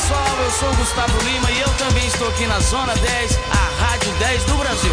Pessoal, 0.00 0.36
eu 0.42 0.50
sou 0.50 0.70
o 0.70 0.76
Gustavo 0.76 1.18
Lima 1.24 1.50
e 1.50 1.60
eu 1.60 1.68
também 1.74 2.06
estou 2.06 2.28
aqui 2.28 2.46
na 2.46 2.58
Zona 2.60 2.94
10, 2.94 3.38
a 3.50 3.84
Rádio 3.84 4.12
10 4.18 4.44
do 4.44 4.54
Brasil. 4.54 4.92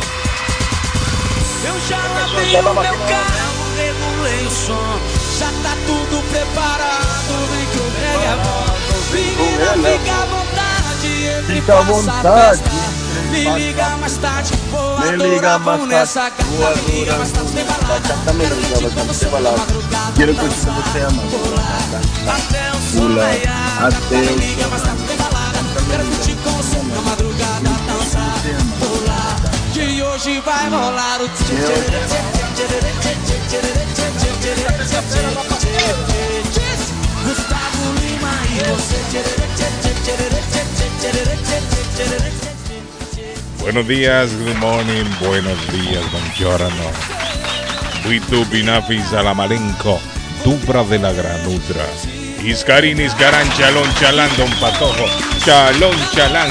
Eu 1.66 1.80
já 1.88 1.98
lavei 1.98 2.56
o 2.60 2.64
meu 2.64 2.98
carro, 3.08 3.76
regulei 3.78 4.46
o 4.46 4.52
som, 4.52 5.00
já 5.40 5.48
tá 5.64 5.76
tudo 5.86 6.22
preparado, 6.30 7.48
vem 7.52 7.66
que 7.68 7.78
o 7.78 7.92
reggae 8.02 8.26
é 8.26 8.36
bom. 8.44 8.68
Menina, 9.12 9.98
fica 9.98 10.14
à 10.14 10.26
vontade, 10.26 11.28
entre 11.40 11.56
Fica 11.56 11.78
à 11.78 11.82
vontade, 11.82 12.60
festa. 12.60 12.98
Me 13.32 13.44
liga 13.60 13.90
mais 13.98 14.18
tarde, 14.18 14.54
vou 14.72 15.00
Me 15.00 15.12
liga 15.12 15.56
adorar 15.56 15.88
mais 15.88 16.14
tarde. 16.14 16.36
Me 16.44 16.92
liga 16.92 17.18
mais 17.18 17.32
tarde, 17.32 17.52
tem 17.54 17.66
com 17.66 17.74
balada. 17.86 18.34
me 18.34 18.46
Quero 18.46 18.58
mais 18.58 18.90
com 18.92 18.96
tarde, 18.96 19.14
você 19.14 19.26
tem 19.26 19.32
na 19.32 19.40
balada. 19.40 19.58
madrugada. 19.58 20.14
Quero 20.16 20.36
curtir 20.36 20.66
com 20.66 20.74
você 20.74 21.00
a 21.00 21.10
madrugada. 21.10 22.02
Até 22.28 22.72
o 22.72 22.77
gula, 22.98 23.30
ateos, 23.80 24.42
Que 29.74 30.02
hoje 30.02 30.42
vai 30.42 30.70
rolar 30.70 31.22
o 31.22 31.30
Gustavo 37.24 37.86
Lima 38.02 38.34
e 38.52 38.60
você 38.70 38.98
Buenos 43.60 43.86
días, 43.86 44.32
good 44.32 44.58
morning, 44.60 45.04
buenos 45.20 45.60
días, 45.68 46.06
buongiorno. 46.10 46.92
Buitu 48.04 48.46
Binafis 48.46 49.14
Alamalenco, 49.14 50.00
Tubra 50.44 50.84
de 50.86 50.98
la 51.00 51.12
Granutra. 51.12 51.86
Iscarín, 52.44 53.00
Iscarán, 53.02 53.50
Chalón, 53.58 53.94
Chalán, 54.00 54.30
Don 54.38 54.50
Patojo, 54.60 55.06
Chalón, 55.44 55.96
Chalán. 56.14 56.50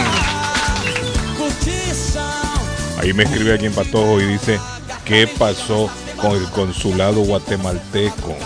Ahí 2.99 3.13
me 3.13 3.25
escribe 3.25 3.55
aquí 3.55 3.67
en 3.67 3.75
Patojo 3.75 4.21
y 4.21 4.25
dice, 4.25 4.59
¿qué 5.05 5.27
pasó 5.27 5.91
con 6.17 6.33
el 6.33 6.45
consulado 6.51 7.21
guatemalteco? 7.21 8.37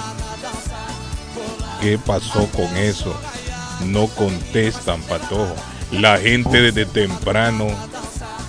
¿Qué 1.81 1.99
pasó 1.99 2.47
con 2.49 2.77
eso? 2.77 3.15
No 3.87 4.07
contestan, 4.09 5.01
Patojo. 5.03 5.55
La 5.93 6.19
gente 6.19 6.61
desde 6.61 6.85
temprano 6.85 7.69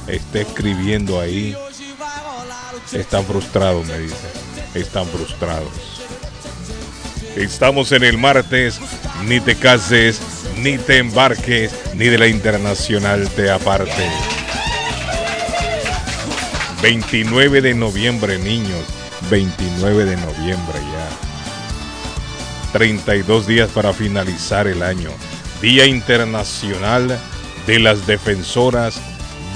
está 0.07 0.39
escribiendo 0.39 1.19
ahí. 1.19 1.55
Están 2.91 3.25
frustrados, 3.25 3.85
me 3.87 3.99
dice. 3.99 4.15
Están 4.73 5.07
frustrados. 5.07 5.90
Estamos 7.35 7.91
en 7.91 8.03
el 8.03 8.17
martes. 8.17 8.79
Ni 9.25 9.39
te 9.39 9.55
cases, 9.55 10.21
ni 10.57 10.77
te 10.77 10.97
embarques, 10.97 11.71
ni 11.95 12.05
de 12.05 12.17
la 12.17 12.27
internacional 12.27 13.29
te 13.29 13.49
aparte. 13.49 14.09
29 16.81 17.61
de 17.61 17.73
noviembre, 17.73 18.37
niños. 18.39 18.85
29 19.29 20.05
de 20.05 20.17
noviembre 20.17 20.79
ya. 20.91 21.09
32 22.73 23.47
días 23.47 23.69
para 23.69 23.93
finalizar 23.93 24.67
el 24.67 24.81
año. 24.81 25.09
Día 25.61 25.85
Internacional 25.85 27.19
de 27.67 27.79
las 27.79 28.07
Defensoras 28.07 28.99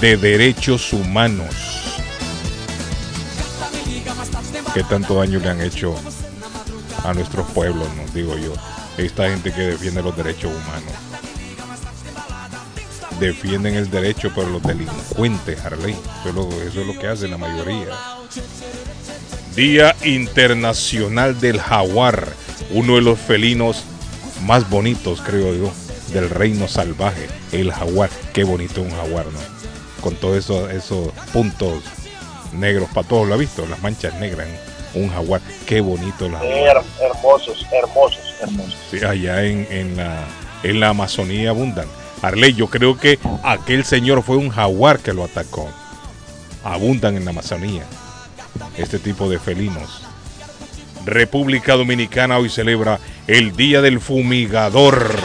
de 0.01 0.17
Derechos 0.17 0.93
Humanos. 0.93 1.55
¿Qué 4.73 4.83
tanto 4.83 5.15
daño 5.15 5.39
le 5.39 5.49
han 5.49 5.61
hecho 5.61 5.95
a 7.05 7.13
nuestros 7.13 7.47
pueblos, 7.51 7.87
nos 7.95 8.13
digo 8.13 8.37
yo? 8.37 8.53
Esta 8.97 9.29
gente 9.29 9.51
que 9.51 9.61
defiende 9.61 10.01
los 10.01 10.15
derechos 10.15 10.51
humanos. 10.51 10.93
Defienden 13.19 13.75
el 13.75 13.89
derecho, 13.89 14.31
pero 14.35 14.49
los 14.49 14.63
delincuentes, 14.63 15.63
Harley. 15.63 15.93
Eso 15.93 16.29
es 16.29 16.35
lo, 16.35 16.51
eso 16.61 16.81
es 16.81 16.87
lo 16.87 16.99
que 16.99 17.07
hace 17.07 17.27
la 17.27 17.37
mayoría. 17.37 17.87
Día 19.55 19.95
Internacional 20.03 21.39
del 21.39 21.61
Jaguar, 21.61 22.27
uno 22.71 22.95
de 22.95 23.01
los 23.01 23.19
felinos 23.19 23.83
más 24.45 24.69
bonitos, 24.69 25.21
creo 25.21 25.53
yo, 25.53 25.71
del 26.13 26.29
reino 26.29 26.67
salvaje, 26.67 27.27
el 27.51 27.71
jaguar. 27.71 28.09
Qué 28.33 28.43
bonito 28.43 28.81
un 28.81 28.91
jaguar, 28.91 29.25
¿no? 29.27 29.39
Con 30.01 30.15
todos 30.15 30.37
esos, 30.37 30.71
esos 30.71 31.09
puntos 31.33 31.83
negros 32.53 32.89
para 32.93 33.07
todos, 33.07 33.27
¿lo 33.27 33.33
ha 33.33 33.37
visto? 33.37 33.65
Las 33.65 33.81
manchas 33.81 34.13
negras, 34.19 34.47
¿no? 34.47 34.74
Un 34.95 35.09
jaguar. 35.09 35.41
Qué 35.65 35.81
bonito 35.81 36.25
el 36.25 36.31
jaguar. 36.33 36.77
Her- 36.77 36.83
hermosos, 37.01 37.65
hermosos, 37.71 38.21
hermosos. 38.41 38.75
Sí, 38.89 39.03
allá 39.05 39.43
en, 39.43 39.67
en 39.69 39.97
la, 39.97 40.23
en 40.63 40.79
la 40.79 40.89
Amazonía 40.89 41.49
abundan. 41.51 41.87
Arley, 42.21 42.53
yo 42.53 42.67
creo 42.67 42.97
que 42.97 43.19
aquel 43.43 43.85
señor 43.85 44.23
fue 44.23 44.37
un 44.37 44.49
jaguar 44.49 44.99
que 44.99 45.13
lo 45.13 45.23
atacó. 45.23 45.69
Abundan 46.63 47.15
en 47.17 47.25
la 47.25 47.31
Amazonía 47.31 47.83
este 48.77 48.99
tipo 48.99 49.29
de 49.29 49.37
felinos. 49.37 50.01
República 51.05 51.73
Dominicana 51.73 52.37
hoy 52.39 52.49
celebra 52.49 52.99
el 53.27 53.55
Día 53.55 53.81
del 53.81 53.99
Fumigador. 53.99 55.15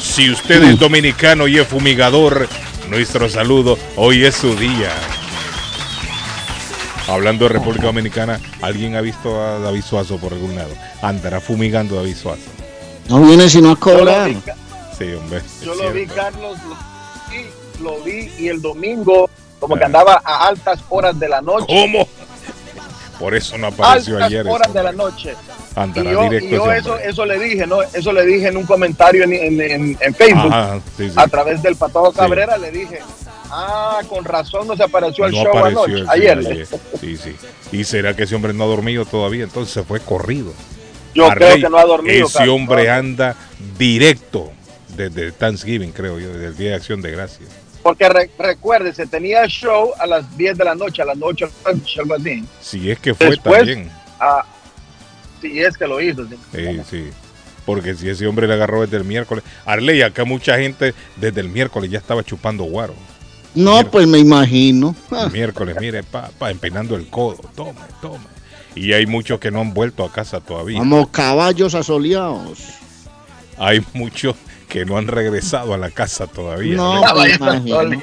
Si 0.00 0.30
usted 0.30 0.62
es 0.62 0.78
dominicano 0.78 1.48
y 1.48 1.58
es 1.58 1.66
fumigador, 1.66 2.48
nuestro 2.88 3.28
saludo, 3.28 3.76
hoy 3.96 4.24
es 4.24 4.36
su 4.36 4.54
día. 4.54 4.90
Hablando 7.08 7.44
de 7.44 7.50
República 7.54 7.86
Dominicana, 7.86 8.40
¿alguien 8.62 8.96
ha 8.96 9.00
visto 9.00 9.40
a 9.40 9.58
David 9.60 9.82
Suazo 9.82 10.16
por 10.18 10.32
algún 10.32 10.56
lado? 10.56 10.70
Andará 11.02 11.40
fumigando 11.40 11.94
David 11.96 12.16
Suazo. 12.16 12.42
No 13.08 13.20
viene 13.20 13.48
sino 13.48 13.70
a 13.70 13.76
cobrar. 13.78 14.28
vi, 14.28 14.38
Sí, 14.98 15.12
hombre. 15.14 15.40
yo 15.64 15.74
lo 15.76 15.92
vi. 15.92 16.06
Carlos, 16.06 16.58
lo 16.64 16.76
vi, 17.30 17.46
lo 17.82 18.02
vi 18.04 18.32
y 18.38 18.48
el 18.48 18.60
domingo 18.60 19.30
como 19.60 19.76
que 19.76 19.84
Ah. 19.84 19.86
andaba 19.86 20.20
a 20.24 20.48
altas 20.48 20.80
horas 20.88 21.18
de 21.18 21.28
la 21.28 21.40
noche. 21.40 21.66
¿Cómo? 21.68 22.08
Por 23.20 23.34
eso 23.34 23.56
no 23.56 23.68
apareció 23.68 24.14
Altas 24.16 24.26
ayer. 24.28 24.46
horas 24.48 24.74
de 24.74 24.82
la 24.82 24.92
noche. 24.92 25.34
Y 25.76 25.78
Andará 25.80 26.10
yo, 26.12 26.22
directo 26.24 26.46
y 26.48 26.50
yo 26.50 26.72
eso, 26.72 26.98
eso 26.98 27.24
le 27.24 27.38
dije, 27.38 27.66
¿no? 27.66 27.82
Eso 27.82 28.12
le 28.12 28.26
dije 28.26 28.48
en 28.48 28.56
un 28.56 28.66
comentario 28.66 29.24
en, 29.24 29.32
en- 29.32 29.60
en- 29.60 29.98
en 30.00 30.14
Facebook. 30.14 30.52
Ajá, 30.52 30.80
sí, 30.96 31.08
sí. 31.08 31.14
A 31.16 31.26
través 31.28 31.62
del 31.62 31.76
Patojo 31.76 32.10
Sí. 32.10 32.18
Cabrera 32.18 32.58
le 32.58 32.70
dije, 32.72 32.98
ah, 33.56 34.00
con 34.08 34.24
razón 34.24 34.66
no 34.68 34.76
se 34.76 34.82
apareció 34.82 35.24
al 35.24 35.32
No 35.32 35.42
show 35.42 35.56
apareció 35.56 35.84
anoche, 35.84 36.00
el- 36.02 36.08
ayer. 36.10 36.42
sí, 36.42 36.50
ayer. 36.50 36.66
Sí, 37.00 37.16
sí. 37.16 37.36
¿Y 37.72 37.84
será 37.84 38.14
que 38.14 38.24
ese 38.24 38.34
hombre 38.34 38.52
no 38.52 38.64
ha 38.64 38.66
dormido 38.68 39.04
todavía? 39.04 39.44
Entonces 39.44 39.72
se 39.74 39.82
fue 39.82 40.00
corrido. 40.00 40.52
Yo 41.14 41.28
creo 41.30 41.54
que 41.56 41.68
no 41.70 41.78
ha 41.78 41.84
dormido. 41.84 42.26
Ese 42.26 42.48
hombre 42.48 42.90
anda 42.90 43.34
directo 43.78 44.52
desde 44.96 45.32
Thanksgiving, 45.32 45.92
creo 45.92 46.18
yo, 46.18 46.28
desde 46.32 46.46
el 46.48 46.56
Día 46.56 46.68
de 46.70 46.74
Acción 46.76 47.00
de 47.02 47.10
Gracias. 47.10 47.48
Porque 47.82 48.08
re- 48.08 48.30
recuérdese, 48.38 49.06
tenía 49.06 49.46
show 49.46 49.92
a 49.98 50.06
las 50.06 50.36
10 50.36 50.58
de 50.58 50.64
la 50.64 50.74
noche, 50.74 51.02
a 51.02 51.04
las 51.04 51.16
8 51.20 51.46
de 51.46 51.52
la 51.64 51.72
noche, 51.78 52.00
algo 52.00 52.14
así. 52.14 52.44
Si 52.60 52.90
es 52.90 52.98
que 52.98 53.14
fue 53.14 53.30
Después- 53.30 53.58
también. 53.58 53.90
Ah, 54.20 54.44
sí, 55.40 55.60
es 55.60 55.76
que 55.78 55.86
lo 55.86 56.00
hizo. 56.00 56.26
sí. 56.26 56.36
Sí, 56.52 56.80
sí. 56.90 57.10
Porque 57.64 57.94
si 57.94 58.08
ese 58.08 58.26
hombre 58.26 58.46
le 58.46 58.54
agarró 58.54 58.82
desde 58.82 58.96
el 58.96 59.04
miércoles. 59.04 59.42
Arley, 59.64 60.02
acá 60.02 60.24
mucha 60.24 60.56
gente 60.58 60.94
desde 61.16 61.40
el 61.40 61.48
miércoles 61.48 61.90
ya 61.90 61.98
estaba 61.98 62.22
chupando 62.22 62.64
guaro. 62.64 62.94
No, 63.56 63.90
pues 63.90 64.06
me 64.06 64.18
imagino. 64.18 64.94
El 65.10 65.30
miércoles, 65.32 65.76
mire, 65.80 66.02
pa, 66.04 66.30
pa, 66.38 66.50
empinando 66.50 66.94
el 66.94 67.08
codo. 67.08 67.40
Tome, 67.56 67.80
tome. 68.00 68.24
Y 68.74 68.92
hay 68.92 69.06
muchos 69.06 69.40
que 69.40 69.50
no 69.50 69.60
han 69.62 69.72
vuelto 69.74 70.04
a 70.04 70.12
casa 70.12 70.40
todavía. 70.40 70.78
Como 70.78 71.10
caballos 71.10 71.74
asoleados. 71.74 72.58
Hay 73.58 73.82
muchos 73.94 74.36
que 74.68 74.84
no 74.84 74.98
han 74.98 75.06
regresado 75.06 75.72
a 75.72 75.78
la 75.78 75.90
casa 75.90 76.26
todavía. 76.26 76.76
No, 76.76 77.02
Arley. 77.02 77.30
me 77.40 77.70
imagino. 77.70 78.00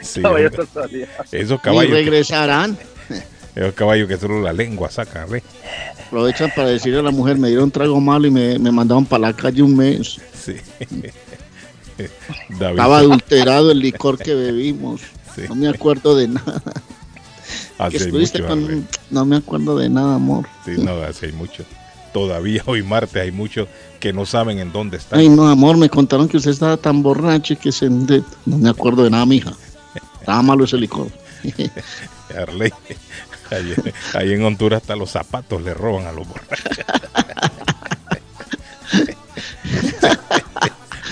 Sí, 0.00 0.22
Caballo 0.22 0.46
hombre. 0.48 0.66
todavía. 0.72 1.08
Esos 1.32 1.58
Y 1.58 1.62
caballos, 1.62 1.90
que, 1.90 1.96
regresarán. 1.98 2.78
esos 3.54 3.74
caballos 3.74 4.08
que 4.08 4.16
solo 4.16 4.40
la 4.40 4.52
lengua 4.54 4.90
sacan, 4.90 5.24
Arley. 5.24 5.42
Aprovechan 6.06 6.50
para 6.56 6.68
decirle 6.68 7.00
a 7.00 7.02
la 7.02 7.10
mujer, 7.10 7.36
me 7.36 7.48
dieron 7.48 7.70
trago 7.70 8.00
malo 8.00 8.26
y 8.26 8.30
me, 8.30 8.58
me 8.58 8.70
mandaron 8.72 9.04
para 9.04 9.22
la 9.28 9.32
calle 9.36 9.60
un 9.62 9.76
mes. 9.76 10.18
Sí. 10.32 10.56
David, 12.48 12.78
Estaba 12.78 12.98
adulterado 12.98 13.70
el 13.70 13.78
licor 13.80 14.18
que 14.18 14.34
bebimos. 14.34 15.00
sí. 15.34 15.42
No 15.48 15.54
me 15.54 15.68
acuerdo 15.68 16.16
de 16.16 16.28
nada. 16.28 16.62
Que 17.90 17.98
estuviste 17.98 18.40
mucho, 18.40 18.48
con... 18.48 18.88
No 19.10 19.26
me 19.26 19.36
acuerdo 19.36 19.76
de 19.76 19.90
nada, 19.90 20.14
amor. 20.14 20.46
Sí, 20.64 20.76
no, 20.78 20.96
hace 21.02 21.30
mucho. 21.32 21.62
todavía 22.10 22.62
hoy 22.64 22.82
martes 22.82 23.20
hay 23.20 23.30
muchos 23.30 23.68
que 24.00 24.14
no 24.14 24.24
saben 24.24 24.58
en 24.60 24.72
dónde 24.72 24.96
están. 24.96 25.18
Ay, 25.18 25.28
no, 25.28 25.46
amor, 25.46 25.76
me 25.76 25.90
contaron 25.90 26.26
que 26.26 26.38
usted 26.38 26.52
estaba 26.52 26.78
tan 26.78 27.02
borracho 27.02 27.58
que 27.58 27.70
se... 27.72 27.90
No 27.90 28.24
me 28.46 28.70
acuerdo 28.70 29.04
de 29.04 29.10
nada, 29.10 29.26
mija. 29.26 29.52
Estaba 30.20 30.40
malo 30.40 30.64
ese 30.64 30.78
licor. 30.78 31.08
Arley, 32.36 32.72
ahí, 33.50 33.74
ahí 34.14 34.32
en 34.32 34.42
Honduras 34.44 34.80
hasta 34.80 34.96
los 34.96 35.10
zapatos 35.10 35.62
le 35.62 35.74
roban 35.74 36.06
a 36.06 36.12
los 36.12 36.26
borrachos. 36.26 36.66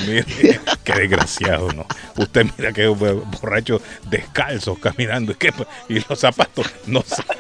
Mire, 0.07 0.61
qué 0.85 0.93
desgraciado, 0.93 1.73
¿no? 1.73 1.87
Usted 2.17 2.47
mira 2.57 2.73
que 2.73 2.87
borrachos 2.87 3.83
descalzos 4.09 4.79
caminando 4.79 5.33
y, 5.33 5.37
que- 5.37 5.53
y 5.89 6.05
los 6.09 6.19
zapatos, 6.19 6.67
no 6.87 7.03
sé. 7.03 7.23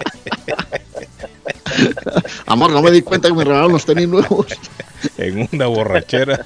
Amor, 2.46 2.70
no 2.73 2.82
me 2.82 2.91
di 2.91 3.02
cuenta 3.02 3.29
que 3.29 3.35
me 3.35 3.44
regalaron 3.44 3.73
los 3.73 3.85
tenis 3.85 4.08
nuevos. 4.08 4.46
En 5.19 5.49
una 5.52 5.67
borrachera 5.67 6.44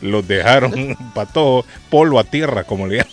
los 0.00 0.26
dejaron 0.26 0.96
para 1.14 1.30
todo 1.30 1.64
polvo 1.90 2.18
a 2.18 2.24
tierra, 2.24 2.64
como 2.64 2.86
le 2.86 2.98
llaman. 2.98 3.12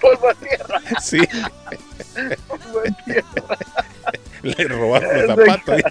Polvo 0.00 0.28
a 0.28 0.34
tierra, 0.34 0.80
Sí, 1.00 1.18
polvo 2.46 2.80
a 2.80 3.04
tierra. 3.04 3.58
le 4.42 4.64
robaron 4.68 5.26
los 5.26 5.36
zapatos 5.36 5.82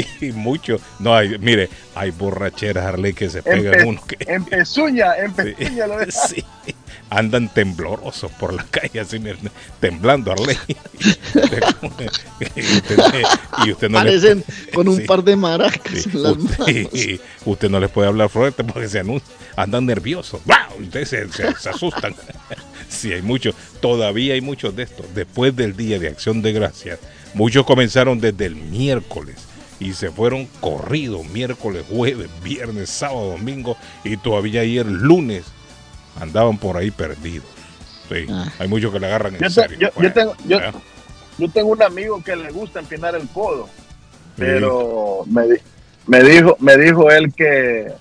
y, 0.00 0.06
y 0.26 0.32
mucho. 0.32 0.80
No, 0.98 1.14
hay, 1.14 1.38
mire, 1.38 1.68
hay 1.94 2.10
borracheras, 2.10 2.84
Harley, 2.86 3.12
que 3.14 3.28
se 3.30 3.38
En, 3.38 3.44
pegan 3.44 3.86
uno 3.88 4.02
que 4.06 4.16
en 4.32 4.44
pezuña, 4.44 5.16
en 5.16 5.34
Sí, 5.36 5.54
pezuña 5.54 5.86
lo 5.86 5.98
deja. 5.98 6.10
sí. 6.28 6.44
Andan 7.10 7.48
temblorosos 7.52 8.32
por 8.32 8.52
la 8.54 8.64
calle, 8.64 8.98
así 8.98 9.20
temblando, 9.78 10.32
Arley. 10.32 10.56
y 11.36 12.60
usted, 12.60 13.22
y 13.66 13.70
usted 13.72 13.88
no 13.90 13.98
le- 14.02 14.10
Parecen 14.10 14.44
con 14.72 14.88
un 14.88 14.96
Sí. 14.96 15.02
par 15.04 15.22
de 15.22 15.36
maracas 15.36 15.80
sí, 16.02 16.10
en 16.12 16.22
las 16.22 16.32
usted, 16.32 16.58
manos. 16.58 16.94
y 16.94 17.20
usted 17.44 17.70
no 17.70 17.78
les 17.80 17.90
puede 17.90 18.08
hablar 18.08 18.28
fuerte 18.30 18.64
porque 18.64 18.88
se 18.88 19.00
anuncia, 19.00 19.28
andan 19.56 19.86
nerviosos. 19.86 20.40
¡Wow! 20.44 20.82
Ustedes 20.84 21.08
se, 21.08 21.28
se- 21.32 21.54
se 21.54 21.68
asustan. 21.68 22.14
sí, 22.88 23.12
hay 23.12 23.22
muchos, 23.22 23.54
todavía 23.80 24.34
hay 24.34 24.40
muchos 24.40 24.74
de 24.74 24.84
estos. 24.84 25.06
Después 25.14 25.54
del 25.54 25.76
Día 25.76 25.98
de 25.98 26.08
Acción 26.08 26.42
de 26.42 26.52
Gracias, 26.52 26.98
muchos 27.34 27.64
comenzaron 27.64 28.18
desde 28.18 28.46
el 28.46 28.56
miércoles 28.56 29.36
y 29.80 29.92
se 29.94 30.10
fueron 30.10 30.46
corridos 30.60 31.26
miércoles, 31.28 31.84
jueves, 31.90 32.28
viernes, 32.42 32.90
sábado, 32.90 33.30
domingo 33.32 33.76
y 34.04 34.16
todavía 34.16 34.60
ayer 34.62 34.86
lunes 34.86 35.44
andaban 36.20 36.58
por 36.58 36.76
ahí 36.76 36.90
perdidos. 36.90 37.46
Sí, 38.08 38.26
Ah. 38.30 38.52
hay 38.58 38.68
muchos 38.68 38.92
que 38.92 39.00
le 39.00 39.06
agarran 39.06 39.34
en 39.34 39.40
te- 39.40 39.50
serio. 39.50 39.90
yo- 39.98 40.12
tengo, 40.12 40.34
yo, 40.46 40.58
¿eh? 40.58 40.72
yo 41.38 41.48
tengo 41.50 41.70
un 41.70 41.82
amigo 41.82 42.22
que 42.22 42.36
le 42.36 42.50
gusta 42.50 42.78
empinar 42.80 43.14
el 43.16 43.26
codo, 43.28 43.68
pero 44.36 45.24
me, 45.26 45.42
di- 45.48 45.60
me 46.06 46.22
dijo 46.22 46.56
me 46.60 46.76
dijo 46.76 47.10
él 47.10 47.32
que 47.34 47.92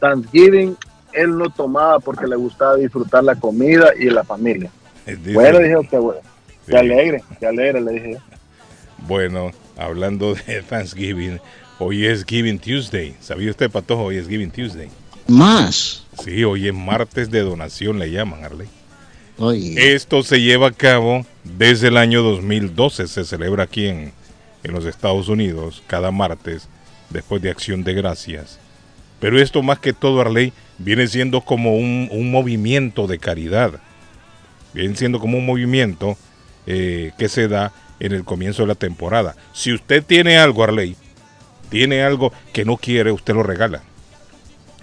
Thanksgiving 0.00 0.76
él 1.12 1.36
no 1.36 1.50
tomaba 1.50 1.98
porque 1.98 2.26
le 2.26 2.36
gustaba 2.36 2.76
disfrutar 2.76 3.24
la 3.24 3.34
comida 3.34 3.90
y 3.98 4.10
la 4.10 4.22
familia. 4.24 4.70
Dice- 5.06 5.32
Bueno, 5.32 5.58
dije, 5.58 5.74
qué 5.90 5.98
bueno, 5.98 6.20
sí. 6.66 6.70
qué 6.72 6.76
alegre, 6.78 7.24
qué 7.40 7.46
alegre, 7.46 7.80
le 7.80 7.92
dije. 7.92 8.12
yo. 8.12 8.18
Bueno, 9.08 9.50
hablando 9.80 10.34
de 10.34 10.62
Thanksgiving, 10.62 11.40
hoy 11.78 12.06
es 12.06 12.24
Giving 12.24 12.58
Tuesday. 12.58 13.14
¿Sabía 13.20 13.50
usted, 13.50 13.70
Patojo? 13.70 14.04
Hoy 14.04 14.16
es 14.16 14.28
Giving 14.28 14.50
Tuesday. 14.50 14.88
Más. 15.26 16.04
Sí, 16.22 16.44
hoy 16.44 16.68
es 16.68 16.74
martes 16.74 17.30
de 17.30 17.40
donación, 17.40 17.98
le 17.98 18.10
llaman, 18.10 18.44
Arley. 18.44 18.68
Oye, 19.38 19.94
Esto 19.94 20.22
se 20.22 20.40
lleva 20.40 20.68
a 20.68 20.72
cabo 20.72 21.24
desde 21.44 21.88
el 21.88 21.96
año 21.96 22.22
2012. 22.22 23.08
Se 23.08 23.24
celebra 23.24 23.64
aquí 23.64 23.86
en, 23.86 24.12
en 24.62 24.72
los 24.72 24.84
Estados 24.84 25.28
Unidos 25.28 25.82
cada 25.86 26.10
martes 26.10 26.68
después 27.08 27.40
de 27.40 27.50
Acción 27.50 27.82
de 27.82 27.94
Gracias. 27.94 28.58
Pero 29.18 29.40
esto 29.40 29.62
más 29.62 29.78
que 29.78 29.92
todo, 29.94 30.20
Arley, 30.20 30.52
viene 30.78 31.06
siendo 31.06 31.40
como 31.40 31.76
un, 31.76 32.08
un 32.10 32.30
movimiento 32.30 33.06
de 33.06 33.18
caridad. 33.18 33.80
Viene 34.74 34.94
siendo 34.96 35.20
como 35.20 35.38
un 35.38 35.46
movimiento 35.46 36.18
eh, 36.66 37.12
que 37.18 37.28
se 37.28 37.48
da 37.48 37.72
en 38.00 38.12
el 38.12 38.24
comienzo 38.24 38.62
de 38.62 38.68
la 38.68 38.74
temporada. 38.74 39.36
Si 39.52 39.72
usted 39.72 40.02
tiene 40.04 40.38
algo, 40.38 40.64
Arley, 40.64 40.96
tiene 41.68 42.02
algo 42.02 42.32
que 42.52 42.64
no 42.64 42.76
quiere, 42.76 43.12
usted 43.12 43.34
lo 43.34 43.42
regala. 43.42 43.82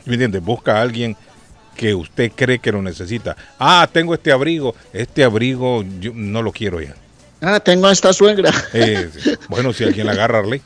¿Me 0.06 0.14
entiende? 0.14 0.40
Busca 0.40 0.78
a 0.78 0.82
alguien 0.82 1.18
que 1.76 1.94
usted 1.94 2.32
cree 2.34 2.60
que 2.60 2.72
lo 2.72 2.82
necesita. 2.82 3.36
Ah, 3.60 3.88
tengo 3.92 4.14
este 4.14 4.32
abrigo. 4.32 4.76
Este 4.94 5.24
abrigo 5.24 5.84
yo 6.00 6.12
no 6.14 6.42
lo 6.42 6.52
quiero 6.52 6.82
ya. 6.82 6.96
ah, 7.42 7.60
tengo 7.60 7.88
a 7.88 7.92
esta 7.92 8.14
suegra. 8.14 8.52
Eh, 8.74 9.10
bueno, 9.50 9.74
si 9.74 9.84
alguien 9.84 10.08
la 10.08 10.14
agarra, 10.14 10.40
Arley. 10.40 10.62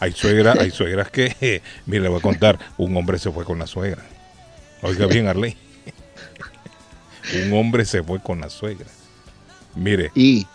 Hay 0.00 0.12
suegra, 0.12 0.54
hay 0.58 0.70
suegras 0.70 1.10
que, 1.10 1.36
eh, 1.40 1.60
mire, 1.86 2.04
le 2.04 2.08
voy 2.08 2.18
a 2.18 2.22
contar, 2.22 2.56
un 2.76 2.96
hombre 2.96 3.18
se 3.18 3.32
fue 3.32 3.44
con 3.44 3.58
la 3.58 3.66
suegra. 3.66 4.04
Oiga 4.82 5.06
bien, 5.06 5.26
Arley. 5.26 5.56
Un 7.44 7.52
hombre 7.52 7.84
se 7.84 8.02
fue 8.02 8.20
con 8.22 8.40
la 8.40 8.48
suegra. 8.48 8.86
Mire, 9.74 10.10
Y 10.14 10.46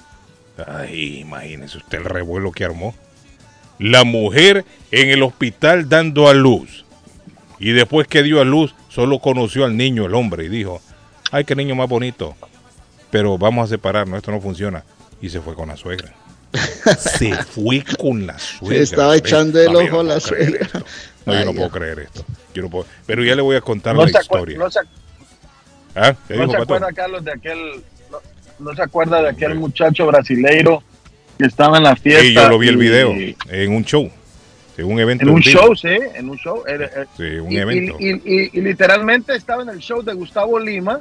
Ay, 0.68 1.20
imagínese 1.20 1.78
usted 1.78 2.00
el 2.00 2.06
revuelo 2.06 2.52
que 2.52 2.66
armó. 2.66 2.96
La 3.80 4.04
mujer 4.04 4.66
en 4.92 5.10
el 5.10 5.24
hospital 5.24 5.90
dando 5.90 6.28
a 6.28 6.34
luz. 6.34 6.86
Y 7.60 7.72
después 7.72 8.08
que 8.08 8.24
dio 8.24 8.42
a 8.42 8.46
luz, 8.46 8.76
solo 8.90 9.20
conoció 9.20 9.66
al 9.66 9.76
niño, 9.78 10.06
el 10.06 10.14
hombre, 10.16 10.46
y 10.46 10.50
dijo, 10.50 10.82
ay, 11.32 11.44
qué 11.46 11.56
niño 11.56 11.76
más 11.76 11.90
bonito. 11.90 12.36
Pero 13.10 13.38
vamos 13.38 13.66
a 13.66 13.70
separarnos, 13.70 14.18
esto 14.18 14.32
no 14.32 14.42
funciona. 14.42 14.84
Y 15.22 15.30
se 15.30 15.40
fue 15.42 15.56
con 15.56 15.70
la 15.70 15.78
suegra. 15.78 16.14
se 16.98 17.34
fue 17.36 17.84
con 18.00 18.28
la 18.28 18.38
suegra. 18.38 18.78
estaba 18.84 19.12
¿Ve? 19.14 19.18
echando 19.18 19.60
el 19.60 19.76
ojo 19.76 20.02
a 20.02 20.04
la 20.04 20.20
suegra. 20.20 20.68
No, 21.26 21.34
yo 21.34 21.46
no 21.46 21.54
puedo 21.54 21.70
creer 21.72 22.00
esto. 22.00 22.26
Yo 22.54 22.62
no 22.64 22.70
puedo. 22.70 22.86
Pero 23.06 23.24
ya 23.24 23.36
le 23.36 23.42
voy 23.42 23.56
a 23.56 23.62
contar 23.62 23.96
No 23.96 24.06
la 24.06 24.12
se, 24.12 24.20
historia. 24.22 24.58
no 24.58 24.70
se- 24.70 24.80
¿Ah? 25.96 26.16
¿Qué 26.28 26.36
no 26.36 26.42
dijo, 26.42 26.52
se 26.58 26.62
acuerda, 26.64 26.92
Carlos, 26.92 27.24
de 27.24 27.32
aquel, 27.32 27.84
no, 28.60 28.74
se 28.76 28.82
acuerda 28.82 29.22
de 29.22 29.30
aquel 29.30 29.56
muchacho 29.56 30.06
brasileiro 30.08 30.84
que 31.38 31.46
estaba 31.46 31.78
en 31.78 31.84
la 31.84 31.96
fiesta. 31.96 32.22
Sí, 32.24 32.34
yo 32.34 32.50
lo 32.50 32.58
vi 32.60 32.68
el 32.70 32.78
video 32.78 33.12
en 33.50 33.72
un 33.76 33.84
show. 33.86 34.10
En 34.78 34.86
un 34.86 35.00
evento 35.00 35.24
En 35.24 35.30
un 35.30 35.42
show, 35.42 35.76
sí, 35.76 35.88
en 36.16 36.30
un 36.30 36.38
show. 36.38 36.64
Sí, 37.18 37.24
un 37.24 37.52
y, 37.52 37.58
evento. 37.58 37.96
y- 38.00 38.12
y- 38.26 38.50
y 38.54 38.62
literalmente 38.62 39.36
estaba 39.36 39.62
en 39.64 39.70
el 39.70 39.80
show 39.80 40.02
de 40.02 40.14
Gustavo 40.14 40.60
Lima, 40.60 41.00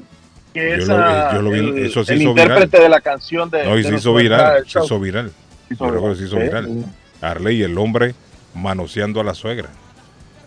que 0.52 0.68
Yo 0.70 0.74
es 0.76 0.88
lo 0.88 0.96
vi- 0.98 1.34
yo 1.34 1.42
lo 1.42 1.50
vi, 1.50 1.58
el, 1.58 1.78
eso 1.86 2.04
se 2.04 2.12
el 2.12 2.20
hizo 2.22 2.30
intérprete 2.30 2.80
de 2.80 2.88
la 2.90 3.00
canción 3.00 3.48
de. 3.48 3.64
No, 3.64 3.78
y 3.78 3.82
de 3.82 3.88
se 3.88 3.94
hizo 3.94 4.14
viral, 4.14 4.64
se 4.66 4.78
hizo 4.80 5.00
viral. 5.00 5.32
Se 5.68 5.74
hizo 5.74 5.90
que 6.10 6.14
se 6.16 6.24
hizo 6.24 6.36
sí. 6.36 6.42
viral. 6.42 6.84
Arley, 7.22 7.62
el 7.62 7.78
hombre 7.78 8.14
manoseando 8.54 9.20
a 9.20 9.24
la 9.24 9.34
suegra. 9.34 9.68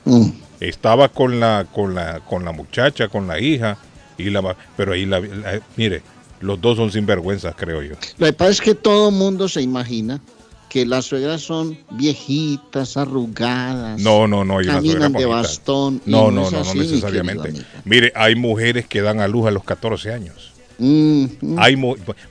mm, 0.06 0.30
Estaba 0.60 1.10
con 1.10 1.40
la, 1.40 1.66
con 1.74 1.96
la, 1.96 2.19
con 2.19 2.46
la 2.46 2.51
muchacha, 2.51 3.08
con 3.08 3.28
la 3.28 3.40
hija, 3.40 3.78
y 4.19 4.30
la, 4.30 4.56
pero 4.78 4.94
ahí 4.94 5.06
la, 5.08 5.19
la- 5.19 5.60
mire, 5.77 6.03
los 6.46 6.62
dos 6.62 6.78
son 6.78 6.92
sinvergüenzas, 6.92 7.56
creo 7.56 7.82
yo. 7.82 7.96
lo 8.18 8.25
que 8.28 8.34
pasa 8.34 8.52
es 8.52 8.62
que 8.62 8.75
todo 8.75 9.12
mundo 9.12 9.48
se 9.50 9.62
imagina 9.62 10.22
que 10.70 10.86
las 10.86 11.06
suegras 11.06 11.42
son 11.42 11.78
viejitas, 11.92 12.98
arrugadas. 12.98 14.00
No, 14.02 14.28
no, 14.28 14.44
no, 14.44 14.58
hay 14.58 14.66
una 14.66 14.82
suegra 14.82 15.00
caminan 15.00 15.14
de 15.14 15.25
bonita. 15.25 15.42
bastón. 15.48 16.02
No, 16.06 16.32
no, 16.32 16.52
no, 16.52 16.60
así, 16.60 16.78
no 16.78 16.84
necesariamente. 16.84 17.54
Mire, 17.86 18.12
hay 18.16 18.36
mujeres 18.36 18.86
que 18.88 19.02
dan 19.02 19.20
a 19.22 19.28
luz 19.28 19.48
a 19.48 19.52
los 19.52 19.64
14 19.64 20.12
años. 20.14 20.52
Mm, 20.78 21.25
mm. 21.40 21.56
Hay 21.58 21.78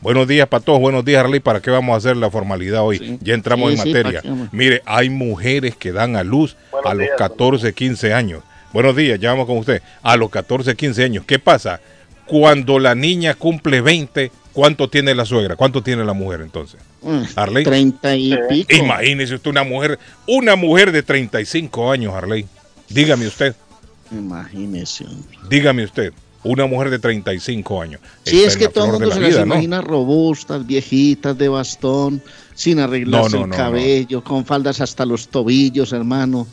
buenos 0.02 0.28
días 0.28 0.46
para 0.48 0.62
todos, 0.62 0.78
buenos 0.78 1.02
días 1.06 1.24
Arley, 1.24 1.40
¿para 1.40 1.62
qué 1.62 1.70
vamos 1.70 1.94
a 1.94 1.96
hacer 1.96 2.14
la 2.18 2.30
formalidad 2.30 2.82
hoy? 2.82 2.98
Sí. 2.98 3.18
Ya 3.22 3.32
entramos 3.32 3.72
Sí, 3.72 3.76
en 3.78 3.82
sí, 3.82 3.88
materia. 3.88 4.22
Mire, 4.52 4.82
hay 4.84 5.08
mujeres 5.08 5.76
que 5.76 5.92
dan 5.92 6.14
a 6.16 6.22
luz 6.22 6.54
Buenos 6.70 6.90
a 6.90 6.94
los 6.94 7.04
días, 7.06 7.14
14, 7.16 7.72
15 7.72 8.12
años. 8.12 8.42
Buenos 8.74 8.94
días, 8.94 9.18
ya 9.18 9.30
vamos 9.30 9.46
con 9.46 9.56
usted. 9.56 9.80
A 10.02 10.16
los 10.18 10.28
14, 10.28 10.74
15 10.76 11.04
años. 11.04 11.24
¿Qué 11.26 11.38
pasa? 11.38 11.80
Cuando 12.26 12.78
la 12.78 12.94
niña 12.94 13.34
cumple 13.34 13.80
20, 13.80 14.30
¿cuánto 14.52 14.88
tiene 14.88 15.14
la 15.14 15.24
suegra? 15.24 15.56
¿Cuánto 15.56 15.82
tiene 15.82 16.04
la 16.04 16.12
mujer 16.14 16.40
entonces? 16.40 16.80
Mm, 17.02 17.22
Arley. 17.36 17.64
Treinta 17.64 18.16
y 18.16 18.32
Sí. 18.32 18.38
pico. 18.48 18.74
Imagínese 18.84 19.34
usted 19.34 19.50
una 19.50 19.62
mujer, 19.64 19.98
una 20.26 20.56
mujer 20.56 20.90
de 20.92 21.02
35 21.02 21.90
años, 21.90 22.14
Arley. 22.14 22.46
Dígame 22.88 23.26
usted, 23.26 23.54
Imagínese. 24.10 25.06
dígame 25.48 25.84
usted, 25.84 26.12
una 26.44 26.66
mujer 26.66 26.90
de 26.90 26.98
35 26.98 27.80
años. 27.82 28.00
Sí, 28.24 28.36
Está 28.36 28.48
es 28.48 28.56
que 28.56 28.68
todo 28.68 28.86
el 28.86 28.92
mundo 28.92 29.08
se 29.10 29.14
la 29.16 29.20
las 29.20 29.28
vida, 29.30 29.40
¿no? 29.40 29.54
imagina 29.54 29.80
robustas, 29.80 30.66
viejitas, 30.66 31.36
de 31.36 31.48
bastón, 31.48 32.22
sin 32.54 32.78
arreglarse 32.80 33.30
No, 33.32 33.38
no, 33.38 33.44
el 33.44 33.50
no, 33.50 33.56
cabello, 33.56 34.22
con 34.24 34.44
faldas 34.44 34.80
hasta 34.80 35.04
los 35.04 35.28
tobillos, 35.28 35.92
hermano. 35.92 36.46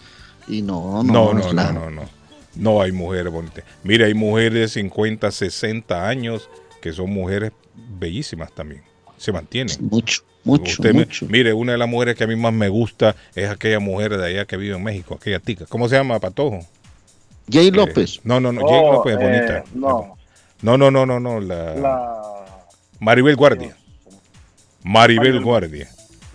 Y 0.47 0.61
no, 0.61 1.03
no, 1.03 1.33
No, 1.33 1.33
no, 1.33 1.53
no, 1.53 1.89
no, 1.89 2.09
no. 2.55 2.81
Hay 2.81 2.91
mujeres 2.91 3.31
bonitas. 3.31 3.63
Mire, 3.84 4.05
hay 4.05 4.13
mujeres 4.13 4.53
de 4.53 4.67
50, 4.81 5.31
60 5.31 6.08
años 6.08 6.50
que 6.81 6.93
son 6.93 7.12
mujeres 7.12 7.51
bellísimas 8.00 8.51
también. 8.53 8.81
Se 9.17 9.31
mantienen. 9.31 9.75
Mucho, 9.81 10.22
mucho, 10.43 10.72
Usted 10.81 10.93
me- 10.93 11.05
mucho. 11.05 11.25
mire, 11.27 11.53
una 11.53 11.74
de 11.74 11.77
las 11.77 11.88
mujeres 11.88 12.15
que 12.15 12.24
a 12.24 12.27
mí 12.27 12.36
más 12.36 12.53
me 12.53 12.70
gusta 12.70 13.15
es 13.36 13.50
aquella 13.50 13.79
mujer 13.79 14.17
de 14.17 14.25
allá 14.25 14.46
que 14.46 14.58
vive 14.58 14.75
en 14.75 14.84
México, 14.84 15.15
aquella 15.20 15.39
tica. 15.39 15.65
¿Cómo 15.67 15.88
se 15.88 15.96
llama, 15.96 16.20
Patojo? 16.20 16.60
Jay 17.51 17.67
Eh, 17.67 17.72
López. 17.72 18.20
no, 18.24 18.39
no, 18.39 18.51
no, 18.51 18.62
Oh, 18.63 18.67
Jane 18.70 18.91
López 18.91 19.13
es 19.15 19.20
eh, 19.22 19.24
bonita. 19.24 19.63
no, 19.75 20.17
No, 20.63 20.77
no, 20.77 20.89
no, 20.91 21.05
no, 21.05 21.20
no, 21.20 21.39
la... 21.39 21.75
la, 21.75 22.22
Maribel 23.00 23.36
Guardia. 23.36 23.75
Maribel 24.84 25.34
Maribel. 25.34 25.43
Guardia. 25.43 25.89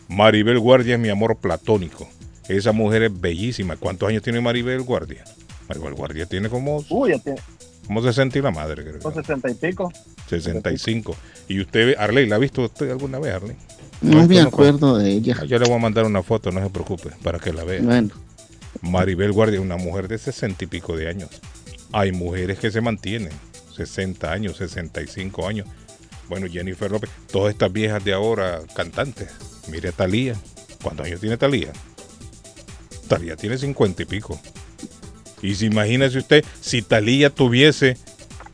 Maribel 0.08 0.58
Guardia 0.60 0.94
es 0.94 1.00
mi 1.00 1.08
amor 1.08 1.36
platónico. 1.36 2.08
Esa 2.48 2.70
mujer 2.72 3.02
es 3.04 3.20
bellísima. 3.20 3.76
¿Cuántos 3.76 4.08
años 4.08 4.22
tiene 4.22 4.40
Maribel 4.40 4.82
Guardia? 4.82 5.24
Maribel 5.68 5.94
Guardia 5.94 6.26
tiene 6.26 6.48
como, 6.48 6.84
Uy, 6.90 7.10
ya 7.10 7.18
tiene 7.18 7.40
como 7.86 8.02
60 8.02 8.38
y 8.38 8.42
la 8.42 8.50
madre, 8.50 8.82
creo. 8.84 9.00
son 9.00 9.14
60 9.14 9.50
y 9.50 9.54
pico. 9.54 9.92
65. 10.28 11.16
Y 11.48 11.60
usted, 11.60 11.94
Arley, 11.98 12.26
¿la 12.26 12.36
ha 12.36 12.38
visto 12.38 12.62
usted 12.62 12.90
alguna 12.90 13.18
vez, 13.18 13.34
Arley? 13.34 13.56
No 14.00 14.26
me 14.26 14.42
no 14.42 14.48
acuerdo 14.48 14.98
de 14.98 15.10
ella. 15.10 15.36
Ah, 15.40 15.44
Yo 15.44 15.58
le 15.58 15.66
voy 15.66 15.76
a 15.76 15.80
mandar 15.80 16.04
una 16.04 16.22
foto, 16.22 16.50
no 16.52 16.62
se 16.62 16.70
preocupe, 16.70 17.10
para 17.22 17.38
que 17.38 17.52
la 17.52 17.64
vea. 17.64 17.80
Bueno, 17.82 18.10
Maribel 18.82 19.32
Guardia 19.32 19.58
es 19.58 19.64
una 19.64 19.76
mujer 19.76 20.08
de 20.08 20.18
60 20.18 20.64
y 20.64 20.66
pico 20.66 20.96
de 20.96 21.08
años. 21.08 21.30
Hay 21.92 22.12
mujeres 22.12 22.58
que 22.58 22.70
se 22.70 22.80
mantienen 22.80 23.32
60 23.76 24.30
años, 24.32 24.56
65 24.58 25.46
años. 25.46 25.66
Bueno, 26.28 26.46
Jennifer 26.50 26.90
López, 26.90 27.08
todas 27.30 27.52
estas 27.52 27.72
viejas 27.72 28.04
de 28.04 28.12
ahora, 28.12 28.60
cantantes. 28.74 29.28
Mire 29.68 29.90
a 29.90 29.92
Talía. 29.92 30.34
¿Cuántos 30.82 31.06
años 31.06 31.20
tiene 31.20 31.36
Talía? 31.36 31.72
Talía 33.08 33.36
tiene 33.36 33.56
50 33.56 34.02
y 34.02 34.06
pico. 34.06 34.38
Y 35.42 35.54
si 35.54 35.66
imagínese 35.66 36.18
usted, 36.18 36.44
si 36.60 36.82
Talía 36.82 37.30
tuviese 37.30 37.96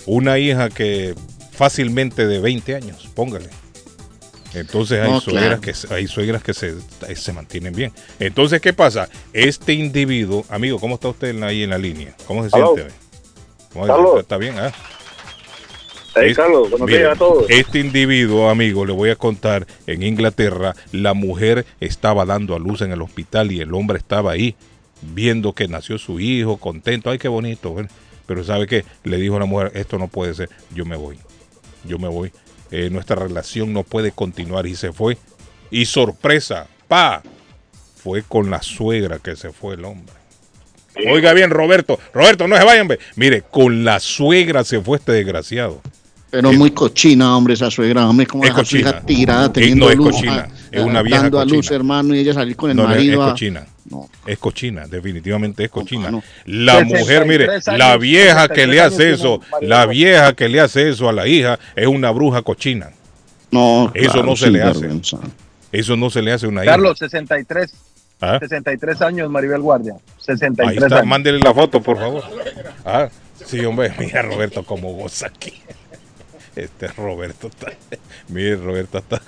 una 0.07 0.39
hija 0.39 0.69
que 0.69 1.15
fácilmente 1.53 2.27
de 2.27 2.41
20 2.41 2.75
años, 2.75 3.09
póngale. 3.15 3.49
Entonces 4.55 5.01
hay 5.01 5.11
No, 5.11 5.21
suegras 5.21 5.45
claro. 5.47 5.61
que 5.63 5.73
se- 5.75 5.95
hay 5.95 6.07
suegras 6.07 6.43
que 6.43 6.53
se, 6.53 6.75
se 7.15 7.33
mantienen 7.33 7.73
bien. 7.75 7.93
Entonces, 8.19 8.61
¿qué 8.61 8.73
pasa? 8.73 9.09
Este 9.33 9.73
individuo, 9.73 10.45
amigo, 10.51 10.79
¿cómo 10.79 10.97
está 10.97 11.09
usted 11.09 11.41
ahí 11.43 11.63
en 11.63 11.71
la 11.71 11.79
línea? 11.79 12.15
¿Cómo 12.27 12.45
se 12.45 12.51
siente? 12.51 12.89
¿Cómo? 13.73 14.19
¿Está 14.21 14.37
bien? 14.37 14.55
Ah. 14.59 14.71
Hey, 16.15 16.31
Es- 16.33 16.37
Carlos, 16.37 16.69
buenos 16.69 16.87
días 16.89 17.13
a 17.13 17.17
todos. 17.17 17.47
Este 17.49 17.79
individuo, 17.79 18.51
amigo, 18.51 18.85
le 18.85 18.93
voy 18.93 19.09
a 19.09 19.17
contar, 19.17 19.67
en 19.87 20.03
Inglaterra, 20.03 20.75
la 20.93 21.15
mujer 21.15 21.65
estaba 21.81 22.27
dando 22.27 22.55
a 22.55 22.59
luz 22.59 22.83
en 22.83 22.93
el 22.93 23.01
hospital 23.01 23.51
y 23.53 23.61
el 23.63 23.73
hombre 23.73 23.97
estaba 23.97 24.33
ahí, 24.33 24.55
viendo 25.03 25.53
que 25.53 25.69
nació 25.69 25.99
su 25.99 26.21
hijo, 26.21 26.57
contento, 26.57 27.11
ay, 27.11 27.19
qué 27.19 27.29
bonito. 27.29 27.71
bueno. 27.71 27.89
Pero 28.27 28.45
¿sabe 28.45 28.67
qué? 28.67 28.85
Le 29.05 29.19
dijo 29.19 29.37
a 29.37 29.41
la 29.41 29.47
mujer, 29.47 29.73
esto 29.75 29.99
no 29.99 30.09
puede 30.09 30.35
ser, 30.35 30.49
yo 30.75 30.85
me 30.85 30.97
voy, 30.97 31.19
yo 31.85 31.99
me 31.99 32.09
voy. 32.09 32.33
Eh, 32.71 32.89
nuestra 32.91 33.17
relación 33.17 33.73
no 33.73 33.83
puede 33.83 34.13
continuar 34.13 34.67
y 34.67 34.77
se 34.77 34.93
fue. 34.93 35.19
Y 35.71 35.85
sorpresa, 35.85 36.69
pa, 36.89 37.23
fue 37.97 38.23
con 38.23 38.51
la 38.51 38.63
suegra 38.63 39.19
que 39.19 39.37
se 39.37 39.53
fue 39.53 39.75
el 39.75 39.85
hombre. 39.85 40.15
Oiga 41.11 41.33
bien, 41.33 41.51
Roberto, 41.51 41.99
Roberto, 42.13 42.47
no 42.49 42.57
se 42.57 42.65
vayan, 42.65 42.89
ve. 42.89 42.99
Mire, 43.17 43.43
con 43.43 43.85
la 43.85 43.99
suegra 43.99 44.65
se 44.65 44.81
fue 44.81 44.99
este 44.99 45.13
desgraciado. 45.13 45.81
Pero 46.33 46.51
Es- 46.51 46.57
muy 46.59 46.71
cochina, 46.71 47.37
hombre, 47.37 47.53
esa 47.55 47.71
suegra, 47.71 48.09
hombre, 48.09 48.27
como 48.27 48.43
Es 48.45 48.51
su 48.67 48.79
hija 48.79 48.93
cochina. 48.95 49.01
tirada 49.07 49.53
teniendo 49.53 49.85
no 49.85 49.91
es 49.93 49.97
luz, 49.99 50.11
cochina, 50.13 50.49
ah, 50.51 50.55
es 50.73 50.81
una 50.83 51.03
vieja 51.03 51.23
dando 51.25 51.39
a 51.39 51.45
luz, 51.45 51.57
cochina. 51.59 51.77
hermano, 51.77 52.15
y 52.15 52.19
ella 52.21 52.33
salir 52.33 52.57
con 52.57 52.71
el 52.71 52.77
No, 52.77 52.85
no, 52.85 52.89
es 52.91 52.97
marido. 52.97 53.23
a- 53.23 53.29
cochina. 53.33 53.67
No. 53.91 54.09
Es 54.27 54.39
cochina, 54.39 54.87
definitivamente 54.89 55.65
es 55.65 55.71
cochina. 55.71 56.11
La 56.47 56.79
63 56.79 57.01
mujer, 57.01 57.27
mire, 57.27 57.49
años, 57.51 57.67
la 57.77 57.97
vieja 57.99 58.49
que 58.49 58.67
le 58.67 58.79
63 58.79 58.81
hace 58.83 59.11
eso, 59.13 59.41
la 59.61 59.85
vieja 59.87 60.33
que 60.33 60.49
le 60.49 60.61
hace 60.61 60.89
eso 60.89 61.09
a 61.09 61.13
la 61.13 61.27
hija 61.29 61.59
es 61.77 61.87
una 61.87 62.11
bruja 62.11 62.41
cochina. 62.43 62.91
No, 63.51 63.93
Eso 63.95 64.13
claro, 64.13 64.27
no 64.29 64.37
se 64.37 64.51
le 64.51 64.63
hace. 64.63 64.89
Eso 65.71 65.97
no 65.97 66.09
se 66.09 66.23
le 66.23 66.33
hace 66.33 66.47
a 66.47 66.49
una 66.49 66.63
hija. 66.65 66.73
Carlos, 66.73 66.99
63, 66.99 67.75
¿Ah? 68.23 68.39
63 68.41 69.03
años, 69.03 69.29
Maribel 69.31 69.61
Guardia. 69.61 69.93
Ahí 69.95 70.01
63 70.19 70.83
está, 70.85 70.97
años. 70.97 71.07
mándele 71.09 71.39
la 71.41 71.53
foto, 71.53 71.83
por 71.83 71.99
favor. 71.99 72.23
Ah, 72.87 73.09
sí, 73.45 73.63
hombre, 73.67 73.93
mira 73.99 74.23
Roberto 74.23 74.63
cómo 74.65 74.93
goza 74.95 75.27
aquí. 75.27 75.53
Este 76.57 76.89
Roberto 76.89 77.49
está. 77.49 77.73
Mire, 78.29 78.57
Roberto 78.57 78.99
está. 78.99 79.23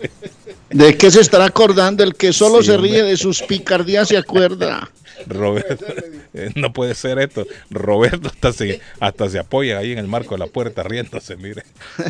¿De 0.70 0.96
qué 0.96 1.10
se 1.10 1.20
estará 1.20 1.46
acordando? 1.46 2.02
El 2.02 2.14
que 2.14 2.32
solo 2.32 2.60
Sí, 2.60 2.68
se 2.68 2.76
ríe 2.76 3.02
de 3.02 3.16
sus 3.16 3.42
picardías 3.42 4.08
se 4.08 4.16
acuerda. 4.16 4.90
Roberto, 5.26 5.86
eh, 6.32 6.50
no 6.56 6.72
puede 6.72 6.94
ser 6.94 7.18
esto. 7.18 7.46
Roberto 7.70 8.28
hasta 8.28 8.52
se, 8.52 8.80
hasta 9.00 9.28
se 9.28 9.38
apoya 9.38 9.78
ahí 9.78 9.92
en 9.92 9.98
el 9.98 10.08
marco 10.08 10.34
de 10.34 10.38
la 10.40 10.46
puerta 10.46 10.82
riéndose, 10.82 11.36
mire. 11.36 11.62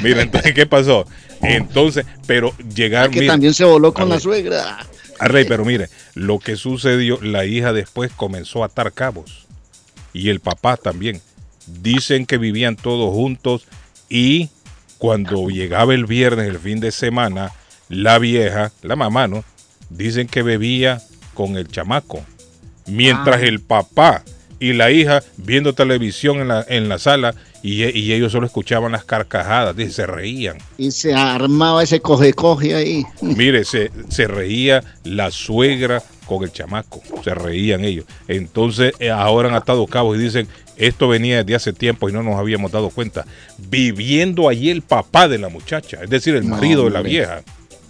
Mire, 0.02 0.23
entonces, 0.23 0.54
¿qué 0.54 0.66
pasó? 0.66 1.06
Entonces, 1.42 2.06
pero 2.26 2.54
llegar, 2.75 3.11
que 3.11 3.20
mire, 3.20 3.32
también 3.32 3.54
se 3.54 3.64
voló 3.64 3.92
con 3.92 4.08
la 4.08 4.18
suegra. 4.18 4.87
Ah, 5.18 5.28
Rey, 5.28 5.44
pero 5.44 5.64
mire, 5.64 5.88
lo 6.14 6.38
que 6.38 6.56
sucedió, 6.56 7.20
la 7.20 7.44
hija 7.44 7.73
después 7.73 8.11
comenzó 8.12 8.62
a 8.62 8.66
atar 8.66 8.92
cabos. 8.92 9.46
Y 10.12 10.30
el 10.30 10.40
papá 10.40 10.76
también. 10.76 11.20
Dicen 11.66 12.26
que 12.26 12.37
vivían 12.37 12.76
todos 12.76 13.12
juntos 13.14 13.66
y 14.08 14.49
cuando 14.99 15.49
llegaba 15.49 15.94
el 15.94 16.06
viernes, 16.06 16.49
el 16.49 16.58
fin 16.58 16.80
de 16.80 16.92
semana, 16.92 17.52
la 17.88 18.18
vieja, 18.18 18.73
la 18.82 18.96
mamá, 18.96 19.26
¿no? 19.28 19.44
Dicen 19.90 20.26
que 20.28 20.42
bebía 20.42 21.02
con 21.34 21.56
el 21.56 21.68
chamaco. 21.68 22.25
Mientras 22.87 23.37
Ah. 23.37 23.44
el 23.46 23.61
papá 23.61 24.23
y 24.61 24.73
la 24.73 24.90
hija 24.90 25.23
viendo 25.37 25.73
televisión 25.75 26.38
en 26.40 26.49
la, 26.49 26.64
en 26.68 26.88
la 26.88 26.99
sala 26.99 27.34
y, 27.62 27.84
y 27.84 28.12
ellos 28.12 28.32
solo 28.32 28.46
escuchaban 28.46 28.92
las 28.92 29.04
carcajadas, 29.04 29.76
dice, 29.76 29.92
se 29.92 30.06
reían. 30.06 30.58
Y 30.78 30.90
se 30.90 31.14
armaba 31.14 31.82
ese 31.82 32.00
coge-coge 32.00 32.75
ahí. 32.75 33.04
Mire, 33.23 33.64
se, 33.64 33.90
se 34.08 34.26
reía 34.26 34.82
la 35.02 35.30
suegra 35.30 36.02
con 36.26 36.42
el 36.44 36.52
chamaco, 36.52 37.02
se 37.23 37.34
reían 37.34 37.84
ellos. 37.84 38.06
Entonces 38.28 38.94
eh, 38.99 39.11
ahora 39.11 39.49
han 39.49 39.54
atado 39.54 39.87
cabos 39.87 40.16
y 40.16 40.20
dicen, 40.20 40.49
esto 40.76 41.09
venía 41.09 41.38
desde 41.38 41.54
hace 41.54 41.73
tiempo 41.73 42.09
y 42.09 42.12
no 42.12 42.23
nos 42.23 42.37
habíamos 42.37 42.73
dado 42.73 42.90
cuenta. 42.90 43.25
Viviendo 43.59 44.49
allí 44.49 44.71
el 44.71 44.83
papá 44.83 45.28
de 45.28 45.38
la 45.38 45.49
muchacha, 45.49 45.99
es 46.02 46.11
decir, 46.11 46.35
el 46.35 46.49
No, 46.49 46.57
marido 46.57 46.85
de 46.85 46.90
la 46.90 47.02
vieja. 47.02 47.43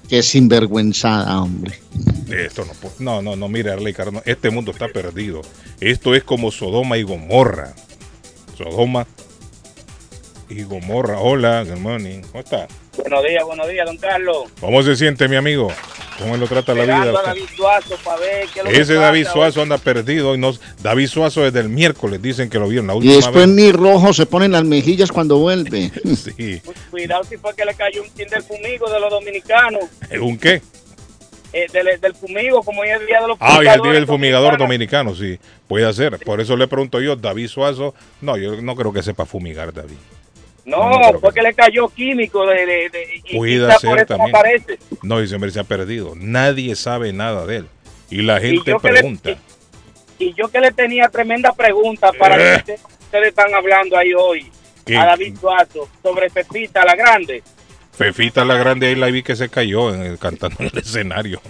Qué 0.09 0.23
sinvergüenzada, 0.23 1.41
hombre. 1.41 1.79
Esto 2.29 2.64
no, 2.64 2.75
no, 2.99 3.23
no, 3.23 3.37
no, 3.37 3.49
mire, 3.49 3.73
Arley 3.73 3.95
Cardona, 3.95 4.23
este 4.26 4.50
mundo 4.50 4.71
está 4.71 4.88
perdido. 4.88 5.41
Esto 5.81 6.14
es 6.14 6.23
como 6.25 6.50
Sodoma 6.50 6.99
y 6.99 7.03
Gomorra. 7.03 7.75
Sodoma 8.57 9.07
y 10.49 10.62
Gomorra. 10.62 11.19
Hola, 11.19 11.64
good 11.64 11.79
morning. 11.79 12.21
¿Cómo 12.31 12.41
está? 12.41 12.69
Buenos 12.96 13.24
días, 13.24 13.44
buenos 13.44 13.68
días, 13.68 13.86
don 13.86 13.96
Carlos. 13.98 14.36
¿Cómo 14.60 14.82
se 14.82 14.96
siente, 14.96 15.28
mi 15.28 15.36
amigo? 15.36 15.68
¿Cómo 16.18 16.36
lo 16.36 16.46
trata 16.46 16.74
la 16.74 16.84
vida? 16.84 17.02
a 17.18 17.22
David 17.22 17.42
Suazo 17.56 17.96
para 18.04 18.20
ver 18.20 18.46
qué 18.52 18.60
es 18.60 18.64
lo 18.64 18.70
que 18.70 18.80
Ese 18.80 18.94
pasa 18.94 19.06
David 19.06 19.26
hoy. 19.26 19.32
Suazo 19.32 19.62
anda 19.62 19.78
perdido. 19.78 20.34
Y 20.34 20.38
no, 20.38 20.52
David 20.80 21.08
Suazo 21.08 21.42
desde 21.42 21.60
el 21.60 21.68
miércoles 21.68 22.22
dicen 22.22 22.48
que 22.48 22.58
lo 22.58 22.68
vieron 22.68 22.86
la 22.86 22.94
Y 22.94 22.96
última 22.98 23.14
después 23.16 23.48
ni 23.48 23.72
rojo 23.72 24.12
se 24.12 24.26
ponen 24.26 24.52
las 24.52 24.64
mejillas 24.64 25.10
cuando 25.10 25.38
vuelve. 25.38 25.90
Sí. 26.16 26.60
Cu- 26.64 26.72
Cuidado 26.90 27.24
si 27.24 27.36
fue 27.36 27.54
que 27.54 27.64
le 27.64 27.74
cayó 27.74 28.02
un 28.02 28.10
tin 28.10 28.28
del 28.28 28.42
fumigo 28.42 28.88
de 28.88 29.00
los 29.00 29.10
dominicanos, 29.10 29.82
¿Un 30.20 30.38
qué? 30.38 30.62
eh, 31.52 31.66
del, 31.72 32.00
del 32.00 32.14
fumigo, 32.14 32.62
como 32.62 32.82
hoy 32.82 32.88
es 32.90 33.00
el 33.00 33.06
día 33.06 33.20
de 33.20 33.28
los 33.28 33.36
Ah, 33.40 33.60
y 33.62 33.66
el 33.66 33.80
día 33.80 33.92
del 33.92 34.06
fumigador 34.06 34.56
dominicano, 34.56 35.14
sí. 35.16 35.38
Puede 35.66 35.92
ser. 35.92 36.18
Por 36.20 36.40
eso 36.40 36.56
le 36.56 36.68
pregunto 36.68 37.00
yo, 37.00 37.16
David 37.16 37.48
Suazo. 37.48 37.94
No, 38.20 38.36
yo 38.36 38.60
no 38.62 38.76
creo 38.76 38.92
que 38.92 39.02
sepa 39.02 39.24
fumigar, 39.26 39.72
David. 39.72 39.96
No, 40.64 40.90
No, 40.90 40.99
pero 41.09 41.21
fue 41.21 41.30
que- 41.30 41.40
que 41.40 41.42
le 41.47 41.54
cayó 41.54 41.88
químico 41.88 42.47
de, 42.47 42.64
de, 42.66 42.88
de- 42.90 43.23
y 43.25 43.37
por 43.37 43.49
eso 43.49 43.94
no 43.97 44.06
también. 44.06 44.35
aparece. 44.35 44.78
No, 45.02 45.23
y 45.23 45.28
siempre 45.28 45.50
se 45.50 45.61
ha 45.61 45.64
perdido. 45.64 46.14
Nadie 46.16 46.75
sabe 46.76 47.12
nada 47.12 47.44
de 47.47 47.56
él. 47.59 47.68
Y 48.11 48.23
la 48.23 48.40
gente 48.40 48.64
que 48.64 48.73
le- 48.73 48.78
pregunta. 49.00 49.37
Y 50.18 50.33
yo 50.35 50.49
que 50.49 50.61
le 50.61 50.71
tenía 50.73 51.09
tremenda 51.09 51.52
pregunta 51.52 52.12
para 52.18 52.37
Eh. 52.56 52.62
qué 52.64 52.78
ustedes 53.00 53.28
están 53.28 53.52
hablando 53.54 53.97
ahí 53.99 54.12
hoy 54.14 54.50
¿Qué? 54.87 54.97
a 54.97 55.04
David 55.06 55.37
Suazo 55.38 55.88
sobre 56.02 56.30
Pepita 56.30 56.85
la 56.85 56.94
Grande. 56.94 57.42
Fefita 57.97 58.44
la 58.44 58.56
grande 58.56 58.88
ahí 58.88 58.97
la 58.97 59.06
vi 59.06 59.23
que 59.23 59.37
se 59.37 59.49
cayó 59.49 59.94
en 59.94 60.00
el, 60.02 60.18
cantando 60.18 60.56
en 60.59 60.66
el 60.73 60.78
escenario. 60.78 61.40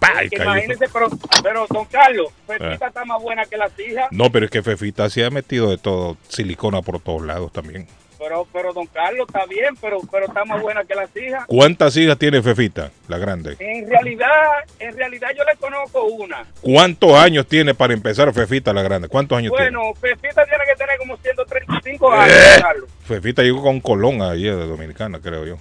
¡Pah! 0.00 0.22
Que 0.28 0.42
imagínense, 0.42 0.86
pero, 0.92 1.08
pero 1.40 1.66
don 1.70 1.84
Carlos, 1.84 2.32
Pepita 2.48 2.86
Eh. 2.86 2.88
está 2.88 3.04
más 3.04 3.22
buena 3.22 3.44
que 3.44 3.56
las 3.56 3.70
hijas. 3.78 4.08
No, 4.10 4.30
pero 4.32 4.46
es 4.46 4.50
que 4.50 4.60
Fefita 4.64 5.08
se 5.08 5.24
ha 5.24 5.30
metido 5.30 5.70
de 5.70 5.78
todo, 5.78 6.16
silicona 6.28 6.82
por 6.82 6.98
todos 7.00 7.22
lados 7.22 7.52
también. 7.52 7.86
Pero, 8.26 8.46
pero 8.52 8.72
don 8.72 8.86
Carlos 8.86 9.26
está 9.28 9.44
bien, 9.44 9.76
pero, 9.82 9.98
pero 10.10 10.24
está 10.26 10.46
más 10.46 10.62
buena 10.62 10.82
que 10.84 10.94
las 10.94 11.14
hijas. 11.14 11.44
¿Cuántas 11.46 11.94
hijas 11.98 12.16
tiene 12.18 12.40
Fefita, 12.40 12.90
la 13.06 13.18
grande? 13.18 13.56
En 13.58 13.86
realidad, 13.88 14.30
en 14.78 14.96
realidad 14.96 15.28
yo 15.36 15.44
le 15.44 15.54
conozco 15.58 16.04
una. 16.04 16.46
¿Cuántos 16.62 17.12
años 17.14 17.46
tiene 17.46 17.74
para 17.74 17.92
empezar 17.92 18.32
Fefita, 18.32 18.72
la 18.72 18.80
grande? 18.82 19.08
¿Cuántos 19.08 19.36
años 19.36 19.50
Bueno, 19.50 19.92
Pepita 20.00 20.42
tiene 20.46 20.64
que 20.66 20.74
tener 20.76 20.96
como 20.98 21.16
135 21.18 22.12
años, 22.12 22.34
Eh. 22.34 22.60
Carlos. 22.62 22.88
tiene? 23.06 23.20
Fefita 23.20 23.42
llegó 23.42 23.62
con 23.62 23.80
Colón 23.80 24.22
ayer 24.22 24.56
de 24.56 24.66
Dominicana, 24.66 25.20
creo 25.20 25.44
yo. 25.44 25.56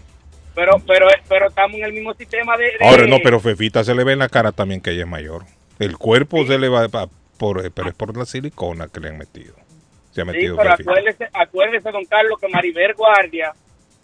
Pero, 0.56 0.80
pero, 0.88 1.08
pero 1.28 1.50
estamos 1.50 1.76
en 1.76 1.84
el 1.84 1.92
mismo 1.94 2.14
sistema 2.14 2.56
de. 2.56 2.64
de- 2.66 2.88
Ahora 2.88 3.08
no, 3.08 3.18
pero 3.22 3.42
Fefita 3.42 3.84
se 3.84 3.94
le 3.94 4.06
ve 4.06 4.14
en 4.14 4.20
la 4.20 4.30
cara 4.30 4.54
también 4.54 4.80
que 4.80 4.92
ella 4.92 5.02
es 5.04 5.10
mayor. 5.10 5.44
El 5.80 5.98
cuerpo 5.98 6.46
se 6.46 6.58
le 6.58 6.70
va 6.70 6.88
por, 7.38 7.72
pero 7.74 7.90
es 7.90 7.96
por 7.96 8.16
la 8.16 8.26
silicona 8.26 8.88
que 8.88 9.00
le 9.02 9.10
han 9.10 9.18
metido. 9.18 9.54
Se 10.14 10.22
ha 10.22 10.26
Sí, 10.26 10.32
metido 10.32 10.56
pero 10.56 10.70
Fefita. 10.72 10.92
acuérdese, 10.92 11.28
acuérdese, 11.34 11.92
don 11.92 12.06
Carlos, 12.06 12.40
que 12.40 12.48
Maribel 12.48 12.94
Guardia, 12.94 13.52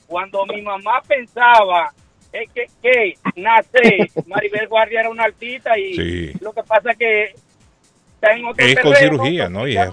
cuando 0.07 0.45
mi 0.47 0.61
mamá 0.61 1.01
pensaba 1.07 1.91
es 2.33 2.49
que, 2.51 2.65
que 2.81 3.13
nacer, 3.35 4.09
Maribel 4.27 4.67
Guardia 4.67 5.01
era 5.01 5.09
una 5.09 5.23
artista 5.25 5.77
y 5.77 5.93
Sí. 5.93 6.31
lo 6.41 6.51
que 6.51 6.63
pasa 6.63 6.91
es 6.91 6.97
que 6.97 7.23
está 8.15 8.33
en 8.35 8.45
otro 8.45 8.65
Es 8.65 8.79
con 8.79 8.95
cirugía, 8.95 9.49
¿no? 9.49 9.67
Y 9.67 9.77
es-. 9.77 9.89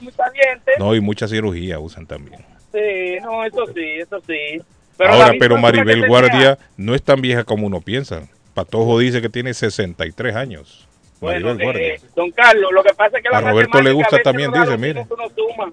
No, 0.79 0.95
y 0.95 1.01
mucha 1.01 1.29
cirugía 1.29 1.79
usan 1.79 2.07
también. 2.07 2.41
Sí, 2.73 3.19
no, 3.23 3.45
eso 3.45 3.67
sí, 3.75 3.85
eso 4.01 4.21
sí. 4.27 4.61
Ahora, 4.99 5.27
David 5.27 5.39
pero 5.39 5.59
Maribel 5.59 5.95
tenía- 6.01 6.09
Guardia 6.09 6.59
no 6.79 6.95
es 6.95 7.03
tan 7.03 7.21
vieja 7.21 7.45
como 7.45 7.67
uno 7.67 7.81
piensa. 7.83 8.27
Patojo 8.55 8.99
dice 8.99 9.21
que 9.21 9.29
tiene 9.29 9.53
63 9.53 10.35
años. 10.35 10.89
Bueno, 11.21 11.49
Maribel 11.49 11.65
Guardia. 11.65 11.95
eh, 11.95 12.01
don 12.15 12.31
Carlos, 12.31 12.71
lo 12.73 12.83
que 12.83 12.95
pasa 12.95 13.19
es 13.19 13.23
que 13.23 13.29
la 13.31 13.39
A 13.39 13.41
Roberto 13.43 13.81
le 13.83 13.93
gusta 13.93 14.19
también, 14.19 14.51
dice, 14.53 14.77
mire. 14.79 15.07
suma. 15.35 15.71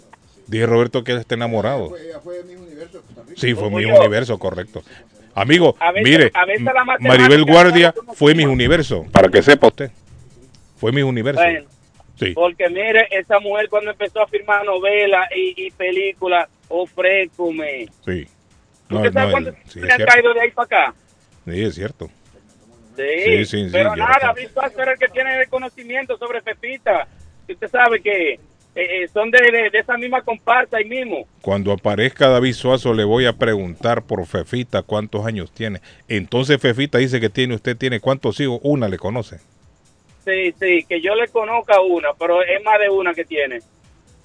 Dije 0.48 0.66
Roberto 0.66 1.04
que 1.04 1.14
él 1.14 1.20
está 1.20 1.36
enamorado. 1.36 1.94
Sí, 3.36 3.54
fue 3.54 3.64
Como 3.66 3.78
mi 3.78 3.84
yo. 3.88 3.96
universo, 4.00 4.38
correcto. 4.38 4.84
Amigo, 5.36 5.76
A 5.80 5.92
veces- 5.92 6.10
mire, 6.12 6.32
a 6.34 6.46
veces 6.46 6.64
la 6.64 6.84
matemática 6.84 7.24
Maribel 7.24 7.46
Guardia 7.46 7.94
fue 8.14 8.36
mi 8.36 8.46
universo, 8.46 9.06
para 9.12 9.30
que 9.30 9.42
sepa 9.42 9.68
usted. 9.68 9.90
Fue 10.78 10.92
mi 10.92 11.02
universo. 11.02 11.42
Bueno, 11.42 11.68
Sí. 12.20 12.34
porque 12.34 12.70
mire, 12.70 13.08
esa 13.10 13.40
mujer 13.40 13.68
cuando 13.70 13.92
empezó 13.92 14.22
a 14.22 14.28
firmar 14.28 14.64
novelas 14.66 15.28
y, 15.36 15.66
y 15.68 15.72
películas, 15.72 16.48
ofrécome. 16.68 17.88
Sí. 18.06 18.28
No, 18.90 18.98
¿Usted 18.98 19.14
sabe 19.14 19.26
no, 19.26 19.32
cuántos 19.32 19.56
sí, 19.72 19.80
le 19.80 19.88
es 19.88 19.92
han 19.92 19.98
cierto. 19.98 20.14
caído 20.14 20.34
de 20.36 20.42
ahí 20.42 20.52
para 20.52 20.66
acá? 20.66 20.94
Sí, 21.46 21.64
es 21.64 21.76
cierto. 21.76 22.10
Sí, 22.96 23.04
Sí, 23.26 23.46
sí, 23.46 23.66
sí, 23.66 23.70
pero 23.72 23.96
nada. 23.96 24.34
Víctor 24.34 24.72
ser 24.72 24.90
el 24.90 25.00
que 25.00 25.08
tiene 25.08 25.42
el 25.42 25.50
conocimiento 25.50 26.16
sobre 26.20 26.42
Pepita. 26.44 27.08
Y 27.48 27.54
Usted 27.54 27.70
sabe 27.70 28.02
que 28.02 28.40
eh, 28.75 29.03
eh, 29.03 29.08
son 29.13 29.30
de, 29.32 29.39
de, 29.39 29.70
de 29.70 29.80
esa 29.80 29.98
misma 29.98 30.22
comparsa 30.22 30.77
ahí 30.77 30.86
mismo. 30.86 31.27
Cuando 31.42 31.72
aparezca 31.72 32.27
David 32.30 32.53
Suazo 32.53 32.94
le 32.94 33.03
voy 33.03 33.25
a 33.25 33.34
preguntar 33.34 34.03
por 34.03 34.25
Fefita 34.25 34.82
cuántos 34.82 35.25
años 35.25 35.51
tiene. 35.51 35.80
Entonces 36.08 36.60
Fefita 36.60 36.98
dice 36.98 37.20
que 37.20 37.30
tiene 37.30 37.56
usted 37.56 37.77
tiene 37.77 38.00
cuántos 38.00 38.39
hijos, 38.39 38.60
una 38.63 38.88
le 38.88 38.98
conoce. 38.98 39.38
Sí, 40.25 40.53
sí, 40.60 40.86
que 40.88 41.01
yo 41.01 41.15
le 41.15 41.27
conozca 41.27 41.82
una, 41.82 42.10
pero 42.18 42.42
es 42.42 42.63
más 42.63 42.80
de 42.80 42.89
una 42.89 43.13
que 43.13 43.25
tiene. 43.25 43.60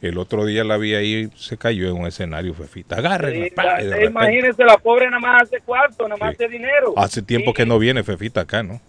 El 0.01 0.17
otro 0.17 0.45
día 0.47 0.63
la 0.63 0.77
vi 0.77 0.95
ahí, 0.95 1.29
se 1.35 1.59
cayó 1.59 1.89
en 1.89 1.97
un 1.97 2.07
escenario 2.07 2.55
Fefita. 2.55 2.97
Agárrenla. 2.99 3.45
Sí, 3.47 3.51
pa, 3.51 3.65
la- 3.65 3.81
eh, 3.99 4.05
imagínense, 4.05 4.65
la 4.65 4.79
pobre 4.79 5.07
nada 5.07 5.19
más 5.19 5.43
hace 5.43 5.59
cuarto, 5.61 6.05
nada 6.07 6.17
más 6.19 6.37
Sí. 6.37 6.45
hace 6.45 6.53
dinero. 6.53 6.95
Hace 6.97 7.21
tiempo 7.21 7.53
que 7.53 7.67
no 7.67 7.81
viene 7.81 8.05
Fefita 8.05 8.43
acá, 8.43 8.63
¿no? 8.63 8.81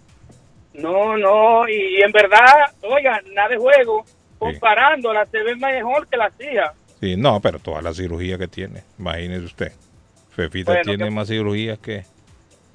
No, 0.72 1.16
no, 1.18 1.68
y, 1.68 1.98
y 1.98 2.00
en 2.02 2.12
verdad, 2.12 2.46
oiga, 2.82 3.20
nada 3.32 3.48
de 3.48 3.56
juego, 3.56 4.04
comparándola, 4.40 5.26
se 5.26 5.42
ve 5.42 5.54
mejor 5.54 6.08
que 6.08 6.16
la 6.16 6.26
hacía. 6.26 6.72
Sí, 7.00 7.16
no, 7.16 7.40
pero 7.40 7.58
toda 7.60 7.80
la 7.80 7.94
cirugía 7.94 8.36
que 8.38 8.48
tiene, 8.48 8.82
imagínese 8.98 9.44
usted. 9.44 9.72
Fefita 10.34 10.72
Bueno, 10.72 10.84
tiene 10.84 11.04
que- 11.04 11.10
más 11.10 11.28
cirugías 11.28 11.78
que... 11.78 12.04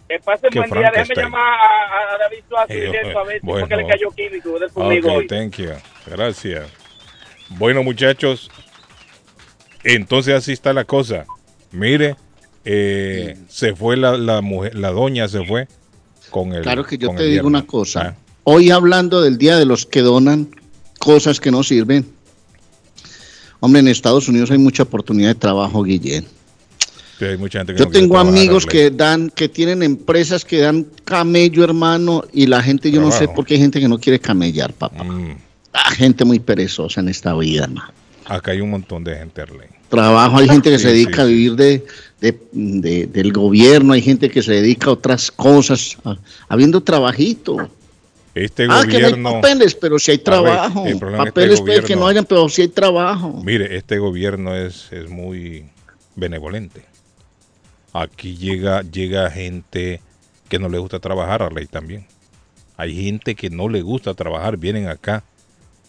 Que 0.07 0.19
pase 0.19 0.47
buen 0.53 0.69
día, 0.69 0.91
déjeme 0.95 1.15
llamar 1.23 1.41
a, 1.41 2.13
a 2.13 2.17
David 2.19 2.43
Suazo 2.47 2.73
y 2.73 2.77
Eh, 2.77 2.81
directo 2.85 3.19
a 3.19 3.23
ver 3.23 3.41
si 3.41 3.45
bueno. 3.47 3.67
porque 3.67 3.75
le 3.83 3.87
cayó 3.87 4.09
químico 4.11 4.59
de 4.59 4.69
conmigo 4.69 5.09
Ok, 5.09 5.17
hoy. 5.17 5.27
thank 5.27 5.55
you. 5.57 5.69
Gracias. 6.05 6.69
Bueno, 7.49 7.81
muchachos, 7.83 8.51
entonces 9.83 10.35
así 10.35 10.51
está 10.53 10.73
la 10.73 10.85
cosa. 10.85 11.25
Mire, 11.71 12.15
eh, 12.65 13.35
se 13.47 13.75
fue 13.75 13.97
la, 13.97 14.17
la 14.17 14.41
mujer, 14.41 14.75
la 14.75 14.89
doña 14.91 15.27
se 15.27 15.43
fue 15.43 15.67
con 16.29 16.53
el. 16.53 16.61
Claro 16.61 16.83
que 16.85 16.97
yo 16.97 17.09
te 17.15 17.23
digo 17.23 17.47
una 17.47 17.65
cosa. 17.65 18.01
Ah, 18.01 18.15
Hoy 18.43 18.69
hablando 18.69 19.21
del 19.23 19.39
día 19.39 19.57
de 19.57 19.65
los 19.65 19.87
que 19.87 20.01
donan 20.01 20.49
cosas 21.05 21.39
que 21.39 21.51
no 21.51 21.61
sirven. 21.63 22.03
Hombre, 23.59 23.79
en 23.79 23.87
Estados 23.87 24.27
Unidos 24.27 24.49
hay 24.51 24.57
mucha 24.57 24.83
oportunidad 24.83 25.29
de 25.29 25.35
trabajo, 25.35 25.83
Guillén. 25.83 26.25
sí, 27.19 27.25
hay 27.25 27.37
mucha 27.37 27.59
gente 27.59 27.73
que 27.73 27.79
Yo 27.79 27.85
no 27.85 27.91
tengo 27.91 28.17
amigos 28.17 28.65
que 28.65 28.89
dan, 28.89 29.29
que 29.29 29.47
tienen 29.47 29.83
empresas 29.83 30.43
que 30.43 30.59
dan 30.59 30.85
camello, 31.05 31.63
hermano, 31.63 32.23
y 32.33 32.47
la 32.47 32.61
gente, 32.63 32.89
yo 32.91 32.99
no 33.01 33.11
sé 33.11 33.27
por 33.27 33.45
qué 33.45 33.53
hay 33.53 33.61
gente 33.61 33.79
que 33.79 33.87
no 33.87 33.99
quiere 33.99 34.19
camellar, 34.19 34.73
papá. 34.73 35.03
Mm, 35.03 35.37
Ah, 35.77 35.91
gente 35.91 36.23
muy 36.23 36.39
perezosa 36.39 37.01
en 37.01 37.09
esta 37.09 37.35
vida, 37.35 37.65
hermano. 37.65 37.91
acá 38.25 38.51
hay 38.51 38.61
un 38.61 38.69
montón 38.71 39.03
de 39.03 39.13
gente, 39.15 39.41
Arley. 39.41 39.67
Trabajo, 39.89 40.37
hay 40.37 40.47
gente 40.47 40.69
que 40.71 40.77
Sí, 40.77 40.83
se 40.83 40.89
dedica 40.89 41.15
sí, 41.17 41.21
a 41.21 41.25
vivir 41.25 41.55
de, 41.55 41.85
de- 42.21 42.39
de- 42.53 43.05
del 43.07 43.31
gobierno, 43.33 43.91
hay 43.93 44.01
gente 44.01 44.29
que 44.31 44.41
se 44.41 44.53
dedica 44.53 44.87
a 44.87 44.93
otras 44.93 45.29
cosas, 45.31 45.97
a- 46.05 46.17
habiendo 46.47 46.81
trabajito. 46.81 47.69
Este 48.35 48.67
Ah, 48.69 48.81
que 48.85 48.87
no 48.87 48.95
hay 48.97 49.01
gobierno. 49.13 49.31
papeles, 49.41 49.75
pero 49.75 49.97
si 49.97 50.11
hay 50.11 50.17
trabajo. 50.17 50.83
papeles 50.83 51.53
este 51.53 51.63
puede 51.65 51.75
que 51.77 51.81
gobierno- 51.81 51.99
no 52.01 52.07
hayan, 52.07 52.25
pero 52.25 52.49
si 52.49 52.61
hay 52.63 52.67
trabajo. 52.67 53.41
Mire, 53.43 53.77
este 53.77 53.97
gobierno 53.97 54.53
es, 54.55 54.91
es 54.91 55.09
muy 55.09 55.65
benevolente. 56.17 56.83
Aquí 57.93 58.35
llega, 58.35 58.81
llega 58.81 59.31
gente 59.31 60.01
que 60.49 60.59
no 60.59 60.67
le 60.67 60.77
gusta 60.79 60.99
trabajar, 60.99 61.41
a 61.43 61.49
ley 61.49 61.65
también. 61.65 62.05
Hay 62.77 62.93
gente 63.05 63.35
que 63.35 63.49
no 63.49 63.69
le 63.69 63.81
gusta 63.81 64.13
trabajar, 64.13 64.57
vienen 64.57 64.89
acá 64.89 65.23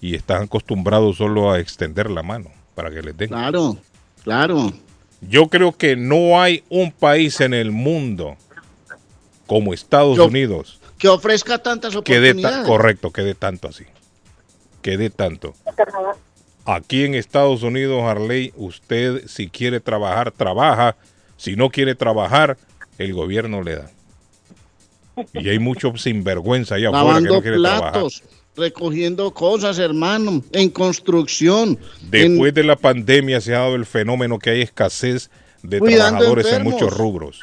y 0.00 0.14
están 0.14 0.44
acostumbrados 0.44 1.16
solo 1.16 1.50
a 1.50 1.58
extender 1.58 2.08
la 2.10 2.22
mano 2.22 2.50
para 2.76 2.90
que 2.92 3.02
les 3.02 3.16
den. 3.16 3.28
Claro, 3.28 3.76
claro. 4.22 4.72
Yo 5.20 5.48
creo 5.48 5.72
que 5.76 5.96
no 5.96 6.40
hay 6.40 6.62
un 6.68 6.92
país 6.92 7.40
en 7.40 7.54
el 7.54 7.72
mundo 7.72 8.36
como 9.48 9.74
Estados 9.74 10.16
Yo- 10.16 10.26
Unidos 10.26 10.80
Que 11.06 11.16
ofrezca 11.16 11.58
tantas 11.58 11.96
que 12.04 12.20
dé 12.20 12.28
ta- 12.34 12.38
oportunidades. 12.38 12.66
correcto, 12.66 13.10
que 13.12 13.22
dé 13.22 13.34
tanto 13.34 13.68
así. 13.68 13.84
Que 14.82 14.96
dé 14.96 15.10
tanto. 15.10 15.54
Aquí 16.64 17.04
en 17.04 17.14
Estados 17.14 17.62
Unidos, 17.62 18.02
Harley, 18.02 18.52
usted 18.56 19.26
si 19.26 19.48
quiere 19.48 19.80
trabajar, 19.80 20.32
trabaja. 20.32 20.96
Si 21.36 21.54
no 21.54 21.70
quiere 21.70 21.94
trabajar, 21.94 22.56
el 22.98 23.12
gobierno 23.14 23.62
le 23.62 23.76
da. 23.76 23.90
Y 25.32 25.48
hay 25.48 25.58
mucho 25.58 25.96
sinvergüenza 25.96 26.74
allá 26.74 26.88
afuera 26.88 27.18
que 27.20 27.24
no 27.34 27.42
quiere 27.42 27.58
trabajar. 27.60 28.02
recogiendo 28.56 29.32
cosas, 29.34 29.78
hermano, 29.78 30.42
en 30.52 30.70
construcción. 30.70 31.78
en- 32.02 32.10
Después 32.10 32.52
de 32.54 32.64
la 32.64 32.76
pandemia 32.76 33.40
se 33.40 33.54
ha 33.54 33.58
dado 33.60 33.74
el 33.76 33.86
fenómeno 33.86 34.38
que 34.38 34.50
hay 34.50 34.62
escasez 34.62 35.30
de 35.62 35.78
Cuidando 35.78 36.18
trabajadores 36.20 36.52
en 36.52 36.62
muchos 36.64 36.96
rubros. 36.96 37.40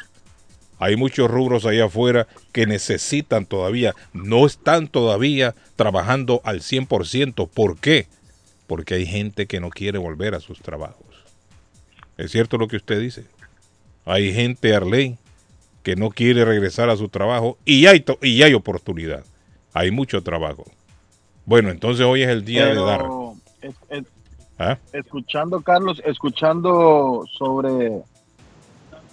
Hay 0.84 0.98
muchos 0.98 1.32
rubros 1.32 1.66
allá 1.66 1.86
afuera 1.86 2.28
que 2.52 2.66
necesitan 2.68 3.46
todavía, 3.46 3.96
no 4.12 4.46
están 4.46 4.90
todavía 4.90 5.56
trabajando 5.78 6.42
al 6.44 6.60
100%. 6.60 7.48
¿Por 7.48 7.78
qué? 7.78 8.08
Porque 8.68 8.96
hay 8.96 9.06
gente 9.06 9.46
que 9.48 9.62
no 9.62 9.70
quiere 9.70 9.98
volver 9.98 10.36
a 10.36 10.42
sus 10.42 10.60
trabajos. 10.60 11.06
¿Es 12.18 12.32
cierto 12.32 12.58
lo 12.58 12.68
que 12.68 12.76
usted 12.76 13.00
dice? 13.00 13.24
Hay 14.04 14.34
gente, 14.34 14.76
Arley, 14.76 15.18
que 15.84 15.96
no 15.96 16.10
quiere 16.10 16.44
regresar 16.44 16.90
a 16.90 16.98
su 16.98 17.08
trabajo 17.08 17.58
y 17.64 17.86
hay, 17.86 18.04
y 18.22 18.44
hay 18.44 18.54
oportunidad. 18.54 19.24
Hay 19.74 19.90
mucho 19.90 20.22
trabajo. 20.22 20.66
Bueno, 21.46 21.70
entonces 21.70 22.06
hoy 22.06 22.24
es 22.24 22.30
el 22.30 22.44
día 22.44 22.66
de 22.66 22.76
dar. 22.76 23.04
Pero, 23.04 23.36
es- 23.62 23.76
es- 23.90 24.04
¿Ah? 24.60 24.78
escuchando, 24.92 25.62
Carlos, 25.62 26.02
escuchando 26.06 27.24
sobre, 27.38 28.02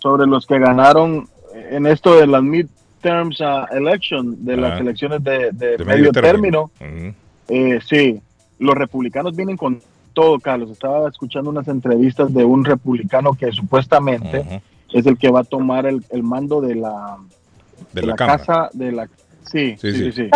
sobre 0.03 0.27
los 0.27 0.47
que 0.49 0.59
ganaron 0.59 1.29
en 1.55 1.87
esto 1.87 2.17
de 2.19 2.27
las 2.27 2.43
midterms 2.43 3.41
uh, 3.41 3.67
election, 3.75 4.45
de 4.45 4.57
las 4.57 4.73
Ah. 4.73 4.79
elecciones 4.79 5.23
de, 5.25 5.51
de 5.53 5.77
De 5.79 5.85
medio, 5.85 6.13
término, 6.13 6.71
eh, 7.49 7.79
sí, 7.89 8.21
los 8.59 8.75
republicanos 8.75 9.35
vienen 9.35 9.57
con 9.57 9.81
todo, 10.13 10.39
Carlos. 10.39 10.71
Estaba 10.71 11.09
escuchando 11.09 11.51
unas 11.51 11.69
entrevistas 11.69 12.33
de 12.35 12.45
un 12.45 12.65
republicano 12.65 13.33
que 13.35 13.51
supuestamente 13.53 14.63
es 14.93 15.07
el 15.07 15.17
que 15.19 15.31
va 15.31 15.41
a 15.41 15.45
tomar 15.45 15.87
el, 15.87 16.05
el 16.11 16.23
mando 16.23 16.61
de 16.61 16.75
la, 16.75 17.17
de 17.93 18.01
de 18.03 18.07
la, 18.09 18.17
casa 18.17 18.69
de 18.73 18.93
la... 18.93 19.09
Sí, 19.45 19.75
Sí, 19.81 20.13
sí. 20.13 20.29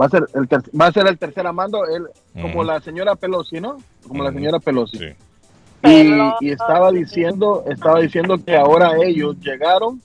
Va 0.00 0.06
a 0.06 0.08
ser 0.08 0.24
el 0.34 0.48
ter- 0.48 0.62
va 0.80 0.86
a 0.86 0.92
ser 0.92 1.06
el 1.06 1.18
tercer 1.18 1.50
mando, 1.52 1.84
él, 1.86 2.04
como 2.40 2.64
la 2.64 2.80
señora 2.80 3.16
Pelosi, 3.16 3.60
¿no? 3.60 3.76
Como 4.06 4.22
la 4.22 4.32
señora 4.32 4.58
Pelosi. 4.60 4.98
Sí. 4.98 5.06
Y, 5.84 6.46
y 6.46 6.50
estaba 6.52 6.90
diciendo, 6.92 7.64
estaba 7.68 8.00
diciendo 8.00 8.38
que 8.42 8.56
ahora 8.56 8.92
ellos 9.04 9.36
llegaron 9.40 10.00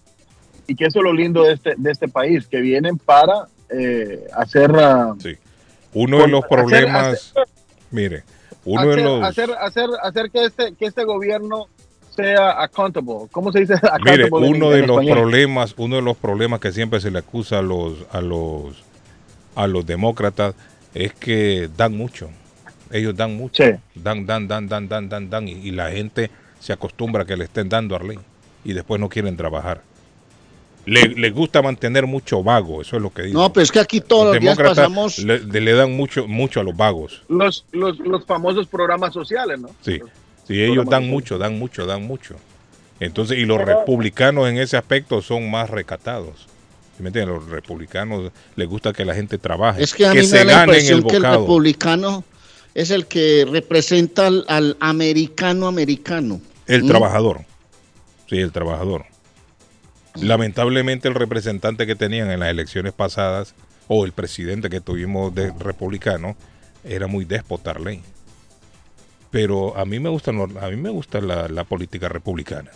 y 0.67 0.75
que 0.75 0.85
eso 0.85 0.99
es 0.99 1.03
lo 1.03 1.13
lindo 1.13 1.43
de 1.43 1.53
este, 1.53 1.73
de 1.77 1.91
este 1.91 2.07
país, 2.07 2.47
que 2.47 2.59
vienen 2.59 2.97
para 2.97 3.47
eh, 3.69 4.27
hacer, 4.35 4.71
ah, 4.77 5.15
Sí. 5.19 5.35
Uno 5.93 6.19
de 6.19 6.27
los 6.27 6.43
hacer- 6.43 6.49
problemas, 6.57 7.33
mire, 7.91 8.23
uno 8.65 8.87
de 8.89 9.01
los, 9.03 9.23
hacer, 9.23 9.49
hacer, 9.59 9.89
hacer 10.03 10.29
que 10.29 10.43
este, 10.45 10.73
que 10.75 10.85
este 10.85 11.03
gobierno 11.05 11.67
sea 12.15 12.61
accountable. 12.61 13.27
¿Cómo 13.31 13.51
se 13.51 13.61
dice? 13.61 13.75
mire, 14.05 14.27
uno 14.31 14.69
de 14.71 14.81
los 14.81 14.89
español? 14.97 15.17
problemas, 15.17 15.73
uno 15.77 15.95
de 15.97 16.01
los 16.01 16.17
problemas 16.17 16.59
que 16.59 16.71
siempre 16.71 16.99
se 16.99 17.09
le 17.11 17.19
acusa 17.19 17.59
a 17.59 17.61
los, 17.61 18.05
a 18.11 18.21
los, 18.21 18.83
a 19.55 19.67
los 19.67 19.85
demócratas 19.85 20.53
es 20.93 21.13
que 21.13 21.69
dan 21.77 21.95
mucho. 21.95 22.29
Ellos 22.91 23.15
dan 23.15 23.35
mucho, 23.35 23.63
Sí. 23.63 23.71
dan, 23.95 24.25
dan, 24.25 24.47
dan, 24.47 24.67
dan, 24.67 24.87
dan, 24.87 25.09
dan, 25.09 25.29
dan, 25.29 25.47
y, 25.47 25.51
y 25.53 25.71
la 25.71 25.91
gente 25.91 26.29
se 26.59 26.73
acostumbra 26.73 27.23
a 27.23 27.25
que 27.25 27.35
le 27.37 27.43
estén 27.45 27.69
dando 27.69 27.95
a 27.95 27.99
y 28.63 28.73
después 28.73 28.99
no 28.99 29.09
quieren 29.09 29.35
trabajar. 29.37 29.81
Le, 30.87 31.09
les 31.09 31.33
gusta 31.33 31.61
mantener 31.61 32.07
mucho 32.07 32.41
vago, 32.41 32.81
eso 32.81 32.95
es 32.95 33.01
lo 33.01 33.09
que 33.09 33.23
dicen. 33.23 33.37
No, 33.37 33.51
pero 33.51 33.65
es 33.65 33.71
que 33.73 33.79
aquí 33.81 33.99
todos 33.99 34.27
los, 34.27 34.39
días 34.39 34.55
demócratas 34.55 34.77
pasamos. 34.77 35.19
le, 35.19 35.39
le 35.39 35.73
dan 35.73 35.91
mucho, 35.91 36.27
mucho 36.29 36.61
a 36.61 36.63
los 36.63 36.77
vagos. 36.77 37.23
Los, 37.27 37.65
los, 37.73 37.99
los 37.99 38.25
famosos 38.25 38.67
programas 38.67 39.13
sociales, 39.13 39.59
¿no? 39.59 39.67
Sí, 39.81 39.99
sí 40.47 40.63
ellos 40.63 40.85
dan 40.85 41.05
mucho, 41.09 41.37
dan 41.37 41.59
mucho, 41.59 41.85
dan 41.85 42.07
mucho. 42.07 42.37
Entonces, 43.01 43.37
y 43.37 43.45
los 43.45 43.59
republicanos 43.61 44.47
en 44.47 44.57
ese 44.59 44.77
aspecto 44.77 45.21
son 45.21 45.51
más 45.51 45.69
recatados. 45.69 46.47
¿Sí 46.95 47.03
¿Me 47.03 47.09
entiendes? 47.09 47.35
Los 47.35 47.49
republicanos 47.49 48.31
les 48.55 48.67
gusta 48.69 48.93
que 48.93 49.03
la 49.03 49.13
gente 49.13 49.37
trabaje, 49.37 49.83
Es 49.83 49.93
que 49.93 50.05
a 50.05 50.11
mí 50.11 50.19
me 50.19 50.23
se 50.23 50.37
da 50.37 50.43
la 50.45 50.51
ganen 50.51 50.69
el 50.69 50.97
impresión 50.99 51.03
que 51.03 51.17
el 51.17 51.23
republicano 51.23 52.23
es 52.73 52.91
el 52.91 53.07
que 53.07 53.45
representa 53.51 54.27
al, 54.27 54.45
al 54.47 54.77
americano 54.79 55.67
americano. 55.67 56.39
El 56.65 56.85
¿Mm? 56.85 56.87
trabajador. 56.87 57.41
Sí, 58.29 58.37
el 58.37 58.53
trabajador. 58.53 59.05
Lamentablemente 60.21 61.07
el 61.07 61.15
representante 61.15 61.85
que 61.85 61.95
tenían 61.95 62.31
en 62.31 62.39
las 62.39 62.49
elecciones 62.49 62.93
pasadas 62.93 63.55
o 63.87 64.05
el 64.05 64.11
presidente 64.11 64.69
que 64.69 64.81
tuvimos 64.81 65.33
de 65.33 65.51
republicano 65.59 66.35
era 66.83 67.07
muy 67.07 67.25
déspota 67.25 67.73
ley. 67.73 68.01
Pero 69.31 69.77
a 69.77 69.85
mí 69.85 69.99
me 69.99 70.09
gusta, 70.09 70.31
a 70.31 70.69
mí 70.69 70.75
me 70.75 70.89
gusta 70.89 71.21
la, 71.21 71.47
la 71.47 71.63
política 71.63 72.09
republicana. 72.09 72.71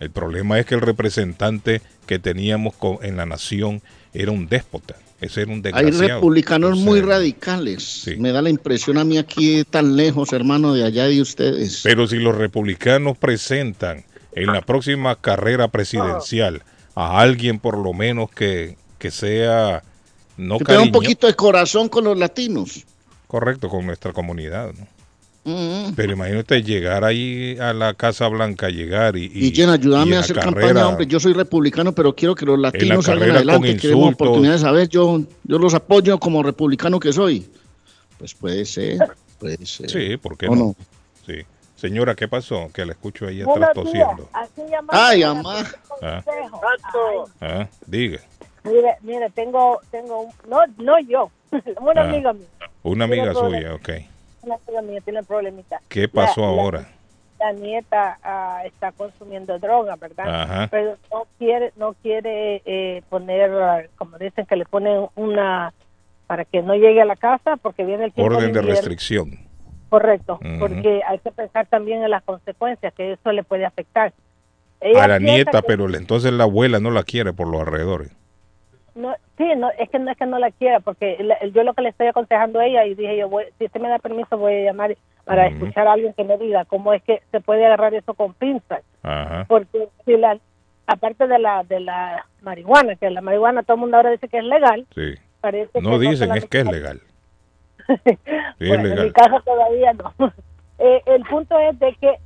El 0.00 0.10
problema 0.10 0.58
es 0.58 0.66
que 0.66 0.74
el 0.74 0.80
representante 0.80 1.80
que 2.06 2.18
teníamos 2.18 2.74
en 3.02 3.16
la 3.16 3.26
nación 3.26 3.82
era 4.12 4.32
un 4.32 4.48
déspota. 4.48 4.96
Ese 5.20 5.42
era 5.42 5.52
un 5.52 5.62
Hay 5.72 5.90
republicanos 5.90 6.72
O 6.72 6.74
sea, 6.74 6.84
muy 6.84 7.00
radicales. 7.00 7.84
Sí. 8.02 8.16
Me 8.16 8.32
da 8.32 8.42
la 8.42 8.50
impresión 8.50 8.98
a 8.98 9.04
mí 9.04 9.18
aquí 9.18 9.62
tan 9.62 9.94
lejos, 9.94 10.32
hermano, 10.32 10.74
de 10.74 10.84
allá 10.84 11.06
de 11.06 11.20
ustedes. 11.20 11.82
Pero 11.84 12.08
si 12.08 12.16
los 12.16 12.36
republicanos 12.36 13.16
presentan 13.16 14.04
en 14.34 14.46
la 14.52 14.60
próxima 14.62 15.16
carrera 15.16 15.68
presidencial 15.68 16.62
a 16.94 17.20
alguien 17.20 17.58
por 17.58 17.78
lo 17.78 17.92
menos 17.92 18.30
que, 18.30 18.76
que 18.98 19.10
sea 19.10 19.82
no 20.36 20.58
que 20.58 20.64
tenga 20.64 20.82
un 20.82 20.92
poquito 20.92 21.26
de 21.26 21.34
corazón 21.34 21.88
con 21.88 22.04
los 22.04 22.18
latinos. 22.18 22.84
correcto 23.26 23.68
con 23.68 23.86
nuestra 23.86 24.12
comunidad. 24.12 24.72
¿no? 24.78 24.86
Mm. 25.44 25.94
Pero 25.96 26.12
imagínate 26.12 26.62
llegar 26.62 27.04
ahí 27.04 27.56
a 27.58 27.72
la 27.72 27.94
Casa 27.94 28.28
Blanca, 28.28 28.68
llegar 28.68 29.16
y... 29.16 29.30
Y, 29.34 29.52
Jen, 29.54 29.70
ayúdame 29.70 30.12
y 30.12 30.14
a 30.14 30.20
hacer 30.20 30.36
carrera- 30.36 30.60
campaña, 30.68 30.88
hombre. 30.88 31.06
Yo 31.06 31.18
soy 31.18 31.32
republicano, 31.32 31.92
pero 31.92 32.14
quiero 32.14 32.34
que 32.34 32.46
los 32.46 32.58
latinos 32.58 33.04
salgan 33.06 33.30
adelante. 33.32 33.76
Queremos 33.76 34.14
oportunidades. 34.14 34.62
A 34.64 34.70
ver, 34.70 34.88
yo, 34.88 35.20
yo 35.44 35.58
los 35.58 35.74
apoyo 35.74 36.18
como 36.18 36.42
republicano 36.42 37.00
que 37.00 37.12
soy. 37.12 37.46
Pues 38.18 38.34
puede 38.34 38.64
ser, 38.64 38.98
puede 39.40 39.66
ser. 39.66 39.90
Sí, 39.90 40.16
¿por 40.16 40.38
qué 40.38 40.46
no? 40.46 40.76
Sí. 41.26 41.34
Señora, 41.82 42.14
¿qué 42.14 42.28
pasó? 42.28 42.70
Que 42.72 42.86
la 42.86 42.92
escucho 42.92 43.26
ahí 43.26 43.42
atrás 43.42 43.70
tosiendo. 43.74 44.28
Ay, 44.88 45.22
para 45.22 45.30
amá. 45.32 45.58
hacer 45.58 45.78
un 46.00 46.60
Ah. 46.60 47.24
Ah, 47.40 47.66
diga. 47.86 48.20
Mire, 48.62 48.94
mire, 49.00 49.28
tengo, 49.30 49.80
tengo 49.90 50.20
un, 50.20 50.30
no, 50.48 50.60
no 50.78 51.00
yo, 51.00 51.28
una 51.80 52.02
Ah. 52.02 52.04
amiga 52.04 52.32
mía, 52.34 52.46
Una 52.84 53.04
amiga 53.06 53.22
Tiene 53.24 53.38
problema. 53.40 53.58
suya, 53.58 53.74
ok. 53.74 53.88
una 54.42 54.54
amiga 54.54 54.82
mía 54.82 55.00
tiene 55.04 55.22
problemita. 55.24 55.80
¿Qué 55.88 56.08
pasó 56.08 56.42
La- 56.42 56.46
la- 56.52 56.62
ahora? 56.62 56.88
La 57.40 57.52
nieta 57.52 58.16
ah, 58.22 58.62
está 58.64 58.92
consumiendo 58.92 59.58
droga, 59.58 59.96
¿verdad? 59.96 60.42
Ajá. 60.42 60.68
Pero 60.70 60.96
no 61.10 61.26
quiere, 61.36 61.72
no 61.74 61.94
quiere 61.94 62.62
eh, 62.64 63.02
poner, 63.08 63.90
como 63.98 64.18
dicen 64.18 64.46
que 64.46 64.54
le 64.54 64.66
ponen 64.66 65.08
una 65.16 65.74
para 66.28 66.44
que 66.44 66.62
no 66.62 66.74
llegue 66.76 67.02
a 67.02 67.06
la 67.06 67.16
casa 67.16 67.56
porque 67.56 67.84
viene 67.84 68.04
el 68.04 68.12
tiempo 68.12 68.32
Orden 68.36 68.52
de 68.52 68.60
invierno. 68.60 68.70
restricción. 68.70 69.50
Correcto, 69.92 70.40
porque 70.58 71.02
hay 71.06 71.18
que 71.18 71.30
pensar 71.32 71.66
también 71.66 72.02
en 72.02 72.10
las 72.10 72.22
consecuencias 72.22 72.94
que 72.94 73.12
eso 73.12 73.30
le 73.30 73.42
puede 73.44 73.66
afectar. 73.66 74.14
Ella 74.80 75.04
A 75.04 75.08
la 75.08 75.18
nieta, 75.18 75.60
que- 75.60 75.66
pero 75.66 75.86
entonces 75.94 76.32
la 76.32 76.44
abuela 76.44 76.80
no 76.80 76.90
la 76.90 77.02
quiere 77.02 77.34
por 77.34 77.46
los 77.46 77.60
alrededores. 77.60 78.10
No, 78.94 79.14
sí, 79.36 79.44
no, 79.54 79.70
es 79.78 79.90
que 79.90 79.98
no 79.98 80.10
es 80.10 80.16
que 80.16 80.24
no 80.24 80.38
la 80.38 80.50
quiera, 80.50 80.80
porque 80.80 81.18
la- 81.22 81.38
yo 81.48 81.62
lo 81.62 81.74
que 81.74 81.82
le 81.82 81.90
estoy 81.90 82.06
aconsejando 82.06 82.58
a 82.60 82.64
ella 82.64 82.86
y 82.86 82.94
dije 82.94 83.18
yo, 83.18 83.28
voy, 83.28 83.44
si 83.58 83.66
usted 83.66 83.80
me 83.82 83.90
da 83.90 83.98
permiso 83.98 84.38
voy 84.38 84.54
a 84.54 84.64
llamar 84.64 84.96
para 85.24 85.48
escuchar 85.48 85.86
a 85.86 85.92
alguien 85.92 86.14
que 86.14 86.24
me 86.24 86.38
diga 86.38 86.64
cómo 86.64 86.94
es 86.94 87.02
que 87.02 87.20
se 87.30 87.40
puede 87.40 87.66
agarrar 87.66 87.92
eso 87.92 88.14
con 88.14 88.32
pinzas, 88.32 88.80
Ajá. 89.02 89.44
porque 89.46 89.88
si 90.06 90.16
la, 90.16 90.38
aparte 90.86 91.26
de 91.26 91.38
la 91.38 91.64
de 91.64 91.80
la 91.80 92.24
marihuana, 92.40 92.96
que 92.96 93.10
la 93.10 93.20
marihuana 93.20 93.62
todo 93.62 93.74
el 93.74 93.80
mundo 93.82 93.98
ahora 93.98 94.10
dice 94.10 94.26
que 94.28 94.38
es 94.38 94.44
legal, 94.44 94.86
Sí. 94.94 95.16
parece 95.42 95.82
No 95.82 95.98
que 95.98 96.08
dicen, 96.08 96.32
es 96.34 96.46
que 96.46 96.60
es 96.60 96.66
legal. 96.66 97.02
Bueno, 98.58 98.88
en 98.88 99.02
mi 99.04 99.10
caso 99.12 99.40
todavía 99.44 99.92
no. 99.94 100.12
Eh, 100.78 101.00
el 101.06 101.22
punto 101.24 101.56
es 101.60 101.78
de 101.78 101.94
que 102.00 102.16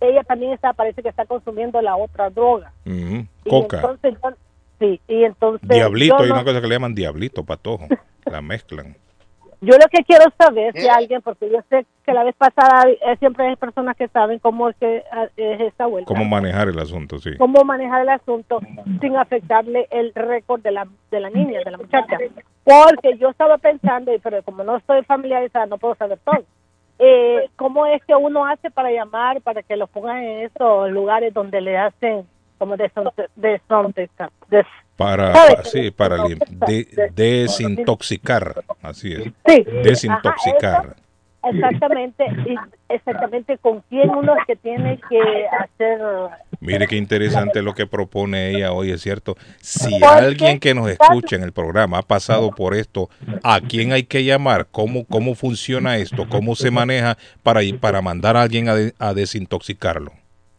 ella 0.00 0.22
también 0.24 0.52
está, 0.52 0.74
parece 0.74 1.02
que 1.02 1.08
está 1.08 1.24
consumiendo 1.24 1.80
la 1.80 1.96
otra 1.96 2.28
droga. 2.28 2.72
Y 2.84 3.24
Coca. 3.48 3.76
entonces 3.78 4.14
yo- 4.22 4.30
sí, 4.78 5.00
y 5.08 5.24
entonces 5.24 5.66
Diablito, 5.66 6.18
hay 6.18 6.28
no- 6.28 6.34
una 6.34 6.44
cosa 6.44 6.60
que 6.60 6.66
le 6.66 6.74
llaman 6.74 6.94
diablito, 6.94 7.42
patojo. 7.44 7.86
La 8.26 8.42
mezclan. 8.42 8.96
Yo 9.62 9.74
lo 9.76 9.86
que 9.90 10.02
quiero 10.04 10.24
saber 10.38 10.74
¿Eh? 10.74 10.80
si 10.82 10.88
alguien, 10.88 11.20
porque 11.20 11.50
yo 11.50 11.58
sé 11.68 11.84
que 12.06 12.12
la 12.14 12.24
vez 12.24 12.34
pasada 12.34 12.88
eh, 12.88 13.16
siempre 13.18 13.46
hay 13.46 13.56
personas 13.56 13.94
que 13.96 14.08
saben 14.08 14.38
cómo 14.38 14.70
es 14.70 14.76
que 14.76 15.04
ah, 15.12 15.26
es 15.36 15.60
esta 15.60 15.84
vuelta, 15.86 16.08
¿Cómo 16.08 16.24
manejar 16.24 16.68
el 16.68 16.78
asunto? 16.78 17.18
Sí. 17.18 17.36
cómo 17.36 17.62
manejar 17.64 18.00
el 18.02 18.08
asunto 18.08 18.60
sin 19.00 19.16
afectarle 19.16 19.86
el 19.90 20.12
récord 20.14 20.62
de 20.62 20.70
la, 20.72 20.86
de 21.10 21.20
la 21.20 21.28
niña, 21.30 21.60
de 21.64 21.70
la 21.70 21.76
muchacha. 21.76 22.16
Porque 22.64 23.18
yo 23.18 23.28
estaba 23.28 23.58
pensando, 23.58 24.14
y 24.14 24.18
pero 24.18 24.42
como 24.42 24.64
no 24.64 24.76
estoy 24.76 25.02
familiarizada, 25.04 25.66
no 25.66 25.76
puedo 25.78 25.94
saber 25.96 26.18
todo. 26.24 26.42
Eh, 26.98 27.48
¿Cómo 27.56 27.86
es 27.86 28.02
que 28.04 28.14
uno 28.14 28.46
hace 28.46 28.70
para 28.70 28.90
llamar, 28.90 29.40
para 29.42 29.62
que 29.62 29.76
lo 29.76 29.86
pongan 29.86 30.22
en 30.22 30.46
esos 30.46 30.90
lugares 30.90 31.32
donde 31.34 31.60
le 31.60 31.76
hacen 31.78 32.26
como 32.58 32.76
desintoxicar? 32.76 33.28
desintoxicar- 33.36 34.30
des- 34.48 34.66
Para, 35.00 35.64
sí, 35.64 35.90
para 35.90 36.16
de- 36.24 37.10
desintoxicar. 37.14 38.62
Así 38.82 39.12
es. 39.12 39.22
Sí. 39.46 39.64
Desintoxicar. 39.82 40.94
Ajá, 41.42 41.50
exactamente, 41.56 42.24
exactamente 42.90 43.56
con 43.56 43.80
quién 43.88 44.10
uno 44.10 44.34
es 44.38 44.44
que 44.46 44.56
tiene 44.56 45.00
que 45.08 45.18
hacer. 45.58 45.98
Mire 46.60 46.86
qué 46.86 46.96
interesante 46.96 47.62
lo 47.62 47.72
que 47.72 47.86
propone 47.86 48.50
ella 48.50 48.72
hoy, 48.72 48.90
es 48.90 49.00
cierto. 49.00 49.36
Si 49.62 50.02
alguien 50.04 50.60
que 50.60 50.74
nos 50.74 50.90
escucha 50.90 51.36
en 51.36 51.44
el 51.44 51.52
programa 51.52 51.98
ha 51.98 52.02
pasado 52.02 52.50
por 52.50 52.74
esto, 52.74 53.08
¿a 53.42 53.62
quién 53.62 53.92
hay 53.92 54.02
que 54.02 54.22
llamar? 54.24 54.66
¿Cómo, 54.70 55.06
cómo 55.06 55.34
funciona 55.34 55.96
esto? 55.96 56.28
¿Cómo 56.28 56.54
se 56.56 56.70
maneja 56.70 57.16
para, 57.42 57.62
ir- 57.62 57.80
para 57.80 58.02
mandar 58.02 58.36
a 58.36 58.42
alguien 58.42 58.68
a, 58.68 58.74
de- 58.74 58.92
a 58.98 59.14
desintoxicarlo? 59.14 60.12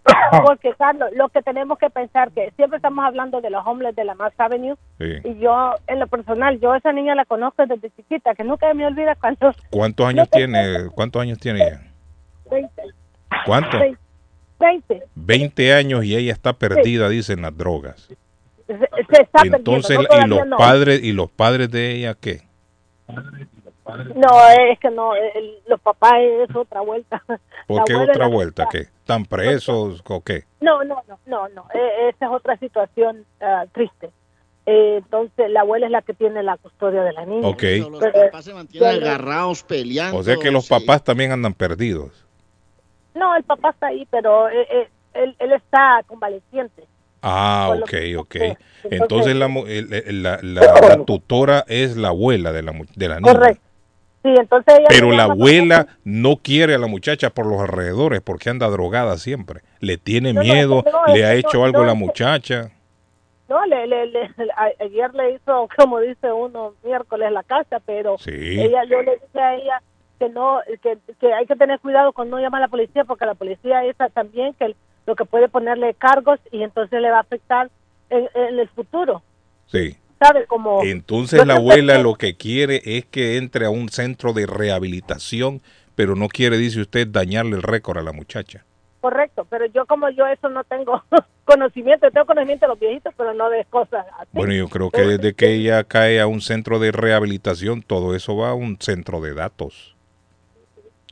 Porque, 0.46 0.74
Carlos, 0.78 1.10
lo 1.16 1.30
que 1.30 1.42
tenemos 1.42 1.78
que 1.78 1.90
pensar 1.90 2.32
que 2.32 2.52
siempre 2.56 2.78
estamos 2.78 3.06
hablando 3.06 3.40
de 3.42 3.50
los 3.50 3.66
homeless 3.66 3.96
de 3.96 4.04
la 4.06 4.16
Mass 4.16 4.34
Avenue 4.38 4.76
Sí. 4.98 5.06
y 5.24 5.40
yo, 5.40 5.76
en 5.88 6.00
lo 6.00 6.08
personal, 6.08 6.60
yo 6.60 6.72
a 6.74 6.78
esa 6.78 6.92
niña 6.92 7.16
la 7.16 7.26
conozco 7.26 7.66
desde 7.66 7.90
chiquita, 7.92 8.34
que 8.36 8.44
nunca 8.44 8.74
me 8.74 8.86
olvida 8.86 9.16
cuando 9.16 9.52
¿Cuántos 9.70 10.08
años 10.08 10.30
tiene? 10.30 10.90
¿Cuántos 10.94 11.22
años 11.22 11.38
tiene 11.40 11.64
ella? 11.68 11.82
20, 12.50 12.82
¿Cuántos? 13.46 13.82
20, 14.60 15.04
20 15.16 15.74
años 15.74 16.04
y 16.06 16.16
ella 16.16 16.32
está 16.34 16.54
perdida, 16.54 17.08
dicen 17.10 17.42
las 17.42 17.56
drogas. 17.58 18.08
se, 18.68 18.78
se 18.78 19.22
está 19.24 19.42
Entonces, 19.44 19.98
perdiendo. 19.98 20.28
no, 20.28 20.36
¿y 20.36 20.40
los 20.40 20.48
no. 20.48 20.58
padres 20.58 21.04
y 21.04 21.12
los 21.14 21.30
padres 21.32 21.70
de 21.72 21.92
ella 21.96 22.16
qué? 22.20 22.42
No, 23.98 24.50
es 24.70 24.80
que 24.80 24.90
no, 24.92 25.16
el- 25.16 25.60
los 25.68 25.80
papás 25.82 26.14
es 26.20 26.56
otra 26.56 26.82
vuelta. 26.82 27.24
¿Por 27.68 27.84
qué 27.86 27.96
otra 27.96 28.28
vuelta? 28.28 28.68
¿Qué? 28.72 28.80
¿Están 28.80 29.26
presos 29.26 30.02
o 30.08 30.22
qué? 30.22 30.44
No, 30.62 30.84
no, 30.84 31.02
no, 31.08 31.20
no, 31.26 31.50
no. 31.50 31.66
eh, 31.74 32.10
esa 32.10 32.26
es 32.28 32.32
otra 32.32 32.58
situación 32.58 33.26
ah, 33.42 33.66
triste. 33.74 34.12
Eh, 34.66 34.98
entonces, 35.04 35.50
la 35.50 35.62
abuela 35.62 35.88
es 35.88 35.92
la 35.92 36.02
que 36.04 36.14
tiene 36.14 36.44
la 36.44 36.56
custodia 36.58 37.04
de 37.04 37.14
la 37.14 37.26
niña. 37.26 37.48
Ok. 37.48 37.64
Los 37.90 38.00
Pero- 38.00 38.26
papás 38.26 38.46
se 38.46 38.54
mantienen 38.54 38.90
agarrados, 39.04 39.64
peleando. 39.64 40.18
O 40.20 40.24
sea 40.24 40.38
que 40.38 40.52
los 40.52 40.66
sí. 40.66 40.70
papás 40.70 41.04
también 41.04 41.32
andan 41.32 41.54
perdidos. 41.54 42.26
No, 43.16 43.36
el 43.36 43.44
papá 43.44 43.72
está 43.72 43.88
ahí, 43.88 44.08
pero 44.12 44.48
eh, 44.50 44.68
eh, 44.72 44.90
él, 45.16 45.36
él 45.40 45.52
está 45.54 46.02
convaleciente. 46.08 46.84
Ah, 47.24 47.74
ok, 47.76 47.94
ok. 48.18 48.36
entonces- 48.36 48.58
Entonces 48.84 49.36
la, 49.36 49.48
mu- 49.48 49.66
el- 49.68 49.92
el- 49.94 50.24
la, 50.24 50.40
la- 50.42 50.62
la 50.90 51.06
tutora 51.06 51.66
es 51.68 51.98
la 51.98 52.08
abuela 52.10 52.52
de 52.52 52.62
la, 52.64 52.72
de 52.96 53.08
la 53.08 53.20
niña. 53.20 53.34
Correcto. 53.34 53.62
Sí, 54.24 54.30
entonces 54.38 54.76
ella 54.78 54.88
Pero 54.90 55.12
la 55.12 55.24
abuela 55.24 55.88
no 56.04 56.36
quiere 56.38 56.76
a 56.76 56.78
la 56.78 56.88
muchacha 56.88 57.32
por 57.32 57.46
los 57.48 57.60
alrededores 57.62 58.22
porque 58.22 58.50
anda 58.50 58.68
drogada 58.68 59.18
siempre. 59.18 59.62
Le 59.80 59.98
tiene 59.98 60.34
No, 60.34 60.42
miedo, 60.42 60.84
no, 60.92 61.14
le 61.14 61.26
ha 61.26 61.34
hecho 61.34 61.58
no, 61.60 61.66
algo 61.66 61.80
no, 61.80 61.86
la 61.86 61.94
muchacha. 61.96 62.72
No, 63.50 63.66
le, 63.66 63.88
le, 63.88 64.06
le- 64.08 64.30
a- 64.56 64.84
ayer 64.84 65.14
le 65.16 65.32
hizo, 65.34 65.68
como 65.78 66.00
dice 66.00 66.32
uno, 66.32 66.74
miércoles 66.84 67.32
la 67.32 67.44
casa, 67.44 67.80
pero 67.86 68.18
Sí. 68.20 68.32
ella, 68.62 68.84
yo 68.86 69.02
le 69.02 69.14
dije 69.14 69.40
a 69.40 69.56
ella 69.56 69.82
que 70.20 70.30
no, 70.30 70.60
que, 70.84 71.00
que 71.20 71.34
hay 71.34 71.48
que 71.48 71.56
tener 71.56 71.80
cuidado 71.80 72.14
con 72.14 72.30
no 72.30 72.40
llamar 72.40 72.62
a 72.62 72.66
la 72.66 72.70
policía, 72.70 73.04
porque 73.06 73.26
la 73.26 73.34
policía 73.34 73.84
es 73.86 73.96
también 74.14 74.54
que 74.54 74.76
lo 75.08 75.16
que 75.16 75.26
puede 75.26 75.50
ponerle 75.50 75.96
cargos 75.96 76.40
y 76.52 76.62
entonces 76.62 77.02
le 77.02 77.10
va 77.10 77.18
a 77.18 77.22
afectar 77.22 77.72
en, 78.12 78.30
en 78.36 78.60
el 78.60 78.70
futuro, 78.70 79.24
Sí. 79.66 79.96
¿Sabe? 80.22 80.46
Como 80.46 80.84
Entonces 80.84 81.46
la 81.46 81.56
abuela 81.56 81.98
lo 81.98 82.16
que 82.16 82.36
quiere 82.36 82.82
es 82.86 83.06
que 83.06 83.38
entre 83.38 83.66
a 83.66 83.70
un 83.72 83.90
centro 83.90 84.34
de 84.34 84.46
rehabilitación, 84.46 85.62
pero 85.96 86.16
no 86.16 86.28
quiere, 86.30 86.58
dice 86.58 86.82
usted, 86.82 87.08
dañarle 87.08 87.56
el 87.56 87.64
récord 87.64 87.98
a 87.98 88.04
la 88.04 88.12
muchacha. 88.14 88.64
Correcto, 89.02 89.48
pero 89.50 89.66
yo 89.66 89.86
como 89.88 90.10
yo 90.12 90.28
eso 90.28 90.48
no 90.50 90.64
tengo 90.64 91.04
conocimiento, 91.46 92.10
tengo 92.12 92.28
conocimiento 92.28 92.66
de 92.66 92.70
los 92.70 92.80
viejitos, 92.80 93.14
pero 93.18 93.34
no 93.34 93.50
de 93.50 93.66
cosas 93.66 94.06
así. 94.20 94.30
Bueno, 94.32 94.54
yo 94.54 94.70
creo 94.70 94.92
que 94.92 95.02
desde 95.02 95.34
que 95.34 95.54
ella 95.56 95.84
cae 95.84 96.20
a 96.22 96.28
un 96.28 96.40
centro 96.42 96.78
de 96.78 96.92
rehabilitación, 96.92 97.82
todo 97.82 98.16
eso 98.16 98.38
va 98.38 98.50
a 98.50 98.54
un 98.54 98.78
centro 98.80 99.20
de 99.22 99.34
datos. 99.34 99.96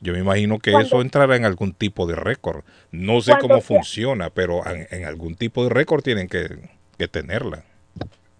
Yo 0.02 0.12
me 0.14 0.20
imagino 0.20 0.58
que 0.60 0.70
eso 0.72 1.02
entrará 1.02 1.36
en 1.36 1.44
algún 1.44 1.72
tipo 1.74 2.06
de 2.06 2.14
récord. 2.14 2.62
No 2.90 3.20
sé 3.20 3.34
cómo 3.40 3.56
sea- 3.56 3.62
funciona, 3.62 4.30
pero 4.30 4.64
en, 4.66 4.86
en 4.90 5.04
algún 5.04 5.34
tipo 5.34 5.64
de 5.64 5.70
récord 5.70 6.02
tienen 6.02 6.26
que, 6.28 6.58
que 6.96 7.06
tenerla. 7.08 7.64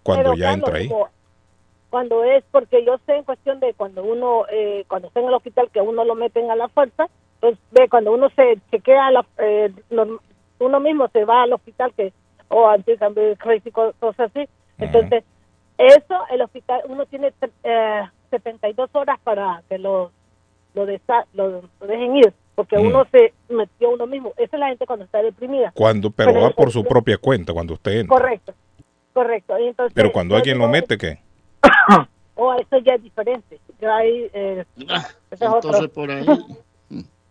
Cuando 0.03 0.23
Pero, 0.31 0.35
ya 0.35 0.45
Carlos, 0.47 0.67
entra 0.67 0.79
ahí. 0.79 0.87
como- 0.87 1.09
Cuando 1.89 2.23
es, 2.23 2.43
porque 2.51 2.85
yo 2.85 2.97
sé 3.05 3.17
en 3.17 3.23
cuestión 3.25 3.59
de 3.59 3.73
cuando 3.73 4.01
uno, 4.03 4.45
eh, 4.49 4.85
cuando 4.87 5.09
está 5.09 5.19
en 5.19 5.27
el 5.27 5.33
hospital, 5.33 5.69
que 5.71 5.81
uno 5.81 6.05
lo 6.05 6.15
meten 6.15 6.49
a 6.49 6.55
la 6.55 6.69
fuerza, 6.69 7.07
pues 7.41 7.57
ve, 7.71 7.89
cuando 7.89 8.13
uno 8.13 8.29
se 8.29 8.57
chequea, 8.71 9.11
la, 9.11 9.25
eh, 9.39 9.73
uno 10.59 10.79
mismo 10.79 11.09
se 11.09 11.25
va 11.25 11.43
al 11.43 11.51
hospital, 11.53 11.91
que, 11.97 12.13
o 12.47 12.65
anti 12.67 12.93
crazy, 13.37 13.71
co- 13.71 13.93
cosas 13.99 14.31
así, 14.33 14.47
entonces 14.77 15.23
Eso, 15.77 16.15
el 16.29 16.41
hospital, 16.43 16.81
uno 16.89 17.05
tiene 17.07 17.33
eh, 17.63 18.01
72 18.29 18.89
horas 18.93 19.19
para 19.23 19.63
que 19.67 19.79
lo, 19.79 20.11
lo, 20.75 20.85
desa- 20.85 21.25
lo, 21.33 21.63
lo 21.79 21.87
dejen 21.87 22.15
ir, 22.17 22.33
porque 22.53 22.77
Mm. 22.77 22.85
uno 22.87 23.05
se 23.11 23.33
metió 23.49 23.89
uno 23.89 24.05
mismo. 24.05 24.31
Esa 24.37 24.57
es 24.57 24.59
la 24.59 24.67
gente 24.67 24.85
cuando 24.85 25.05
está 25.05 25.23
deprimida. 25.23 25.71
Cuando, 25.73 26.11
pero 26.11 26.29
Pero 26.33 26.41
va 26.43 26.49
por 26.51 26.69
su 26.71 26.83
propia 26.83 27.17
cuenta 27.17 27.51
cuando 27.51 27.73
usted 27.73 27.93
entra. 28.01 28.15
Correcto, 28.15 28.53
correcto. 29.13 29.57
Y 29.59 29.67
entonces, 29.67 29.93
Pero 29.93 30.11
cuando 30.11 30.33
yo 30.33 30.37
alguien 30.37 30.57
lo 30.57 30.67
mete, 30.67 30.97
¿qué? 30.97 31.19
Oh, 32.35 32.55
eso 32.55 32.77
ya 32.83 32.95
es 32.95 33.03
diferente. 33.03 33.59
Ya 33.79 33.97
hay, 33.97 34.27
eh, 34.33 34.65
Ah, 34.89 35.07
ese 35.29 35.45
es 35.45 35.51
otro. 35.51 35.69
Entonces 35.69 35.89
por 35.91 36.09
ahí. 36.09 36.25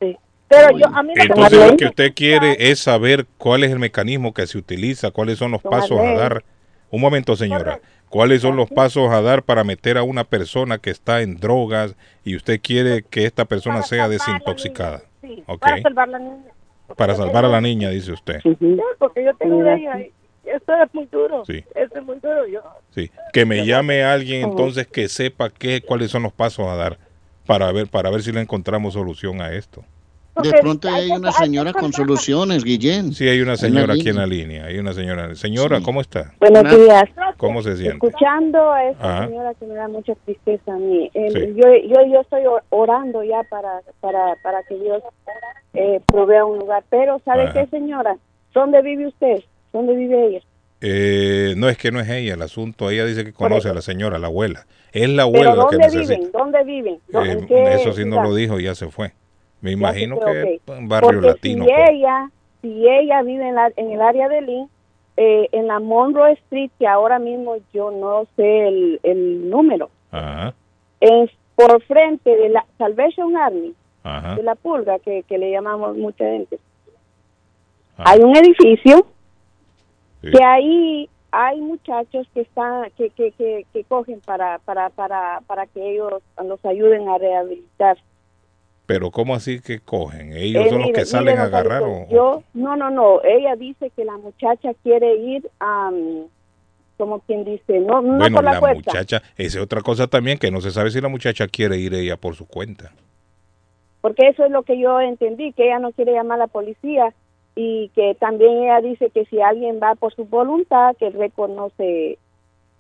Sí. 0.01 0.17
Pero 0.47 0.79
yo, 0.79 0.87
a 0.87 1.03
mí 1.03 1.09
lo 1.09 1.15
que 1.15 1.21
me 1.21 1.23
Entonces 1.25 1.53
lo 1.59 1.65
duele- 1.65 1.77
que 1.77 1.85
usted 1.87 2.15
quiere 2.15 2.57
es 2.71 2.79
saber 2.81 3.27
cuál 3.39 3.65
es 3.65 3.73
el 3.73 3.79
mecanismo 3.81 4.33
que 4.33 4.47
se 4.47 4.57
utiliza, 4.59 5.11
cuáles 5.11 5.39
son 5.39 5.51
los 5.51 5.63
pasos 5.63 5.99
a 5.99 6.13
dar. 6.15 6.45
Un 6.91 7.01
momento, 7.01 7.35
señora. 7.35 7.81
¿Cuáles 8.09 8.43
son 8.43 8.57
los 8.57 8.69
pasos 8.71 9.11
a 9.11 9.21
dar 9.23 9.43
para 9.43 9.65
meter 9.65 9.97
a 9.99 10.03
una 10.05 10.25
persona 10.25 10.79
que 10.79 10.91
está 10.91 11.23
en 11.23 11.39
drogas 11.39 11.97
y 12.25 12.37
usted 12.37 12.61
quiere 12.61 13.03
que 13.03 13.25
esta 13.25 13.45
persona 13.47 13.83
sea 13.83 14.09
desintoxicada? 14.09 15.03
Sí, 15.23 15.43
Ok. 15.47 15.61
para 15.61 15.83
salvar 15.83 16.09
a 16.09 16.13
la 16.13 16.19
niña. 16.19 16.53
Para 16.97 17.15
salvar 17.15 17.45
a 17.45 17.49
la 17.49 17.61
niña, 17.61 17.91
dice 17.91 18.13
usted. 18.13 18.41
Sí, 18.43 18.57
porque 18.99 19.25
yo 19.25 19.35
tengo 19.37 19.63
eso 20.45 20.75
es 20.83 20.95
muy 20.95 21.07
duro. 21.07 21.45
Sí. 21.47 21.65
Eso 21.75 21.99
es 21.99 22.05
muy 22.05 22.19
duro. 22.21 22.47
Yo, 22.47 22.61
Sí. 22.91 23.11
Que 23.33 23.45
me 23.45 23.65
llame 23.67 24.03
alguien 24.03 24.43
entonces 24.51 24.87
que 24.87 25.09
sepa 25.09 25.51
qué, 25.51 25.81
cuáles 25.83 26.11
son 26.11 26.23
los 26.25 26.33
pasos 26.33 26.67
a 26.67 26.75
dar 26.77 26.99
para 27.47 27.71
ver, 27.73 27.89
para 27.89 28.11
ver 28.11 28.23
si 28.23 28.33
le 28.33 28.41
encontramos 28.41 28.95
solución 28.95 29.41
a 29.41 29.53
esto. 29.53 29.85
De 30.43 30.53
pronto 30.61 30.89
hay 30.89 31.11
una 31.11 31.33
señora 31.33 31.73
con 31.73 31.93
soluciones, 31.93 32.65
Guillén. 32.65 33.13
Sí, 33.13 33.29
hay 33.29 33.41
una 33.43 33.57
señora 33.57 33.93
aquí 33.95 34.09
en 34.09 34.17
la 34.17 34.27
línea. 34.27 34.65
Hay 34.67 34.79
una 34.79 34.93
señora. 34.95 35.35
Señora, 35.35 35.79
Sí. 35.79 35.83
¿cómo 35.85 36.01
está? 36.01 36.33
Buenos 36.39 36.65
días. 36.75 37.03
¿Cómo 37.37 37.63
se 37.63 37.77
siente? 37.77 38.07
Escuchando 38.07 38.71
a 38.73 38.85
esta 38.85 39.17
Ajá. 39.19 39.27
señora 39.27 39.55
que 39.55 39.67
me 39.67 39.75
da 39.75 39.89
mucha 39.89 40.15
tristeza 40.25 40.73
a 40.73 40.77
mí. 40.77 41.11
Eh, 41.13 41.31
Sí. 41.31 41.55
yo, 41.57 41.67
yo, 41.89 42.07
yo 42.13 42.21
estoy 42.21 42.47
or- 42.47 42.63
orando 42.71 43.23
ya 43.25 43.43
para, 43.51 43.81
para, 44.01 44.37
para 44.43 44.63
que 44.63 44.77
Dios 44.77 45.03
eh, 45.75 46.01
provea 46.07 46.45
un 46.45 46.59
lugar. 46.61 46.85
Pero, 46.89 47.21
¿sabe 47.25 47.43
Ajá. 47.45 47.53
qué, 47.53 47.67
señora? 47.67 48.17
¿Dónde 48.55 48.81
vive 48.83 49.09
usted? 49.09 49.43
¿Dónde 49.73 49.95
vive 49.95 50.27
ella? 50.27 50.41
Eh, 50.83 51.55
no 51.57 51.69
es 51.69 51.77
que 51.77 51.91
no 51.93 52.01
es 52.01 52.09
ella 52.09 52.35
el 52.35 52.43
asunto. 52.43 52.91
Ella 52.91 53.05
dice 53.05 53.25
que 53.25 53.33
conoce 53.33 53.69
a 53.69 53.75
la 53.75 53.83
señora, 53.83 54.19
la 54.19 54.29
abuela. 54.29 54.67
Es 54.93 55.09
la 55.11 55.25
¿Pero 55.31 55.51
abuela 55.51 55.55
la 55.55 55.67
que 55.69 55.77
dónde 55.77 55.79
necesita. 55.79 56.15
viven? 56.17 56.33
¿Dónde 56.33 56.65
viven? 56.65 56.99
¿Dó- 57.09 57.23
Eh, 57.25 57.75
eso 57.75 57.93
sí 57.93 58.05
no 58.05 58.23
lo 58.23 58.35
dijo, 58.35 58.59
ya 58.59 58.75
se 58.75 58.89
fue. 58.89 59.13
Me 59.61 59.73
imagino 59.73 60.19
que 60.19 60.59
ok. 60.65 60.79
es 60.79 60.89
barrio 60.89 61.11
Porque 61.21 61.27
latino. 61.27 61.65
si 61.67 61.71
pues. 61.71 61.91
ella, 61.91 62.31
si 62.63 62.89
ella 62.89 63.23
vive 63.23 63.47
en, 63.49 63.55
la, 63.57 63.71
en 63.77 63.91
el 63.93 64.01
área 64.01 64.29
de 64.31 64.41
Lynn, 64.41 64.69
eh, 65.19 65.49
en 65.53 65.67
la 65.67 65.81
Monroe 65.81 66.33
Street, 66.33 66.71
que 66.79 66.87
ahora 66.87 67.19
mismo 67.19 67.57
yo 67.75 67.91
no 67.91 68.27
sé 68.37 68.69
el, 68.69 69.01
el 69.03 69.51
número, 69.51 69.91
Ajá, 70.11 70.55
es 71.01 71.31
por 71.57 71.83
frente 71.83 72.35
de 72.35 72.49
la 72.49 72.65
Salvation 72.79 73.37
Army, 73.37 73.75
ajá, 74.03 74.37
de 74.37 74.43
la 74.43 74.55
pulga, 74.55 74.99
que, 75.01 75.25
que 75.25 75.37
le 75.37 75.51
llamamos 75.51 75.95
mucha 75.95 76.25
gente. 76.25 76.59
ajá. 77.99 78.13
Hay 78.13 78.21
un 78.21 78.35
edificio 78.35 79.07
Sí. 80.23 80.31
que 80.31 80.45
ahí 80.45 81.09
hay 81.33 81.61
muchachos 81.61 82.27
que 82.35 82.41
están 82.43 82.91
que, 82.97 83.11
que, 83.11 83.31
que, 83.33 83.65
que 83.73 83.85
cogen 83.85 84.21
para, 84.21 84.59
para, 84.61 84.91
para, 84.91 85.41
para 85.47 85.67
que 85.67 85.93
ellos 85.93 86.23
los 86.45 86.65
ayuden 86.65 87.09
a 87.09 87.19
rehabilitar. 87.19 87.97
Pero 88.87 89.11
¿cómo 89.13 89.35
así 89.37 89.61
que 89.61 89.79
cogen? 89.79 90.33
¿Ellos 90.33 90.67
Eh, 90.67 90.71
son 90.71 90.81
los 90.83 90.91
que 90.91 91.05
salen 91.05 91.35
mire, 91.35 91.43
a 91.43 91.45
agarrar? 91.45 91.83
O- 91.85 92.09
Yo, 92.11 92.43
no, 92.55 92.75
no, 92.77 92.91
no. 92.91 93.23
Ella 93.23 93.55
dice 93.55 93.91
que 93.95 94.05
la 94.05 94.17
muchacha 94.17 94.73
quiere 94.83 95.15
ir 95.15 95.49
a, 95.61 95.91
como 96.99 97.21
quien 97.21 97.45
dice, 97.45 97.79
no, 97.79 98.03
no 98.03 98.19
bueno, 98.19 98.35
por 98.37 98.45
la, 98.45 98.53
la 98.55 98.61
puerta. 98.61 98.91
muchacha, 98.93 99.23
esa 99.37 99.59
es 99.59 99.65
otra 99.65 99.81
cosa 99.83 100.09
también, 100.09 100.39
que 100.39 100.51
no 100.51 100.61
se 100.61 100.73
sabe 100.73 100.91
si 100.91 101.01
la 101.01 101.09
muchacha 101.09 101.47
quiere 101.47 101.77
ir 101.79 101.95
ella 101.95 102.17
por 102.17 102.35
su 102.35 102.47
cuenta. 102.49 102.91
Porque 104.01 104.29
eso 104.29 104.45
es 104.45 104.51
lo 104.51 104.65
que 104.65 104.79
yo 104.81 105.01
entendí, 105.01 105.53
que 105.53 105.67
ella 105.67 105.79
no 105.79 105.93
quiere 105.93 106.13
llamar 106.13 106.37
a 106.37 106.45
la 106.45 106.47
policía 106.49 107.15
y 107.55 107.91
que 107.95 108.17
también 108.19 108.65
ella 108.65 108.81
dice 108.81 109.11
que 109.11 109.25
si 109.27 109.41
alguien 109.41 109.81
va 109.83 109.95
por 109.95 110.15
su 110.15 110.25
voluntad, 110.25 110.97
que 110.97 111.09
el 111.09 111.15
récord 111.15 111.51
no 111.51 111.71
se, 111.77 112.19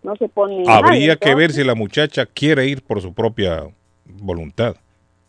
no 0.03 0.17
se 0.17 0.29
pone 0.29 0.65
mal. 0.65 0.85
Habría 0.85 1.17
que 1.17 1.35
ver 1.35 1.53
si 1.53 1.65
la 1.65 1.75
muchacha 1.75 2.27
quiere 2.27 2.67
ir 2.67 2.83
por 2.83 3.01
su 3.01 3.13
propia 3.13 3.65
voluntad. 4.05 4.77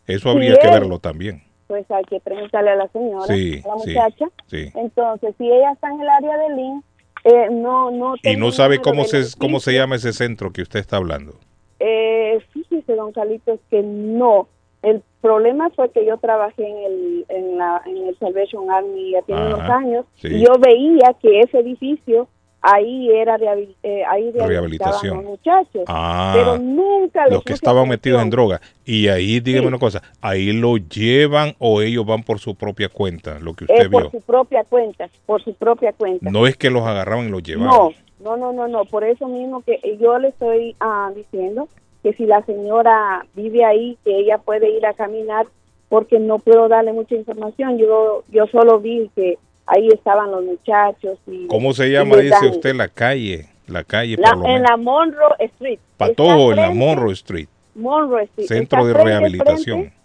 Eso 0.06 0.24
Sí, 0.24 0.28
habría 0.30 0.56
que 0.56 0.68
verlo 0.68 0.98
también. 0.98 1.42
Pues 1.66 1.90
hay 1.90 2.04
que 2.04 2.20
preguntarle 2.20 2.70
a 2.70 2.76
la 2.76 2.88
señora, 2.88 3.26
Sí, 3.26 3.62
a 3.64 3.68
la 3.68 3.74
muchacha. 3.76 4.26
Sí. 4.46 4.70
Entonces, 4.74 5.34
si 5.38 5.50
ella 5.50 5.72
está 5.72 5.90
en 5.90 6.00
el 6.00 6.08
área 6.08 6.36
de 6.36 6.56
Lynn, 6.56 6.84
eh, 7.24 7.48
no, 7.50 7.90
no 7.90 8.14
Y 8.22 8.36
no 8.36 8.50
sabe 8.50 8.80
cómo 8.80 9.04
se, 9.04 9.22
cómo 9.38 9.60
se 9.60 9.72
llama 9.72 9.96
ese 9.96 10.12
centro 10.12 10.52
que 10.52 10.62
usted 10.62 10.80
está 10.80 10.96
hablando. 10.96 11.34
Eh, 11.78 12.40
fíjese, 12.52 12.94
don 12.94 13.12
Carlitos, 13.12 13.60
que 13.70 13.82
no. 13.82 14.48
El 14.82 15.02
problema 15.20 15.70
fue 15.70 15.90
que 15.90 16.04
yo 16.04 16.16
trabajé 16.18 16.66
en 16.68 16.76
el, 16.78 17.26
en 17.28 17.58
la, 17.58 17.80
en 17.86 18.08
el 18.08 18.18
Salvation 18.18 18.70
Army 18.70 19.12
ya 19.12 19.22
tiene 19.22 19.40
Ajá, 19.42 19.54
unos 19.54 19.70
años 19.70 20.04
sí. 20.16 20.28
y 20.28 20.40
yo 20.44 20.52
veía 20.58 21.14
que 21.22 21.40
ese 21.40 21.60
edificio 21.60 22.26
ahí 22.64 23.10
era 23.10 23.36
rehabil- 23.38 23.74
eh, 23.82 24.02
ahí 24.08 24.30
Rehabilitación. 24.32 25.16
los 25.16 25.24
muchachos, 25.24 25.82
Ah, 25.88 26.32
pero 26.34 26.58
nunca 26.58 27.26
los 27.28 27.42
que 27.42 27.52
estaban 27.54 27.88
metidos 27.88 28.22
en 28.22 28.30
droga. 28.30 28.60
Y 28.84 29.08
ahí, 29.08 29.40
dígame 29.40 29.62
Sí. 29.62 29.68
una 29.68 29.78
cosa, 29.78 30.02
ahí 30.20 30.52
lo 30.52 30.76
llevan 30.76 31.54
o 31.58 31.80
ellos 31.82 32.04
van 32.06 32.22
por 32.22 32.38
su 32.38 32.54
propia 32.54 32.88
cuenta, 32.88 33.38
lo 33.40 33.54
que 33.54 33.64
usted 33.64 33.86
Eh, 33.86 33.90
por 33.90 34.02
vio. 34.02 34.10
su 34.12 34.20
propia 34.20 34.64
cuenta, 34.64 35.08
por 35.26 35.42
su 35.42 35.54
propia 35.54 35.92
cuenta. 35.92 36.28
No 36.30 36.46
es 36.46 36.56
que 36.56 36.70
los 36.70 36.86
agarraban 36.86 37.26
y 37.26 37.30
los 37.30 37.42
llevaban. 37.42 37.68
No, 37.70 37.90
no, 38.20 38.36
no, 38.36 38.52
no, 38.52 38.68
no. 38.68 38.84
Por 38.84 39.02
eso 39.04 39.26
mismo 39.26 39.62
que 39.62 39.80
yo 40.00 40.16
le 40.20 40.28
estoy 40.28 40.76
ah, 40.78 41.10
diciendo 41.16 41.68
que 42.02 42.12
si 42.14 42.26
la 42.26 42.42
señora 42.44 43.24
vive 43.34 43.64
ahí, 43.64 43.96
que 44.04 44.18
ella 44.18 44.38
puede 44.38 44.70
ir 44.70 44.84
a 44.86 44.92
caminar, 44.94 45.46
porque 45.88 46.18
no 46.18 46.38
puedo 46.38 46.68
darle 46.68 46.92
mucha 46.92 47.14
información. 47.14 47.78
Yo, 47.78 48.24
yo 48.30 48.46
solo 48.48 48.80
vi 48.80 49.10
que 49.14 49.38
ahí 49.66 49.88
estaban 49.88 50.30
los 50.30 50.42
muchachos. 50.44 51.18
Y, 51.26 51.46
¿Cómo 51.46 51.72
se 51.74 51.90
llama, 51.90 52.16
dice 52.16 52.48
usted, 52.48 52.74
la 52.74 52.88
calle? 52.88 53.46
La 53.68 53.84
calle, 53.84 54.16
La- 54.18 54.30
por 54.30 54.38
lo 54.38 54.46
en 54.46 54.52
menos. 54.54 54.70
la 54.70 54.76
Monroe 54.76 55.34
Street. 55.38 55.78
Patojo, 55.96 56.50
en 56.50 56.56
la 56.56 56.70
Monroe 56.70 57.12
Street, 57.12 57.48
Monroe 57.74 58.24
Street. 58.24 58.48
Centro 58.48 58.84
de 58.84 58.92
frente, 58.92 59.08
Rehabilitación. 59.10 59.78
Frente, 59.80 59.96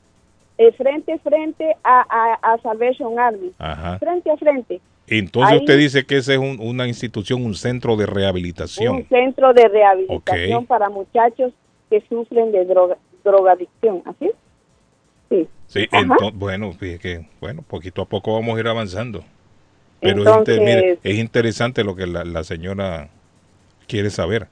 eh, 0.60 0.72
frente, 0.74 1.20
frente 1.20 1.76
a, 1.84 2.02
a, 2.42 2.54
a 2.54 2.58
Salvation 2.62 3.18
Army. 3.20 3.52
Ajá. 3.58 3.98
Frente 4.00 4.30
a 4.32 4.38
frente. 4.38 4.80
Entonces 5.08 5.54
Ahí- 5.54 5.60
usted 5.60 5.78
dice 5.78 6.06
que 6.06 6.18
ese 6.18 6.34
es 6.34 6.40
un- 6.40 6.60
una 6.60 6.88
institución, 6.88 7.44
un 7.46 7.56
centro 7.56 7.96
de 7.96 8.06
rehabilitación. 8.06 8.98
Un 8.98 9.08
centro 9.10 9.54
de 9.54 9.68
rehabilitación 9.68 10.64
Ok. 10.64 10.68
para 10.68 10.90
muchachos 10.90 11.52
que 11.90 12.02
sufren 12.10 12.52
de 12.52 12.66
droga, 12.66 12.98
drogadicción. 13.24 14.02
¿Así? 14.06 14.32
Sí. 15.30 15.48
Sí, 15.68 15.88
Ajá. 15.92 16.04
ento- 16.06 16.32
bueno, 16.34 16.72
que, 16.80 17.28
bueno, 17.42 17.62
poquito 17.68 18.02
a 18.02 18.06
poco 18.06 18.34
vamos 18.34 18.56
a 18.58 18.60
ir 18.60 18.68
avanzando. 18.68 19.24
Pero 20.00 20.22
es, 20.22 20.28
inter- 20.28 20.38
Entonces- 20.38 20.60
mire, 20.60 21.00
es 21.04 21.18
interesante 21.18 21.84
lo 21.84 21.96
que 21.96 22.08
la, 22.08 22.24
la 22.24 22.44
señora 22.44 23.10
quiere 23.88 24.10
saber. 24.10 24.48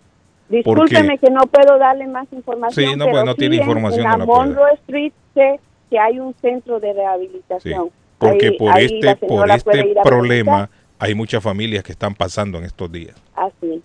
Discúlpeme 0.50 1.18
que 1.18 1.30
no 1.32 1.42
puedo 1.48 1.78
darle 1.80 2.08
más 2.08 2.28
información. 2.32 2.86
Sí, 2.92 2.96
no, 2.96 3.06
pero 3.06 3.12
pues, 3.18 3.26
no 3.26 3.36
tiene 3.36 3.56
en- 3.56 3.62
información, 3.62 4.06
En, 4.06 4.12
no 4.12 4.18
la. 4.20 4.26
Monroe 4.26 4.74
Street 4.76 5.14
sé 5.34 5.60
que 5.90 6.00
hay 6.00 6.20
un 6.20 6.34
centro 6.42 6.80
de 6.80 6.92
Sí, 6.92 6.98
rehabilitación. 6.98 7.90
porque 8.20 8.48
Ahí- 8.48 8.58
por 8.58 8.76
ahí 8.76 8.86
este, 8.86 9.16
por 9.28 9.50
este 9.50 9.96
problema 10.04 10.70
hay 11.00 11.14
muchas 11.16 11.42
familias 11.44 11.84
que 11.84 11.92
están 11.94 12.14
pasando 12.16 12.58
en 12.58 12.66
estos 12.66 12.92
días. 12.92 13.16
Así. 13.36 13.54
Sí, 13.62 13.82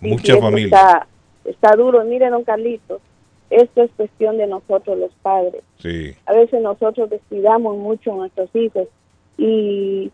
Muchas 0.00 0.36
sí, 0.36 0.42
familias. 0.42 0.80
Está, 0.80 1.06
está 1.44 1.74
duro. 1.76 2.04
Mire, 2.04 2.30
don 2.30 2.44
Carlitos, 2.44 3.00
esto 3.50 3.82
es 3.82 3.90
cuestión 3.96 4.38
de 4.38 4.46
nosotros 4.46 4.98
los 4.98 5.12
padres. 5.22 5.62
Sí, 5.78 6.14
a 6.26 6.32
veces 6.32 6.62
nosotros 6.62 7.10
descuidamos 7.10 7.76
mucho 7.76 8.12
a 8.12 8.16
nuestros 8.16 8.48
hijos 8.54 8.86
y, 9.36 10.10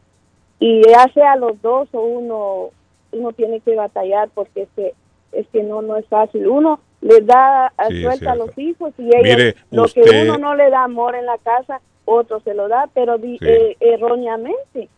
y 0.59 0.83
ya 0.89 1.11
sea 1.12 1.37
los 1.37 1.61
dos 1.61 1.89
o 1.93 2.01
uno, 2.01 2.71
uno 3.12 3.33
tiene 3.33 3.61
que 3.61 3.75
batallar 3.75 4.29
porque 4.35 4.62
es 4.62 4.69
que, 4.77 4.95
es 5.33 5.47
que 5.49 5.62
no, 5.62 5.83
no 5.83 5.97
es 5.97 6.07
fácil. 6.07 6.47
Uno 6.47 6.81
le 7.03 7.21
da 7.21 7.67
a 7.77 7.89
Sí, 7.89 8.03
suelta 8.03 8.33
a 8.33 8.37
los 8.37 8.57
hijos 8.57 8.95
y 8.99 9.03
ellos, 9.05 9.23
Mire, 9.37 9.55
lo 9.71 9.85
usted- 9.85 10.03
que 10.03 10.23
uno 10.23 10.39
no 10.39 10.55
le 10.55 10.71
da 10.71 10.85
amor 10.85 11.15
en 11.15 11.27
la 11.27 11.37
casa, 11.39 11.81
otro 12.07 12.41
se 12.41 12.55
lo 12.55 12.69
da, 12.69 12.89
pero 12.95 13.19
Sí. 13.19 13.37
eh, 13.43 13.77
erróneamente. 13.81 14.89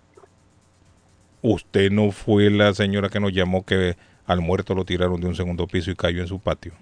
usted 1.42 1.90
no 1.90 2.10
fue 2.10 2.50
la 2.50 2.74
señora 2.74 3.08
que 3.08 3.20
nos 3.20 3.32
llamó 3.32 3.64
que 3.64 3.96
al 4.28 4.40
muerto 4.40 4.74
lo 4.74 4.84
tiraron 4.84 5.20
de 5.20 5.26
un 5.26 5.34
segundo 5.34 5.66
piso 5.66 5.90
y 5.90 5.96
cayó 5.96 6.20
en 6.20 6.28
su 6.28 6.38
patio. 6.38 6.72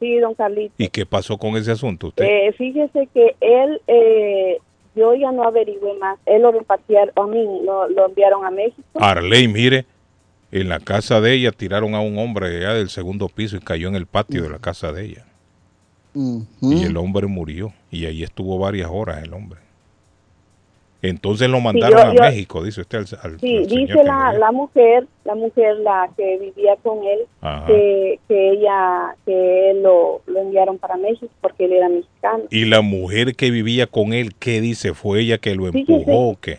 Sí, 0.00 0.18
don 0.18 0.34
Carlitos. 0.34 0.74
¿Y 0.76 0.88
qué 0.88 1.06
pasó 1.06 1.38
con 1.38 1.56
ese 1.56 1.70
asunto 1.70 2.08
usted? 2.08 2.24
Eh, 2.24 2.52
fíjese 2.58 3.08
que 3.14 3.36
él, 3.40 3.80
eh, 3.86 4.58
yo 4.96 5.14
ya 5.14 5.30
no 5.30 5.44
averigüé 5.44 5.94
más. 5.98 6.18
Él 6.26 6.42
lo 6.42 6.50
repartieron, 6.50 7.10
a 7.16 7.26
mí 7.26 7.44
lo, 7.64 7.88
lo 7.88 8.06
enviaron 8.06 8.44
a 8.44 8.50
México. 8.50 8.82
Arley, 8.94 9.46
mire, 9.46 9.86
en 10.50 10.68
la 10.68 10.80
casa 10.80 11.20
de 11.20 11.34
ella 11.34 11.52
tiraron 11.52 11.94
a 11.94 12.00
un 12.00 12.18
hombre 12.18 12.48
allá 12.48 12.74
del 12.74 12.90
segundo 12.90 13.28
piso 13.28 13.56
y 13.56 13.60
cayó 13.60 13.88
en 13.88 13.94
el 13.94 14.06
patio 14.06 14.42
de 14.42 14.50
la 14.50 14.58
casa 14.58 14.92
de 14.92 15.04
ella. 15.04 15.24
Y 16.14 16.82
el 16.82 16.96
hombre 16.96 17.28
murió. 17.28 17.72
Y 17.92 18.06
ahí 18.06 18.24
estuvo 18.24 18.58
varias 18.58 18.90
horas 18.92 19.22
el 19.22 19.32
hombre. 19.32 19.60
Entonces 21.00 21.48
lo 21.48 21.60
mandaron 21.60 21.96
yo- 21.98 22.08
a 22.08 22.14
yo- 22.14 22.22
México, 22.22 22.64
dice 22.64 22.80
usted 22.80 22.98
al, 22.98 23.04
al- 23.32 23.40
Sí, 23.40 23.56
al 23.58 23.66
dice 23.66 24.02
la, 24.02 24.32
la 24.32 24.50
mujer, 24.50 25.06
la 25.24 25.36
mujer 25.36 25.76
la 25.76 26.10
que 26.16 26.38
vivía 26.38 26.74
con 26.82 27.04
él, 27.04 27.20
que, 27.68 28.18
que 28.26 28.50
ella, 28.50 29.14
que 29.24 29.70
él 29.70 29.82
lo, 29.82 30.22
lo 30.26 30.40
enviaron 30.40 30.78
para 30.78 30.96
México 30.96 31.28
porque 31.40 31.66
él 31.66 31.72
era 31.74 31.88
mexicano. 31.88 32.44
Y 32.50 32.64
la 32.64 32.80
mujer 32.80 33.36
que 33.36 33.50
vivía 33.52 33.86
con 33.86 34.12
él, 34.12 34.34
¿qué 34.34 34.60
dice? 34.60 34.92
¿Fue 34.92 35.20
ella 35.20 35.38
que 35.38 35.54
lo 35.54 35.68
empujó 35.68 36.30
o 36.30 36.36
qué? 36.40 36.58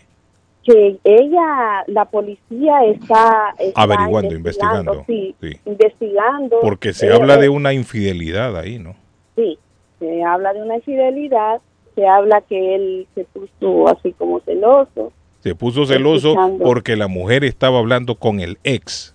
Que 0.64 0.96
ella, 1.04 1.84
la 1.86 2.04
policía 2.06 2.84
está, 2.86 3.54
está 3.58 3.82
Averiguando, 3.82 4.34
investigando. 4.34 5.04
Sí, 5.06 5.34
Sí. 5.40 5.52
investigando. 5.66 6.60
Porque 6.62 6.92
se 6.92 7.08
Eh, 7.08 7.12
habla 7.12 7.34
eh, 7.34 7.40
de 7.42 7.48
una 7.50 7.72
infidelidad 7.74 8.56
ahí, 8.56 8.78
¿no? 8.78 8.94
Sí, 9.36 9.58
se 9.98 10.22
habla 10.22 10.52
de 10.52 10.62
una 10.62 10.76
infidelidad, 10.76 11.60
se 12.00 12.06
habla 12.08 12.40
que 12.40 12.74
él 12.74 13.06
se 13.14 13.24
puso 13.24 13.88
así 13.88 14.12
como 14.12 14.40
celoso. 14.40 15.12
Se 15.40 15.54
puso 15.54 15.84
celoso 15.86 16.30
Escuchando. 16.30 16.64
porque 16.64 16.96
la 16.96 17.08
mujer 17.08 17.44
estaba 17.44 17.78
hablando 17.78 18.14
con 18.14 18.40
el 18.40 18.58
ex 18.64 19.14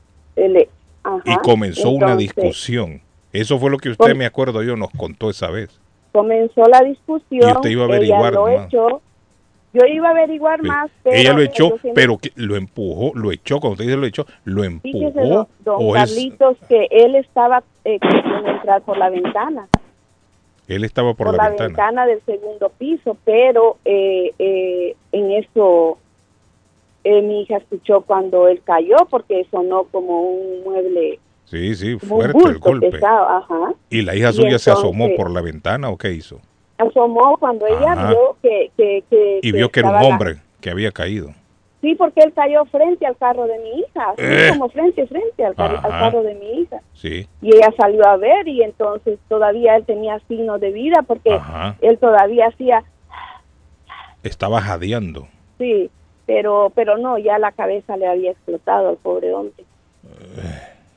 ajá, 1.04 1.22
y 1.26 1.36
comenzó 1.38 1.90
una 1.90 2.16
discusión. 2.16 3.02
Eso 3.34 3.58
fue 3.60 3.70
lo 3.72 3.78
que 3.78 3.90
usted, 3.90 4.16
me 4.16 4.26
acuerdo 4.26 4.62
yo, 4.64 4.76
nos 4.76 4.90
contó 4.92 5.30
esa 5.30 5.50
vez. 5.50 5.80
Comenzó 6.12 6.62
la 6.72 6.82
discusión. 6.82 7.42
Y 7.50 7.52
usted 7.52 7.70
iba 7.72 7.84
a 7.84 7.86
averiguar 7.88 8.34
ella 8.34 8.40
lo 8.40 8.46
más. 8.58 8.68
echó. 8.68 9.02
Yo 9.74 9.86
iba 9.88 10.08
a 10.08 10.12
averiguar 10.12 10.62
Sí. 10.62 10.68
más, 10.68 10.90
pero 11.04 11.18
Ella 11.18 11.34
lo 11.34 11.42
echó, 11.42 11.68
siempre- 11.82 11.92
pero 11.96 12.18
que 12.18 12.32
lo 12.36 12.56
empujó, 12.56 13.12
lo 13.14 13.32
echó, 13.34 13.60
cuando 13.60 13.74
usted 13.74 13.86
dice 13.86 13.98
lo 13.98 14.06
echó, 14.06 14.26
lo 14.46 14.62
Fíjese, 14.62 15.08
empujó 15.20 15.48
don, 15.66 15.80
don 15.82 15.98
es- 15.98 16.16
Carlitos, 16.16 16.58
que 16.70 16.88
él 16.92 17.16
estaba 17.16 17.62
eh, 17.84 18.00
queriendo 18.00 18.48
entrar 18.52 18.82
por 18.84 18.98
la 18.98 19.10
ventana, 19.10 19.68
él 20.68 20.84
estaba 20.84 21.14
por, 21.14 21.28
por, 21.28 21.36
la, 21.38 21.44
la, 21.44 21.50
ventana. 21.50 21.68
ventana. 21.68 22.06
del 22.08 22.22
segundo 22.26 22.70
piso, 22.78 23.16
pero 23.24 23.78
eh, 23.86 24.32
eh, 24.40 24.96
en 25.12 25.32
eso 25.32 25.98
eh, 27.04 27.22
mi 27.22 27.42
hija 27.42 27.58
escuchó 27.58 28.02
cuando 28.02 28.48
él 28.48 28.62
cayó, 28.64 28.96
porque 29.10 29.46
sonó 29.52 29.84
como 29.86 30.22
un 30.22 30.64
mueble, 30.64 31.20
Sí, 31.46 31.76
sí, 31.76 32.00
fuerte 32.00 32.40
el 32.44 32.58
golpe. 32.58 32.90
pesado, 32.90 33.28
ajá. 33.30 33.74
¿Y 33.92 34.02
la 34.02 34.16
hija 34.16 34.32
Y 34.32 34.34
suya 34.34 34.58
se 34.58 34.72
asomó 34.72 35.16
por 35.16 35.30
la 35.30 35.42
ventana 35.42 35.90
o 35.90 35.98
qué 35.98 36.12
hizo? 36.12 36.40
Asomó 36.80 37.38
cuando 37.38 37.68
ella 37.68 37.92
Ajá. 37.94 38.10
vio 38.10 38.36
que... 38.42 38.72
que, 38.76 39.04
que 39.10 39.40
Y 39.44 39.52
vio 39.52 39.70
que 39.70 39.82
era 39.82 39.90
un 39.92 40.04
hombre 40.12 40.38
que 40.60 40.72
había 40.72 40.92
caído. 40.92 41.30
Sí, 41.86 41.94
porque 41.94 42.22
él 42.22 42.34
cayó 42.34 42.66
frente 42.66 43.06
al 43.06 43.16
carro 43.16 43.46
de 43.46 43.60
mi 43.60 43.70
hija, 43.82 44.10
así 44.10 44.22
Eh. 44.24 44.50
como 44.50 44.70
frente, 44.70 45.06
frente 45.06 45.46
al, 45.46 45.54
car- 45.54 45.70
al 45.84 45.92
Ajá. 45.92 46.00
carro 46.00 46.24
de 46.24 46.34
mi 46.34 46.62
hija. 46.62 46.82
Sí. 46.94 47.28
Y 47.44 47.56
ella 47.56 47.72
salió 47.78 48.04
a 48.08 48.18
ver 48.18 48.48
y 48.48 48.64
entonces 48.64 49.20
todavía 49.30 49.76
él 49.76 49.86
tenía 49.86 50.18
signos 50.28 50.60
de 50.60 50.72
vida 50.72 51.04
porque 51.06 51.34
Ajá. 51.34 51.76
él 51.82 52.00
todavía 52.00 52.48
hacía, 52.48 52.84
Estaba 54.24 54.62
jadeando. 54.62 55.28
sí, 55.60 55.92
pero 56.26 56.72
pero 56.74 56.98
no, 56.98 57.20
ya 57.20 57.38
la 57.38 57.52
cabeza 57.52 57.98
le 57.98 58.08
había 58.08 58.32
explotado 58.32 58.90
al 58.90 58.98
pobre 58.98 59.32
hombre. 59.32 59.64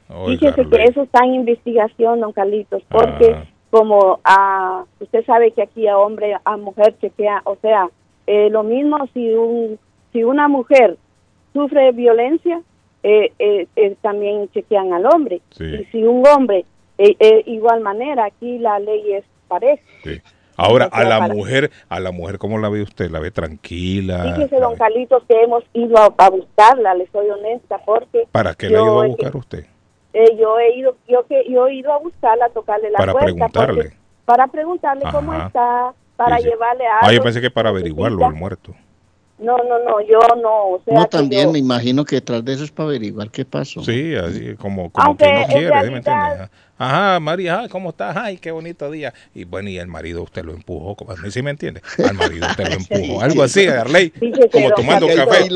Oiga, 0.08 0.38
Fíjese 0.52 0.70
que 0.70 0.84
eso 0.84 1.02
está 1.02 1.22
en 1.26 1.34
investigación, 1.34 2.20
don 2.20 2.32
Carlitos, 2.32 2.82
porque 2.88 3.34
Ah. 3.36 3.44
como 3.70 4.20
a, 4.24 4.84
usted 5.00 5.22
sabe 5.26 5.50
que 5.50 5.60
aquí 5.60 5.86
a 5.86 5.98
hombre, 5.98 6.34
a 6.42 6.56
mujer 6.56 6.96
chequea, 6.98 7.42
o 7.44 7.56
sea, 7.56 7.90
eh, 8.26 8.48
lo 8.48 8.62
mismo 8.62 9.06
si 9.12 9.34
un 9.34 9.78
si 10.12 10.24
una 10.24 10.48
mujer 10.48 10.96
sufre 11.52 11.92
violencia, 11.92 12.60
eh, 13.02 13.32
eh, 13.38 13.66
eh, 13.76 13.96
también 14.02 14.48
chequean 14.50 14.92
al 14.92 15.06
hombre. 15.06 15.40
Sí. 15.50 15.64
Y 15.64 15.84
si 15.86 16.02
un 16.02 16.26
hombre, 16.26 16.64
eh, 16.98 17.16
eh, 17.18 17.42
igual 17.46 17.80
manera, 17.80 18.24
aquí 18.26 18.58
la 18.58 18.78
ley 18.78 19.12
es 19.14 19.24
pareja. 19.48 19.82
Sí. 20.04 20.20
Ahora, 20.56 20.86
a 20.90 21.04
la 21.04 21.20
para- 21.20 21.34
mujer, 21.34 21.70
a 21.88 22.00
la 22.00 22.10
mujer, 22.10 22.38
¿cómo 22.38 22.58
la 22.58 22.68
ve 22.68 22.82
usted? 22.82 23.10
¿La 23.10 23.20
ve 23.20 23.30
tranquila? 23.30 24.34
Fíjese, 24.34 24.56
¿La 24.58 24.66
don 24.66 24.76
Carlitos, 24.76 25.22
que 25.28 25.40
hemos 25.40 25.62
ido 25.72 25.96
a, 25.98 26.12
a 26.18 26.30
buscarla, 26.30 26.94
le 26.96 27.06
soy 27.12 27.30
honesta, 27.30 27.78
porque 27.86 28.26
¿Para 28.32 28.54
qué 28.54 28.68
la 28.68 28.78
yo 28.78 28.84
iba 28.86 29.04
a 29.04 29.06
buscar 29.06 29.36
usted? 29.36 29.66
eh, 30.14 30.36
yo 30.36 30.58
he 30.58 30.76
ido 30.76 30.96
yo 31.06 31.24
que 31.28 31.44
yo 31.48 31.68
he 31.68 31.74
ido 31.74 31.92
a 31.92 31.98
buscarla, 31.98 32.46
a 32.46 32.48
tocarle 32.48 32.90
la 32.90 32.98
Para 32.98 33.12
puerta. 33.12 33.26
preguntarle. 33.26 33.82
porque- 33.84 33.96
Para 34.24 34.46
preguntarle 34.48 35.04
cómo 35.12 35.32
está, 35.34 35.92
para 36.16 36.38
Sí, 36.38 36.48
llevarle 36.48 36.84
algo. 36.86 36.98
Ah, 37.06 37.12
yo 37.12 37.22
pensé 37.22 37.40
que 37.40 37.50
para 37.50 37.68
averiguarlo 37.68 38.26
al 38.26 38.34
muerto. 38.34 38.74
No, 39.38 39.56
no, 39.58 39.78
no, 39.84 40.00
yo 40.00 40.18
no. 40.42 40.68
O 40.70 40.82
sea, 40.84 40.94
No, 40.94 41.06
también 41.06 41.44
yo- 41.46 41.52
me 41.52 41.58
imagino 41.60 42.04
que 42.04 42.16
detrás 42.16 42.44
de 42.44 42.54
eso 42.54 42.64
es 42.64 42.70
para 42.72 42.88
averiguar 42.88 43.30
qué 43.30 43.44
pasó. 43.44 43.82
Sí, 43.84 44.14
así 44.16 44.54
como, 44.56 44.90
como 44.90 45.06
Aunque 45.06 45.24
que 45.26 45.32
no 45.32 45.46
quiere, 45.46 45.60
¿sí 45.60 45.64
me 45.64 45.70
realidad- 45.70 45.96
entiende? 46.32 46.50
Ajá, 46.80 47.18
María, 47.18 47.58
ay, 47.60 47.68
¿cómo 47.68 47.90
estás? 47.90 48.16
Ay, 48.16 48.38
qué 48.38 48.52
bonito 48.52 48.88
día. 48.90 49.12
Y 49.34 49.42
bueno, 49.44 49.68
y 49.68 49.78
el 49.78 49.88
marido 49.88 50.22
usted 50.22 50.44
lo 50.44 50.52
empujó, 50.52 50.94
como- 50.94 51.16
¿sí 51.28 51.42
me 51.42 51.50
entiende? 51.50 51.82
Al 52.08 52.14
marido 52.14 52.46
usted 52.48 52.68
lo 52.68 52.74
empujó. 53.14 53.20
Algo 53.20 53.42
así, 53.42 53.66
Arley, 53.66 54.12
como 54.52 54.70
tomando 54.70 55.08
café. 55.08 55.48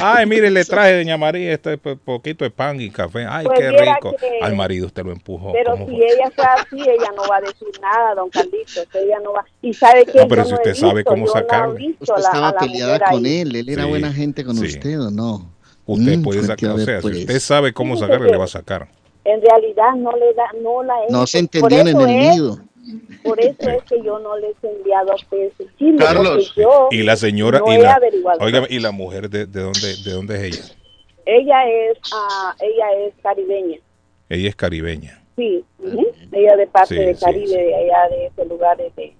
Ay, 0.00 0.24
mire, 0.26 0.50
le 0.50 0.64
traje, 0.64 0.96
doña 0.96 1.18
María, 1.18 1.52
este 1.52 1.76
po- 1.76 1.96
poquito 1.96 2.44
de 2.44 2.50
pan 2.50 2.80
y 2.80 2.88
café. 2.90 3.26
Ay, 3.28 3.44
Pues 3.46 3.60
qué 3.60 3.70
rico. 3.70 4.16
que- 4.18 4.40
Al 4.42 4.56
marido 4.56 4.86
usted 4.86 5.04
lo 5.04 5.12
empujó. 5.12 5.52
Pero 5.52 5.72
¿cómo 5.72 5.86
si 5.86 5.96
fue? 5.96 6.06
ella 6.12 6.30
fue 6.34 6.44
así, 6.46 6.80
ella 6.80 7.10
no 7.14 7.28
va 7.28 7.36
a 7.36 7.40
decir 7.40 7.68
nada, 7.82 8.14
don 8.14 8.30
Carlitos. 8.30 8.86
Ella 8.94 9.18
no 9.22 9.32
va. 9.34 9.44
Y 9.60 9.74
sabe 9.74 10.06
que 10.06 10.18
No, 10.18 10.28
pero 10.28 10.44
si 10.44 10.50
no 10.52 10.56
usted 10.56 10.74
sabe 10.74 10.94
visto, 10.94 11.10
cómo 11.10 11.24
visto 11.74 12.04
Usted 12.14 12.24
estaba 12.24 12.52
la 12.52 12.58
peleada 12.58 13.00
con 13.10 13.26
ahí. 13.26 13.40
él, 13.40 13.54
él 13.56 13.68
era 13.68 13.82
Sí, 13.84 13.88
buena 13.90 14.12
gente 14.14 14.44
con 14.44 14.56
sí. 14.56 14.64
usted 14.66 14.98
o 14.98 15.10
no. 15.10 15.52
Usted 15.84 16.18
Mm, 16.18 16.22
puede 16.22 16.42
sacar, 16.42 16.70
o 16.70 16.78
sea, 16.78 17.00
pues. 17.00 17.16
si 17.16 17.20
usted 17.22 17.40
sabe 17.40 17.72
cómo 17.74 17.96
sacarle, 17.98 18.30
le 18.30 18.36
va 18.38 18.44
a 18.44 18.48
sacar. 18.48 18.88
En 19.32 19.40
realidad 19.42 19.94
no 19.96 20.12
le 20.16 20.32
da, 20.34 20.44
no 20.60 20.82
la 20.82 20.94
he 21.04 21.10
No 21.12 21.26
se 21.26 21.38
en 21.38 21.88
eso 21.88 22.00
el 22.08 22.10
es- 22.10 22.34
nido. 22.36 22.58
Por 23.22 23.38
eso 23.38 23.68
es 23.70 23.82
que 23.84 24.02
yo 24.02 24.18
no 24.18 24.36
les 24.38 24.56
he 24.64 24.68
enviado 24.68 25.12
a 25.12 25.14
ustedes 25.14 25.52
el 25.60 25.76
chisme, 25.76 25.98
Carlos, 25.98 26.52
yo 26.56 26.88
Y 26.90 27.02
la 27.02 27.14
señora, 27.16 27.58
no 27.60 27.72
y 27.72 27.78
la, 27.78 28.00
óigame, 28.40 28.66
y 28.70 28.78
la 28.80 28.90
mujer, 28.90 29.28
de, 29.28 29.46
de 29.46 29.60
dónde, 29.60 29.94
¿de 30.02 30.10
dónde 30.12 30.34
es 30.36 30.42
ella? 30.42 30.64
Ella 31.26 31.68
es, 31.68 31.98
ah, 32.12 32.54
ella 32.60 33.06
es 33.06 33.14
caribeña, 33.22 33.78
Ella 34.30 34.48
es 34.48 34.56
caribeña. 34.56 35.22
sí, 35.36 35.62
ujú. 35.78 36.06
ella 36.32 36.56
de 36.56 36.66
parte 36.66 36.94
Sí, 36.96 37.00
de 37.00 37.14
sí, 37.14 37.24
Caribe, 37.24 37.46
sí. 37.46 37.52
de 37.56 37.74
allá 37.76 38.08
de 38.08 38.26
ese 38.26 38.44
lugar 38.46 38.76
de, 38.78 38.90
Pero, 38.96 39.14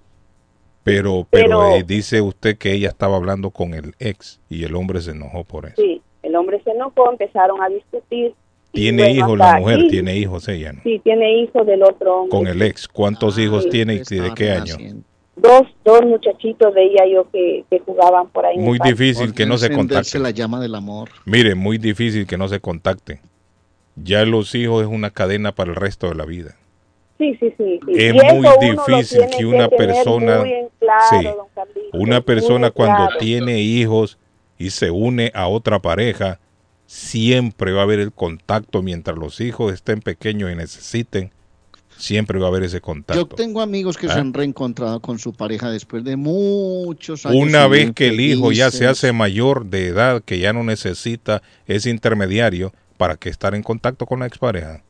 pero, 0.83 1.27
Pero- 1.31 1.75
eh, 1.77 1.85
dice 1.87 2.23
usted 2.23 2.57
que 2.57 2.73
ella 2.73 2.89
estaba 2.89 3.17
hablando 3.17 3.51
con 3.51 3.75
el 3.75 3.95
ex 3.99 4.41
y 4.49 4.65
el 4.65 4.75
hombre 4.75 5.01
se 5.03 5.11
enojó 5.13 5.45
por 5.45 5.67
eso. 5.67 5.77
sí, 5.77 6.01
el 6.23 6.35
hombre 6.35 6.61
se 6.65 6.71
enojó, 6.71 7.11
empezaron 7.11 7.63
a 7.63 7.69
discutir. 7.69 8.35
Tiene 8.73 9.11
hijos 9.13 9.37
la 9.37 9.57
mujer, 9.59 9.79
aquí, 9.81 9.89
tiene 9.89 10.17
hijos 10.17 10.49
ella, 10.49 10.73
¿no? 10.73 10.81
Sí, 10.83 11.01
tiene 11.03 11.43
hijos 11.43 11.67
del 11.67 11.83
otro 11.83 12.23
hombre. 12.23 12.31
Con 12.39 12.47
el 12.47 12.63
ex. 12.63 12.87
¿Cuántos 12.87 13.37
Ah, 13.37 13.43
hijos 13.43 13.65
sí, 13.65 13.71
tiene 13.71 13.95
y 13.95 14.15
de 14.17 14.33
qué 14.35 14.53
año? 14.53 14.77
Dos, 15.37 15.63
dos 15.85 16.03
muchachitos 16.03 16.75
de 16.75 16.85
ella 16.85 17.05
yo 17.13 17.29
que, 17.31 17.65
que 17.71 17.79
jugaban 17.81 18.29
por 18.29 18.45
ahí. 18.47 18.59
Muy 18.59 18.79
difícil 18.85 19.33
que 19.35 19.47
no 19.47 19.57
se 19.59 19.71
contacten. 19.71 20.23
la 20.23 20.31
llama 20.31 20.61
del 20.61 20.75
amor. 20.75 21.09
Mire, 21.25 21.55
muy 21.55 21.79
difícil 21.79 22.27
que 22.27 22.37
no 22.37 22.47
se 22.49 22.61
contacten. 22.61 23.21
Ya 23.97 24.25
los 24.25 24.55
hijos 24.55 24.83
es 24.83 24.89
una 24.89 25.11
cadena 25.11 25.53
para 25.53 25.71
el 25.71 25.77
resto 25.77 26.09
de 26.09 26.15
la 26.15 26.25
vida. 26.25 26.57
Sí, 27.19 27.37
sí, 27.41 27.53
sí. 27.59 27.81
sí. 27.87 27.93
Es 27.97 28.15
muy 28.15 28.47
difícil 28.61 29.21
que 29.37 29.45
una 29.47 29.69
tener 29.69 29.89
persona- 29.89 30.43
claro, 30.79 31.49
Sí. 31.75 31.81
Una 31.93 32.21
persona 32.21 32.71
cuando 32.71 32.97
claro. 33.07 33.19
tiene 33.19 33.61
hijos 33.61 34.19
y 34.59 34.71
se 34.71 34.91
une 34.91 35.31
a 35.35 35.49
otra 35.49 35.81
pareja, 35.81 36.39
siempre 36.91 37.71
va 37.71 37.83
a 37.83 37.85
haber 37.85 38.01
el 38.01 38.11
contacto 38.13 38.83
mientras 38.83 39.17
los 39.17 39.41
hijos 39.41 39.73
estén 39.73 40.01
pequeños 40.01 40.51
y 40.51 40.57
necesiten, 40.57 41.31
siempre 41.97 42.41
va 42.41 42.47
a 42.47 42.49
haber 42.49 42.65
ese 42.65 42.79
Yo 42.79 42.83
contacto. 42.83 43.37
tengo 43.37 43.61
amigos 43.61 43.97
que 43.97 44.09
¿Ah? 44.09 44.15
se 44.15 44.19
han 44.19 44.35
reencontrado 44.35 44.99
con 44.99 45.21
su 45.21 45.33
pareja 45.33 45.71
después 45.71 46.03
de 46.03 46.17
muchos 46.17 47.25
años. 47.27 47.41
Una 47.41 47.67
y 47.67 47.71
vez 47.71 47.93
que 47.93 48.09
el 48.09 48.19
hijo 48.21 48.51
ya 48.51 48.73
se 48.73 48.89
hace 48.89 49.13
mayor 49.13 49.67
de 49.67 49.87
edad, 49.87 50.21
que 50.25 50.41
ya 50.41 50.53
no 50.53 50.65
necesita 50.65 51.43
ese 51.67 51.91
intermediario 51.91 52.73
para 52.97 53.15
que 53.15 53.29
estar 53.29 53.55
en 53.55 53.63
contacto 53.63 54.05
con 54.05 54.19
la 54.19 54.27
expareja, 54.27 54.83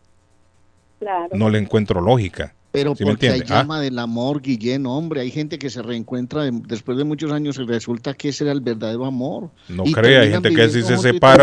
Claro. 1.00 1.28
no 1.34 1.50
le 1.50 1.58
encuentro 1.58 2.00
lógica. 2.00 2.54
Pero 2.72 2.94
¿Sí 2.94 3.04
porque 3.04 3.30
hay? 3.30 3.40
Ah. 3.40 3.60
llama 3.62 3.80
del 3.80 3.98
amor, 3.98 4.40
Guillén, 4.40 4.86
hombre. 4.86 5.22
Hay 5.22 5.30
gente 5.30 5.58
que 5.58 5.70
se 5.70 5.82
reencuentra 5.82 6.44
de- 6.44 6.52
después 6.52 6.96
de 6.96 7.04
muchos 7.04 7.32
años 7.32 7.58
y 7.58 7.64
resulta 7.64 8.14
que 8.14 8.28
ese 8.28 8.44
era 8.44 8.52
el 8.52 8.60
verdadero 8.60 9.06
amor. 9.06 9.50
No 9.68 9.84
crea, 9.84 10.20
hay 10.20 10.30
gente 10.30 10.54
que 10.54 10.68
si 10.68 10.82
se 10.82 10.94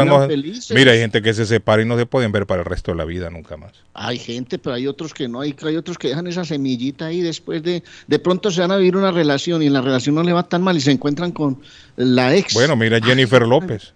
no, 0.05 0.27
felices. 0.27 0.75
mira, 0.75 0.93
hay 0.93 0.99
gente 0.99 1.21
que 1.21 1.33
se 1.33 1.45
separa 1.45 1.81
y 1.81 1.85
no 1.85 1.97
se 1.97 2.05
pueden 2.05 2.31
ver 2.31 2.45
para 2.45 2.61
el 2.61 2.65
resto 2.65 2.91
de 2.91 2.97
la 2.97 3.05
vida 3.05 3.29
nunca 3.29 3.57
más. 3.57 3.73
Hay 3.93 4.17
gente, 4.19 4.57
pero 4.57 4.75
hay 4.75 4.87
otros 4.87 5.13
que 5.13 5.27
no. 5.27 5.41
Hay, 5.41 5.53
hay 5.65 5.75
otros 5.75 5.97
que 5.97 6.07
dejan 6.09 6.27
esa 6.27 6.45
semillita 6.45 7.07
ahí 7.07 7.21
después 7.21 7.61
de... 7.61 7.83
De 8.07 8.19
pronto 8.19 8.49
se 8.49 8.61
van 8.61 8.71
a 8.71 8.77
vivir 8.77 8.95
una 8.95 9.11
relación 9.11 9.61
y 9.61 9.67
en 9.67 9.73
la 9.73 9.81
relación 9.81 10.15
no 10.15 10.23
le 10.23 10.31
va 10.31 10.43
tan 10.43 10.61
mal 10.61 10.77
y 10.77 10.81
se 10.81 10.91
encuentran 10.91 11.31
con 11.31 11.59
la 11.97 12.35
ex. 12.35 12.53
Bueno, 12.53 12.75
mira 12.75 12.99
Jennifer 13.01 13.45
López. 13.45 13.93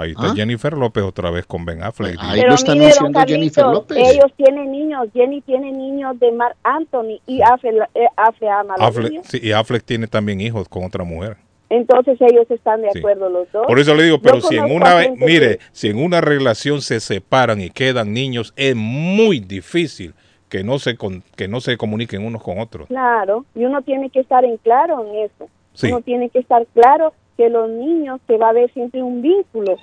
Ahí 0.00 0.10
está 0.12 0.28
¿Ah? 0.28 0.34
Jennifer 0.34 0.72
López 0.74 1.04
otra 1.04 1.30
vez 1.30 1.46
con 1.46 1.64
Ben 1.64 1.82
Affleck. 1.82 2.16
Ahí 2.20 2.38
Pero 2.40 2.48
lo 2.50 2.54
está 2.54 2.72
mire, 2.72 2.84
don 2.86 2.92
anunciando 3.16 3.20
Jennifer 3.26 3.64
Carlitos, 3.64 3.72
López. 3.90 3.98
ellos 4.14 4.32
tienen 4.36 4.72
niños, 4.72 5.08
Jenny 5.12 5.40
tiene 5.42 5.72
niños 5.72 6.18
de 6.18 6.32
Mark 6.32 6.56
Anthony 6.62 7.20
y 7.26 7.40
Affle, 7.42 7.78
eh, 7.94 8.06
Affle 8.16 8.48
ama 8.48 8.74
a 8.74 8.78
los 8.78 8.88
Affleck, 8.88 9.10
niños. 9.10 9.26
sí, 9.28 9.40
y 9.42 9.52
Affleck 9.52 9.84
tiene 9.84 10.06
también 10.06 10.40
hijos 10.40 10.68
con 10.68 10.84
otra 10.84 11.04
mujer. 11.04 11.36
Entonces 11.68 12.18
ellos 12.20 12.50
están 12.50 12.82
de 12.82 12.90
Sí. 12.92 12.98
acuerdo 12.98 13.28
los 13.30 13.50
dos. 13.52 13.64
Por 13.66 13.78
eso 13.78 13.94
le 13.94 14.02
digo, 14.02 14.16
Yo 14.16 14.22
pero 14.22 14.40
si 14.40 14.56
en 14.56 14.64
una, 14.72 14.96
mire, 15.16 15.58
que- 15.58 15.64
si 15.72 15.88
en 15.88 16.02
una 16.02 16.20
relación 16.20 16.80
se 16.82 16.98
separan 16.98 17.60
y 17.60 17.70
quedan 17.70 18.12
niños, 18.12 18.52
es 18.56 18.74
muy 18.74 19.38
difícil 19.38 20.12
que 20.48 20.64
no 20.64 20.80
se 20.80 20.96
con- 20.96 21.22
que 21.36 21.46
no 21.46 21.60
se 21.60 21.76
comuniquen 21.76 22.24
unos 22.26 22.42
con 22.42 22.58
otros. 22.58 22.88
Claro, 22.88 23.44
y 23.54 23.64
uno 23.64 23.82
tiene 23.82 24.10
que 24.10 24.18
estar 24.18 24.44
en 24.44 24.56
claro 24.56 25.06
en 25.06 25.26
eso. 25.26 25.48
Sí. 25.74 25.86
Uno 25.92 26.00
tiene 26.00 26.28
que 26.30 26.40
estar 26.40 26.66
claro 26.74 27.12
que 27.40 27.48
los 27.48 27.70
niños 27.70 28.20
se 28.26 28.36
va 28.36 28.50
a 28.50 28.52
ver 28.52 28.70
siempre 28.74 29.02
un 29.02 29.22
vínculo 29.22 29.78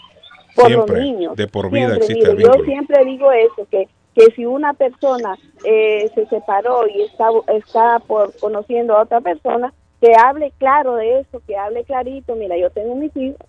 por 0.55 0.67
Siempre, 0.67 0.95
los 0.95 1.05
niños. 1.05 1.35
de 1.35 1.47
por 1.47 1.71
vida 1.71 1.87
Siempre, 1.87 2.05
existe 2.05 2.29
el 2.29 2.37
mire, 2.37 2.49
Yo 2.55 2.63
siempre 2.65 3.05
digo 3.05 3.31
eso, 3.31 3.67
que, 3.71 3.87
que 4.13 4.25
si 4.35 4.45
una 4.45 4.73
persona 4.73 5.35
eh, 5.63 6.07
se 6.13 6.27
separó 6.27 6.87
y 6.87 7.01
está, 7.01 7.29
está 7.47 7.97
por 8.05 8.31
conociendo 8.37 8.95
a 8.95 9.01
otra 9.01 9.21
persona, 9.21 9.73
que 9.99 10.13
hable 10.15 10.51
claro 10.59 10.97
de 10.97 11.21
eso, 11.21 11.41
que 11.47 11.57
hable 11.57 11.83
clarito, 11.83 12.35
mira, 12.35 12.55
yo 12.57 12.69
tengo 12.69 12.93
mis 12.93 13.15
hijos 13.17 13.41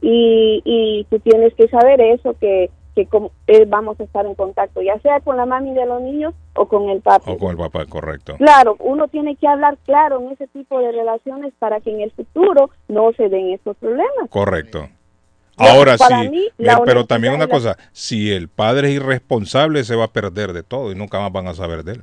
y, 0.00 0.62
y 0.64 1.04
tú 1.10 1.18
tienes 1.18 1.52
que 1.54 1.66
saber 1.66 2.00
eso, 2.00 2.36
que, 2.38 2.70
que 2.94 3.06
como- 3.06 3.30
eh, 3.46 3.64
vamos 3.66 3.98
a 4.00 4.02
estar 4.04 4.26
en 4.26 4.34
contacto, 4.34 4.82
ya 4.82 4.98
sea 5.00 5.20
con 5.20 5.36
la 5.36 5.46
mami 5.46 5.72
de 5.72 5.86
los 5.86 6.02
niños 6.02 6.34
o 6.54 6.66
con 6.68 6.88
el 6.90 7.00
papá. 7.00 7.30
O 7.30 7.38
con 7.38 7.50
el 7.52 7.56
papá, 7.56 7.86
correcto. 7.86 8.36
Claro, 8.36 8.76
uno 8.80 9.08
tiene 9.08 9.36
que 9.36 9.48
hablar 9.48 9.78
claro 9.84 10.20
en 10.20 10.32
ese 10.32 10.46
tipo 10.48 10.78
de 10.80 10.92
relaciones 10.92 11.52
para 11.58 11.80
que 11.80 11.90
en 11.90 12.00
el 12.02 12.10
futuro 12.10 12.70
no 12.88 13.12
se 13.12 13.28
den 13.28 13.50
esos 13.50 13.76
problemas. 13.78 14.28
Correcto. 14.30 14.88
Ahora 15.56 15.96
sí, 15.98 16.28
mí, 16.30 16.48
la 16.58 16.80
pero 16.84 17.04
también 17.06 17.34
una 17.34 17.46
cosa, 17.46 17.76
si 17.92 18.32
el 18.32 18.48
padre 18.48 18.88
es 18.88 18.94
irresponsable 18.94 19.84
se 19.84 19.94
va 19.96 20.04
a 20.04 20.12
perder 20.12 20.52
de 20.54 20.62
todo 20.62 20.90
y 20.90 20.94
nunca 20.94 21.20
más 21.20 21.30
van 21.30 21.46
a 21.46 21.54
saber 21.54 21.84
de 21.84 21.92
él. 21.92 22.02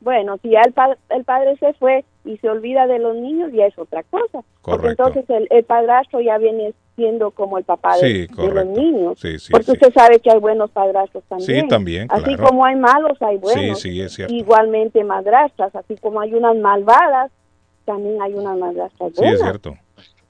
Bueno, 0.00 0.36
si 0.42 0.50
ya 0.50 0.60
el, 0.64 0.72
pa- 0.72 0.96
el 1.10 1.24
padre 1.24 1.56
se 1.56 1.72
fue 1.74 2.04
y 2.26 2.36
se 2.38 2.48
olvida 2.50 2.86
de 2.86 2.98
los 2.98 3.16
niños, 3.16 3.50
ya 3.52 3.66
es 3.66 3.78
otra 3.78 4.02
cosa. 4.02 4.42
Porque 4.62 4.82
Correcto. 4.82 5.06
entonces 5.08 5.30
el, 5.30 5.46
el 5.50 5.64
padrastro 5.64 6.20
ya 6.20 6.36
viene 6.38 6.74
siendo 6.96 7.30
como 7.30 7.58
el 7.58 7.64
papá 7.64 7.96
de, 7.98 8.26
Sí, 8.26 8.26
de 8.42 8.48
los 8.52 8.66
niños. 8.66 9.18
Sí, 9.20 9.38
sí, 9.38 9.52
Porque 9.52 9.66
sí. 9.66 9.72
usted 9.72 9.92
sabe 9.94 10.18
que 10.18 10.30
hay 10.30 10.38
buenos 10.40 10.70
padrastros 10.70 11.22
también. 11.28 11.62
Sí, 11.62 11.68
también, 11.68 12.08
Así 12.10 12.24
claro. 12.34 12.44
como 12.48 12.64
hay 12.64 12.76
malos, 12.76 13.16
hay 13.20 13.36
buenos. 13.36 13.80
Sí, 13.80 13.90
sí, 13.92 14.00
es 14.00 14.14
cierto. 14.14 14.34
Igualmente 14.34 15.04
madrastras, 15.04 15.74
así 15.76 15.96
como 15.98 16.20
hay 16.20 16.34
unas 16.34 16.56
malvadas, 16.56 17.30
también 17.84 18.20
hay 18.20 18.34
unas 18.34 18.58
madrastras 18.58 19.12
Sí, 19.14 19.18
buenas. 19.20 19.34
es 19.34 19.40
cierto. 19.42 19.74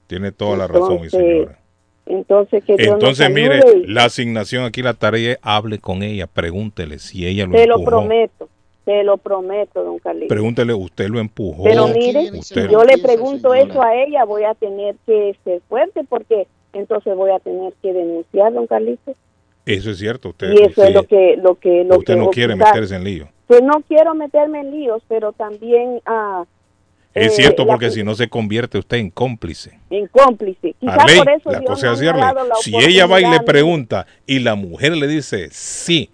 Tiene 0.07 0.31
toda 0.31 0.57
la 0.57 0.67
razón, 0.67 1.01
mi 1.01 1.09
señora. 1.09 1.59
Entonces, 2.05 2.63
que 2.63 2.75
Dios 2.77 2.93
Entonces, 2.93 3.29
mire, 3.29 3.59
la 3.85 4.05
asignación 4.05 4.63
aquí, 4.63 4.81
la 4.81 4.93
tarea 4.93 5.37
hable 5.41 5.79
con 5.79 6.03
ella, 6.03 6.25
pregúntele 6.27 6.99
si 6.99 7.27
ella 7.27 7.45
lo 7.45 7.51
te 7.51 7.67
lo 7.67 7.83
prometo, 7.83 8.47
te 8.87 9.03
lo 9.03 9.17
prometo, 9.17 9.83
don 9.83 9.99
Carlitos. 9.99 10.29
Pregúntele, 10.29 10.73
¿usted 10.73 11.09
lo 11.09 11.19
empujó? 11.19 11.63
Pero 11.65 11.89
mire, 11.89 12.31
usted 12.31 12.67
si 12.67 12.71
yo 12.71 12.85
le 12.85 12.97
pregunto 12.99 13.53
eso 13.53 13.83
a 13.83 13.93
ella, 13.93 14.23
voy 14.23 14.43
a 14.45 14.53
tener 14.53 14.95
que 15.05 15.35
ser 15.43 15.61
fuerte 15.67 16.05
porque 16.07 16.47
entonces 16.71 17.13
voy 17.13 17.31
a 17.31 17.39
tener 17.39 17.73
que 17.81 17.91
denunciar, 17.91 18.53
don 18.53 18.65
Carlitos. 18.65 19.17
Eso 19.65 19.91
es 19.91 19.97
cierto, 19.97 20.29
usted, 20.29 20.53
Y 20.53 20.61
eso 20.63 20.81
sí, 20.83 20.87
es 20.87 20.93
lo 20.93 21.03
que 21.03 21.35
lo 21.35 21.55
que 21.55 21.83
lo 21.83 21.97
usted 21.97 22.13
que 22.13 22.19
no 22.21 22.29
quiere 22.29 22.55
meterse 22.55 22.95
en 22.95 23.03
lío. 23.03 23.27
Pues 23.47 23.61
no 23.61 23.73
quiero 23.85 24.15
meterme 24.15 24.61
en 24.61 24.71
líos, 24.71 25.03
pero 25.09 25.33
también 25.33 25.99
ah, 26.05 26.45
Es 27.13 27.33
eh, 27.33 27.41
cierto, 27.41 27.65
la- 27.65 27.73
porque 27.73 27.91
si 27.91 28.05
no 28.05 28.15
se 28.15 28.29
convierte 28.29 28.77
usted 28.77 28.95
en 28.99 29.09
cómplice. 29.09 29.77
en 29.89 30.07
cómplice. 30.07 30.75
Quizás 30.79 30.97
Arley, 30.97 31.17
por 31.17 31.29
eso 31.29 31.51
la 31.51 31.59
Dios 31.59 31.69
cosa 31.71 31.87
no 31.87 31.93
es 31.93 32.01
ha 32.03 32.13
dado 32.13 32.47
la 32.47 32.55
Si 32.55 32.73
ella 32.77 33.05
va 33.05 33.19
y 33.19 33.25
le 33.25 33.41
pregunta 33.41 34.07
y 34.25 34.39
la 34.39 34.55
mujer 34.55 34.95
le 34.95 35.07
dice, 35.07 35.49
sí, 35.51 36.09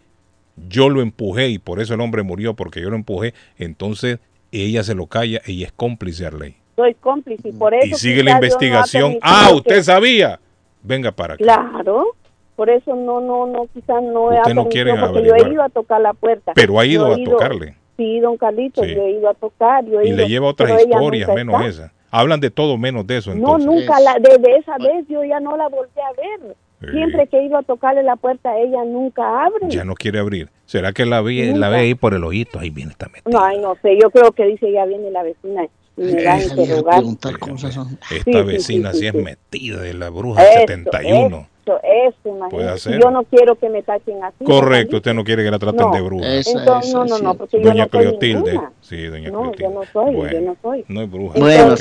yo 0.55 0.89
lo 0.89 1.01
empujé 1.01 1.49
y 1.49 1.59
por 1.59 1.79
eso 1.81 1.93
el 1.93 2.01
hombre 2.01 2.23
murió 2.23 2.53
porque 2.53 2.81
yo 2.81 2.89
lo 2.89 2.95
empujé, 2.95 3.33
entonces 3.57 4.19
ella 4.51 4.83
se 4.83 4.93
lo 4.95 5.07
calla 5.07 5.41
y 5.45 5.63
es 5.63 5.71
cómplice, 5.71 6.25
Arley. 6.25 6.55
soy 6.75 6.93
cómplice 6.95 7.49
y 7.49 7.51
por 7.53 7.73
eso 7.73 7.95
Y 7.95 7.99
sigue 7.99 8.23
la 8.23 8.31
no 8.31 8.37
investigación. 8.37 9.03
permitido 9.13 9.21
Ah, 9.33 9.47
que- 9.49 9.55
usted 9.55 9.83
sabía. 9.83 10.39
Venga 10.81 11.11
para 11.11 11.35
acá. 11.35 11.43
Claro, 11.43 12.15
por 12.55 12.69
eso 12.69 12.95
no, 12.95 13.21
no, 13.21 13.45
no, 13.47 13.67
quizás 13.73 14.01
no 14.03 14.31
he 14.33 14.37
Usted 14.39 14.53
no 14.53 14.67
quiere 14.69 14.91
porque 14.95 15.19
yo 15.23 15.27
he 15.27 15.29
averiguar. 15.31 15.51
ido 15.53 15.63
a 15.63 15.69
tocar 15.69 16.01
la 16.01 16.13
puerta. 16.13 16.51
Pero 16.55 16.79
ha 16.79 16.85
Yo 16.85 16.91
ido 16.91 17.15
he 17.15 17.21
a 17.21 17.25
tocarle. 17.25 17.75
Sí, 17.95 18.19
don 18.19 18.37
Carlitos, 18.37 18.85
Sí. 18.85 18.93
yo 18.95 19.01
he 19.03 19.11
ido 19.11 19.29
a 19.29 19.33
tocar. 19.35 19.85
Yo 19.85 20.01
he 20.01 20.05
Y 20.05 20.09
ido, 20.09 20.17
le 20.17 20.27
lleva 20.27 20.47
otras 20.47 20.81
historias 20.81 21.29
menos 21.33 21.55
está. 21.61 21.67
esa. 21.85 21.93
Hablan 22.11 22.39
de 22.41 22.49
todo 22.51 22.77
menos 22.77 23.07
de 23.07 23.17
eso. 23.17 23.29
No, 23.33 23.55
Entonces. 23.57 23.65
nunca, 23.67 23.99
la, 23.99 24.17
desde 24.19 24.57
esa 24.57 24.77
vez 24.77 25.05
yo 25.07 25.23
ya 25.23 25.39
no 25.39 25.55
la 25.57 25.67
volví 25.69 25.89
a 25.99 26.11
ver. 26.47 26.55
Sí. 26.83 26.91
Siempre 26.91 27.27
que 27.27 27.37
he 27.39 27.45
ido 27.45 27.57
a 27.57 27.63
tocarle 27.63 28.03
la 28.03 28.15
puerta, 28.15 28.57
ella 28.57 28.83
nunca 28.85 29.45
abre. 29.45 29.67
Ya 29.69 29.83
no 29.85 29.95
quiere 29.95 30.19
abrir. 30.19 30.49
¿Será 30.65 30.91
que 30.91 31.05
la 31.05 31.21
ve, 31.21 31.53
la 31.55 31.69
ve 31.69 31.77
ahí 31.77 31.95
por 31.95 32.13
el 32.13 32.23
ojito? 32.23 32.59
Ahí 32.59 32.69
viene 32.69 32.91
esta 32.91 33.07
metida. 33.07 33.23
No, 33.31 33.43
ay, 33.43 33.59
no 33.59 33.75
sé, 33.81 33.97
yo 34.01 34.09
creo 34.09 34.31
que 34.31 34.45
dice, 34.45 34.71
ya 34.71 34.85
viene 34.85 35.09
la 35.11 35.23
vecina 35.23 35.65
y 35.97 36.01
me 36.01 36.23
va 36.25 36.33
a 36.33 36.37
Esa 36.37 36.55
vieja 36.55 36.61
interrogar. 36.63 36.95
preguntar 36.97 37.39
cosas. 37.39 37.77
¿no? 37.77 37.87
Esta 38.11 38.23
Sí, 38.41 38.41
vecina 38.43 38.93
sí, 38.93 39.07
es 39.07 39.13
metida 39.13 39.81
de 39.81 39.93
la 39.93 40.09
bruja 40.09 40.41
del 40.41 40.49
Eso, 40.51 40.59
71. 40.61 41.47
Eso, 41.65 41.79
eso. 41.83 42.49
Puede 42.49 42.69
hacer. 42.69 42.99
Yo 43.01 43.09
no 43.11 43.23
quiero 43.23 43.55
que 43.55 43.69
me 43.69 43.81
tachen 43.83 44.21
así. 44.23 44.43
Correcto, 44.43 44.97
usted 44.97 45.13
no 45.13 45.23
quiere 45.23 45.43
que 45.45 45.51
la 45.51 45.59
traten 45.59 45.79
No. 45.87 45.91
de 45.93 46.01
bruja. 46.01 46.27
Esa, 46.35 46.59
Entonces, 46.59 46.89
esa, 46.89 46.97
no, 46.99 47.05
no, 47.05 47.15
sí. 47.17 47.23
no, 47.23 47.33
porque 47.35 47.57
yo 47.61 47.63
Doña 47.69 47.85
no 47.85 47.89
soy 47.91 47.99
Cleotilde. 48.01 48.51
ninguna. 48.51 48.71
Sí, 48.81 49.03
doña 49.05 49.29
No, 49.29 49.39
Cleotilde. 49.51 49.63
yo 49.63 49.69
no 49.69 49.83
soy, 49.93 50.11
yo 50.11 50.17
Bueno, 50.17 50.41
no 50.41 50.57
soy. 50.61 50.85
No 50.89 51.01
es 51.01 51.11
bruja. 51.11 51.39
Bueno, 51.39 51.75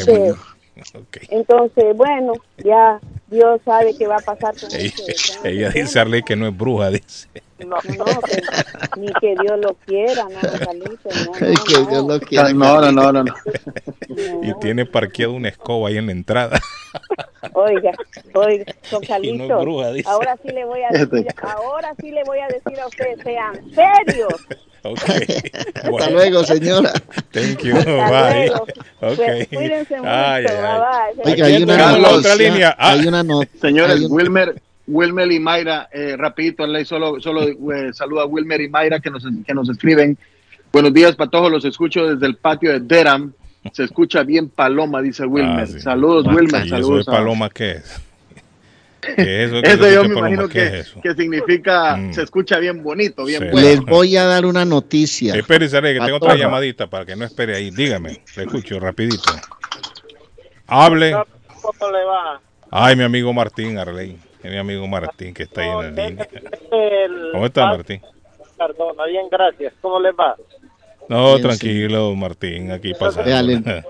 Qué 0.75 0.85
señor. 0.85 1.07
Ok. 1.07 1.19
Entonces, 1.29 1.97
bueno, 1.97 2.33
ya 2.59 3.01
Dios 3.27 3.61
sabe 3.65 3.97
qué 3.97 4.07
va 4.07 4.17
a 4.17 4.21
pasar 4.21 4.55
con 4.59 4.71
Ella, 4.75 4.93
ese 5.09 5.39
ella 5.45 5.73
tema. 5.73 5.85
dice 5.85 6.01
Arley 6.01 6.23
que 6.23 6.37
no 6.37 6.47
es 6.49 6.57
bruja, 6.57 6.91
dice. 6.91 7.29
No, 7.67 7.77
no, 7.97 8.05
que- 8.23 8.43
ni 9.01 9.07
que 9.21 9.35
Dios 9.41 9.59
lo 9.61 9.75
quiera, 9.87 10.25
no, 10.25 10.31
no, 10.31 10.41
que 10.41 10.75
no, 10.79 11.89
Dios 11.89 12.05
no, 12.05 12.09
lo 12.15 12.21
quiera. 12.21 12.53
No, 12.53 12.81
no, 12.81 12.93
no, 12.93 13.13
no. 13.13 13.25
no. 13.25 13.25
no. 13.25 13.35
Y 14.43 14.55
tiene 14.61 14.87
parqueada 14.87 15.33
una 15.33 15.49
escoba 15.49 15.89
ahí 15.89 15.97
en 15.99 16.07
la 16.07 16.13
entrada. 16.13 16.61
Oiga, 17.55 17.91
oiga, 18.35 18.65
don 18.91 19.03
no 19.49 19.61
bruja, 19.63 19.93
dice. 19.93 20.09
ahora 20.09 20.37
sí 20.43 20.49
le 20.53 20.65
voy 20.65 20.81
a 20.83 20.89
decir, 20.97 21.27
ahora 21.43 21.93
sí 22.01 22.11
le 22.11 22.23
voy 22.25 22.39
a 22.39 22.47
decir 22.49 22.79
a 22.81 22.87
ustedes, 22.87 23.19
sean 23.23 23.55
serios. 23.75 24.35
Ok. 24.85 24.99
Hasta 25.75 26.11
luego, 26.11 26.43
señora. 26.43 26.93
Thank 27.31 27.61
you. 27.63 27.77
Hasta 27.77 28.11
Bye. 28.11 28.47
luego. 28.49 28.63
Ok. 28.65 29.17
Pues, 29.17 29.47
cuídense 29.47 29.97
mucho, 29.97 30.11
Ay, 30.11 30.45
ay, 30.45 30.57
ay. 30.57 30.57
bye, 30.57 31.23
bye. 31.23 31.33
Oiga, 31.33 31.45
Aquí 31.47 31.55
hay 31.55 31.63
una 31.63 32.09
otra 32.11 32.35
línea. 32.35 32.77
Ah. 32.77 32.91
Hay 32.91 33.07
una 33.07 33.23
nota. 33.23 33.49
Señores, 33.61 33.93
hay 33.97 34.05
un- 34.07 34.13
Wilmer, 34.13 34.61
Wilmer 34.87 35.31
y 35.31 35.39
Mayra, 35.39 35.89
eh, 35.93 36.17
rapidito, 36.17 36.65
solo, 36.85 37.21
solo 37.21 37.43
eh, 37.73 37.93
saluda 37.93 38.23
a 38.23 38.27
Wilmer 38.27 38.61
y 38.61 38.69
Mayra 38.69 39.01
que 39.01 39.11
nos, 39.11 39.25
que 39.47 39.55
nos 39.55 39.69
escriben. 39.71 40.19
Buenos 40.73 40.93
días, 40.93 41.15
Patojo, 41.17 41.49
los 41.51 41.65
escucho 41.65 42.07
desde 42.15 42.27
el 42.27 42.37
patio 42.37 42.73
de 42.73 42.81
Durham. 42.81 43.33
Se 43.73 43.85
escucha 43.85 44.23
bien 44.25 44.49
Paloma, 44.49 45.01
dice 45.03 45.25
Wilmer. 45.25 45.61
Ah, 45.61 45.67
sí. 45.67 45.79
Saludos, 45.81 46.27
Wilmer. 46.27 46.63
¿Y 46.63 46.67
eso 46.67 46.77
Saludos. 46.77 47.07
de 47.07 47.13
paloma 47.13 47.49
qué 47.51 47.71
es? 47.73 48.01
¿Qué 49.01 49.45
es 49.45 49.53
eso? 49.53 49.61
yo 49.91 50.03
me 50.03 50.09
paloma? 50.09 50.19
imagino 50.31 50.49
¿Qué 50.49 50.59
que, 50.59 50.67
es 50.67 50.73
eso? 50.89 51.01
que 51.01 51.15
significa, 51.15 51.97
Mm. 51.97 52.13
se 52.13 52.23
escucha 52.23 52.59
bien 52.59 52.83
bonito, 52.83 53.25
bien 53.25 53.43
Sí. 53.43 53.49
bueno. 53.53 53.69
Les 53.69 53.81
voy 53.83 54.17
a 54.17 54.25
dar 54.25 54.47
una 54.47 54.65
noticia. 54.65 55.33
Arley, 55.75 55.95
que 55.95 56.01
tengo 56.01 56.17
otra 56.17 56.35
llamadita 56.37 56.89
para 56.89 57.05
que 57.07 57.15
no 57.15 57.25
espere 57.25 57.55
ahí. 57.55 57.71
Dígame, 57.71 58.21
le 58.37 58.43
escucho 58.43 58.81
rapidito. 58.81 59.31
Hable. 60.67 61.13
¿Cómo 61.13 61.91
le 61.93 62.05
va? 62.05 62.41
Ay, 62.71 62.97
mi 62.97 63.05
amigo 63.05 63.33
Martín, 63.33 63.79
Arley. 63.79 64.17
Es 64.43 64.51
mi 64.51 64.57
amigo 64.59 64.87
Martín 64.87 65.33
que 65.35 65.45
está 65.45 65.61
ahí 65.63 65.69
en 65.69 65.95
la 65.97 66.07
línea. 66.09 66.29
El 66.71 67.29
¿Cómo 67.33 67.47
está 67.47 67.67
Martín? 67.67 68.01
Cardona, 68.59 69.05
bien, 69.07 69.27
gracias. 69.31 69.73
¿Cómo 69.81 70.01
le 70.01 70.13
va? 70.13 70.37
No, 71.09 71.31
Bien, 71.37 71.43
tranquilo, 71.43 72.15
Martín, 72.15 72.71
aquí 72.71 72.93
pasando. 72.95 73.29
Déjale. 73.29 73.63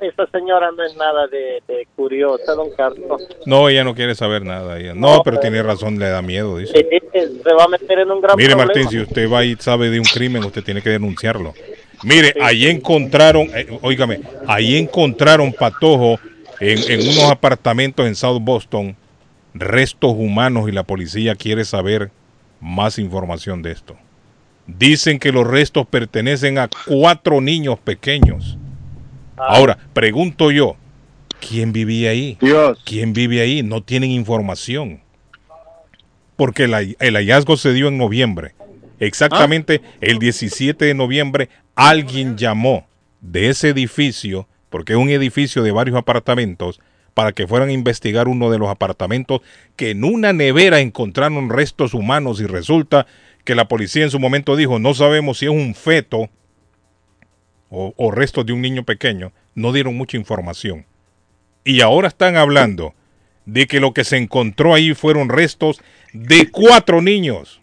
Esta 0.00 0.26
señora 0.26 0.70
no 0.76 0.84
es 0.84 0.94
nada 0.96 1.26
de, 1.28 1.62
de 1.66 1.88
curiosa, 1.96 2.52
don 2.54 2.70
Carlos. 2.76 3.22
No, 3.46 3.68
ella 3.70 3.82
no 3.84 3.94
quiere 3.94 4.14
saber 4.14 4.42
nada. 4.44 4.78
ella- 4.78 4.92
No, 4.94 5.22
pero 5.24 5.40
tiene 5.40 5.62
razón, 5.62 5.98
le 5.98 6.08
da 6.10 6.20
miedo, 6.20 6.58
dice. 6.58 6.74
Se 7.12 7.54
va 7.54 7.64
a 7.64 7.68
meter 7.68 8.00
en 8.00 8.10
un 8.10 8.20
gran 8.20 8.36
Mire, 8.36 8.50
problema. 8.50 8.66
Martín, 8.66 8.88
si 8.90 9.00
usted 9.00 9.30
va 9.32 9.42
y 9.44 9.56
sabe 9.56 9.88
de 9.88 9.98
un 9.98 10.04
crimen, 10.04 10.44
usted 10.44 10.62
tiene 10.62 10.82
que 10.82 10.90
denunciarlo. 10.90 11.54
Mire, 12.02 12.34
ahí 12.42 12.66
encontraron, 12.66 13.48
eh, 13.54 13.78
óigame, 13.80 14.20
ahí 14.46 14.76
encontraron 14.76 15.52
patojo 15.54 16.18
en, 16.60 16.78
en 16.90 17.00
unos 17.08 17.30
apartamentos 17.30 18.06
en 18.06 18.14
South 18.14 18.40
Boston, 18.42 18.94
restos 19.54 20.12
humanos 20.16 20.68
y 20.68 20.72
la 20.72 20.82
policía 20.82 21.36
quiere 21.36 21.64
saber 21.64 22.10
más 22.60 22.98
información 22.98 23.62
de 23.62 23.72
esto. 23.72 23.96
Dicen 24.66 25.18
que 25.18 25.32
los 25.32 25.46
restos 25.46 25.86
pertenecen 25.86 26.58
a 26.58 26.68
cuatro 26.86 27.40
niños 27.40 27.78
pequeños. 27.78 28.58
Ahora, 29.36 29.78
pregunto 29.92 30.50
yo, 30.50 30.76
¿quién 31.46 31.72
vivía 31.72 32.10
ahí? 32.10 32.38
Dios. 32.40 32.80
¿Quién 32.84 33.12
vive 33.12 33.40
ahí? 33.40 33.62
No 33.62 33.82
tienen 33.82 34.10
información. 34.10 35.00
Porque 36.36 36.64
el, 36.64 37.14
hallazgo 37.14 37.56
se 37.56 37.72
dio 37.72 37.88
en 37.88 37.98
noviembre. 37.98 38.54
Exactamente 38.98 39.82
el 40.00 40.18
17 40.18 40.84
de 40.84 40.94
noviembre 40.94 41.48
alguien 41.74 42.36
llamó 42.36 42.86
de 43.20 43.48
ese 43.48 43.70
edificio, 43.70 44.48
porque 44.70 44.94
es 44.94 44.98
un 44.98 45.10
edificio 45.10 45.62
de 45.62 45.72
varios 45.72 45.96
apartamentos, 45.96 46.80
para 47.14 47.32
que 47.32 47.46
fueran 47.46 47.68
a 47.68 47.72
investigar 47.72 48.28
uno 48.28 48.50
de 48.50 48.58
los 48.58 48.68
apartamentos 48.68 49.40
que 49.76 49.90
en 49.90 50.04
una 50.04 50.32
nevera 50.32 50.80
encontraron 50.80 51.48
restos 51.48 51.94
humanos 51.94 52.40
y 52.40 52.46
resulta 52.46 53.06
que 53.44 53.54
la 53.54 53.68
policía 53.68 54.04
en 54.04 54.10
su 54.10 54.18
momento 54.18 54.56
dijo, 54.56 54.78
no 54.78 54.94
sabemos 54.94 55.38
si 55.38 55.46
es 55.46 55.52
un 55.52 55.74
feto 55.74 56.28
o, 57.70 57.94
o 57.96 58.10
restos 58.10 58.44
de 58.46 58.52
un 58.52 58.60
niño 58.60 58.84
pequeño, 58.84 59.32
no 59.54 59.72
dieron 59.72 59.96
mucha 59.96 60.16
información. 60.16 60.86
Y 61.64 61.80
ahora 61.80 62.08
están 62.08 62.36
hablando 62.36 62.94
de 63.46 63.66
que 63.66 63.80
lo 63.80 63.92
que 63.92 64.04
se 64.04 64.16
encontró 64.16 64.74
ahí 64.74 64.94
fueron 64.94 65.28
restos 65.28 65.80
de 66.12 66.50
cuatro 66.50 67.02
niños. 67.02 67.60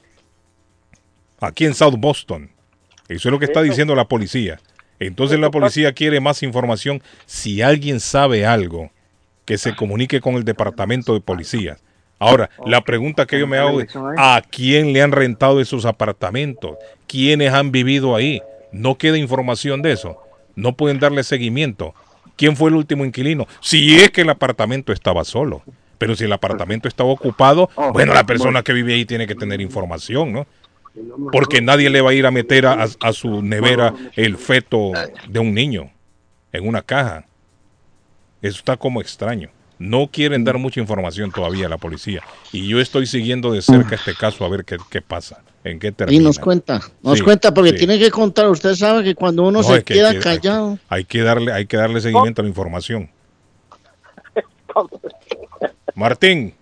Aquí 1.40 1.66
en 1.66 1.74
South 1.74 1.96
Boston. 1.98 2.52
Eso 3.08 3.28
es 3.28 3.32
lo 3.32 3.40
que 3.40 3.46
está 3.46 3.62
diciendo 3.62 3.96
la 3.96 4.08
policía. 4.08 4.60
Entonces 5.00 5.40
la 5.40 5.50
policía 5.50 5.94
quiere 5.94 6.20
más 6.20 6.44
información. 6.44 7.02
Si 7.26 7.62
alguien 7.62 8.00
sabe 8.00 8.46
algo, 8.46 8.92
que 9.46 9.58
se 9.58 9.76
comunique 9.76 10.22
con 10.22 10.36
el 10.36 10.44
departamento 10.44 11.14
de 11.14 11.22
policía. 11.22 11.78
Ahora, 12.20 12.52
la 12.68 12.82
pregunta 12.82 13.26
que 13.26 13.40
yo 13.40 13.48
me 13.48 13.58
hago 13.58 13.82
es, 13.82 13.90
¿a 14.18 14.44
quién 14.48 14.94
le 14.94 15.02
han 15.02 15.12
rentado 15.12 15.60
esos 15.60 15.86
apartamentos? 15.86 16.78
¿Quiénes 17.08 17.52
han 17.52 17.72
vivido 17.72 18.16
ahí? 18.16 18.42
No 18.72 18.96
queda 18.96 19.18
información 19.18 19.82
de 19.82 19.94
eso. 19.94 20.18
No 20.56 20.74
pueden 20.74 21.00
darle 21.00 21.24
seguimiento. 21.24 21.96
¿Quién 22.36 22.56
fue 22.56 22.70
el 22.70 22.76
último 22.76 23.06
inquilino? 23.06 23.48
Si 23.60 24.00
es 24.00 24.12
que 24.12 24.22
el 24.22 24.30
apartamento 24.30 24.94
estaba 24.94 25.24
solo. 25.24 25.64
Pero 25.98 26.16
si 26.16 26.26
el 26.26 26.34
apartamento 26.34 26.88
estaba 26.88 27.10
ocupado, 27.10 27.70
bueno, 27.94 28.14
la 28.14 28.26
persona 28.26 28.64
que 28.64 28.74
vive 28.74 28.94
ahí 28.94 29.06
tiene 29.06 29.28
que 29.28 29.36
tener 29.36 29.62
información, 29.62 30.32
¿no? 30.32 30.48
Porque 31.32 31.62
nadie 31.62 31.90
le 31.90 32.02
va 32.02 32.12
a 32.12 32.14
ir 32.14 32.26
a 32.26 32.32
meter 32.32 32.66
a, 32.66 32.86
a 33.00 33.14
su 33.14 33.42
nevera 33.42 33.94
el 34.16 34.38
feto 34.38 34.92
de 35.28 35.40
un 35.40 35.54
niño 35.54 35.92
en 36.52 36.68
una 36.68 36.82
caja. 36.82 37.26
Eso 38.42 38.58
está 38.58 38.78
como 38.78 39.02
extraño. 39.02 39.50
No 39.80 40.08
quieren 40.12 40.44
dar 40.44 40.58
mucha 40.60 40.80
información 40.80 41.32
todavía 41.32 41.66
a 41.66 41.70
la 41.70 41.78
policía. 41.78 42.22
Y 42.52 42.68
yo 42.68 42.80
estoy 42.80 43.08
siguiendo 43.08 43.52
de 43.52 43.62
cerca 43.64 43.96
este 43.96 44.14
caso 44.16 44.46
a 44.46 44.50
ver 44.50 44.64
qué, 44.64 44.78
qué 44.92 45.02
pasa, 45.02 45.42
en 45.64 45.80
qué 45.80 45.92
termina. 45.92 46.22
Y 46.22 46.24
nos 46.24 46.38
cuenta, 46.38 46.80
nos 47.02 47.18
Sí, 47.18 47.24
cuenta 47.24 47.52
porque 47.54 47.72
sí. 47.72 47.78
tiene 47.78 47.98
que 47.98 48.12
contar. 48.12 48.48
Usted 48.50 48.76
sabe 48.76 49.04
que 49.04 49.16
cuando 49.16 49.42
uno 49.44 49.62
No, 49.62 49.64
se 49.64 49.78
es 49.78 49.84
que 49.84 49.96
queda 49.96 50.10
hay 50.10 50.18
que- 50.18 50.22
callado. 50.22 50.78
Hay 50.88 51.06
que 51.06 51.22
darle, 51.24 51.52
hay 51.52 51.66
que 51.66 51.78
darle 51.78 52.00
seguimiento 52.00 52.42
a 52.42 52.44
la 52.44 52.50
información. 52.50 53.10
Martín, 55.96 56.54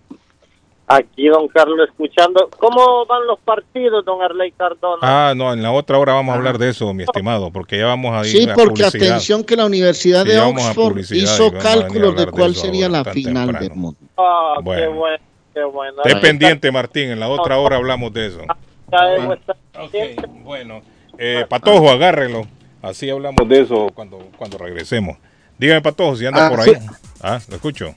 Aquí, 0.91 1.27
don 1.27 1.47
Carlos, 1.49 1.87
escuchando. 1.87 2.49
¿Cómo 2.57 3.05
van 3.05 3.27
los 3.27 3.37
partidos, 3.41 4.03
don 4.05 4.23
Arley 4.23 4.51
Cardona? 4.53 4.97
ah, 5.03 5.33
no, 5.35 5.53
en 5.53 5.61
la 5.61 5.71
otra 5.71 5.99
hora 5.99 6.13
vamos 6.13 6.33
a 6.33 6.37
hablar 6.37 6.57
de 6.57 6.69
eso, 6.69 6.91
mi 6.95 7.03
estimado, 7.03 7.51
porque 7.51 7.77
ya 7.77 7.85
vamos 7.85 8.11
a 8.15 8.21
ir 8.27 8.31
Sí, 8.43 8.49
a 8.49 8.55
porque 8.55 8.69
publicidad. 8.85 9.09
atención 9.09 9.43
que 9.43 9.55
la 9.55 9.65
Universidad 9.67 10.23
Sí, 10.23 10.29
de 10.31 10.39
Oxford 10.39 10.97
hizo 10.97 11.51
cálculos 11.53 12.15
de 12.15 12.25
cuál 12.25 12.55
sería 12.55 12.89
la 12.89 13.03
final 13.05 13.45
temprano. 13.45 13.59
del 13.67 13.77
mundo. 13.77 13.99
Ah, 14.17 14.55
qué 14.57 14.63
Bueno. 14.63 14.91
bueno, 14.95 15.17
qué 15.53 15.63
bueno. 15.63 16.01
Esté 16.03 16.19
pendiente, 16.21 16.71
Martín, 16.71 17.09
en 17.11 17.19
la 17.19 17.27
otra 17.29 17.59
hora 17.59 17.75
hablamos 17.75 18.11
de 18.11 18.25
eso. 18.25 18.41
Estar 18.41 19.57
pendiente. 19.71 20.23
Bueno, 20.43 20.81
eh, 21.19 21.45
Patojo, 21.47 21.91
agárrelo. 21.91 22.47
Así 22.81 23.07
hablamos 23.11 23.47
de 23.47 23.61
eso 23.61 23.89
cuando, 23.93 24.17
cuando 24.37 24.57
regresemos. 24.57 25.17
Dígame, 25.59 25.81
Patojo, 25.81 26.15
si 26.15 26.25
anda 26.25 26.47
Ah, 26.47 26.49
por 26.49 26.61
ahí. 26.61 26.73
sí. 26.73 26.87
Ah, 27.21 27.39
lo 27.47 27.55
escucho. 27.57 27.93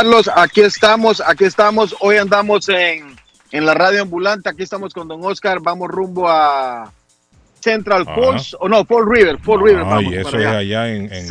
Carlos, 0.00 0.30
aquí 0.34 0.62
estamos, 0.62 1.22
aquí 1.26 1.44
estamos. 1.44 1.94
Hoy 2.00 2.16
andamos 2.16 2.70
en, 2.70 3.14
en 3.52 3.66
la 3.66 3.74
radio 3.74 4.00
ambulante. 4.00 4.48
Aquí 4.48 4.62
estamos 4.62 4.94
con 4.94 5.06
Don 5.06 5.22
Oscar. 5.22 5.58
Vamos 5.60 5.90
rumbo 5.90 6.26
a 6.26 6.90
Central. 7.60 8.06
Falls, 8.06 8.56
o 8.58 8.66
no, 8.66 8.82
Fall 8.86 9.04
River, 9.06 9.38
Fall 9.40 9.62
River. 9.62 9.84
Vamos 9.84 10.14
eso 10.14 10.30
para 10.30 10.42
es 10.42 10.46
allá. 10.48 10.58
allá 10.58 10.88
en, 10.88 11.12
en 11.12 11.28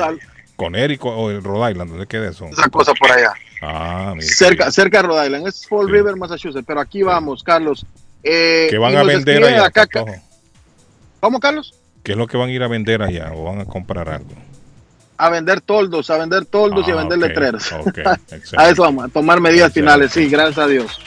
Conérico 0.56 1.10
o 1.10 1.32
en 1.32 1.44
Rhode 1.44 1.72
Island, 1.72 1.90
¿dónde 1.90 2.06
queda 2.06 2.30
eso? 2.30 2.46
Esa 2.46 2.70
cosa 2.70 2.94
por 2.94 3.12
allá. 3.12 3.34
Ah, 3.64 4.14
mira. 4.16 4.28
Cerca, 4.28 4.70
cerca 4.70 5.02
de 5.02 5.08
Rhode 5.08 5.26
Island. 5.26 5.48
Es 5.48 5.68
Fall 5.68 5.88
Sí. 5.88 5.92
River, 5.92 6.16
Massachusetts. 6.16 6.66
Pero 6.68 6.80
aquí 6.80 7.02
vamos, 7.02 7.44
Carlos. 7.44 7.88
Eh, 8.22 8.68
¿Qué 8.70 8.78
van 8.78 8.96
a 8.96 9.02
vender 9.02 9.46
allá, 9.46 9.66
acá-? 9.66 9.88
¿Cómo, 11.20 11.40
Carlos? 11.40 11.74
¿Qué 12.04 12.12
es 12.12 12.18
lo 12.20 12.28
que 12.28 12.38
van 12.38 12.50
a 12.50 12.52
ir 12.52 12.62
a 12.62 12.68
vender 12.68 13.02
allá 13.02 13.32
o 13.34 13.46
van 13.46 13.62
a 13.62 13.66
comprar 13.66 14.10
algo? 14.10 14.30
A 15.22 15.30
vender 15.30 15.60
toldos, 15.62 16.10
a 16.10 16.18
vender 16.18 16.46
toldos 16.46 16.88
y 16.88 16.92
a 16.92 16.94
Ah, 16.94 16.98
vender 16.98 17.18
ok, 17.20 17.26
letreros. 17.28 17.72
ok, 17.74 17.98
excelente. 18.32 18.56
a 18.58 18.70
eso 18.70 18.82
vamos, 18.84 19.06
a 19.06 19.08
tomar 19.10 19.42
medidas 19.42 19.68
Excelente. 19.68 19.92
finales, 19.94 20.12
sí, 20.14 20.28
gracias 20.30 20.58
a 20.58 20.68
Dios. 20.68 21.00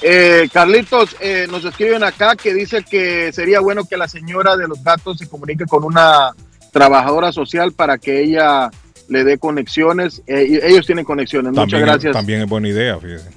Eh, 0.00 0.48
Carlitos, 0.52 1.16
eh, 1.20 1.46
nos 1.50 1.64
escriben 1.64 2.02
acá 2.02 2.34
que 2.36 2.54
dice 2.54 2.82
que 2.82 3.32
sería 3.32 3.60
bueno 3.60 3.84
que 3.84 3.96
la 3.96 4.08
señora 4.08 4.56
de 4.56 4.68
los 4.68 4.82
gatos 4.82 5.18
se 5.18 5.28
comunique 5.28 5.66
con 5.66 5.84
una 5.84 6.30
trabajadora 6.72 7.30
social 7.32 7.72
para 7.72 7.98
que 7.98 8.22
ella 8.22 8.70
le 9.08 9.24
dé 9.24 9.36
conexiones. 9.38 10.22
Eh, 10.26 10.60
ellos 10.62 10.86
tienen 10.86 11.04
conexiones. 11.04 11.46
También, 11.54 11.66
Muchas 11.66 11.80
gracias. 11.80 12.12
También 12.14 12.40
es 12.42 12.48
buena 12.48 12.68
idea, 12.68 12.98
fíjese. 12.98 13.28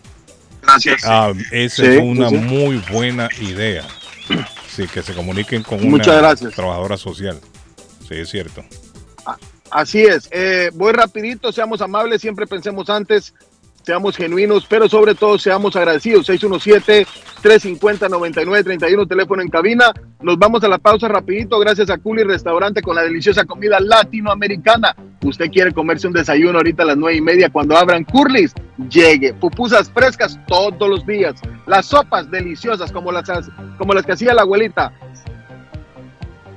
Gracias. 0.61 1.01
Ah, 1.05 1.33
esa 1.51 1.75
Sí, 1.83 1.87
es 1.89 1.99
una 2.01 2.29
sí, 2.29 2.35
muy 2.35 2.77
buena 2.91 3.27
idea. 3.41 3.83
Sí, 4.69 4.87
que 4.87 5.01
se 5.01 5.13
comuniquen 5.13 5.63
con 5.63 5.79
una 5.79 5.89
Muchas 5.89 6.15
gracias. 6.17 6.53
trabajadora 6.53 6.95
social. 6.95 7.39
Sí, 8.07 8.15
es 8.15 8.29
cierto. 8.29 8.63
Así 9.71 10.03
es. 10.03 10.29
Eh, 10.31 10.69
voy 10.73 10.93
rapidito, 10.93 11.51
seamos 11.51 11.81
amables, 11.81 12.21
siempre 12.21 12.45
pensemos 12.45 12.87
antes, 12.89 13.33
seamos 13.83 14.17
genuinos, 14.17 14.67
pero 14.69 14.89
sobre 14.89 15.15
todo 15.15 15.39
seamos 15.39 15.77
agradecidos. 15.77 16.29
617-350-9931, 16.29 19.07
teléfono 19.07 19.41
en 19.41 19.47
cabina. 19.47 19.93
Nos 20.21 20.37
vamos 20.37 20.61
a 20.63 20.67
la 20.67 20.77
pausa 20.77 21.07
rapidito, 21.07 21.57
gracias 21.57 21.89
a 21.89 21.97
Culi 21.97 22.23
Restaurante 22.23 22.81
con 22.81 22.95
la 22.95 23.03
deliciosa 23.03 23.45
comida 23.45 23.79
latinoamericana. 23.79 24.93
Usted 25.23 25.49
quiere 25.49 25.71
comerse 25.71 26.07
un 26.07 26.13
desayuno 26.13 26.57
ahorita 26.57 26.83
a 26.83 26.87
las 26.87 26.97
nueve 26.97 27.17
y 27.17 27.21
media 27.21 27.49
cuando 27.49 27.77
abran 27.77 28.03
Curly's, 28.03 28.53
llegue. 28.89 29.33
Pupusas 29.33 29.89
frescas 29.89 30.37
todos 30.47 30.89
los 30.89 31.05
días. 31.05 31.35
Las 31.65 31.85
sopas 31.85 32.29
deliciosas 32.29 32.91
como 32.91 33.09
las, 33.11 33.29
como 33.77 33.93
las 33.93 34.05
que 34.05 34.11
hacía 34.13 34.33
la 34.33 34.41
abuelita. 34.41 34.91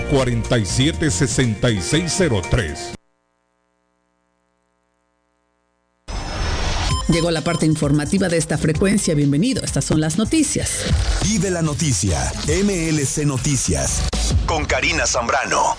617-447-6603. 0.00 2.98
Llegó 7.08 7.30
la 7.30 7.40
parte 7.40 7.64
informativa 7.64 8.28
de 8.28 8.36
esta 8.36 8.58
frecuencia. 8.58 9.14
Bienvenido. 9.14 9.64
Estas 9.64 9.86
son 9.86 10.00
las 10.00 10.18
noticias. 10.18 10.84
Vive 11.22 11.50
la 11.50 11.62
noticia. 11.62 12.30
MLC 12.46 13.24
Noticias. 13.24 14.02
Con 14.48 14.64
Karina 14.64 15.06
Zambrano. 15.06 15.76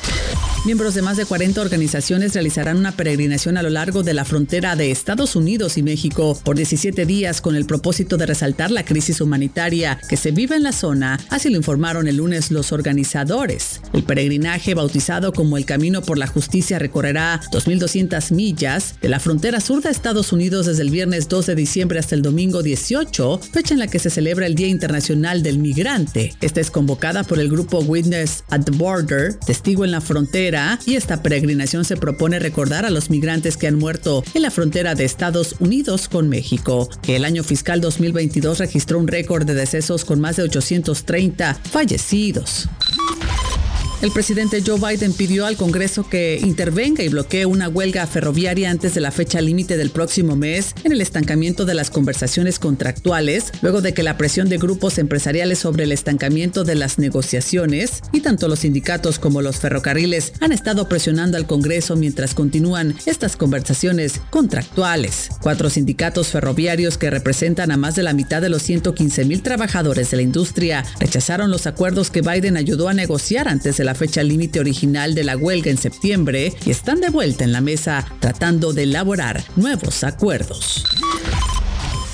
Miembros 0.66 0.94
de 0.94 1.02
más 1.02 1.16
de 1.16 1.26
40 1.26 1.62
organizaciones 1.62 2.34
realizarán 2.34 2.78
una 2.78 2.92
peregrinación 2.92 3.58
a 3.58 3.64
lo 3.64 3.70
largo 3.70 4.04
de 4.04 4.14
la 4.14 4.26
frontera 4.26 4.76
de 4.76 4.92
Estados 4.92 5.38
Unidos 5.38 5.78
y 5.78 5.84
México 5.84 6.38
por 6.44 6.58
17 6.58 7.06
días 7.06 7.40
con 7.40 7.56
el 7.56 7.66
propósito 7.66 8.18
de 8.18 8.26
resaltar 8.26 8.70
la 8.70 8.84
crisis 8.84 9.22
humanitaria 9.22 10.00
que 10.10 10.18
se 10.18 10.32
vive 10.32 10.58
en 10.58 10.64
la 10.64 10.74
zona, 10.74 11.18
así 11.30 11.50
lo 11.50 11.56
informaron 11.56 12.10
el 12.10 12.18
lunes 12.18 12.52
los 12.52 12.74
organizadores. 12.74 13.80
El 13.94 14.04
peregrinaje, 14.04 14.76
bautizado 14.76 15.32
como 15.32 15.58
el 15.58 15.66
Camino 15.66 16.02
por 16.02 16.18
la 16.18 16.28
Justicia, 16.28 16.78
recorrerá 16.78 17.40
2.200 17.52 18.32
millas 18.34 18.96
de 19.02 19.10
la 19.10 19.22
frontera 19.22 19.62
sur 19.62 19.82
de 19.82 19.90
Estados 19.90 20.34
Unidos 20.34 20.66
desde 20.66 20.84
el 20.84 20.92
viernes 20.92 21.30
2 21.30 21.46
de 21.46 21.56
diciembre 21.56 22.00
hasta 22.00 22.16
el 22.16 22.22
domingo 22.22 22.62
18, 22.62 23.40
fecha 23.54 23.74
en 23.74 23.80
la 23.80 23.88
que 23.88 24.00
se 24.00 24.10
celebra 24.10 24.46
el 24.46 24.56
Día 24.56 24.68
Internacional 24.68 25.42
del 25.42 25.58
Migrante. 25.58 26.36
Esta 26.42 26.60
es 26.60 26.70
convocada 26.70 27.24
por 27.24 27.40
el 27.40 27.50
grupo 27.50 27.80
Witness 27.80 28.44
the 28.64 28.72
Border, 28.72 29.34
testigo 29.46 29.86
en 29.86 29.92
la 29.92 30.02
frontera, 30.02 30.80
y 30.86 30.96
esta 30.96 31.22
peregrinación 31.22 31.86
se 31.86 31.98
propone 31.98 32.40
recordar 32.40 32.86
a 32.86 32.90
los 32.90 33.10
migrantes 33.10 33.58
que 33.58 33.68
han 33.68 33.78
muerto 33.78 34.24
en 34.34 34.42
la 34.42 34.52
frontera 34.52 34.96
de 34.96 35.06
Estados 35.06 35.56
Unidos 35.60 36.10
con 36.10 36.30
México, 36.30 36.90
que 37.02 37.16
el 37.16 37.26
año 37.26 37.44
fiscal 37.44 37.82
2022 37.82 38.60
registró 38.60 39.00
un 39.00 39.08
récord 39.08 39.46
de 39.46 39.54
decesos 39.54 40.06
con 40.06 40.20
más 40.20 40.36
de 40.36 40.44
830 40.44 41.56
fallecidos. 41.56 42.70
El 44.02 44.12
presidente 44.12 44.64
Joe 44.66 44.80
Biden 44.80 45.12
pidió 45.12 45.46
al 45.46 45.58
Congreso 45.58 46.08
que 46.08 46.40
intervenga 46.42 47.04
y 47.04 47.10
bloquee 47.10 47.46
una 47.46 47.68
huelga 47.68 48.08
ferroviaria 48.08 48.72
antes 48.72 48.94
de 48.94 49.02
la 49.02 49.12
fecha 49.12 49.42
límite 49.42 49.76
del 49.76 49.90
próximo 49.90 50.38
mes 50.38 50.74
en 50.86 50.94
el 50.94 51.02
estancamiento 51.02 51.66
de 51.66 51.74
las 51.74 51.90
conversaciones 51.90 52.60
contractuales, 52.60 53.52
luego 53.62 53.82
de 53.82 53.94
que 53.94 54.02
la 54.02 54.16
presión 54.16 54.48
de 54.48 54.58
grupos 54.58 55.00
empresariales 55.00 55.60
sobre 55.60 55.84
el 55.84 55.92
estancamiento 55.92 56.64
de 56.64 56.76
las 56.76 56.98
negociaciones 56.98 58.02
y 58.14 58.22
tanto 58.22 58.48
los 58.48 58.60
sindicatos 58.60 59.20
como 59.20 59.42
los 59.42 59.58
ferrocarriles 59.58 60.32
han 60.40 60.54
estado 60.54 60.88
presionando 60.88 61.36
al 61.36 61.46
Congreso 61.46 61.98
mientras 61.98 62.34
continúan 62.34 62.96
estas 63.06 63.36
conversaciones 63.36 64.22
contractuales. 64.30 65.28
Cuatro 65.42 65.70
sindicatos 65.70 66.28
ferroviarios 66.28 66.98
que 66.98 67.10
representan 67.10 67.70
a 67.70 67.76
más 67.76 67.96
de 67.96 68.04
la 68.04 68.14
mitad 68.14 68.42
de 68.42 68.48
los 68.48 68.62
115 68.62 69.26
mil 69.26 69.44
trabajadores 69.44 70.10
de 70.12 70.18
la 70.18 70.24
industria 70.24 70.86
rechazaron 71.02 71.52
los 71.52 71.68
acuerdos 71.68 72.12
que 72.12 72.22
Biden 72.22 72.56
ayudó 72.56 72.88
a 72.88 72.94
negociar 72.94 73.50
antes 73.50 73.76
de 73.76 73.89
la 73.90 73.96
fecha 73.96 74.22
límite 74.22 74.60
original 74.60 75.16
de 75.16 75.24
la 75.24 75.36
huelga 75.36 75.72
en 75.72 75.78
septiembre 75.80 76.54
y 76.64 76.70
están 76.70 77.02
de 77.02 77.10
vuelta 77.10 77.44
en 77.44 77.52
la 77.52 77.60
mesa 77.60 78.06
tratando 78.20 78.72
de 78.72 78.84
elaborar 78.84 79.44
nuevos 79.56 80.04
acuerdos. 80.04 80.86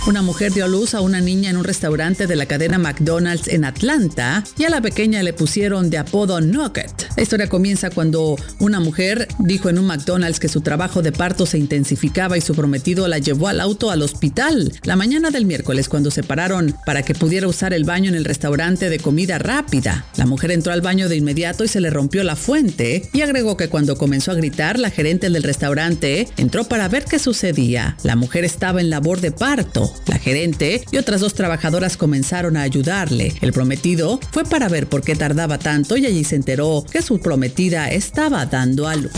Una 0.08 0.22
mujer 0.22 0.53
dio 0.53 0.66
a 0.66 0.68
luz 0.68 0.93
a 0.93 1.01
una 1.01 1.20
niña 1.20 1.49
en 1.49 1.58
un 1.58 1.64
restaurante 1.64 2.28
de 2.28 2.36
la 2.36 2.45
cadena 2.45 2.78
McDonald's 2.78 3.47
en 3.47 3.66
Atlanta 3.66 4.43
y 4.56 4.66
a 4.66 4.70
la 4.70 4.80
pequeña 4.80 5.24
le 5.24 5.34
pusieron 5.34 5.89
de 5.89 5.97
apodo 5.97 6.39
Nugget. 6.41 7.08
La 7.18 7.24
historia 7.24 7.49
comienza 7.49 7.89
cuando 7.89 8.36
una 8.60 8.80
mujer 8.80 9.28
dijo 9.39 9.68
en 9.68 9.80
un 9.80 9.88
McDonald's 9.88 10.39
que 10.39 10.47
su 10.47 10.62
trabajo 10.62 11.01
de 11.01 11.12
parto 11.12 11.47
se 11.47 11.58
intensificaba 11.58 12.38
y 12.38 12.41
su 12.41 12.53
prometido 12.53 13.08
la 13.08 13.18
llevó 13.18 13.47
al 13.47 13.60
auto 13.60 13.89
al 13.89 14.03
hospital 14.03 14.72
la 14.84 14.95
mañana 14.95 15.32
del 15.32 15.47
miércoles 15.47 15.89
cuando 15.89 16.12
se 16.12 16.22
pararon 16.22 16.76
para 16.86 17.01
que 17.01 17.16
pudiera 17.16 17.47
usar 17.47 17.74
el 17.74 17.84
baño 17.84 18.10
en 18.10 18.16
el 18.16 18.26
restaurante 18.26 18.91
de 18.91 18.99
comida 18.99 19.39
rápida. 19.39 20.06
La 20.18 20.28
mujer 20.28 20.51
entró 20.51 20.72
al 20.72 20.82
baño 20.82 21.10
de 21.10 21.16
inmediato 21.16 21.64
y 21.64 21.68
se 21.68 21.82
le 21.82 21.89
rompió 21.89 22.24
la 22.24 22.36
fuente 22.36 23.10
y 23.12 23.22
agregó 23.22 23.58
que 23.58 23.70
cuando 23.70 23.97
comenzó 23.97 24.30
a 24.30 24.36
gritar 24.36 24.78
la 24.78 24.91
gerente 24.91 25.32
del 25.32 25.41
restaurante 25.41 26.28
entró 26.38 26.66
para 26.66 26.89
ver 26.89 27.06
qué 27.06 27.18
sucedía. 27.18 27.97
La 28.03 28.16
mujer 28.16 28.45
estaba 28.45 28.82
en 28.82 28.91
labor 28.91 29.20
de 29.20 29.32
parto. 29.32 29.95
La 30.08 30.20
gerente 30.20 30.84
y 30.91 30.98
otras 30.98 31.22
dos 31.22 31.34
trabajadoras 31.34 31.98
comenzaron 31.98 32.58
a 32.58 32.62
ayudarle. 32.62 33.36
El 33.41 33.54
prometido 33.54 34.20
fue 34.32 34.43
para 34.43 34.70
ver 34.70 34.88
por 34.88 35.02
qué 35.02 35.16
tardaba 35.16 35.58
tanto 35.58 35.98
y 35.98 36.06
allí 36.06 36.24
se 36.24 36.36
enteró 36.36 36.86
que 36.91 37.02
su 37.02 37.20
prometida 37.20 37.89
estaba 37.89 38.46
dando 38.46 38.88
a 38.88 38.96
luz. 38.96 39.12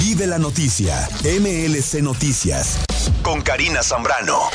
Vive 0.00 0.26
la 0.26 0.38
noticia. 0.38 1.08
MLC 1.22 2.02
Noticias. 2.02 2.78
Con 3.22 3.40
Karina 3.42 3.82
Zambrano. 3.82 4.50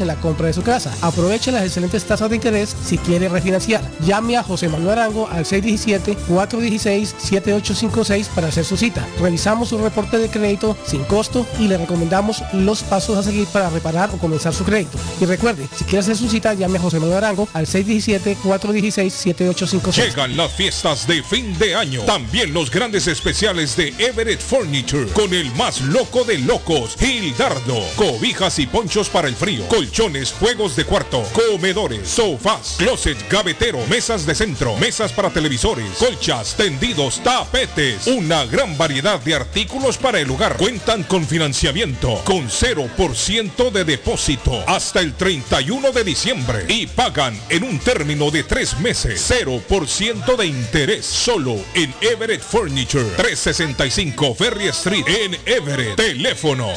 en 0.00 0.08
la 0.08 0.16
compra 0.16 0.48
de 0.48 0.52
su 0.52 0.62
casa. 0.62 0.92
Aproveche 1.02 1.52
las 1.52 1.62
excelentes 1.64 2.04
tasas 2.04 2.30
de 2.30 2.36
interés 2.36 2.74
si 2.84 2.98
quiere 2.98 3.28
refinanciar. 3.28 3.80
Llame 4.04 4.36
a 4.36 4.42
José 4.42 4.68
Manuel 4.68 4.98
Arango 4.98 5.28
al 5.28 5.44
617-416-7856 5.44 8.26
para 8.34 8.48
hacer 8.48 8.64
su 8.64 8.76
cita. 8.76 9.06
Revisamos 9.20 9.68
su 9.68 9.78
reporte 9.78 10.18
de 10.18 10.28
crédito 10.28 10.76
sin 10.86 11.04
costo 11.04 11.46
y 11.58 11.68
le 11.68 11.78
recomendamos 11.78 12.42
los 12.52 12.82
pasos 12.82 13.16
a 13.16 13.22
seguir 13.22 13.46
para 13.48 13.70
reparar 13.70 14.10
o 14.12 14.18
comenzar 14.18 14.52
su 14.54 14.64
crédito. 14.64 14.98
Y 15.20 15.24
recuerde, 15.24 15.68
si 15.76 15.84
quiere 15.84 16.00
hacer 16.00 16.16
su 16.16 16.28
cita, 16.28 16.54
llame 16.54 16.78
a 16.78 16.82
José 16.82 16.98
Manuel 17.00 17.18
Arango 17.18 17.48
al 17.52 17.66
617-416-7856. 17.66 19.94
Llegan 19.94 20.36
las 20.36 20.52
fiestas 20.52 21.06
de 21.06 21.22
fin 21.22 21.56
de 21.58 21.74
año. 21.74 22.02
También 22.02 22.52
los 22.52 22.70
grandes 22.70 23.06
especiales 23.06 23.74
de 23.76 23.94
Everett 23.98 24.40
Furniture 24.40 25.06
con 25.12 25.32
el 25.34 25.52
más 25.54 25.80
loco 25.80 26.24
de 26.24 26.38
locos, 26.38 26.96
Gildardo. 26.98 27.80
Cobijas 27.96 28.58
y 28.58 28.66
ponchos 28.66 29.08
para 29.08 29.28
el 29.28 29.36
frío, 29.36 29.64
colchones, 29.88 30.34
juegos 30.38 30.76
de 30.76 30.84
cuarto, 30.84 31.24
comedores, 31.32 32.06
sofás, 32.08 32.74
closet, 32.76 33.16
gavetero, 33.30 33.78
mesas 33.86 34.26
de 34.26 34.34
centro, 34.34 34.76
mesas 34.76 35.12
para 35.12 35.30
televisores, 35.30 35.88
colchas, 35.98 36.54
tendidos, 36.56 37.22
tapetes. 37.22 38.06
Una 38.06 38.44
gran 38.44 38.76
variedad 38.76 39.18
de 39.20 39.34
artículos 39.34 39.96
para 39.96 40.20
el 40.20 40.30
hogar. 40.30 40.58
Cuentan 40.58 41.04
con 41.04 41.26
financiamiento 41.26 42.20
con 42.24 42.50
0% 42.50 43.70
de 43.70 43.84
depósito 43.84 44.62
hasta 44.66 45.00
el 45.00 45.14
31 45.14 45.90
de 45.92 46.04
diciembre 46.04 46.66
y 46.68 46.86
pagan 46.86 47.38
en 47.48 47.62
un 47.64 47.78
término 47.78 48.30
de 48.30 48.44
tres 48.44 48.78
meses. 48.80 49.30
0% 49.30 50.36
de 50.36 50.46
interés 50.46 51.06
solo 51.06 51.56
en 51.72 51.94
Everett 52.02 52.42
Furniture 52.42 53.04
365 53.16 54.34
Ferry 54.34 54.68
Street 54.68 55.06
en 55.06 55.34
Everett. 55.46 55.96
Teléfono 55.96 56.76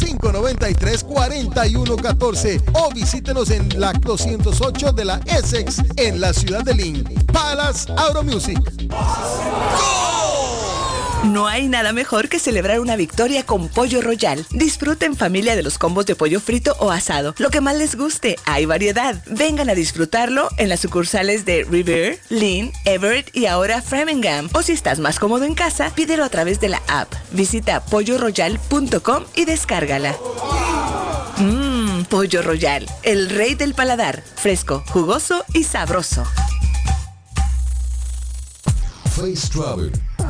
593-4114 0.00 2.62
o 2.74 2.90
visítenos 2.92 3.50
en 3.50 3.80
la 3.80 3.92
208 3.92 4.92
de 4.92 5.04
la 5.04 5.20
Essex 5.26 5.82
en 5.96 6.20
la 6.20 6.32
ciudad 6.32 6.62
de 6.64 6.74
Lynn. 6.74 7.02
Palace 7.32 7.92
Auto 7.96 8.22
Music. 8.22 8.60
No 11.24 11.48
hay 11.48 11.68
nada 11.68 11.92
mejor 11.92 12.28
que 12.28 12.38
celebrar 12.38 12.80
una 12.80 12.96
victoria 12.96 13.44
con 13.44 13.68
Pollo 13.68 14.00
Royal. 14.00 14.46
Disfruta 14.50 15.04
en 15.04 15.16
familia 15.16 15.56
de 15.56 15.62
los 15.62 15.76
combos 15.76 16.06
de 16.06 16.14
pollo 16.14 16.40
frito 16.40 16.76
o 16.78 16.90
asado. 16.90 17.34
Lo 17.38 17.50
que 17.50 17.60
más 17.60 17.76
les 17.76 17.96
guste, 17.96 18.36
hay 18.44 18.66
variedad. 18.66 19.22
Vengan 19.26 19.68
a 19.68 19.74
disfrutarlo 19.74 20.48
en 20.58 20.68
las 20.68 20.80
sucursales 20.80 21.44
de 21.44 21.64
River, 21.64 22.20
Lynn, 22.28 22.72
Everett 22.84 23.34
y 23.36 23.46
ahora 23.46 23.82
Framingham. 23.82 24.48
O 24.52 24.62
si 24.62 24.72
estás 24.72 25.00
más 25.00 25.18
cómodo 25.18 25.44
en 25.44 25.54
casa, 25.54 25.92
pídelo 25.94 26.24
a 26.24 26.28
través 26.28 26.60
de 26.60 26.68
la 26.68 26.82
app. 26.86 27.12
Visita 27.32 27.84
polloroyal.com 27.84 29.24
y 29.34 29.44
descárgala. 29.44 30.16
Mmm, 31.38 32.04
Pollo 32.04 32.42
Royal, 32.42 32.86
el 33.02 33.28
rey 33.28 33.54
del 33.54 33.74
paladar. 33.74 34.22
Fresco, 34.36 34.84
jugoso 34.88 35.44
y 35.52 35.64
sabroso. 35.64 36.24
Face 39.16 39.48
Travel. 39.52 39.92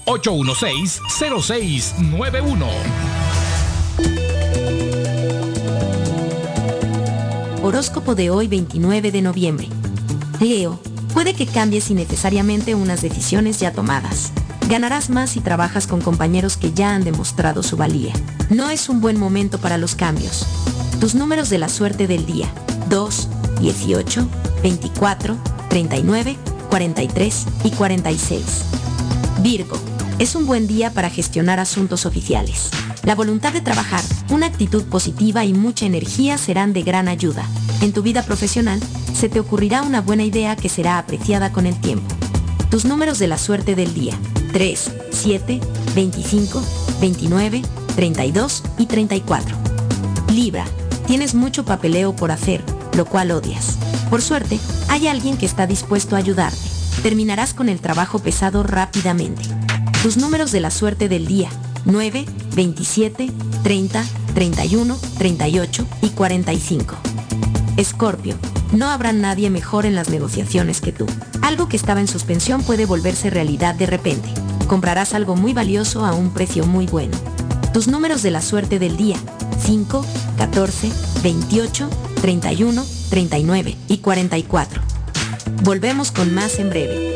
781-816-0691. 0.07 2.67
Horóscopo 7.63 8.15
de 8.15 8.31
hoy 8.31 8.47
29 8.47 9.11
de 9.11 9.23
noviembre. 9.23 9.69
Leo, 10.39 10.79
puede 11.17 11.33
que 11.33 11.47
cambies 11.47 11.91
innecesariamente 11.91 12.75
unas 12.75 13.01
decisiones 13.01 13.59
ya 13.59 13.73
tomadas. 13.73 14.33
Ganarás 14.69 15.09
más 15.09 15.31
si 15.31 15.41
trabajas 15.41 15.87
con 15.87 16.03
compañeros 16.03 16.59
que 16.59 16.75
ya 16.75 16.95
han 16.95 17.05
demostrado 17.05 17.63
su 17.63 17.79
valía. 17.79 18.13
No 18.51 18.69
es 18.69 18.91
un 18.91 19.01
buen 19.01 19.19
momento 19.19 19.57
para 19.59 19.79
los 19.79 19.95
cambios. 19.95 20.47
Tus 21.01 21.15
números 21.15 21.49
de 21.49 21.57
la 21.57 21.71
suerte 21.71 22.07
del 22.07 22.27
día. 22.27 22.53
2, 22.91 23.29
18, 23.63 24.29
24, 24.63 25.39
39, 25.71 26.37
43 26.69 27.47
y 27.65 27.71
46. 27.71 28.45
Virgo. 29.41 29.79
Es 30.19 30.35
un 30.35 30.45
buen 30.45 30.67
día 30.67 30.91
para 30.91 31.09
gestionar 31.09 31.61
asuntos 31.61 32.05
oficiales. 32.05 32.69
La 33.05 33.15
voluntad 33.15 33.55
de 33.55 33.63
trabajar, 33.63 34.03
una 34.29 34.45
actitud 34.45 34.85
positiva 34.85 35.47
y 35.47 35.55
mucha 35.55 35.87
energía 35.87 36.37
serán 36.37 36.75
de 36.75 36.83
gran 36.83 37.09
ayuda. 37.09 37.49
En 37.81 37.95
tu 37.95 38.03
vida 38.03 38.23
profesional, 38.23 38.81
se 39.17 39.31
te 39.31 39.41
ocurrirá 39.41 39.83
una 39.83 40.03
buena 40.03 40.25
idea 40.25 40.57
que 40.57 40.69
será 40.69 40.99
apreciada 40.99 41.51
con 41.51 41.65
el 41.65 41.81
tiempo. 41.81 42.15
Tus 42.71 42.85
números 42.85 43.19
de 43.19 43.27
la 43.27 43.39
suerte 43.39 43.75
del 43.75 43.95
día. 43.95 44.15
3, 44.53 44.93
7, 45.11 45.61
25, 45.95 46.63
29, 47.01 47.63
32 47.95 48.63
y 48.79 48.87
34. 48.87 49.57
Libra. 50.33 50.67
Tienes 51.07 51.35
mucho 51.35 51.65
papeleo 51.65 52.15
por 52.15 52.31
hacer, 52.31 52.63
lo 52.95 53.07
cual 53.07 53.31
odias. 53.31 53.79
Por 54.11 54.21
suerte, 54.21 54.59
hay 54.89 55.07
alguien 55.09 55.39
que 55.39 55.47
está 55.47 55.67
dispuesto 55.67 56.15
a 56.15 56.19
ayudarte. 56.19 56.59
Terminarás 57.03 57.55
con 57.55 57.71
el 57.71 57.81
trabajo 57.81 58.19
pesado 58.19 58.65
rápidamente. 58.65 59.43
Tus 60.03 60.19
números 60.19 60.53
de 60.53 60.61
la 60.61 60.71
suerte 60.71 61.09
del 61.09 61.27
día. 61.27 61.49
9, 61.87 62.27
27, 62.55 63.31
30, 63.63 64.05
31, 64.35 64.99
38 65.17 65.87
y 66.03 66.11
45. 66.11 66.97
Escorpio. 67.79 68.35
No 68.73 68.91
habrá 68.91 69.13
nadie 69.13 69.51
mejor 69.51 69.87
en 69.87 69.95
las 69.95 70.09
negociaciones 70.09 70.81
que 70.81 70.93
tú. 70.93 71.07
Algo 71.43 71.69
que 71.69 71.77
estaba 71.77 72.01
en 72.01 72.09
suspensión 72.09 72.63
puede 72.63 72.87
volverse 72.87 73.31
realidad 73.31 73.75
de 73.75 73.87
repente. 73.87 74.29
Comprarás 74.67 75.15
algo 75.15 75.37
muy 75.37 75.53
valioso 75.53 76.05
a 76.05 76.15
un 76.15 76.31
precio 76.31 76.67
muy 76.67 76.87
bueno. 76.87 77.17
Tus 77.73 77.89
números 77.89 78.23
de 78.23 78.31
la 78.31 78.43
suerte 78.43 78.79
del 78.79 78.97
día. 78.97 79.17
5, 79.61 80.05
14, 80.39 80.91
28, 81.23 81.91
31, 82.21 82.85
39 83.11 83.77
y 83.89 83.99
44. 83.99 84.83
Volvemos 85.63 86.13
con 86.13 86.35
más 86.35 86.59
en 86.59 86.71
breve. 86.71 87.16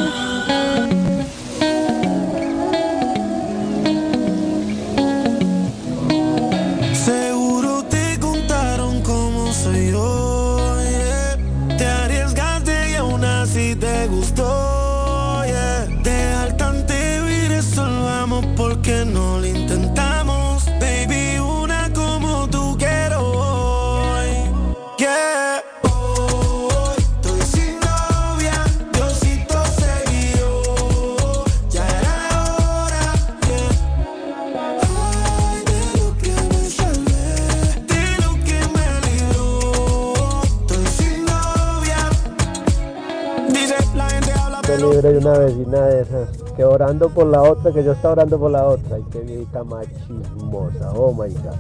Orando 47.00 47.14
por 47.14 47.26
la 47.26 47.42
otra, 47.42 47.72
que 47.72 47.82
yo 47.82 47.92
estaba 47.92 48.12
orando 48.12 48.38
por 48.38 48.50
la 48.50 48.64
otra. 48.66 48.98
Y 48.98 49.02
qué 49.10 49.20
viejita 49.20 49.64
más 49.64 49.86
chismosa, 50.06 50.90
oh 50.92 51.12
my 51.12 51.32
god. 51.34 51.56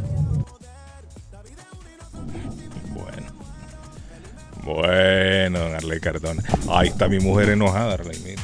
Bueno, 4.64 5.58
don 5.58 5.74
Arley 5.74 6.00
Cardona. 6.00 6.42
Ahí 6.68 6.88
está 6.88 7.08
mi 7.08 7.18
mujer 7.18 7.48
enojada, 7.48 7.94
Arley, 7.94 8.20
mira. 8.24 8.42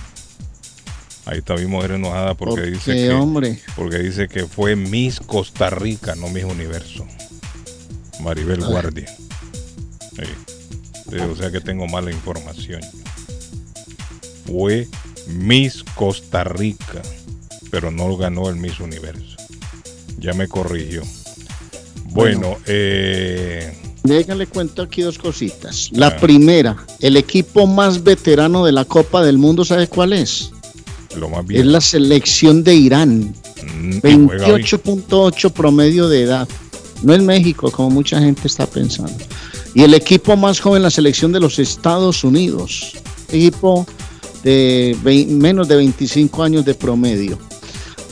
Ahí 1.27 1.39
está 1.39 1.55
mi 1.57 1.67
mujer 1.67 1.93
enojada 1.93 2.35
porque 2.35 2.63
¿Por 2.63 2.71
dice 2.71 2.93
qué, 2.95 3.09
que 3.09 3.13
hombre? 3.13 3.61
porque 3.75 3.99
dice 3.99 4.29
que 4.29 4.47
fue 4.47 4.77
Miss 4.77 5.21
Costa 5.21 5.71
Rica, 5.71 6.15
no 6.15 6.29
Miss 6.29 6.45
Universo. 6.45 7.05
Maribel 8.21 8.63
Ay. 8.63 8.71
Guardia. 8.71 9.09
Sí. 9.09 10.23
Sí, 11.11 11.17
o 11.17 11.37
sea 11.37 11.51
que 11.51 11.61
tengo 11.61 11.87
mala 11.87 12.11
información. 12.11 12.81
Fue 14.47 14.89
Miss 15.29 15.83
Costa 15.95 16.45
Rica, 16.45 17.03
pero 17.70 17.91
no 17.91 18.16
ganó 18.16 18.49
el 18.49 18.57
Miss 18.57 18.81
Universo. 18.81 19.37
Ya 20.18 20.33
me 20.33 20.49
corrigió. 20.49 21.03
Bueno, 22.05 22.41
Bueno. 22.41 22.57
eh, 22.66 23.77
Déjale 24.05 24.47
cuento 24.47 24.83
aquí 24.83 25.03
dos 25.03 25.18
cositas. 25.18 25.89
La 25.93 26.16
primera, 26.16 26.77
el 27.01 27.16
equipo 27.16 27.66
más 27.66 28.03
veterano 28.05 28.64
de 28.64 28.70
la 28.72 28.85
Copa 28.85 29.22
del 29.24 29.37
Mundo, 29.37 29.64
¿sabe 29.64 29.89
cuál 29.89 30.12
es? 30.12 30.51
lo 31.16 31.29
más 31.31 31.41
Es 31.41 31.47
bien. 31.47 31.72
la 31.72 31.81
selección 31.81 32.62
de 32.62 32.74
Irán. 32.74 33.35
Mm, 33.81 33.97
y 33.97 34.01
juega 34.27 34.47
bien. 34.49 34.62
28.8 34.62 35.51
promedio 35.51 36.09
de 36.09 36.22
edad. 36.22 36.47
No 37.03 37.14
es 37.14 37.22
México, 37.22 37.70
como 37.70 37.91
mucha 37.91 38.20
gente 38.20 38.47
está 38.47 38.66
pensando. 38.66 39.12
Y 39.74 39.83
el 39.83 39.95
equipo 39.95 40.37
más 40.37 40.61
joven, 40.61 40.83
la 40.83 40.91
selección 40.91 41.33
de 41.33 41.41
los 41.41 41.59
Estados 41.59 42.22
Unidos. 42.22 42.93
Equipo 43.33 43.87
de 44.47 45.27
menos 45.29 45.67
de 45.67 45.75
25 45.75 46.43
años 46.43 46.65
de 46.65 46.75
promedio. 46.75 47.37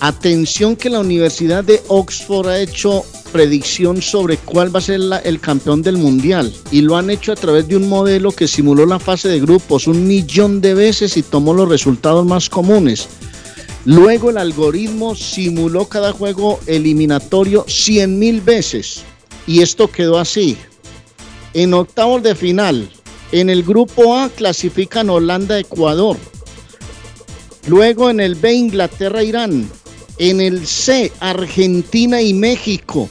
Atención 0.01 0.74
que 0.74 0.91
la 0.91 0.99
Universidad 0.99 1.62
de 1.62 1.80
Oxford 1.87 2.49
ha 2.49 2.61
hecho 2.61 3.05
predicción 3.30 4.03
sobre 4.03 4.37
cuál 4.39 4.74
va 4.74 4.80
a 4.80 4.82
ser 4.82 5.01
el 5.24 5.41
campeón 5.41 5.82
del 5.82 5.97
mundial 5.97 6.53
y 6.72 6.80
lo 6.82 6.97
han 6.97 7.11
hecho 7.11 7.32
a 7.32 7.37
través 7.37 7.68
de 7.68 7.76
un 7.76 7.89
modelo 7.89 8.32
que 8.32 8.49
simuló 8.49 8.85
la 8.85 8.99
fase 8.99 9.28
de 9.28 9.41
grupos 9.41 9.87
un 9.87 10.09
millón 10.09 10.61
de 10.61 10.74
veces 10.74 11.16
y 11.16 11.22
tomó 11.22 11.55
los 11.55 11.68
resultados 11.68 12.26
más 12.26 12.51
comunes. 12.51 13.09
Luego 13.85 14.30
el 14.30 14.39
algoritmo 14.39 15.14
simuló 15.14 15.87
cada 15.89 16.12
juego 16.12 16.59
eliminatorio 16.66 17.64
100 17.68 18.18
mil 18.18 18.41
veces 18.41 19.03
y 19.47 19.62
esto 19.62 19.89
quedó 19.89 20.18
así. 20.18 20.57
En 21.53 21.74
octavos 21.74 22.24
de 22.24 22.35
final, 22.35 22.89
en 23.35 23.51
el 23.51 23.64
grupo 23.64 24.16
A 24.16 24.28
clasifican 24.28 25.11
Holanda-Ecuador. 25.11 26.16
Luego 27.66 28.09
en 28.09 28.20
el 28.20 28.37
B 28.37 28.53
Inglaterra-Irán. 28.53 29.68
En 30.18 30.41
el 30.41 30.64
C 30.68 31.11
Argentina 31.18 32.22
y 32.22 32.32
México. 32.32 33.09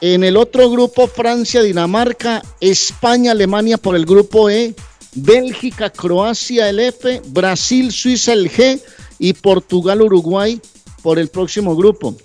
En 0.00 0.24
el 0.24 0.38
otro 0.38 0.70
grupo 0.70 1.08
Francia, 1.08 1.62
Dinamarca, 1.62 2.42
España, 2.58 3.32
Alemania 3.32 3.76
por 3.76 3.96
el 3.96 4.06
grupo 4.06 4.48
E, 4.48 4.74
Bélgica, 5.14 5.90
Croacia 5.90 6.70
el 6.70 6.80
F, 6.80 7.20
Brasil, 7.26 7.92
Suiza 7.92 8.32
el 8.32 8.50
G 8.50 8.80
y 9.18 9.34
Portugal, 9.34 10.00
Uruguay 10.00 10.58
por 11.02 11.18
el 11.18 11.28
próximo 11.28 11.76
grupo. 11.76 12.16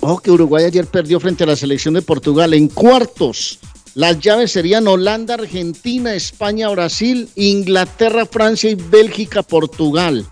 Ojo 0.00 0.18
que 0.18 0.32
Uruguay 0.32 0.64
ayer 0.64 0.86
perdió 0.86 1.20
frente 1.20 1.44
a 1.44 1.46
la 1.46 1.54
selección 1.54 1.94
de 1.94 2.02
Portugal. 2.02 2.52
En 2.52 2.66
cuartos, 2.66 3.60
las 3.96 4.20
llaves 4.20 4.52
serían 4.52 4.86
Holanda, 4.88 5.32
Argentina, 5.32 6.12
España, 6.12 6.68
Brasil, 6.68 7.30
Inglaterra, 7.34 8.26
Francia 8.26 8.68
y 8.68 8.74
Bélgica, 8.74 9.42
Portugal. 9.42 10.26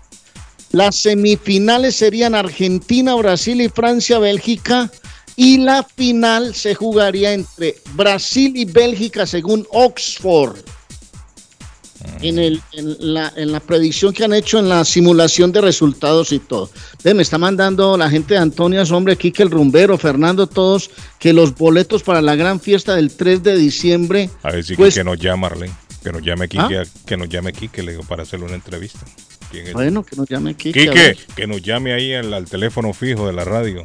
Las 0.71 0.97
semifinales 0.97 1.95
serían 1.95 2.35
Argentina, 2.35 3.15
Brasil 3.15 3.61
y 3.61 3.69
Francia, 3.69 4.19
Bélgica. 4.19 4.91
Y 5.35 5.57
la 5.57 5.81
final 5.81 6.53
se 6.53 6.75
jugaría 6.75 7.33
entre 7.33 7.77
Brasil 7.95 8.55
y 8.55 8.65
Bélgica 8.65 9.25
según 9.25 9.65
Oxford. 9.71 10.57
En, 12.21 12.39
el, 12.39 12.61
en, 12.73 13.13
la, 13.13 13.31
en 13.35 13.51
la 13.51 13.59
predicción 13.59 14.13
que 14.13 14.23
han 14.23 14.33
hecho 14.33 14.59
en 14.59 14.69
la 14.69 14.83
simulación 14.85 15.51
de 15.51 15.61
resultados 15.61 16.31
y 16.31 16.39
todo. 16.39 16.69
Ve, 17.03 17.13
me 17.13 17.21
está 17.21 17.37
mandando 17.37 17.97
la 17.97 18.09
gente 18.09 18.33
de 18.35 18.39
Antonio 18.39 18.83
hombre, 18.91 19.15
Kike 19.17 19.43
el 19.43 19.51
Rumbero, 19.51 19.97
Fernando, 19.97 20.47
todos, 20.47 20.89
que 21.19 21.33
los 21.33 21.55
boletos 21.55 22.03
para 22.03 22.21
la 22.21 22.35
gran 22.35 22.59
fiesta 22.59 22.95
del 22.95 23.11
3 23.15 23.43
de 23.43 23.57
diciembre. 23.57 24.29
A 24.43 24.51
ver 24.51 24.63
si 24.63 24.75
pues- 24.75 24.95
que 24.95 25.03
nos 25.03 25.19
llama 25.19 25.47
Arlen. 25.47 25.71
Que 26.03 26.11
nos 26.11 26.21
llame 26.21 26.47
Kike, 26.47 26.77
¿Ah? 26.77 26.83
que 27.05 27.17
nos 27.17 27.29
llame 27.29 27.51
Kike, 27.51 27.81
le 27.81 27.93
digo, 27.93 28.03
para 28.03 28.23
hacerle 28.23 28.45
una 28.45 28.55
entrevista. 28.55 28.99
Bueno, 29.73 30.03
que 30.03 30.15
nos 30.15 30.27
llame 30.27 30.55
Quique, 30.55 30.89
ver. 30.89 31.17
que 31.35 31.47
nos 31.47 31.61
llame 31.61 31.93
ahí 31.93 32.13
al, 32.13 32.33
al 32.33 32.45
teléfono 32.45 32.93
fijo 32.93 33.25
de 33.25 33.33
la 33.33 33.43
radio. 33.45 33.83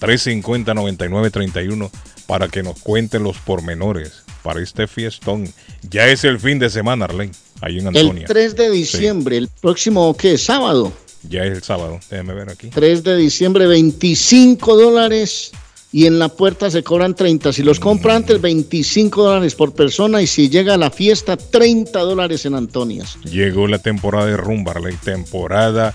350-9931 0.00 1.90
para 2.26 2.48
que 2.48 2.62
nos 2.62 2.80
cuente 2.80 3.18
los 3.18 3.36
pormenores 3.38 4.23
para 4.44 4.62
este 4.62 4.86
fiestón. 4.86 5.48
Ya 5.90 6.06
es 6.08 6.22
el 6.22 6.38
fin 6.38 6.58
de 6.58 6.68
semana, 6.68 7.06
Arlen, 7.06 7.32
ahí 7.62 7.78
en 7.78 7.88
Antonia. 7.88 8.22
El 8.22 8.28
3 8.28 8.54
de 8.54 8.70
diciembre, 8.70 9.38
el 9.38 9.48
próximo, 9.48 10.14
¿qué? 10.14 10.36
Sábado. 10.36 10.92
Ya 11.28 11.44
es 11.44 11.56
el 11.56 11.62
sábado, 11.62 11.98
déjeme 12.10 12.34
ver 12.34 12.50
aquí. 12.50 12.68
3 12.68 13.02
de 13.02 13.16
diciembre, 13.16 13.66
25 13.66 14.76
dólares 14.76 15.50
y 15.90 16.06
en 16.06 16.18
la 16.18 16.28
puerta 16.28 16.70
se 16.70 16.82
cobran 16.82 17.14
30. 17.14 17.54
Si 17.54 17.62
los 17.62 17.80
compra 17.80 18.16
antes, 18.16 18.38
25 18.38 19.22
dólares 19.22 19.54
por 19.54 19.72
persona 19.72 20.20
y 20.20 20.26
si 20.26 20.50
llega 20.50 20.74
a 20.74 20.76
la 20.76 20.90
fiesta, 20.90 21.38
30 21.38 21.98
dólares 22.00 22.44
en 22.44 22.54
Antonias. 22.54 23.16
Llegó 23.24 23.66
la 23.66 23.78
temporada 23.78 24.26
de 24.26 24.36
rumba, 24.36 24.72
Arlen, 24.72 24.98
temporada 24.98 25.94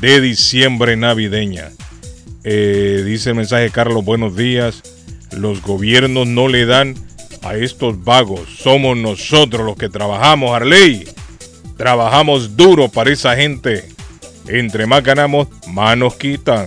de 0.00 0.20
diciembre 0.20 0.96
navideña. 0.96 1.72
Eh, 2.44 3.02
dice 3.04 3.30
el 3.30 3.36
mensaje 3.36 3.70
Carlos, 3.70 4.04
buenos 4.04 4.36
días. 4.36 4.84
Los 5.36 5.60
gobiernos 5.60 6.28
no 6.28 6.46
le 6.46 6.64
dan 6.66 7.07
a 7.48 7.56
estos 7.56 8.04
vagos. 8.04 8.40
Somos 8.58 8.96
nosotros 8.96 9.64
los 9.64 9.76
que 9.76 9.88
trabajamos, 9.88 10.54
Arley. 10.54 11.08
Trabajamos 11.76 12.56
duro 12.56 12.88
para 12.88 13.12
esa 13.12 13.36
gente. 13.36 13.88
Entre 14.46 14.86
más 14.86 15.02
ganamos, 15.02 15.48
más 15.66 15.96
nos 15.96 16.16
quitan. 16.16 16.66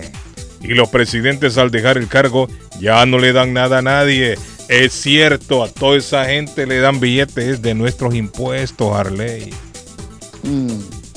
Y 0.60 0.68
los 0.68 0.88
presidentes 0.88 1.58
al 1.58 1.70
dejar 1.70 1.98
el 1.98 2.08
cargo 2.08 2.48
ya 2.80 3.04
no 3.06 3.18
le 3.18 3.32
dan 3.32 3.52
nada 3.52 3.78
a 3.78 3.82
nadie. 3.82 4.36
Es 4.68 4.92
cierto, 4.92 5.62
a 5.62 5.68
toda 5.68 5.98
esa 5.98 6.24
gente 6.24 6.66
le 6.66 6.78
dan 6.78 7.00
billetes 7.00 7.62
de 7.62 7.74
nuestros 7.74 8.14
impuestos, 8.14 8.94
Arley. 8.94 9.52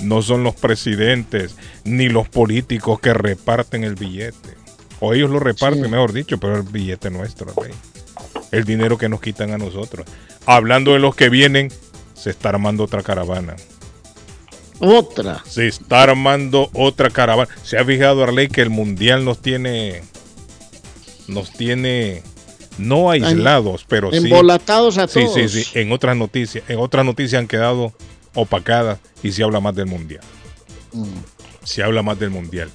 No 0.02 0.22
son 0.22 0.44
los 0.44 0.56
presidentes 0.56 1.56
ni 1.84 2.10
los 2.10 2.28
políticos 2.28 3.00
que 3.00 3.14
reparten 3.14 3.84
el 3.84 3.96
billete. 3.96 4.56
O 5.00 5.14
ellos 5.14 5.30
lo 5.30 5.40
reparten, 5.40 5.90
mejor 5.90 6.14
dicho, 6.14 6.40
pero 6.40 6.58
el 6.58 6.64
billete 6.64 7.10
nuestro, 7.10 7.52
Arley. 7.56 7.74
El 8.56 8.64
dinero 8.64 8.98
que 8.98 9.10
nos 9.10 9.20
quitan 9.22 9.52
a 9.52 9.58
nosotros. 9.58 10.06
Hablando 10.46 10.94
de 10.94 11.00
los 11.00 11.16
que 11.16 11.30
vienen, 11.30 11.72
se 12.14 12.30
está 12.30 12.50
armando 12.50 12.84
otra 12.84 13.04
caravana. 13.04 13.56
Otra. 14.80 15.44
Se 15.48 15.68
está 15.68 16.04
armando 16.04 16.70
otra 16.74 17.10
caravana. 17.10 17.50
¿Se 17.64 17.78
ha 17.78 17.86
fijado, 17.86 18.24
Arley, 18.24 18.48
que 18.48 18.62
el 18.62 18.70
mundial 18.70 19.26
nos 19.26 19.42
tiene. 19.42 20.04
Nos 21.28 21.52
tiene. 21.52 22.24
No 22.78 23.10
aislados, 23.10 23.86
pero 23.88 24.12
sí. 24.12 24.18
Embolatados 24.18 24.98
a 24.98 25.08
Sí, 25.08 25.22
todos. 25.22 25.34
sí, 25.34 25.48
sí. 25.50 25.80
En 25.80 25.92
otras 25.92 26.16
noticias. 26.18 26.64
En 26.70 26.80
otras 26.80 27.06
noticias 27.06 27.40
han 27.40 27.48
quedado 27.48 27.94
opacadas 28.34 29.00
y 29.24 29.32
se 29.32 29.44
habla 29.44 29.60
más 29.62 29.76
del 29.76 29.86
mundial. 29.86 30.22
Mm. 30.92 31.06
Se 31.64 31.84
habla 31.84 32.04
más 32.04 32.20
del 32.20 32.30
mundial. 32.32 32.70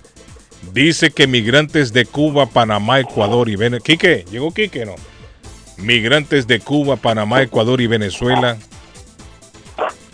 Dice 0.73 1.11
que 1.11 1.27
migrantes 1.27 1.93
de 1.93 2.05
Cuba, 2.07 2.47
Panamá, 2.47 3.01
Ecuador 3.01 3.49
y 3.49 3.57
Venezuela. 3.57 3.85
Quique, 3.85 4.25
llegó 4.31 4.53
Quique, 4.53 4.85
¿no? 4.87 4.95
Migrantes 5.83 6.47
de 6.47 6.61
Cuba, 6.61 6.97
Panamá, 6.97 7.43
Ecuador 7.43 7.81
y 7.81 7.87
Venezuela 7.87 8.59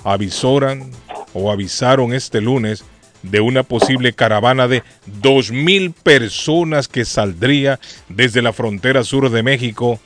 avisoran 0.05 0.91
o 1.35 1.51
avisaron 1.51 2.15
este 2.15 2.41
lunes 2.41 2.85
de 3.23 3.41
una 3.41 3.65
posible 3.65 4.13
caravana 4.13 4.69
de 4.69 4.83
2.000 5.21 5.93
personas 5.93 6.87
que 6.87 7.05
saldría 7.05 7.81
desde 8.09 8.43
la 8.43 8.53
frontera 8.53 9.03
sur 9.03 9.31
de 9.31 9.43
México 9.43 9.99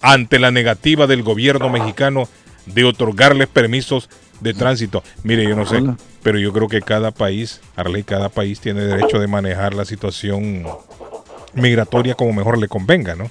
ante 0.00 0.38
la 0.38 0.50
negativa 0.50 1.06
del 1.06 1.22
gobierno 1.22 1.68
mexicano 1.68 2.28
de 2.66 2.84
otorgarles 2.84 3.48
permisos 3.48 4.08
de 4.40 4.54
tránsito. 4.54 5.02
Mire, 5.24 5.44
yo 5.44 5.56
no 5.56 5.66
sé, 5.66 5.82
pero 6.22 6.38
yo 6.38 6.52
creo 6.52 6.68
que 6.68 6.80
cada 6.80 7.10
país, 7.10 7.60
Arley, 7.76 8.04
cada 8.04 8.28
país 8.28 8.60
tiene 8.60 8.82
derecho 8.82 9.18
de 9.18 9.26
manejar 9.26 9.74
la 9.74 9.84
situación 9.84 10.64
migratoria 11.54 12.14
como 12.14 12.32
mejor 12.32 12.58
le 12.58 12.68
convenga, 12.68 13.14
¿no? 13.14 13.30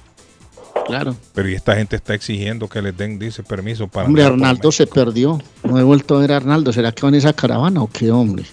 Claro. 0.86 1.16
Pero 1.34 1.50
y 1.50 1.54
esta 1.54 1.76
gente 1.76 1.96
está 1.96 2.14
exigiendo 2.14 2.68
que 2.68 2.82
les 2.82 2.96
den, 2.96 3.20
dice, 3.20 3.44
permiso 3.44 3.88
para... 3.88 4.08
Hombre, 4.08 4.24
Arnaldo 4.24 4.72
se 4.72 4.88
perdió. 4.88 5.40
No 5.64 5.80
he 5.80 5.84
vuelto 5.84 6.18
a 6.18 6.20
ver 6.20 6.32
a 6.34 6.38
Arnaldo. 6.38 6.74
¿Será 6.74 6.92
que 6.92 7.02
va 7.04 7.10
en 7.10 7.16
esa 7.16 7.34
caravana 7.34 7.82
o 7.82 7.88
qué, 7.88 8.12
hombre? 8.12 8.46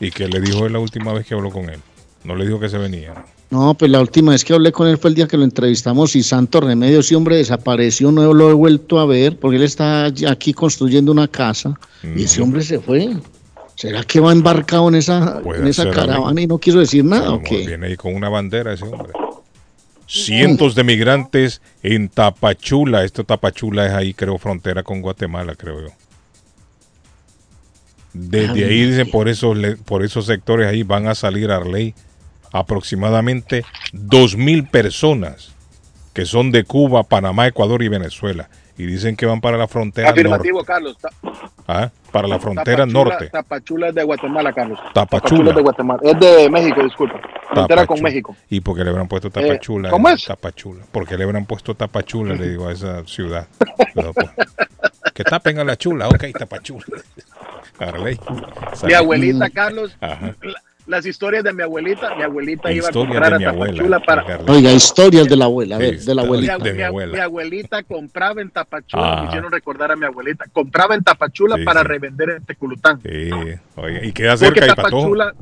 ¿Y 0.00 0.10
que 0.10 0.28
le 0.28 0.40
dijo 0.40 0.66
él 0.66 0.72
la 0.72 0.78
última 0.78 1.12
vez 1.12 1.26
que 1.26 1.34
habló 1.34 1.50
con 1.50 1.68
él? 1.70 1.80
No 2.24 2.34
le 2.36 2.44
dijo 2.46 2.58
que 2.58 2.68
se 2.68 2.78
venía. 2.78 3.24
No, 3.50 3.74
pues 3.74 3.90
la 3.90 4.00
última 4.00 4.32
vez 4.32 4.44
que 4.44 4.54
hablé 4.54 4.72
con 4.72 4.88
él 4.88 4.96
fue 4.96 5.10
el 5.10 5.14
día 5.14 5.28
que 5.28 5.36
lo 5.36 5.44
entrevistamos 5.44 6.16
y 6.16 6.22
Santo 6.22 6.60
Remedio, 6.60 7.00
ese 7.00 7.14
hombre 7.14 7.36
desapareció, 7.36 8.10
no 8.10 8.32
lo 8.32 8.48
he 8.50 8.54
vuelto 8.54 8.98
a 8.98 9.04
ver 9.04 9.38
porque 9.38 9.58
él 9.58 9.62
está 9.62 10.06
aquí 10.06 10.54
construyendo 10.54 11.12
una 11.12 11.28
casa 11.28 11.78
y 12.02 12.24
ese 12.24 12.40
hombre 12.40 12.62
se 12.62 12.80
fue. 12.80 13.14
¿Será 13.74 14.04
que 14.04 14.20
va 14.20 14.32
embarcado 14.32 14.88
en 14.88 14.94
esa, 14.94 15.42
en 15.44 15.66
esa 15.66 15.90
caravana 15.90 16.40
y 16.40 16.46
no 16.46 16.58
quiso 16.58 16.78
decir 16.78 17.04
nada 17.04 17.32
o 17.32 17.42
qué? 17.42 17.66
Viene 17.66 17.88
ahí 17.88 17.96
con 17.96 18.14
una 18.14 18.28
bandera 18.30 18.72
ese 18.72 18.84
hombre. 18.84 19.12
Cientos 20.06 20.74
de 20.74 20.84
migrantes 20.84 21.62
en 21.82 22.08
Tapachula. 22.08 23.04
Esto 23.04 23.24
Tapachula 23.24 23.86
es 23.86 23.92
ahí, 23.92 24.14
creo, 24.14 24.38
frontera 24.38 24.82
con 24.82 25.00
Guatemala, 25.00 25.54
creo 25.54 25.80
yo. 25.80 25.88
Desde 28.12 28.64
ahí 28.64 28.86
dicen 28.90 29.10
por 29.10 29.28
esos 29.28 29.56
por 29.86 30.04
esos 30.04 30.26
sectores 30.26 30.68
ahí 30.68 30.82
van 30.82 31.06
a 31.06 31.14
salir 31.14 31.50
a 31.50 31.56
Arley 31.56 31.94
aproximadamente 32.52 33.64
dos 33.92 34.36
mil 34.36 34.66
personas 34.66 35.52
que 36.12 36.26
son 36.26 36.50
de 36.50 36.64
Cuba, 36.64 37.04
Panamá, 37.04 37.46
Ecuador 37.46 37.82
y 37.82 37.88
Venezuela 37.88 38.50
y 38.78 38.86
dicen 38.86 39.16
que 39.16 39.26
van 39.26 39.40
para 39.40 39.56
la 39.56 39.68
frontera 39.68 40.10
Afirmativo, 40.10 40.58
norte, 40.58 40.66
Carlos. 40.72 40.96
¿ah? 41.68 41.90
para 42.10 42.28
la 42.28 42.38
frontera 42.38 42.84
Tapachula- 42.86 42.92
norte. 42.92 43.28
Tapachula 43.30 43.88
es 43.88 43.94
de 43.94 44.02
Guatemala, 44.04 44.52
Carlos. 44.52 44.78
Tapachula. 44.94 45.50
es 45.50 45.56
de 45.56 45.62
Guatemala. 45.62 46.00
Es 46.04 46.20
de 46.20 46.50
México, 46.50 46.82
disculpa. 46.82 47.20
Frontera 47.50 47.86
con. 47.86 48.00
México. 48.02 48.36
¿Y 48.50 48.60
por 48.60 48.76
qué 48.76 48.84
le 48.84 48.90
habrán 48.90 49.08
puesto 49.08 49.30
Tapachula? 49.30 49.90
¿cómo 49.90 50.08
es? 50.08 50.24
Tapachula. 50.24 50.84
¿Por 50.90 51.06
qué 51.06 51.16
le 51.18 51.24
habrán 51.24 51.44
puesto 51.46 51.74
Tapachula? 51.74 52.34
Le 52.34 52.48
digo 52.50 52.68
a 52.68 52.72
esa 52.72 53.04
ciudad. 53.06 53.46
No, 53.94 54.12
pues, 54.14 54.30
que 55.12 55.22
tapen 55.22 55.58
a 55.58 55.64
la 55.64 55.76
chula. 55.76 56.08
Ok, 56.08 56.24
Tapachula. 56.38 56.84
Arley. 57.78 58.18
Mi 58.86 58.94
abuelita, 58.94 59.50
Carlos, 59.50 59.94
Ajá. 60.00 60.34
la- 60.42 60.62
las 60.92 61.04
historias 61.06 61.42
de 61.42 61.52
mi 61.52 61.62
abuelita, 61.62 62.14
mi 62.14 62.22
abuelita 62.22 62.70
iba 62.70 62.86
a 62.88 62.92
comprar 62.92 63.30
de 63.30 63.34
a 63.34 63.38
mi 63.38 63.44
abuela, 63.46 63.72
Tapachula 63.72 64.00
para... 64.00 64.24
Oiga, 64.52 64.70
historias 64.70 65.26
de 65.28 65.36
la 65.36 65.46
abuela, 65.46 65.74
a 65.74 65.78
ver, 65.78 65.98
Sí, 65.98 66.06
de 66.06 66.14
la 66.14 66.22
abuelita. 66.22 66.58
Mi, 66.58 66.64
de 66.64 66.70
mi 66.72 66.76
mi- 66.76 66.82
abuela. 66.84 67.12
mi 67.12 67.18
abuelita 67.18 67.82
compraba 67.82 68.40
en 68.40 68.50
Tapachula, 68.50 69.02
Ah. 69.18 69.22
me 69.22 69.28
hicieron 69.28 69.50
recordar 69.50 69.90
a 69.90 69.96
mi 69.96 70.04
abuelita, 70.06 70.44
compraba 70.52 70.94
en 70.94 71.02
Tapachula 71.02 71.56
Sí, 71.56 71.64
para 71.64 71.80
sí. 71.80 71.86
revender 71.88 72.30
en 72.30 72.44
Teculután. 72.44 73.00
Sí, 73.02 73.08
y 74.02 74.12
queda 74.12 74.36
Porque 74.36 74.44
cerca 74.46 74.60
de. 74.60 74.66
Tapachula, 74.68 75.34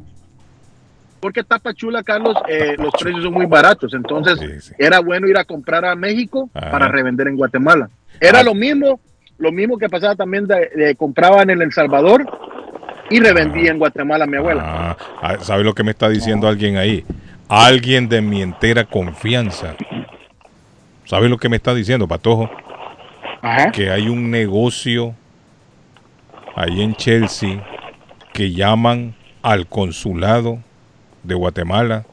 porque 1.21 1.45
Tapachula, 1.45 2.03
Carlos, 2.03 2.35
eh, 2.49 2.77
los 2.79 2.93
precios 2.99 3.23
son 3.25 3.35
muy 3.35 3.45
baratos, 3.47 3.93
entonces 3.93 4.73
era 4.79 5.01
bueno 5.01 5.29
ir 5.29 5.37
a 5.37 5.45
comprar 5.45 5.85
a 5.85 5.95
México 5.95 6.49
Ajá. 6.55 6.71
para 6.71 6.89
revender 6.89 7.29
en 7.29 7.37
Guatemala. 7.37 7.91
Era 8.21 8.41
Ah. 8.41 8.43
lo 8.43 8.55
mismo, 8.55 9.01
lo 9.39 9.53
mismo 9.53 9.77
que 9.77 9.89
pasaba 9.89 10.15
también 10.15 10.47
de, 10.47 10.71
de 10.75 10.95
compraban 10.97 11.51
en 11.51 11.61
El 11.61 11.73
Salvador 11.73 12.25
y 13.11 13.21
revendía 13.21 13.73
en 13.73 13.79
Guatemala 13.79 14.27
mi 14.27 14.37
abuela. 14.37 14.63
Ah, 14.65 14.97
ah, 15.21 15.37
¿Sabe 15.41 15.65
lo 15.65 15.75
que 15.75 15.83
me 15.83 15.91
está 15.91 16.09
diciendo 16.09 16.49
alguien 16.49 16.77
ahí? 16.77 17.05
Alguien 17.49 18.09
de 18.09 18.23
mi 18.23 18.41
entera 18.41 18.85
confianza. 18.85 19.75
¿Sabe 21.05 21.29
lo 21.29 21.37
que 21.37 21.49
me 21.49 21.57
está 21.57 21.75
diciendo, 21.75 22.07
Patojo? 22.07 22.49
Que 23.73 23.91
hay 23.91 24.09
un 24.09 24.31
negocio 24.31 25.15
ahí 26.55 26.83
en 26.83 26.95
Chelsea 26.95 27.65
que 28.33 28.53
llaman 28.53 29.15
al 29.43 29.67
consulado 29.67 30.59
de 31.25 31.35
Guatemala 31.35 32.05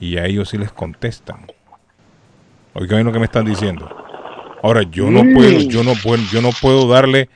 y 0.00 0.16
a 0.16 0.26
ellos 0.26 0.48
sí 0.48 0.58
les 0.58 0.72
contestan. 0.72 1.46
Oigan 2.74 3.04
lo 3.04 3.12
que 3.12 3.18
me 3.18 3.26
están 3.26 3.44
diciendo. 3.44 3.88
Ahora, 4.62 4.82
yo 4.82 5.10
no 5.10 5.22
puedo, 5.32 5.60
yo 5.60 5.84
no 5.84 5.92
puedo, 5.94 6.22
yo 6.32 6.42
no 6.42 6.50
puedo 6.60 6.88
darle 6.88 7.28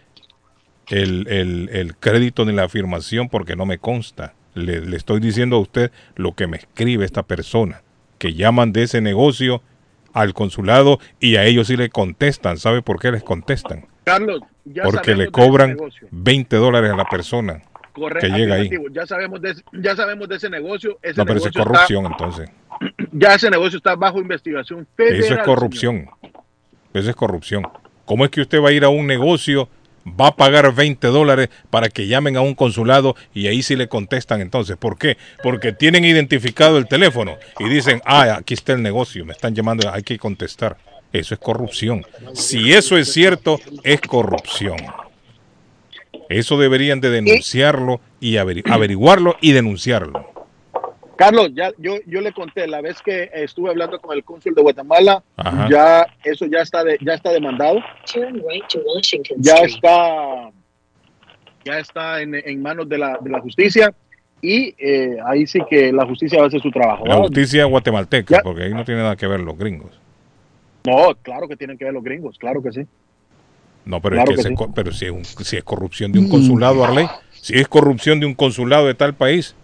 el, 0.89 1.27
el- 1.29 1.69
el 1.73 1.97
crédito 1.97 2.45
ni 2.45 2.53
la 2.53 2.65
afirmación 2.65 3.29
porque 3.29 3.57
no 3.57 3.67
me 3.67 3.79
consta. 3.79 4.35
Le, 4.55 4.81
le 4.81 4.97
estoy 4.97 5.19
diciendo 5.21 5.57
a 5.57 5.61
usted 5.61 5.91
lo 6.17 6.33
que 6.35 6.47
me 6.47 6.57
escribe 6.59 7.05
esta 7.05 7.23
persona, 7.25 7.83
que 8.19 8.35
llaman 8.35 8.73
de 8.73 8.85
ese 8.85 9.01
negocio 9.01 9.63
al 10.13 10.33
consulado 10.33 11.01
y 11.19 11.37
a 11.37 11.45
ellos 11.45 11.67
sí 11.67 11.77
le 11.77 11.89
contestan. 11.91 12.57
¿Sabe 12.59 12.81
por 12.83 13.01
qué 13.01 13.11
les 13.11 13.23
contestan? 13.25 13.87
Carlos, 14.05 14.43
ya 14.65 14.83
Porque 14.85 15.15
le 15.17 15.29
cobran 15.31 15.71
negocio. 15.71 16.07
20 16.11 16.57
dólares 16.57 16.93
a 16.93 16.97
la 16.97 17.05
persona 17.07 17.63
Correcto, 17.93 18.27
que 18.29 18.33
llega 18.39 18.55
ahí. 18.57 18.71
Ya 18.93 19.07
sabemos 19.07 19.41
de, 19.41 19.51
ese- 19.53 19.65
ya 19.73 19.97
sabemos 19.97 20.29
de 20.29 20.37
ese 20.37 20.49
negocio. 20.51 20.99
Ese 21.03 21.17
No, 21.19 21.25
pero 21.27 21.39
eso 21.39 21.49
es 21.49 21.57
está- 21.57 21.65
corrupción 21.65 22.07
entonces. 22.07 22.51
ya 23.13 23.35
ese 23.35 23.51
negocio 23.51 23.79
está 23.79 23.97
bajo 23.97 24.21
investigación 24.21 24.87
federal. 24.97 25.21
Eso 25.21 25.35
es 25.35 25.41
corrupción. 25.43 26.07
Eso 26.93 27.11
es 27.11 27.17
corrupción. 27.17 27.67
¿Cómo 28.05 28.25
es 28.25 28.31
que 28.31 28.43
usted 28.43 28.63
va 28.63 28.69
a 28.69 28.73
ir 28.73 28.85
a 28.85 28.89
un 28.89 29.07
negocio, 29.07 29.69
va 30.07 30.29
a 30.29 30.37
pagar 30.37 30.75
20 30.75 31.07
dólares 31.09 31.49
para 31.71 31.89
que 31.89 32.07
llamen 32.07 32.37
a 32.37 32.41
un 32.43 32.55
consulado 32.55 33.17
y 33.33 33.47
ahí 33.47 33.63
sí 33.63 33.77
le 33.77 33.89
contestan 33.89 34.41
entonces? 34.41 34.77
¿Por 34.77 34.99
qué? 34.99 35.17
Porque 35.43 35.73
tienen 35.73 36.05
identificado 36.05 36.79
el 36.79 36.87
teléfono 36.89 37.37
y 37.59 37.69
dicen, 37.69 38.01
ah, 38.05 38.37
aquí 38.39 38.55
está 38.55 38.73
el 38.73 38.83
negocio, 38.83 39.25
me 39.25 39.33
están 39.33 39.55
llamando, 39.55 39.91
hay 39.93 40.03
que 40.03 40.19
contestar. 40.19 40.77
Eso 41.13 41.35
es 41.35 41.41
corrupción. 41.41 42.05
Si 42.33 42.73
eso 42.73 42.99
es 42.99 43.13
cierto, 43.13 43.61
es 43.85 44.01
corrupción. 44.01 44.77
Eso 46.29 46.59
deberían 46.59 47.01
de 47.01 47.11
denunciarlo 47.11 48.01
y 48.21 48.35
averi- 48.35 48.63
averiguarlo 48.71 49.37
y 49.41 49.53
denunciarlo. 49.53 50.34
Carlos, 51.17 51.51
ya 51.55 51.73
yo, 51.79 51.97
yo 52.07 52.21
le 52.21 52.33
conté 52.33 52.67
la 52.67 52.81
vez 52.81 53.01
que 53.03 53.31
estuve 53.33 53.71
hablando 53.71 54.01
con 54.01 54.17
el 54.17 54.25
cónsul 54.25 54.55
de 54.55 54.63
Guatemala, 54.63 55.23
Ajá. 55.37 55.69
ya 55.71 56.07
eso 56.25 56.47
ya 56.47 56.61
está 56.61 56.83
de, 56.85 56.99
ya 57.01 57.15
está 57.15 57.31
demandado, 57.33 57.81
ya 59.39 59.57
está 59.65 60.51
ya 61.65 61.79
está 61.79 62.21
en, 62.21 62.35
en 62.35 62.61
manos 62.61 62.89
de 62.89 62.99
la, 62.99 63.19
de 63.21 63.31
la 63.31 63.41
justicia 63.41 63.95
y 64.43 64.75
eh, 64.79 65.17
ahí 65.25 65.47
sí 65.47 65.61
que 65.71 65.93
la 65.93 66.05
justicia 66.05 66.39
va 66.39 66.45
a 66.45 66.49
hacer 66.49 66.61
su 66.61 66.71
trabajo. 66.71 67.07
La 67.07 67.17
justicia 67.17 67.65
guatemalteca, 67.65 68.41
porque 68.43 68.65
ahí 68.65 68.75
no 68.75 68.85
tiene 68.85 69.01
nada 69.03 69.17
que 69.17 69.27
ver 69.27 69.41
los 69.41 69.57
gringos. 69.57 69.99
No, 70.87 71.15
claro 71.23 71.49
que 71.49 71.57
tienen 71.57 71.79
que 71.79 71.85
ver 71.87 71.95
los 71.95 72.05
gringos, 72.05 72.37
claro 72.39 72.63
que 72.63 72.73
sí. 72.73 72.83
No, 73.87 74.01
pero, 74.01 74.17
Claro 74.17 74.31
es 74.33 74.37
que, 74.37 74.37
que 74.37 74.43
se 74.43 74.49
sí. 74.51 74.55
co- 74.55 74.73
pero 74.75 74.93
si 74.93 75.07
es, 75.07 75.11
un- 75.13 75.25
si 75.25 75.57
es 75.57 75.65
corrupción 75.65 76.13
de 76.13 76.19
un 76.19 76.29
consulado, 76.29 76.85
Arley, 76.85 77.07
si 77.33 77.55
es 77.59 77.69
corrupción 77.69 78.21
de 78.21 78.27
un 78.27 78.35
consulado 78.35 78.87
de 78.87 78.95
tal 78.95 79.15
país, 79.15 79.55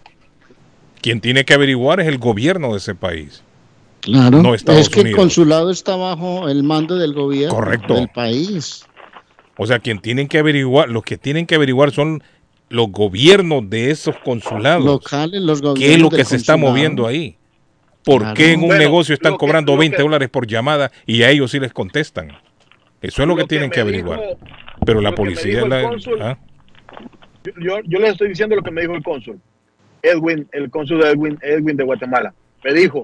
quien 1.01 1.20
tiene 1.20 1.44
que 1.44 1.55
averiguar 1.55 2.01
es 2.01 2.06
el 2.06 2.18
gobierno 2.18 2.72
de 2.72 2.78
ese 2.78 2.94
país. 2.94 3.43
Claro, 4.01 4.43
No 4.43 4.55
Estados 4.55 4.81
es 4.82 4.89
que 4.89 5.01
el 5.01 5.14
consulado 5.14 5.70
está 5.70 5.94
bajo 5.97 6.48
el 6.48 6.62
mando 6.62 6.97
del 6.97 7.12
gobierno 7.12 7.55
Correcto. 7.55 7.94
del 7.94 8.09
país. 8.09 8.86
O 9.56 9.66
sea, 9.66 9.78
quien 9.78 10.01
tienen 10.01 10.27
que 10.28 10.39
averiguar, 10.39 10.89
los 10.89 11.02
que 11.02 11.18
tienen 11.18 11.47
que 11.47 11.55
averiguar 11.55 11.90
son 11.90 12.22
los 12.70 12.90
gobiernos 12.90 13.68
de 13.68 13.90
esos 13.90 14.16
consulados. 14.24 14.85
Locales, 14.85 15.43
los 15.43 15.60
gobiernos 15.60 15.81
¿Qué 15.86 15.94
es 15.94 16.01
lo 16.01 16.09
que 16.09 16.24
se 16.24 16.36
está 16.36 16.56
moviendo 16.56 17.06
ahí? 17.06 17.36
¿Por 18.05 18.22
Claro. 18.22 18.35
qué 18.35 18.52
en 18.52 18.60
un 18.60 18.68
Bueno, 18.68 18.82
negocio 18.82 19.14
están 19.14 19.32
que- 19.32 19.39
cobrando 19.39 19.72
lo 19.72 19.78
20 19.78 19.98
que- 19.98 20.02
dólares 20.02 20.28
por 20.31 20.47
llamada 20.47 20.90
y 21.05 21.22
a 21.22 21.31
ellos 21.31 21.51
sí 21.51 21.60
les 21.60 21.72
contestan? 21.74 22.28
Eso 23.02 23.22
es 23.22 23.28
lo, 23.28 23.35
que, 23.35 23.43
Lo 23.43 23.47
que 23.47 23.48
tienen 23.51 23.70
que 23.70 23.81
averiguar. 23.81 24.18
dijo- 24.20 24.39
Pero 24.86 25.01
la 25.02 25.14
policía 25.14 25.60
es 25.60 25.68
la... 25.68 25.82
cónsul- 25.82 26.22
¿ah? 26.22 26.39
Yo, 27.44 27.52
yo, 27.60 27.81
yo 27.86 27.98
les 27.98 28.12
estoy 28.12 28.28
diciendo 28.31 28.56
lo 28.56 28.62
que 28.62 28.70
me 28.70 28.81
dijo 28.82 28.94
el 28.94 29.02
cónsul, 29.02 29.39
Edwin, 30.02 30.48
el 30.52 30.70
cónsul 30.70 31.01
de 31.01 31.10
Edwin, 31.10 31.39
Edwin 31.43 31.77
de 31.77 31.85
Guatemala. 31.85 32.32
Me 32.64 32.72
dijo, 32.72 33.02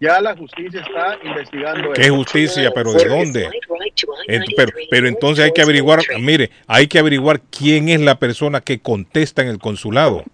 ya 0.00 0.20
la 0.20 0.36
justicia 0.36 0.80
está 0.80 1.18
investigando 1.24 1.92
¿Qué 1.92 2.02
esto. 2.02 2.14
justicia? 2.16 2.70
¿Pero 2.74 2.92
de 2.92 3.04
dónde? 3.08 3.50
Pero, 4.56 4.72
pero 4.90 5.08
entonces 5.08 5.44
hay 5.44 5.52
que 5.52 5.62
averiguar, 5.62 6.00
mire, 6.20 6.50
hay 6.66 6.86
que 6.86 6.98
averiguar 6.98 7.40
quién 7.40 7.88
es 7.88 8.00
la 8.00 8.18
persona 8.18 8.60
que 8.60 8.80
contesta 8.80 9.42
en 9.42 9.48
el 9.48 9.58
consulado. 9.58 10.24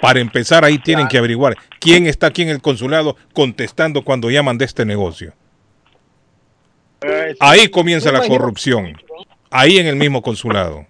Para 0.00 0.20
empezar, 0.20 0.64
ahí 0.64 0.78
tienen 0.78 1.08
que 1.08 1.18
averiguar 1.18 1.56
quién 1.80 2.06
está 2.06 2.26
aquí 2.26 2.42
en 2.42 2.48
el 2.48 2.60
consulado 2.60 3.16
contestando 3.32 4.02
cuando 4.02 4.30
llaman 4.30 4.58
de 4.58 4.64
este 4.64 4.84
negocio. 4.84 5.32
Ahí 7.40 7.68
comienza 7.68 8.12
la 8.12 8.26
corrupción. 8.26 9.00
Ahí 9.50 9.78
en 9.78 9.86
el 9.86 9.96
mismo 9.96 10.22
consulado. 10.22 10.86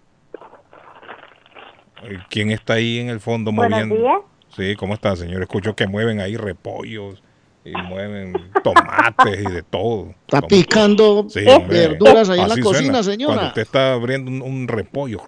¿Quién 2.28 2.50
está 2.50 2.74
ahí 2.74 2.98
en 2.98 3.08
el 3.08 3.20
fondo 3.20 3.52
Buenos 3.52 3.86
moviendo? 3.86 4.28
Sí, 4.56 4.76
¿cómo 4.76 4.94
está, 4.94 5.16
señor? 5.16 5.42
Escucho 5.42 5.74
que 5.74 5.86
mueven 5.86 6.20
ahí 6.20 6.36
repollos 6.36 7.22
y 7.64 7.72
mueven 7.72 8.34
tomates 8.62 9.40
y 9.40 9.50
de 9.52 9.62
todo. 9.62 10.14
Está 10.26 10.42
picando 10.42 11.26
Sí, 11.28 11.44
hombre. 11.48 11.88
verduras 11.88 12.28
ahí 12.30 12.40
en 12.40 12.48
la 12.48 12.56
cocina, 12.56 12.70
suena. 12.72 13.02
señora. 13.02 13.34
Cuando 13.34 13.48
usted 13.48 13.62
está 13.62 13.92
abriendo 13.94 14.30
un, 14.30 14.42
un 14.42 14.68
repollo. 14.68 15.22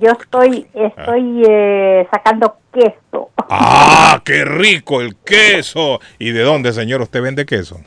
Yo 0.00 0.10
estoy, 0.12 0.66
estoy 0.72 1.42
eh, 1.48 2.06
sacando 2.10 2.56
queso. 2.72 3.30
¡Ah, 3.50 4.20
qué 4.24 4.44
rico 4.44 5.00
el 5.00 5.16
queso! 5.16 6.00
¿Y 6.18 6.30
de 6.30 6.42
dónde, 6.42 6.72
señor? 6.72 7.02
¿Usted 7.02 7.20
vende 7.22 7.44
queso? 7.44 7.80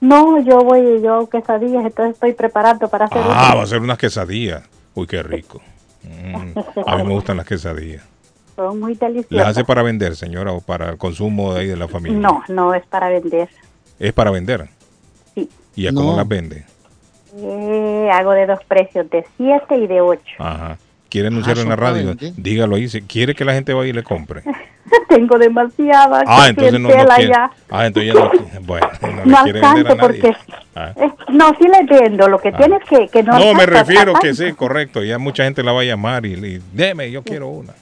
No, 0.00 0.40
yo 0.42 0.58
voy, 0.60 1.00
yo 1.02 1.14
hago 1.14 1.28
quesadillas, 1.28 1.84
entonces 1.84 2.14
estoy 2.14 2.32
preparando 2.32 2.88
para 2.88 3.04
hacer 3.06 3.18
Ah, 3.24 3.46
una. 3.50 3.54
va 3.56 3.62
a 3.62 3.66
ser 3.66 3.80
unas 3.80 3.98
quesadillas. 3.98 4.62
Uy, 4.94 5.06
qué 5.06 5.22
rico. 5.22 5.60
Mm, 6.02 6.58
a 6.86 6.96
mí 6.96 7.02
me 7.04 7.12
gustan 7.14 7.36
las 7.36 7.46
quesadillas. 7.46 8.02
Son 8.56 8.78
muy 8.80 8.92
¿Las 8.92 9.00
deliciosas. 9.00 9.48
hace 9.48 9.64
para 9.64 9.82
vender, 9.82 10.14
señora, 10.16 10.52
o 10.52 10.60
para 10.60 10.90
el 10.90 10.98
consumo 10.98 11.54
de 11.54 11.60
ahí 11.60 11.66
de 11.68 11.76
la 11.76 11.88
familia? 11.88 12.18
No, 12.18 12.42
no 12.48 12.74
es 12.74 12.84
para 12.86 13.08
vender. 13.08 13.48
Es 13.98 14.12
para 14.12 14.30
vender. 14.30 14.68
Sí. 15.34 15.48
¿Y 15.76 15.86
a 15.86 15.92
cómo 15.92 16.10
No. 16.12 16.16
las 16.18 16.28
vende? 16.28 16.64
Eh, 17.36 18.10
hago 18.12 18.32
de 18.32 18.46
dos 18.46 18.58
precios, 18.68 19.08
de 19.10 19.24
7 19.38 19.76
y 19.78 19.86
de 19.86 20.00
8. 20.02 20.22
Ajá. 20.38 20.76
¿Quiere 21.08 21.28
anunciarlo 21.28 21.62
en 21.62 21.68
la 21.70 21.76
radio? 21.76 22.06
vender. 22.08 22.32
Dígalo 22.36 22.76
ahí. 22.76 22.88
Si 22.88 23.00
quiere 23.02 23.34
que 23.34 23.44
la 23.44 23.52
gente 23.54 23.72
vaya 23.74 23.88
y 23.90 23.92
le 23.92 24.02
compre. 24.02 24.42
Tengo 25.08 25.38
demasiada 25.38 26.22
Ah, 26.26 26.46
entonces 26.48 26.72
no, 26.74 26.80
no 26.80 26.88
quiere. 26.88 27.28
ya. 27.28 27.50
Ah, 27.70 27.86
entonces 27.86 28.12
ya 28.14 28.20
no. 28.20 28.30
Bueno, 28.62 28.88
no 29.02 29.08
le 29.08 29.24
No 29.30 29.42
quiere 29.44 29.60
vender 29.60 29.86
a 29.90 29.94
nadie. 29.94 29.96
porque... 30.00 30.32
Ah. 30.74 30.92
eh, 30.96 31.10
no, 31.28 31.50
sí 31.58 31.66
les 31.68 32.00
vendo, 32.00 32.28
lo 32.28 32.38
que 32.38 32.48
Ah. 32.48 32.56
tienes 32.56 32.82
que, 32.88 33.08
que 33.08 33.22
no 33.22 33.38
No, 33.38 33.54
me 33.54 33.64
refiero 33.66 34.14
que 34.14 34.34
sí, 34.34 34.52
correcto. 34.52 35.02
Ya 35.02 35.18
mucha 35.18 35.44
gente 35.44 35.62
la 35.62 35.72
va 35.72 35.82
a 35.82 35.84
llamar 35.84 36.24
y, 36.26 36.32
y 36.34 36.62
deme, 36.72 37.10
yo 37.10 37.22
quiero 37.22 37.48
una. 37.48 37.72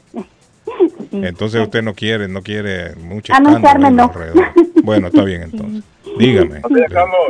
Entonces 1.12 1.60
usted 1.62 1.82
no 1.82 1.94
quiere, 1.94 2.28
no 2.28 2.42
quiere 2.42 2.94
mucho 2.96 3.32
Anunciarme, 3.34 3.88
escándalo 3.88 3.96
no. 3.96 4.02
alrededor. 4.04 4.44
Bueno, 4.84 5.06
está 5.08 5.24
bien 5.24 5.42
entonces. 5.52 5.84
Dígame. 6.18 6.60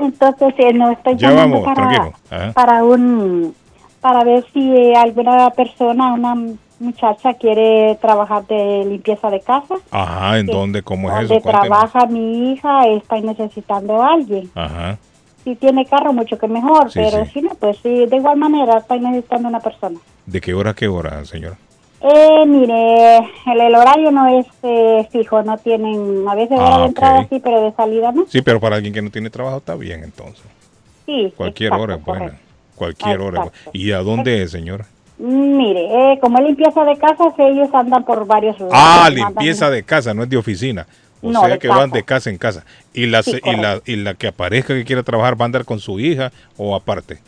Entonces, 0.00 0.54
eh, 0.58 0.72
no 0.72 0.90
estoy 0.90 1.16
Ya 1.16 1.30
llamando 1.30 1.62
vamos, 1.62 2.12
para, 2.28 2.52
para 2.52 2.84
un 2.84 3.54
para 4.00 4.24
ver 4.24 4.44
si 4.52 4.60
eh, 4.74 4.94
alguna 4.96 5.50
persona, 5.50 6.14
una 6.14 6.34
muchacha 6.78 7.34
quiere 7.34 7.98
trabajar 8.00 8.46
de 8.46 8.84
limpieza 8.86 9.28
de 9.28 9.40
casa. 9.40 9.74
Ajá, 9.90 10.38
¿en 10.38 10.46
dónde? 10.46 10.82
¿Cómo 10.82 11.08
es 11.10 11.14
Donde 11.28 11.36
eso? 11.36 11.42
Cuéntenos. 11.42 11.68
trabaja 11.68 12.06
mi 12.06 12.52
hija, 12.52 12.86
está 12.88 13.20
necesitando 13.20 14.02
a 14.02 14.14
alguien. 14.14 14.50
Ajá. 14.54 14.96
Si 15.44 15.54
tiene 15.56 15.84
carro, 15.84 16.12
mucho 16.14 16.38
que 16.38 16.48
mejor, 16.48 16.90
Sí, 16.90 17.00
pero 17.02 17.24
sí. 17.26 17.30
si 17.32 17.42
no, 17.42 17.50
pues 17.60 17.76
sí, 17.82 18.06
de 18.06 18.16
igual 18.16 18.38
manera, 18.38 18.78
estoy 18.78 19.00
necesitando 19.00 19.48
una 19.48 19.60
persona. 19.60 19.98
¿De 20.24 20.40
qué 20.40 20.54
hora 20.54 20.70
a 20.70 20.74
qué 20.74 20.88
hora, 20.88 21.22
señor? 21.26 21.56
Eh, 22.02 22.44
mire, 22.46 23.16
el, 23.18 23.60
el 23.60 23.74
horario 23.74 24.10
no 24.10 24.26
es 24.40 24.46
eh, 24.62 25.06
fijo, 25.12 25.42
no 25.42 25.58
tienen, 25.58 26.26
a 26.26 26.34
veces 26.34 26.58
hora 26.58 26.76
Ah, 26.76 26.78
de 26.80 26.84
entrada 26.86 27.26
sí, 27.28 27.40
pero 27.44 27.60
de 27.62 27.72
salida 27.72 28.10
no. 28.12 28.24
Sí, 28.26 28.40
pero 28.40 28.58
para 28.58 28.76
alguien 28.76 28.94
que 28.94 29.02
no 29.02 29.10
tiene 29.10 29.28
trabajo 29.28 29.58
está 29.58 29.74
bien 29.74 30.02
entonces. 30.02 30.42
Sí. 31.04 31.32
Cualquier 31.36 31.68
exacto, 31.68 31.82
hora 31.84 31.94
es 31.96 32.04
buena. 32.04 32.24
correcto. 32.24 32.44
Cualquier 32.76 33.20
hora. 33.20 33.38
es 33.44 33.44
buena. 33.50 33.70
¿Y 33.74 33.92
a 33.92 33.98
dónde 33.98 34.42
es, 34.42 34.50
señora? 34.50 34.86
Mm, 35.18 35.56
Mire, 35.58 36.12
eh, 36.12 36.18
como 36.20 36.38
es 36.38 36.44
limpieza 36.44 36.82
de 36.84 36.96
casas, 36.96 37.34
ellos 37.38 37.68
andan 37.74 38.04
por 38.04 38.26
varios 38.26 38.58
lugares. 38.58 38.80
Ah, 38.82 39.04
Andan- 39.08 39.14
limpieza 39.26 39.68
de 39.68 39.82
casa, 39.82 40.14
no 40.14 40.22
es 40.22 40.30
de 40.30 40.38
oficina. 40.38 40.86
O 41.22 41.30
No, 41.30 41.44
sea 41.44 41.58
que 41.58 41.68
van 41.68 41.90
de 41.90 42.02
casa 42.02 42.30
en 42.30 42.38
casa. 42.38 42.64
¿Y 42.94 43.04
la, 43.04 43.22
Sí, 43.22 43.38
y, 43.44 43.56
la, 43.56 43.82
¿Y 43.84 43.96
la 43.96 44.14
que 44.14 44.28
aparezca 44.28 44.72
que 44.72 44.86
quiera 44.86 45.02
trabajar 45.02 45.38
va 45.38 45.44
a 45.44 45.46
andar 45.46 45.66
con 45.66 45.78
su 45.78 46.00
hija 46.00 46.32
o 46.56 46.74
aparte? 46.74 47.18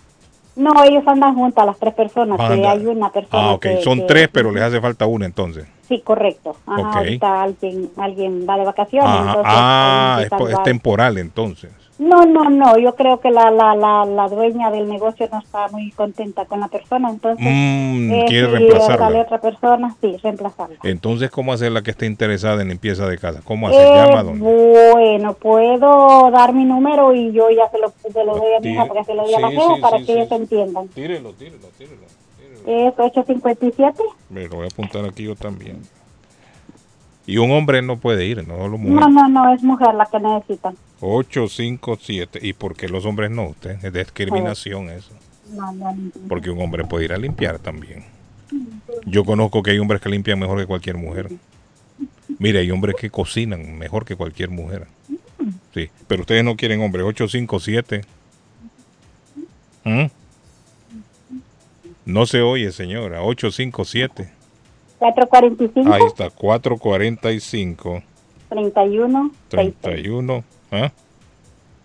No, 0.54 0.84
ellos 0.84 1.02
andan 1.06 1.34
juntas, 1.34 1.64
las 1.64 1.78
tres 1.78 1.94
personas. 1.94 2.38
Que 2.38 2.66
hay 2.66 2.84
una 2.86 3.10
persona. 3.10 3.42
Ah, 3.50 3.52
ok. 3.54 3.60
que- 3.62 3.82
Son 3.82 3.98
que- 4.00 4.04
tres, 4.04 4.28
pero 4.30 4.50
les 4.52 4.62
hace 4.62 4.80
falta 4.80 5.06
una 5.06 5.26
entonces. 5.26 5.66
Sí, 5.88 6.00
correcto. 6.04 6.56
Ajá, 6.66 6.80
Ok. 6.88 6.96
Ahorita 6.96 7.42
alguien, 7.42 7.90
alguien 7.96 8.46
va 8.48 8.58
de 8.58 8.64
vacaciones. 8.64 9.08
Ajá. 9.10 9.28
entonces, 9.28 9.52
Ah, 9.54 10.20
es, 10.24 10.50
es 10.52 10.62
temporal 10.62 11.18
entonces. 11.18 11.70
No, 11.98 12.24
no, 12.24 12.48
no. 12.51 12.78
Yo 12.78 12.94
creo 12.97 13.20
que 13.20 13.31
la, 13.31 13.51
la, 13.51 13.77
la, 13.77 14.05
la 14.05 14.28
dueña 14.28 14.70
del 14.70 14.89
negocio 14.89 15.28
no 15.31 15.39
está 15.39 15.69
muy 15.69 15.90
contenta 15.93 16.47
con 16.47 16.59
la 16.60 16.69
persona. 16.69 17.10
Entonces, 17.10 17.44
Mm, 17.44 18.10
eh, 18.12 18.24
quiere 18.27 18.47
si 18.48 18.52
reemplazarla. 18.55 19.06
sale 19.06 19.20
otra 19.20 19.40
persona, 19.40 19.94
sí, 20.01 20.16
reemplazarla. 20.23 20.77
Entonces, 20.82 21.31
¿cómo 21.31 21.52
hacer 21.52 21.70
la 21.70 21.82
que 21.82 21.90
esté 21.93 22.06
interesada 22.06 22.62
en 22.62 22.69
limpieza 22.70 23.06
de 23.06 23.19
casa? 23.19 23.40
¿Cómo 23.44 23.69
hace? 23.69 23.77
Eh, 23.82 23.94
¿Llama 23.94 24.20
a 24.20 24.23
dónde? 24.24 24.90
bueno, 24.93 25.35
puedo 25.35 26.31
dar 26.31 26.52
mi 26.55 26.64
número 26.64 27.14
y 27.14 27.31
yo 27.32 27.51
ya 27.51 27.69
se 27.70 27.78
lo, 27.78 27.93
se 28.10 28.24
lo 28.24 28.36
doy 28.36 28.55
a 28.56 28.60
mi 28.60 28.70
hija 28.73 28.86
para 28.86 29.01
que 29.01 29.06
se 29.06 29.14
lo 29.14 29.24
diga 29.27 29.39
a 29.39 29.40
la 29.43 29.51
sí, 29.51 29.56
sí, 29.56 29.81
para 29.81 29.98
sí, 29.98 30.06
que 30.06 30.12
ellos 30.14 30.32
entiendan. 30.32 30.89
Tírelo, 30.89 31.32
tírelo, 31.35 31.69
tírelo. 31.78 32.02
Es 32.66 32.94
857. 32.98 34.02
Me 34.31 34.48
lo 34.48 34.56
voy 34.56 34.64
a 34.64 34.69
apuntar 34.69 35.05
aquí 35.05 35.24
yo 35.24 35.36
también. 35.36 35.82
Y 37.27 37.39
un 37.39 37.51
hombre 37.52 37.82
no 37.82 37.98
puede 37.98 38.24
ir, 38.24 38.47
no 38.48 38.56
solo 38.56 38.78
mujer. 38.78 38.94
No, 39.01 39.09
no, 39.09 39.28
no, 39.28 39.55
es 39.55 39.62
mujer 39.62 39.94
la 39.94 40.06
que 40.06 40.19
necesitan. 40.19 40.74
857. 41.02 42.38
¿Y 42.40 42.52
por 42.52 42.76
qué 42.76 42.88
los 42.88 43.04
hombres 43.04 43.30
no? 43.30 43.48
Usted 43.48 43.84
es 43.84 43.92
discriminación 43.92 44.88
eso. 44.88 45.12
No, 45.52 45.72
no. 45.72 45.94
Porque 46.28 46.50
un 46.50 46.60
hombre 46.60 46.84
puede 46.84 47.06
ir 47.06 47.12
a 47.12 47.18
limpiar 47.18 47.58
también. 47.58 48.04
Yo 49.04 49.24
conozco 49.24 49.62
que 49.62 49.72
hay 49.72 49.78
hombres 49.78 50.00
que 50.00 50.08
limpian 50.08 50.38
mejor 50.38 50.58
que 50.58 50.66
cualquier 50.66 50.96
mujer. 50.96 51.28
Mire, 52.38 52.60
hay 52.60 52.70
hombres 52.70 52.94
que 52.96 53.10
cocinan 53.10 53.78
mejor 53.78 54.04
que 54.04 54.16
cualquier 54.16 54.50
mujer. 54.50 54.86
Sí, 55.74 55.90
pero 56.06 56.22
ustedes 56.22 56.44
no 56.44 56.56
quieren 56.56 56.80
hombres. 56.80 57.04
857. 57.04 58.02
¿Mm? 59.84 60.06
No 62.04 62.26
se 62.26 62.42
oye, 62.42 62.70
señora. 62.72 63.22
857. 63.22 64.30
445. 64.98 65.92
Ahí 65.92 66.02
está, 66.06 66.30
445. 66.30 68.02
31. 68.48 69.30
31. 69.48 70.44
¿Ah? 70.72 70.92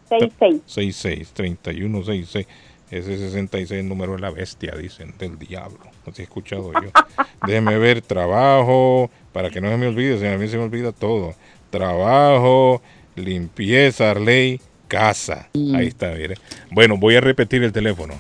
66. 0.10 0.62
66, 0.66 1.32
31, 1.34 1.98
66. 2.00 2.48
Ese 2.90 3.18
66 3.18 3.84
número 3.84 4.16
es 4.16 4.22
la 4.22 4.32
bestia, 4.32 4.74
dicen, 4.76 5.14
del 5.20 5.38
diablo. 5.38 5.80
Así 6.10 6.22
he 6.22 6.24
escuchado 6.24 6.72
yo. 6.74 6.90
Déjeme 7.46 7.78
ver, 7.78 8.02
trabajo, 8.02 9.12
para 9.34 9.50
que 9.50 9.60
no 9.60 9.70
se 9.70 9.78
me 9.78 9.88
olvide, 9.88 10.18
si 10.18 10.26
a 10.26 10.38
mí 10.38 10.48
se 10.48 10.58
me 10.58 10.64
olvida 10.64 10.94
todo. 10.94 11.36
Trabajo, 11.70 12.82
limpieza, 13.16 14.14
ley, 14.14 14.62
casa. 14.88 15.50
Ahí 15.76 15.88
está, 15.88 16.12
mire. 16.12 16.36
Bueno, 16.72 16.96
voy 16.98 17.18
a 17.18 17.22
repetir 17.22 17.62
el 17.64 17.74
teléfono. 17.74 18.14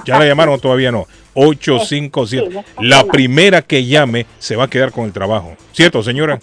¿Ya 0.06 0.20
la 0.20 0.26
llamaron 0.26 0.56
o 0.56 0.60
todavía 0.60 0.92
no? 0.92 1.08
857. 1.34 2.64
La 2.82 3.04
primera 3.06 3.62
que 3.62 3.86
llame 3.86 4.26
se 4.40 4.56
va 4.56 4.66
a 4.66 4.70
quedar 4.70 4.92
con 4.92 5.06
el 5.06 5.14
trabajo. 5.14 5.56
¿Cierto, 5.74 6.04
señora? 6.04 6.40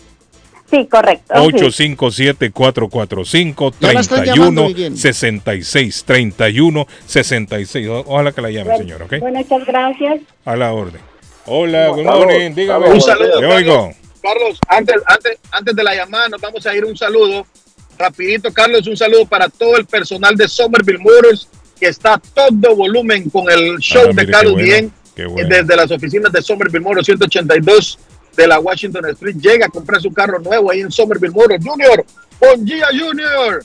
Sí, 0.71 0.87
correcto. 0.91 1.35
sí. 1.35 1.41
857-445-3166. 1.69 3.75
Ya 3.81 3.93
la 3.93 4.01
están 4.01 4.25
llamando, 4.25 4.67
Miguel. 4.69 4.95
31 6.07 6.87
66. 7.07 7.89
O- 7.89 8.05
Ojalá 8.07 8.33
que 8.33 8.41
la 8.41 8.51
llame, 8.51 8.77
señora, 8.77 9.05
¿ok? 9.05 9.19
Bueno, 9.21 9.39
muchas 9.41 9.67
gracias. 9.67 10.21
A 10.45 10.57
la 10.57 10.73
orden. 10.73 11.01
Hola, 11.47 11.89
good 11.89 12.05
Carlos, 12.05 12.25
morning. 12.27 12.55
Dígame. 12.55 12.87
Un 12.89 13.01
saludo. 13.01 13.39
Oigo. 13.49 13.93
Carlos, 14.23 14.59
antes, 14.69 14.97
antes, 15.07 15.39
antes 15.51 15.77
de 15.77 15.85
la 15.85 15.95
llamada 15.95 16.29
nos 16.31 16.41
vamos 16.41 16.65
a 16.67 16.75
ir 16.75 16.85
un 16.85 16.97
saludo. 16.97 17.47
Rapidito, 17.99 18.53
Carlos, 18.53 18.87
un 18.87 18.97
saludo 18.97 19.27
para 19.27 19.49
todo 19.49 19.77
el 19.77 19.85
personal 19.85 20.35
de 20.35 20.49
Somerville 20.49 20.99
Motors 20.99 21.49
que 21.85 21.91
está 21.91 22.15
a 22.15 22.19
todo 22.19 22.75
volumen 22.77 23.29
con 23.29 23.51
el 23.51 23.77
show 23.79 24.07
Ah, 24.09 24.13
de 24.15 24.27
Carlos 24.27 24.55
bueno, 24.55 24.67
Bien 24.67 24.93
bueno. 25.29 25.49
desde 25.51 25.77
las 25.77 25.91
oficinas 25.91 26.33
de 26.33 26.41
Somerville 26.41 26.81
Motors 26.83 27.05
182 27.05 27.99
de 28.37 28.47
la 28.47 28.59
Washington 28.59 29.05
Street. 29.11 29.37
Llega 29.39 29.67
a 29.67 29.69
comprar 29.69 30.01
su 30.01 30.11
carro 30.11 30.39
nuevo 30.39 30.71
ahí 30.71 30.81
en 30.81 30.91
Somerville 30.91 31.35
Motors. 31.35 31.63
Junior, 31.63 32.05
con 32.41 32.67
Gia 32.67 32.87
Junior. 32.89 33.63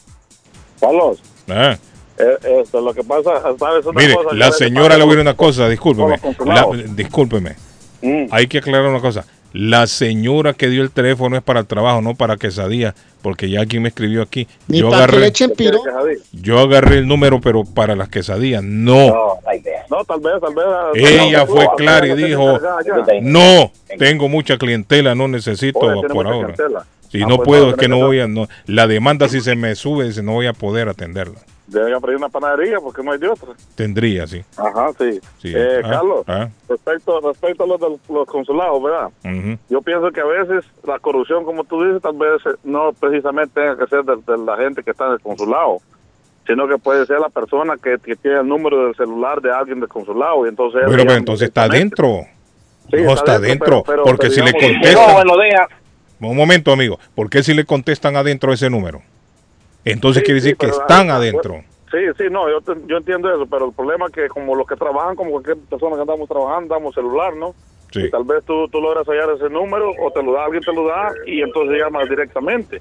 Carlos, 0.81 1.19
Ah, 1.47 1.77
eh, 2.17 2.61
esto, 2.61 2.81
lo 2.81 2.93
que 2.93 3.03
pasa, 3.03 3.41
¿sabes 3.57 3.85
una 3.85 4.01
mire, 4.01 4.13
cosa? 4.15 4.35
la 4.35 4.51
señora 4.51 4.97
le 4.97 5.03
voy 5.05 5.13
a 5.13 5.15
decir 5.15 5.21
una 5.21 5.35
cosa, 5.37 5.69
discúlpeme. 5.69 6.19
La- 6.45 6.67
discúlpeme. 6.93 7.55
Mm. 8.01 8.25
Hay 8.31 8.47
que 8.47 8.57
aclarar 8.59 8.87
una 8.89 8.99
cosa. 8.99 9.25
La 9.51 9.87
señora 9.87 10.53
que 10.53 10.69
dio 10.69 10.83
el 10.83 10.91
teléfono 10.91 11.35
es 11.35 11.41
para 11.41 11.61
el 11.61 11.65
trabajo, 11.65 12.01
no 12.01 12.13
para 12.15 12.37
quesadilla, 12.37 12.93
porque 13.21 13.49
ya 13.49 13.61
alguien 13.61 13.81
me 13.83 13.89
escribió 13.89 14.21
aquí. 14.21 14.47
Ni 14.67 14.79
Yo 14.79 14.89
para 14.91 15.07
que 15.07 15.17
le 15.19 15.25
agarré, 15.27 16.17
yo 16.31 16.59
agarré 16.59 16.97
el 16.99 17.07
número, 17.07 17.41
pero 17.41 17.63
para 17.63 17.95
las 17.95 18.09
quesadillas, 18.09 18.63
no. 18.63 19.07
No, 19.89 20.03
tal 20.05 20.19
vez, 20.19 20.33
tal 20.39 20.53
vez. 20.53 20.65
Ella 21.11 21.39
no, 21.39 21.47
fue 21.47 21.63
no, 21.65 21.75
clara 21.75 22.07
y 22.07 22.13
dijo, 22.15 22.59
no, 23.21 23.71
tengo 23.97 24.29
mucha 24.29 24.57
clientela, 24.57 25.15
no 25.15 25.27
necesito 25.27 25.79
Oye, 25.79 26.07
por 26.09 26.27
ahora. 26.27 26.53
clientela. 26.53 26.85
Si 27.11 27.23
Ah, 27.23 27.25
no 27.27 27.37
pues 27.37 27.47
puedo, 27.47 27.65
no, 27.65 27.71
es 27.71 27.77
que 27.77 27.87
no 27.87 27.97
voy 27.97 28.19
a, 28.19 28.27
no, 28.27 28.47
la 28.67 28.85
demanda 28.85 29.27
si 29.29 29.41
se 29.41 29.55
me 29.55 29.73
sube, 29.73 30.05
dice, 30.05 30.21
no 30.21 30.33
voy 30.33 30.45
a 30.45 30.53
poder 30.53 30.89
atenderla. 30.89 31.39
Debe 31.69 31.93
abrir 31.93 32.15
una 32.17 32.29
panadería 32.29 32.79
porque 32.79 33.03
no 33.03 33.11
hay 33.11 33.19
de 33.19 33.29
otra. 33.29 33.49
Tendría, 33.75 34.25
sí. 34.27 34.43
Ajá, 34.57 34.91
sí. 34.97 35.19
Sí. 35.41 35.53
Eh, 35.55 35.81
Ah, 35.83 35.89
Carlos, 35.89 36.23
ah. 36.27 36.49
respecto, 36.67 37.19
respecto 37.21 37.63
a 37.63 37.67
los, 37.67 37.79
de 37.79 37.87
los 38.13 38.27
consulados, 38.27 38.81
¿verdad? 38.81 39.09
Yo 39.69 39.81
pienso 39.81 40.11
que 40.11 40.21
a 40.21 40.25
veces 40.25 40.65
la 40.85 40.97
corrupción, 40.99 41.43
como 41.45 41.63
tú 41.63 41.83
dices, 41.83 42.01
tal 42.01 42.17
vez 42.17 42.41
eh, 42.45 42.57
no 42.63 42.91
precisamente 42.99 43.53
tenga 43.61 43.77
que 43.77 43.87
ser 43.87 44.03
de, 44.03 44.15
de 44.15 44.37
la 44.43 44.57
gente 44.57 44.81
que 44.83 44.91
está 44.91 45.07
en 45.07 45.13
el 45.13 45.19
consulado, 45.21 45.77
sino 46.47 46.67
que 46.67 46.77
puede 46.77 47.05
ser 47.05 47.19
la 47.19 47.29
persona 47.29 47.75
que, 47.81 47.97
que 48.03 48.15
tiene 48.15 48.39
el 48.39 48.47
número 48.47 48.85
del 48.85 48.95
celular 48.95 49.39
de 49.41 49.51
alguien 49.51 49.79
del 49.79 49.89
consulado 49.89 50.45
y 50.45 50.49
entonces... 50.49 50.81
llama 50.81 50.97
pero 50.97 51.13
entonces 51.13 51.47
está 51.49 51.63
adentro. 51.63 52.21
Sí, 52.89 52.97
no 53.03 53.13
está 53.13 53.35
está 53.35 53.63
pero- 53.65 53.83
pero- 53.83 54.03
porque 54.03 54.29
pero 54.29 54.33
si 54.33 54.41
le 54.41 54.51
contestan... 54.53 55.25
No. 56.19 56.29
Un 56.29 56.35
momento, 56.35 56.71
amigo. 56.71 56.99
¿Por 57.15 57.29
qué 57.29 57.43
si 57.43 57.53
le 57.53 57.63
contestan 57.65 58.15
adentro 58.15 58.51
ese 58.51 58.69
número? 58.69 59.01
Entonces 59.85 60.21
Sí, 60.21 60.25
quiere 60.25 60.39
sí, 60.41 60.45
decir 60.47 60.57
que 60.57 60.67
están 60.67 61.09
adentro. 61.09 61.61
Sí, 61.91 61.97
sí, 62.17 62.25
no, 62.29 62.49
yo, 62.49 62.61
te- 62.61 62.79
yo 62.87 62.97
entiendo 62.97 63.33
eso, 63.33 63.47
pero 63.47 63.65
el 63.67 63.73
problema 63.73 64.05
es 64.07 64.11
que 64.11 64.27
como 64.27 64.55
los 64.55 64.67
que 64.67 64.75
trabajan, 64.75 65.15
como 65.15 65.31
cualquier 65.31 65.57
persona 65.57 65.95
que 65.95 66.01
andamos 66.01 66.29
trabajando, 66.29 66.75
damos 66.75 66.93
celular, 66.93 67.35
¿no? 67.35 67.55
Sí. 67.91 68.01
Y 68.03 68.11
tal 68.11 68.23
vez 68.23 68.43
tú, 68.45 68.67
tú 68.67 68.79
logras 68.79 69.07
hallar 69.07 69.31
ese 69.35 69.49
número 69.49 69.91
o 69.99 70.11
te 70.11 70.21
lo 70.21 70.33
da, 70.33 70.45
alguien 70.45 70.61
te 70.61 70.71
lo 70.71 70.85
da 70.85 71.11
y 71.25 71.41
entonces 71.41 71.79
llamas 71.79 72.07
directamente. 72.07 72.79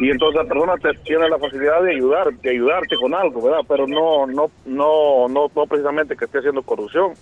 Y 0.00 0.10
entonces 0.10 0.42
la 0.42 0.48
persona 0.48 0.74
te 0.78 0.92
tiene 1.04 1.28
la 1.28 1.38
facilidad 1.38 1.80
de 1.84 1.92
ayudar, 1.92 2.32
de 2.32 2.50
ayudarte 2.50 2.96
con 2.96 3.14
algo, 3.14 3.40
¿verdad? 3.42 3.60
Pero 3.68 3.86
no, 3.86 4.26
no, 4.26 4.50
no, 4.66 5.28
no, 5.28 5.48
no 5.54 5.66
precisamente 5.66 6.16
que 6.16 6.24
esté 6.24 6.38
haciendo 6.38 6.62
corrupción. 6.64 7.12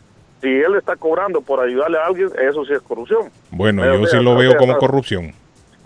Si 0.41 0.49
él 0.49 0.77
está 0.77 0.97
cobrando 0.97 1.43
por 1.43 1.61
ayudarle 1.61 1.99
a 1.99 2.07
alguien, 2.07 2.31
eso 2.41 2.65
sí 2.65 2.73
es 2.73 2.81
corrupción. 2.81 3.29
Bueno, 3.51 3.83
Pero, 3.83 3.99
yo 3.99 4.07
sí 4.07 4.17
lo 4.23 4.35
veo 4.37 4.57
como 4.57 4.79
corrupción. 4.79 5.35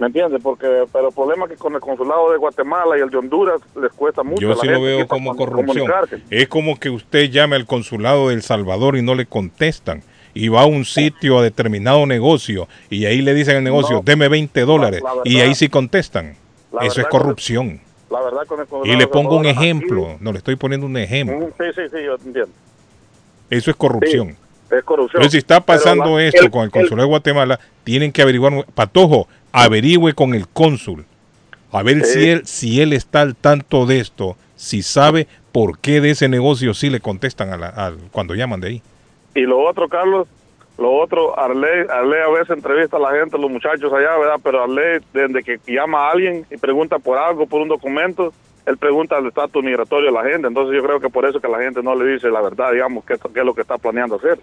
¿Me 0.00 0.06
entiendes? 0.06 0.40
Porque, 0.42 0.66
pero 0.92 1.08
el 1.08 1.14
problema 1.14 1.44
es 1.44 1.50
que 1.52 1.56
con 1.58 1.74
el 1.74 1.80
consulado 1.80 2.32
de 2.32 2.38
Guatemala 2.38 2.96
y 2.98 3.02
el 3.02 3.10
de 3.10 3.18
Honduras 3.18 3.60
les 3.80 3.92
cuesta 3.92 4.22
mucho. 4.22 4.40
Yo 4.40 4.54
sí 4.56 4.66
lo 4.66 4.80
veo 4.80 5.06
como 5.06 5.36
com- 5.36 5.46
corrupción. 5.46 5.92
Es 6.30 6.48
como 6.48 6.80
que 6.80 6.88
usted 6.88 7.30
llame 7.30 7.54
al 7.56 7.66
consulado 7.66 8.28
de 8.28 8.34
El 8.34 8.42
Salvador 8.42 8.96
y 8.96 9.02
no 9.02 9.14
le 9.14 9.26
contestan. 9.26 10.02
Y 10.32 10.48
va 10.48 10.62
a 10.62 10.66
un 10.66 10.84
sitio 10.86 11.38
a 11.38 11.42
determinado 11.42 12.06
negocio 12.06 12.66
y 12.88 13.04
ahí 13.04 13.20
le 13.20 13.34
dicen 13.34 13.56
al 13.58 13.64
negocio, 13.64 13.96
No. 13.96 14.02
deme 14.02 14.28
20 14.28 14.62
dólares. 14.62 15.02
la 15.02 15.10
verdad- 15.10 15.22
y 15.26 15.40
ahí 15.40 15.54
sí 15.54 15.68
contestan. 15.68 16.34
Eso 16.80 17.00
es 17.02 17.06
corrupción. 17.08 17.80
La 18.10 18.22
verdad 18.22 18.46
con 18.46 18.58
el 18.60 18.66
Y 18.90 18.96
le 18.96 19.06
pongo 19.06 19.36
un 19.36 19.44
ejemplo. 19.46 20.16
No, 20.20 20.32
le 20.32 20.38
estoy 20.38 20.56
poniendo 20.56 20.86
un 20.86 20.96
ejemplo. 20.96 21.36
Mm, 21.38 21.50
Sí, 21.58 21.64
sí, 21.76 21.82
sí, 21.92 22.04
yo 22.04 22.14
entiendo. 22.14 22.48
Eso 23.50 23.70
es 23.70 23.76
corrupción. 23.76 24.36
Es 24.70 24.84
corrupción. 24.84 25.20
Entonces, 25.20 25.32
si 25.32 25.38
está 25.38 25.60
Pero 25.60 25.66
pasando 25.78 26.16
la- 26.16 26.24
esto 26.24 26.42
el- 26.44 26.50
con 26.52 26.62
el 26.62 26.70
consulado 26.70 27.02
de 27.06 27.10
Guatemala, 27.10 27.58
tienen 27.82 28.12
que 28.12 28.22
averiguar. 28.22 28.64
Patojo, 28.72 29.26
averigüe 29.52 30.14
con 30.14 30.34
el 30.34 30.48
cónsul. 30.48 31.04
A 31.72 31.82
ver 31.82 32.04
Sí. 32.04 32.12
si, 32.20 32.28
él, 32.30 32.46
si 32.46 32.80
él 32.82 32.92
está 32.92 33.20
al 33.20 33.36
tanto 33.36 33.86
de 33.86 34.00
esto, 34.00 34.36
si 34.56 34.82
sabe 34.82 35.28
por 35.52 35.78
qué 35.78 36.00
de 36.00 36.10
ese 36.10 36.28
negocio 36.28 36.74
sí 36.74 36.90
le 36.90 37.00
contestan 37.00 37.52
a 37.52 37.56
la- 37.56 37.68
al- 37.68 37.98
cuando 38.12 38.34
llaman 38.34 38.60
de 38.60 38.68
ahí. 38.68 38.82
Y 39.34 39.42
lo 39.42 39.60
otro, 39.60 39.88
Carlos, 39.88 40.26
lo 40.78 40.92
otro, 40.92 41.38
Arley, 41.38 41.86
Arley 41.88 42.20
a 42.20 42.28
veces 42.30 42.50
entrevista 42.50 42.96
a 42.96 43.00
la 43.00 43.12
gente, 43.12 43.38
los 43.38 43.50
muchachos 43.50 43.92
allá, 43.92 44.16
¿verdad? 44.18 44.40
Pero 44.42 44.64
Arley, 44.64 45.00
desde 45.12 45.42
que 45.44 45.58
llama 45.72 46.08
a 46.08 46.12
alguien 46.12 46.44
y 46.50 46.56
pregunta 46.56 46.98
por 46.98 47.18
algo, 47.18 47.46
por 47.46 47.60
un 47.60 47.68
documento, 47.68 48.32
él 48.66 48.76
pregunta 48.76 49.18
el 49.18 49.26
estatus 49.26 49.62
migratorio 49.62 50.06
de 50.06 50.12
la 50.12 50.24
gente. 50.24 50.48
Entonces 50.48 50.74
yo 50.76 50.82
creo 50.82 51.00
que 51.00 51.08
por 51.08 51.24
eso 51.26 51.40
que 51.40 51.48
la 51.48 51.58
gente 51.60 51.82
no 51.82 51.94
le 51.94 52.12
dice 52.12 52.28
la 52.30 52.40
verdad, 52.40 52.72
digamos, 52.72 53.04
qué, 53.04 53.14
qué 53.32 53.40
es 53.40 53.46
lo 53.46 53.54
que 53.54 53.62
está 53.62 53.78
planeando 53.78 54.16
hacer. 54.16 54.38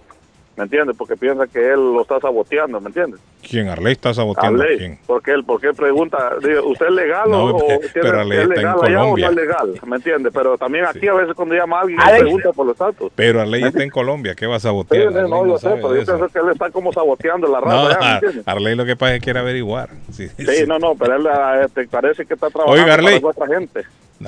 ¿Me 0.57 0.63
entiendes? 0.63 0.95
Porque 0.97 1.15
piensa 1.15 1.45
que 1.45 1.59
él 1.59 1.93
lo 1.93 2.01
está 2.01 2.19
saboteando, 2.19 2.81
¿me 2.81 2.87
entiendes? 2.87 3.19
¿Quién? 3.47 3.69
Arley 3.69 3.91
está 3.93 4.11
saboteando 4.11 4.59
a 4.61 4.65
Arley, 4.65 4.77
quién. 4.79 4.99
porque 5.05 5.31
él, 5.31 5.43
porque 5.45 5.67
él 5.67 5.75
pregunta, 5.75 6.31
digo, 6.43 6.67
¿usted 6.69 6.87
es 6.87 6.91
legal 6.93 7.29
No, 7.29 7.45
o, 7.45 7.49
o 7.55 7.57
pe- 7.59 7.77
tiene- 7.77 7.89
pero 8.01 8.19
Arley 8.21 8.37
es 8.39 8.43
está 8.43 8.53
en 8.55 8.59
legal 8.59 8.75
allá 8.75 8.87
o 8.87 8.89
no 8.89 8.99
Colombia. 9.11 9.27
es 9.29 9.35
legal? 9.35 9.73
¿Me 9.85 9.95
entiendes? 9.97 10.33
Pero 10.33 10.57
también 10.57 10.85
aquí 10.85 11.07
a 11.07 11.13
veces 11.13 11.35
cuando 11.35 11.53
llama 11.53 11.77
a 11.77 11.81
alguien, 11.81 11.99
pregunta 12.17 12.51
por 12.53 12.65
los 12.65 12.73
estatus. 12.73 13.11
Pero 13.15 13.39
Arley 13.39 13.63
está 13.65 13.83
en 13.83 13.89
Colombia, 13.91 14.33
¿qué 14.33 14.47
va 14.47 14.55
a 14.55 14.59
sabotear? 14.59 15.09
sí, 15.09 15.13
no, 15.13 15.27
no 15.27 15.45
yo 15.45 15.57
sé, 15.59 15.69
pero 15.69 15.95
yo 15.95 16.03
pienso 16.05 16.27
que 16.27 16.39
él 16.39 16.49
está 16.51 16.71
como 16.71 16.91
saboteando 16.91 17.47
la 17.47 17.59
No, 17.61 17.87
raza, 17.89 17.89
¿ya? 17.91 17.99
¿me 17.99 18.05
Ar- 18.05 18.13
entiendes? 18.23 18.47
Arley 18.47 18.75
lo 18.75 18.85
que 18.85 18.95
pasa 18.95 19.13
es 19.13 19.19
que 19.19 19.23
quiere 19.25 19.39
averiguar. 19.39 19.89
Sí, 20.11 20.27
Sí, 20.29 20.43
sí. 20.43 20.65
no, 20.67 20.79
no, 20.79 20.95
pero 20.95 21.17
él 21.17 21.27
ah, 21.27 21.61
este, 21.65 21.87
parece 21.87 22.25
que 22.25 22.33
está 22.33 22.49
trabajando 22.49 22.81
Oiga, 22.83 22.97
para 22.97 23.27
otra 23.27 23.47
gente. 23.55 23.83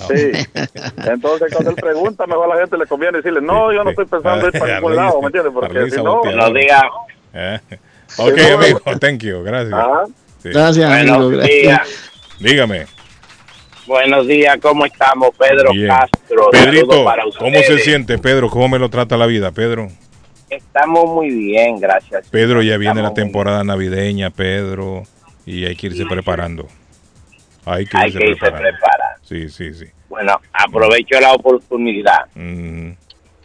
Sí. 0.07 0.31
Entonces, 1.05 1.51
cuando 1.53 1.71
él 1.71 1.75
pregunta, 1.75 2.27
mejor 2.27 2.51
a 2.51 2.55
la 2.55 2.61
gente 2.61 2.77
le 2.77 2.85
conviene 2.85 3.17
decirle, 3.17 3.41
no, 3.41 3.73
yo 3.73 3.83
no 3.83 3.89
estoy 3.89 4.05
pensando 4.05 4.47
ir 4.47 4.59
para 4.59 4.75
ningún 4.79 4.95
lado, 4.95 5.19
¿me 5.21 5.27
entiendes? 5.27 5.53
Porque 5.53 5.89
si 5.89 5.97
no... 5.97 6.21
saboteador. 6.23 6.91
Eh, 7.33 7.59
Ok, 8.17 8.33
Sí, 8.37 8.41
no, 8.49 8.57
amigo, 8.57 8.79
thank 8.99 9.19
you, 9.21 9.43
gracias. 9.43 9.73
Ajá. 9.73 10.03
Sí. 10.41 10.49
Gracias, 10.49 10.91
amigo. 10.91 11.13
Buenos 11.15 11.31
gracias. 11.31 11.61
días. 11.61 12.11
Dígame. 12.39 12.85
Buenos 13.85 14.27
días, 14.27 14.57
¿cómo 14.61 14.85
estamos? 14.85 15.29
Pedro 15.37 15.71
Bien. 15.71 15.87
Castro. 15.87 16.49
Pedrito, 16.51 17.03
para 17.03 17.23
¿cómo 17.37 17.59
se 17.59 17.79
siente, 17.79 18.17
Pedro? 18.17 18.49
¿Cómo 18.49 18.67
me 18.67 18.79
lo 18.79 18.89
trata 18.89 19.17
la 19.17 19.25
vida, 19.25 19.51
Pedro? 19.51 19.89
Estamos 20.49 21.05
muy 21.05 21.29
bien, 21.29 21.79
gracias. 21.79 22.27
Pedro, 22.29 22.61
ya 22.63 22.77
viene 22.77 22.95
la 23.01 23.09
Estamos 23.09 23.13
temporada 23.15 23.63
navideña, 23.63 24.29
Pedro, 24.31 25.03
y 25.45 25.65
hay 25.65 25.75
que 25.75 25.87
irse 25.87 26.05
preparando. 26.05 26.67
Hay 27.65 27.85
que 27.85 27.97
hay 27.97 28.07
irse 28.07 28.19
que 28.19 28.25
irse 28.25 28.39
preparando. 28.39 28.69
preparando. 28.79 29.08
Sí, 29.29 29.47
sí, 29.49 29.73
sí. 29.75 29.85
Bueno, 30.09 30.39
aprovecho 30.51 31.19
la 31.21 31.33
oportunidad, 31.33 32.25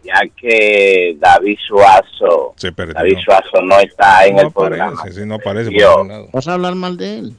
ya 0.02 0.20
que 0.34 1.14
David 1.18 1.58
Suazo, 1.66 2.54
se 2.56 2.72
perdió. 2.72 2.94
David 2.94 3.18
Suazo 3.22 3.60
no 3.62 3.78
está 3.80 4.24
en 4.26 4.36
no 4.36 4.42
el 4.42 4.50
programa. 4.52 5.02
sí, 5.12 5.26
no 5.26 5.34
aparece 5.34 5.70
por 5.70 5.78
Yo, 5.80 5.90
ningún 5.96 6.08
lado. 6.08 6.28
¿Vas 6.32 6.48
a 6.48 6.54
hablar 6.54 6.74
mal 6.74 6.96
de 6.96 7.18
él? 7.18 7.36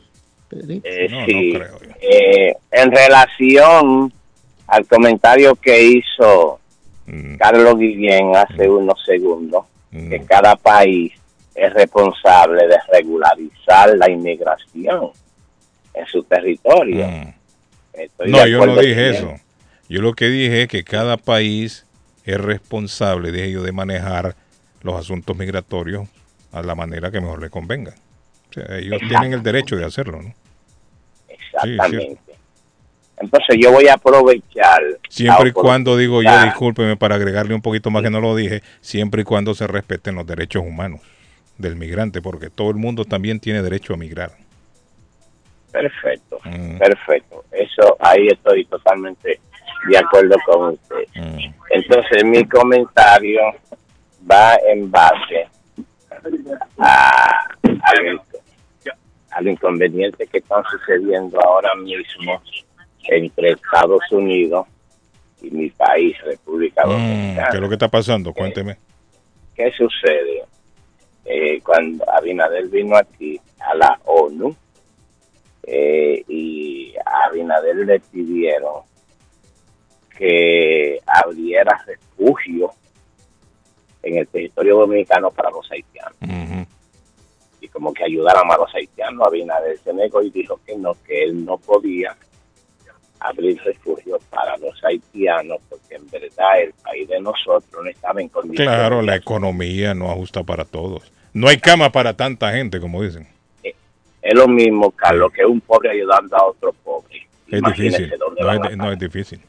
Eh, 0.52 1.08
No, 1.10 1.20
no 1.20 1.26
sí, 1.26 1.54
creo 1.56 1.78
eh, 2.02 2.54
en 2.72 2.92
relación 2.92 4.14
al 4.68 4.86
comentario 4.88 5.56
que 5.56 5.82
hizo 5.84 6.60
Mm. 7.08 7.36
Carlos 7.38 7.78
Guillén 7.78 8.36
hace 8.36 8.68
unos 8.68 9.00
segundos, 9.06 9.66
que 9.92 10.20
cada 10.28 10.56
país 10.56 11.14
es 11.54 11.72
responsable 11.72 12.66
de 12.68 12.78
regularizar 12.92 13.96
la 13.96 14.10
inmigración 14.10 15.12
en 15.94 16.06
su 16.08 16.24
territorio. 16.24 17.06
Estoy. 17.98 18.32
No, 18.32 18.46
yo 18.48 18.66
no 18.66 18.76
dije 18.78 19.10
eso. 19.10 19.36
Yo 19.88 20.02
lo 20.02 20.14
que 20.14 20.30
dije 20.30 20.64
es 20.64 20.68
que 20.68 20.84
cada 20.84 21.18
país 21.18 21.86
es 22.24 22.40
responsable 22.40 23.32
de 23.32 23.46
ello 23.46 23.64
de 23.64 23.72
manejar 23.72 24.36
los 24.82 24.96
asuntos 24.96 25.38
migratorios 25.38 26.08
a 26.52 26.62
la 26.64 26.76
manera 26.76 27.12
que 27.12 27.22
mejor 27.22 27.42
le 27.42 27.50
convenga. 27.50 27.94
O 28.50 28.54
sea, 28.54 28.78
ellos 28.78 29.00
tienen 29.08 29.34
el 29.34 29.44
derecho 29.44 29.76
de 29.76 29.86
hacerlo, 29.86 30.22
¿no? 30.22 30.34
Sí, 31.28 31.36
Exactamente. 31.72 32.26
Entonces 33.18 33.58
yo 33.62 33.72
voy 33.72 33.88
a 33.88 33.94
aprovechar. 33.94 34.82
Siempre 35.10 35.50
y 35.50 35.52
cuando, 35.52 35.96
digo 35.96 36.22
yo, 36.22 36.44
discúlpeme 36.44 36.98
para 36.98 37.16
agregarle 37.16 37.54
un 37.54 37.62
poquito 37.62 37.90
más 37.90 38.04
que 38.04 38.10
no 38.10 38.20
lo 38.20 38.36
dije, 38.36 38.62
siempre 38.82 39.22
y 39.22 39.26
cuando 39.26 39.56
se 39.56 39.68
respeten 39.68 40.16
los 40.16 40.28
derechos 40.28 40.64
humanos 40.66 41.00
del 41.58 41.76
migrante, 41.76 42.22
porque 42.22 42.50
todo 42.50 42.70
el 42.70 42.76
mundo 42.76 43.06
también 43.06 43.40
tiene 43.40 43.62
derecho 43.62 43.94
a 43.94 43.98
migrar. 43.98 44.32
Perfecto, 45.72 46.25
Mm. 46.46 46.78
perfecto. 46.78 47.44
Eso 47.52 47.98
ahí 48.00 48.28
estoy 48.28 48.66
totalmente 48.66 49.40
de 49.90 49.98
acuerdo 49.98 50.36
con 50.46 50.74
usted. 50.74 51.06
Mm. 51.16 51.54
Entonces 51.72 52.24
mi 52.24 52.44
comentario 52.48 53.42
va 54.30 54.56
en 54.68 54.90
base 54.92 55.48
a, 56.80 57.48
a 57.62 58.02
lo, 58.02 58.22
a 59.32 59.42
lo 59.42 59.50
inconveniente 59.50 60.28
que 60.28 60.38
están 60.40 60.64
sucediendo 60.72 61.40
ahora 61.42 61.74
mismo 61.76 62.42
entre 63.08 63.52
Estados 63.52 64.02
Unidos 64.12 64.68
y 65.42 65.52
mi 65.52 65.70
país, 65.70 66.16
República 66.24 66.84
Mm, 66.86 66.90
Dominicana. 66.90 67.48
¿Qué 67.50 67.58
es 67.58 67.62
lo 67.62 67.68
que 67.70 67.76
está 67.76 67.88
pasando? 67.90 68.34
Cuénteme. 68.34 68.78
¿Qué 69.56 69.72
sucede? 69.72 70.44
Eh, 71.26 71.60
cuando 71.62 72.04
Abinader 72.12 72.68
vino 72.68 72.96
aquí 72.96 73.40
a 73.60 73.76
la 73.76 74.00
ONU 74.06 74.56
eh, 75.68 76.24
y 76.28 76.94
a 77.06 77.28
Abinader 77.28 77.76
le 77.78 78.00
pidieron 78.00 78.84
que 80.18 81.00
abriera 81.06 81.78
refugio 81.86 82.72
en 84.04 84.18
el 84.20 84.28
territorio 84.28 84.78
dominicano 84.78 85.32
para 85.32 85.50
los 85.50 85.70
haitianos 85.72 86.16
y 87.60 87.68
como 87.70 87.94
que 87.94 88.04
ayudaran 88.04 88.50
a 88.52 88.58
los 88.58 88.74
haitianos. 88.74 89.28
Abinader 89.28 89.78
se 89.80 89.94
negó 89.94 90.22
y 90.22 90.30
dijo 90.30 90.60
que 90.66 90.78
no, 90.78 90.96
que 91.06 91.24
él 91.24 91.44
no 91.44 91.58
podía 91.58 92.16
abrir 93.20 93.60
refugio 93.64 94.20
para 94.30 94.56
los 94.58 94.82
haitianos 94.84 95.58
porque 95.68 95.96
en 95.96 96.08
verdad 96.10 96.62
el 96.62 96.74
país 96.74 97.08
de 97.08 97.20
nosotros 97.20 97.84
no 97.84 97.90
estaba 97.90 98.22
en 98.22 98.30
condiciones 98.30 98.74
Claro, 98.74 99.02
la 99.02 99.16
economía 99.16 99.94
no 99.96 100.12
ajusta 100.12 100.44
para 100.44 100.66
todos. 100.66 101.12
No 101.34 101.48
hay 101.48 101.58
cama 101.58 101.92
para 101.92 102.16
tanta 102.16 102.52
gente, 102.52 102.80
como 102.80 103.02
dicen. 103.02 103.28
Es 104.26 104.34
lo 104.34 104.48
mismo, 104.48 104.90
Carlos, 104.90 105.32
que 105.32 105.46
un 105.46 105.62
pobre 105.62 105.92
ayudando 105.92 106.36
a 106.36 106.46
otro 106.48 106.74
pobre. 106.74 107.28
Es 107.48 107.60
Imagínese 107.60 107.98
difícil. 108.00 108.18
dónde 108.18 108.42
No 108.42 108.66
es, 108.66 108.78
no 108.78 108.92
es 108.92 108.98
difícil. 108.98 109.42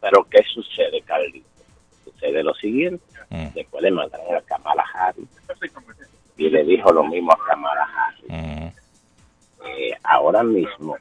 Pero 0.00 0.26
¿qué 0.30 0.42
sucede, 0.44 1.02
Carlito? 1.02 1.46
Sucede 2.02 2.42
lo 2.42 2.54
siguiente. 2.54 3.04
Mm. 3.28 3.48
Después 3.54 3.82
le 3.82 3.90
mandaron 3.90 4.34
a 4.34 4.40
Kamala 4.40 4.82
Harris 4.94 5.28
y 6.38 6.48
le 6.48 6.64
dijo 6.64 6.90
lo 6.90 7.04
mismo 7.04 7.32
a 7.32 7.46
Kamala 7.46 7.86
Harris. 7.94 8.30
Mm. 8.30 8.66
Eh, 9.66 9.98
ahora 10.04 10.42
mismo 10.42 10.96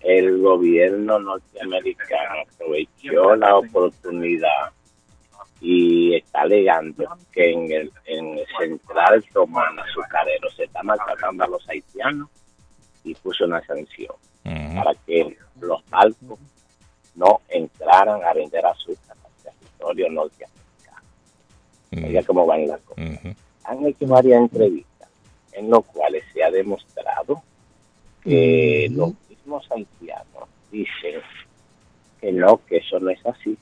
el 0.00 0.40
gobierno 0.40 1.20
norteamericano 1.20 2.42
aprovechó 2.52 3.36
la 3.36 3.58
oportunidad 3.58 4.72
y 5.60 6.14
está 6.14 6.42
alegando 6.42 7.04
que 7.32 7.52
en 7.52 7.72
el, 7.72 7.92
en 8.04 8.38
el 8.38 8.46
central 8.58 9.24
Tomán 9.32 9.78
azucarero 9.78 10.50
se 10.50 10.64
está 10.64 10.82
maltratando 10.82 11.44
a 11.44 11.48
los 11.48 11.68
haitianos 11.68 12.28
y 13.04 13.14
puso 13.14 13.44
una 13.44 13.64
sanción 13.64 14.14
para 14.74 14.94
que 15.06 15.36
los 15.60 15.88
barcos 15.88 16.38
no 17.14 17.40
entraran 17.48 18.22
a 18.22 18.32
vender 18.34 18.64
azúcar 18.64 19.16
al 19.24 19.42
territorio 19.42 20.10
norteamericano. 20.10 21.02
Oiga 21.92 22.22
cómo 22.24 22.46
van 22.46 22.68
las 22.68 22.80
cosas. 22.82 23.36
Han 23.64 23.86
hecho 23.86 24.06
varias 24.06 24.38
entrevistas 24.38 25.08
en 25.52 25.70
las 25.70 25.82
cuales 25.84 26.22
se 26.32 26.44
ha 26.44 26.50
demostrado 26.50 27.42
que 28.22 28.88
los 28.90 29.14
mismos 29.28 29.66
haitianos 29.70 30.48
dicen 30.70 31.20
que 32.20 32.32
no, 32.32 32.60
que 32.66 32.78
eso 32.78 33.00
no 33.00 33.10
es 33.10 33.24
así, 33.24 33.56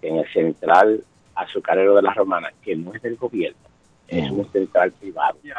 que 0.00 0.08
en 0.08 0.16
el 0.18 0.32
central 0.32 1.04
azucarero 1.36 1.94
de 1.94 2.02
la 2.02 2.12
romana, 2.14 2.50
que 2.62 2.74
no 2.76 2.92
es 2.94 3.02
del 3.02 3.16
gobierno, 3.16 3.58
es 4.08 4.30
un 4.30 4.50
central 4.52 4.92
privado, 4.92 5.38
que 5.42 5.52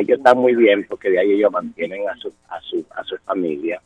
ellos 0.00 0.18
están 0.18 0.38
muy 0.38 0.54
bien 0.54 0.86
porque 0.88 1.10
de 1.10 1.18
ahí 1.20 1.32
ellos 1.32 1.50
mantienen 1.52 2.08
a 2.08 2.16
su, 2.16 2.32
a 2.48 2.60
su, 2.60 2.84
a 2.96 3.04
su 3.04 3.16
familia 3.18 3.80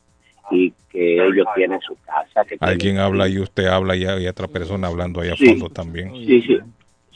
y 0.51 0.73
que 0.89 1.17
ellos 1.27 1.47
tienen 1.55 1.81
su 1.81 1.97
casa. 2.07 2.43
Que 2.45 2.57
tienen- 2.57 2.69
Alguien 2.75 2.99
habla 2.99 3.29
y 3.29 3.39
usted 3.39 3.67
habla 3.67 3.95
y 3.97 4.05
hay 4.05 4.27
otra 4.27 4.49
persona 4.49 4.87
hablando 4.89 5.21
ahí 5.21 5.29
a 5.31 5.37
Sí. 5.37 5.47
fondo 5.47 5.69
también. 5.69 6.11
Sí, 6.15 6.41
sí, 6.43 6.59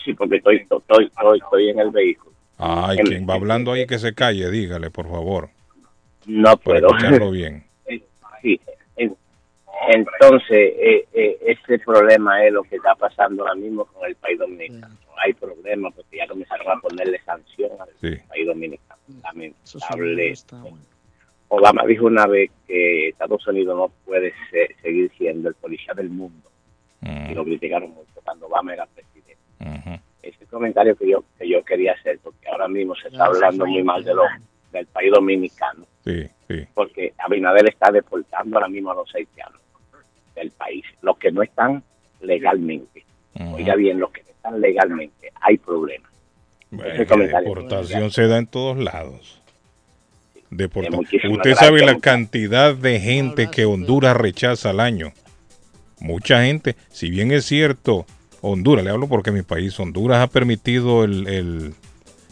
sí, 0.05 0.13
porque 0.15 0.37
estoy, 0.37 0.57
estoy, 0.57 1.07
estoy, 1.07 1.39
estoy 1.39 1.69
en 1.71 1.79
el 1.79 1.91
vehículo. 1.91 2.33
Ay, 2.59 2.99
En- 2.99 3.07
quien 3.07 3.29
va 3.29 3.35
hablando 3.35 3.73
ahí 3.73 3.87
que 3.87 3.99
se 3.99 4.15
calle, 4.15 4.51
dígale, 4.51 4.91
por 4.91 5.09
favor. 5.09 5.49
No 6.27 6.43
Para 6.45 6.57
puedo. 6.57 6.87
escucharlo 6.89 7.31
bien. 7.31 7.65
Sí, 8.43 8.61
entonces 9.89 10.51
eh, 10.79 11.07
eh, 11.13 11.39
ese 11.47 11.79
problema 11.81 12.45
es 12.45 12.53
lo 12.53 12.63
que 12.63 12.77
está 12.77 12.95
pasando 12.95 13.43
ahora 13.43 13.55
mismo 13.55 13.85
con 13.87 14.07
el 14.09 14.15
país 14.17 14.39
dominicano. 14.39 14.97
Hay 15.25 15.35
problemas 15.35 15.93
porque 15.95 16.17
ya 16.17 16.27
comenzaron 16.27 16.69
a 16.71 16.81
ponerle 16.81 17.21
sanción 17.25 17.71
al 17.81 17.89
Sí. 18.01 18.17
país 18.29 18.47
dominicano. 18.47 19.01
Lamentable. 19.23 20.35
Obama 21.49 21.85
dijo 21.87 22.07
una 22.07 22.27
vez 22.27 22.51
que 22.67 23.09
Estados 23.09 23.47
Unidos 23.47 23.77
no 23.77 23.89
puede 24.05 24.33
ser- 24.51 24.75
seguir 24.81 25.11
siendo 25.19 25.49
el 25.51 25.55
policía 25.55 25.93
del 25.95 26.09
mundo. 26.09 26.49
Y 27.31 27.35
lo 27.35 27.45
criticaron 27.45 27.91
mucho 27.91 28.21
cuando 28.25 28.47
Obama 28.47 28.73
era 28.75 28.87
presidente. 28.87 29.37
Ese 30.23 30.47
comentario 30.47 30.95
que 30.97 31.09
yo 31.09 31.25
que 31.39 31.49
yo 31.49 31.65
quería 31.65 31.93
hacer, 31.93 32.19
porque 32.23 32.49
ahora 32.49 32.69
mismo 32.69 32.95
se 32.95 33.09
está 33.09 33.25
hablando 33.27 33.67
muy 33.67 33.83
mal 33.83 34.05
de 34.05 34.15
lo, 34.15 34.23
del 34.71 34.87
país 34.87 35.11
dominicano 35.13 35.85
Sí, 36.05 36.25
sí. 36.49 36.65
porque 36.75 37.13
Abinader 37.19 37.69
está 37.69 37.91
deportando 37.91 38.57
ahora 38.57 38.69
mismo 38.69 38.93
a 38.93 38.95
los 38.95 39.13
haitianos 39.15 39.61
del 40.35 40.51
país, 40.51 40.85
los 41.03 41.19
que 41.19 41.31
no 41.33 41.43
están 41.43 41.83
legalmente. 42.21 43.05
Oiga 43.55 43.75
bien, 43.77 43.99
los 43.99 44.11
que 44.11 44.23
no 44.23 44.31
están 44.31 44.61
legalmente, 44.61 45.33
hay 45.41 45.57
problemas. 45.59 46.11
Bueno, 46.71 47.07
comentario. 47.07 47.49
deportación 47.49 48.11
se 48.11 48.27
da 48.29 48.39
en 48.39 48.47
todos 48.47 48.79
lados. 48.79 49.41
Usted 51.31 51.55
sabe 51.55 51.85
la 51.85 51.99
cantidad 51.99 52.75
de 52.75 53.01
gente 53.01 53.49
que 53.51 53.65
Honduras 53.65 54.17
rechaza 54.17 54.71
al 54.71 54.81
año. 54.81 55.13
Mucha 56.01 56.45
gente, 56.45 56.77
si 56.91 57.11
bien 57.11 57.31
es 57.33 57.45
cierto, 57.47 58.07
Honduras, 58.43 58.85
le 58.85 58.91
hablo 58.91 59.09
porque 59.09 59.31
mi 59.33 59.43
país, 59.43 59.79
Honduras 59.81 60.19
ha 60.19 60.27
permitido 60.27 61.05
el, 61.05 61.27
el- 61.29 61.75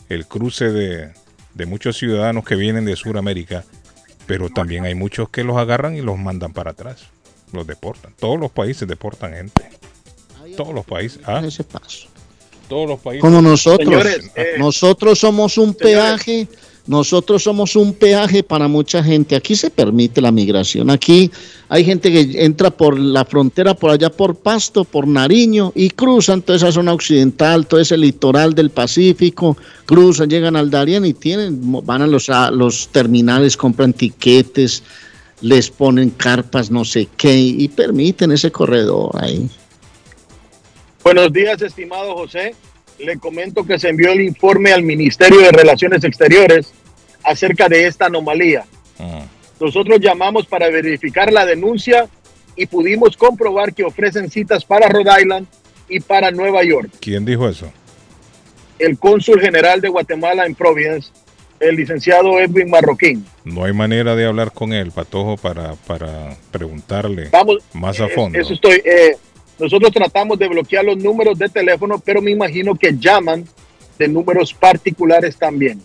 el 0.09 0.27
cruce 0.27 0.71
de, 0.73 1.13
de 1.55 1.67
muchos 1.67 1.97
ciudadanos 1.97 2.45
que 2.45 2.57
vienen 2.57 2.85
de 2.85 2.97
Sudamérica, 2.97 3.63
pero 4.27 4.49
también 4.51 4.85
hay 4.85 4.97
muchos 4.97 5.29
que 5.31 5.45
los 5.45 5.57
agarran 5.57 5.95
y 5.97 6.01
los 6.03 6.19
mandan 6.19 6.53
para 6.53 6.73
atrás, 6.73 7.09
los 7.53 7.67
deportan. 7.67 8.15
Todos 8.19 8.39
los 8.39 8.51
países 8.51 8.87
deportan 8.87 9.35
gente. 9.35 9.71
Todos 10.57 10.75
los 10.75 10.85
países. 10.85 11.21
¿ah? 11.27 11.43
Ese 11.45 11.65
paso. 11.65 12.09
Todos 12.69 12.89
los 12.89 13.01
países. 13.01 13.21
Como 13.21 13.43
nosotros. 13.43 13.89
Señores, 13.89 14.31
eh, 14.35 14.55
nosotros 14.59 15.19
somos 15.19 15.59
un 15.59 15.75
peaje. 15.75 16.49
Nosotros 16.87 17.43
somos 17.43 17.77
un 17.77 17.93
peaje 17.93 18.43
para 18.43 18.67
mucha 18.67 19.03
gente. 19.05 19.37
Aquí 19.37 19.55
se 19.55 19.71
permite 19.71 20.21
la 20.21 20.33
migración. 20.33 20.91
Aquí 20.91 21.31
hay 21.69 21.85
gente 21.85 22.11
que 22.11 22.45
entra 22.45 22.71
por 22.71 22.99
la 22.99 23.25
frontera, 23.25 23.75
por 23.75 23.91
allá 23.91 24.11
por 24.11 24.35
Pasto, 24.35 24.85
por 24.85 25.07
Nariño, 25.07 25.73
y 25.77 25.91
cruzan 25.91 26.43
toda 26.43 26.57
esa 26.57 26.73
zona 26.73 26.93
occidental, 26.93 27.67
todo 27.67 27.81
ese 27.81 27.97
litoral 27.97 28.55
del 28.55 28.71
Pacífico, 28.71 29.57
cruzan, 29.85 30.31
llegan 30.31 30.57
al 30.57 30.71
Darién 30.71 31.05
y 31.05 31.13
tienen, 31.13 31.61
van 31.85 32.03
a 32.03 32.09
los, 32.09 32.29
a 32.29 32.51
los 32.51 32.89
terminales, 32.89 33.57
compran 33.57 33.93
tiquetes, 33.93 34.83
les 35.41 35.71
ponen 35.71 36.11
carpas, 36.11 36.71
no 36.71 36.85
sé 36.85 37.09
qué, 37.17 37.35
y 37.35 37.69
permiten 37.69 38.33
ese 38.33 38.51
corredor 38.51 39.11
ahí. 39.21 39.49
Buenos 41.03 41.33
días, 41.33 41.61
estimado 41.63 42.15
José. 42.15 42.55
Le 42.99 43.19
comento 43.19 43.65
que 43.65 43.79
se 43.79 43.89
envió 43.89 44.13
el 44.13 44.21
informe 44.21 44.73
al 44.73 44.83
Ministerio 44.83 45.41
de 45.41 45.53
Relaciones 45.53 46.05
Exteriores 46.05 46.73
acerca 47.23 47.69
de 47.69 47.87
esta 47.87 48.07
anomalía. 48.07 48.65
Nosotros 49.59 49.99
llamamos 50.01 50.47
para 50.47 50.69
verificar 50.69 51.33
la 51.33 51.47
denuncia 51.47 52.09
y 52.57 52.67
pudimos 52.67 53.17
comprobar 53.17 53.73
que 53.73 53.85
ofrecen 53.85 54.31
citas 54.31 54.65
para 54.65 54.89
Rhode 54.89 55.23
Island 55.23 55.47
y 55.89 56.01
para 56.01 56.31
Nueva 56.31 56.63
York. 56.63 56.91
¿Quién 57.01 57.25
dijo 57.25 57.49
eso? 57.49 57.73
El 58.79 58.99
cónsul 58.99 59.41
general 59.41 59.81
de 59.81 59.89
Guatemala 59.89 60.45
en 60.45 60.55
Providence, 60.55 61.11
el 61.61 61.77
licenciado 61.77 62.41
Edwin 62.41 62.71
Marroquín. 62.71 63.25
No 63.45 63.65
hay 63.65 63.73
manera 63.73 64.17
de 64.17 64.27
hablar 64.27 64.51
con 64.53 64.73
él, 64.73 64.91
Patojo, 64.91 65.37
para, 65.37 65.75
para 65.87 66.37
preguntarle 66.51 67.29
Vamos, 67.31 67.59
más 67.75 68.01
a 68.01 68.07
eh, 68.07 68.11
fondo. 68.15 68.39
Eso 68.39 68.55
estoy. 68.55 68.83
eh, 68.85 69.17
nosotros 69.59 69.93
tratamos 69.93 70.39
de 70.39 70.49
bloquear 70.49 70.85
los 70.85 70.97
números 70.97 71.39
de 71.39 71.49
teléfono, 71.49 71.99
pero 71.99 72.23
me 72.23 72.31
imagino 72.31 72.75
que 72.75 72.97
llaman 72.97 73.45
de 73.99 74.09
números 74.09 74.55
particulares 74.55 75.37
también. 75.37 75.83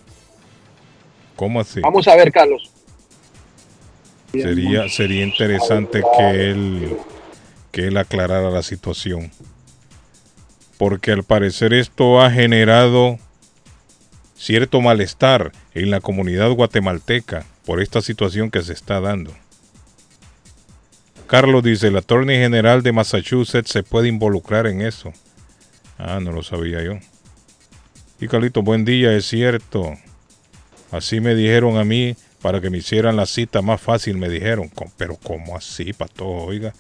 ¿Cómo 1.36 1.60
así? 1.60 1.82
Vamos 1.82 2.08
a 2.08 2.16
ver, 2.16 2.32
Carlos. 2.32 2.72
Sería, 4.32 4.88
sería 4.90 5.24
interesante 5.24 6.02
que 6.18 6.52
él, 6.52 6.98
que 7.72 7.88
él 7.88 7.98
aclarara 7.98 8.50
la 8.50 8.64
situación. 8.64 9.32
Porque 10.78 11.12
al 11.12 11.24
parecer 11.24 11.74
esto 11.74 12.22
ha 12.22 12.32
generado 12.32 13.18
cierto 14.36 14.82
malestar 14.82 15.52
en 15.74 15.92
la 15.92 16.02
comunidad 16.02 16.52
guatemalteca 16.52 17.46
por 17.66 17.82
esta 17.82 18.02
situación 18.02 18.52
que 18.52 18.62
se 18.62 18.74
está 18.74 19.00
dando. 19.00 19.32
Carlos 21.28 21.64
dice, 21.64 21.88
el 21.88 21.98
Attorney 21.98 22.38
General 22.38 22.84
de 22.84 22.92
Massachusetts 22.92 23.72
se 23.72 23.84
puede 23.84 24.08
involucrar 24.08 24.68
en 24.68 24.82
eso. 24.82 25.12
Ah, 25.98 26.20
no 26.22 26.32
lo 26.32 26.44
sabía 26.44 26.84
yo. 26.84 27.00
Y 28.20 28.28
Carlito, 28.28 28.62
buen 28.62 28.86
día, 28.86 29.14
es 29.14 29.26
cierto. 29.26 29.94
Así 30.92 31.20
me 31.20 31.34
dijeron 31.34 31.78
a 31.78 31.84
mí 31.84 32.16
para 32.42 32.62
que 32.62 32.70
me 32.70 32.78
hicieran 32.78 33.16
la 33.16 33.26
cita 33.26 33.62
más 33.62 33.82
fácil, 33.82 34.18
me 34.18 34.30
dijeron. 34.30 34.70
Pero 34.98 35.18
¿cómo 35.22 35.58
así, 35.58 35.94
pato? 35.94 36.28
Oiga. 36.28 36.74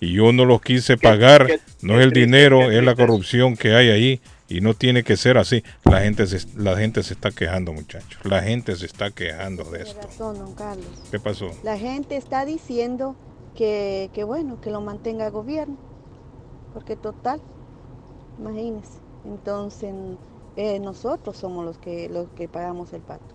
Y 0.00 0.12
yo 0.14 0.32
no 0.32 0.44
los 0.44 0.60
quise 0.60 0.96
pagar. 0.96 1.48
No 1.80 1.98
es 1.98 2.04
el 2.04 2.12
dinero, 2.12 2.70
es 2.70 2.84
la 2.84 2.94
corrupción 2.94 3.56
que 3.56 3.74
hay 3.74 3.88
ahí. 3.88 4.20
Y 4.52 4.60
no 4.60 4.74
tiene 4.74 5.02
que 5.02 5.16
ser 5.16 5.38
así. 5.38 5.64
La 5.84 6.02
gente 6.02 6.26
se, 6.26 6.46
la 6.58 6.76
gente 6.76 7.02
se 7.02 7.14
está 7.14 7.30
quejando, 7.30 7.72
muchachos. 7.72 8.20
La 8.24 8.42
gente 8.42 8.76
se 8.76 8.84
está 8.84 9.10
quejando 9.10 9.64
de 9.64 9.82
esto. 9.82 10.02
razón, 10.02 10.38
don 10.38 10.54
Carlos. 10.54 10.86
¿Qué 11.10 11.18
pasó? 11.18 11.46
La 11.62 11.78
gente 11.78 12.16
está 12.16 12.44
diciendo 12.44 13.16
que, 13.54 14.10
que 14.12 14.24
bueno, 14.24 14.60
que 14.60 14.70
lo 14.70 14.82
mantenga 14.82 15.24
el 15.24 15.32
gobierno. 15.32 15.76
Porque 16.74 16.96
total, 16.96 17.40
imagínense. 18.38 18.98
Entonces, 19.24 19.94
eh, 20.56 20.78
nosotros 20.80 21.38
somos 21.38 21.64
los 21.64 21.78
que, 21.78 22.10
los 22.10 22.28
que 22.30 22.46
pagamos 22.46 22.92
el 22.92 23.00
pato. 23.00 23.34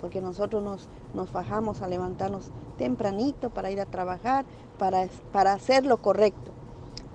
Porque 0.00 0.20
nosotros 0.20 0.64
nos, 0.64 0.88
nos 1.14 1.30
fajamos 1.30 1.80
a 1.80 1.86
levantarnos 1.86 2.50
tempranito 2.76 3.50
para 3.50 3.70
ir 3.70 3.80
a 3.80 3.86
trabajar, 3.86 4.44
para, 4.78 5.06
para 5.32 5.52
hacer 5.52 5.86
lo 5.86 5.98
correcto. 5.98 6.50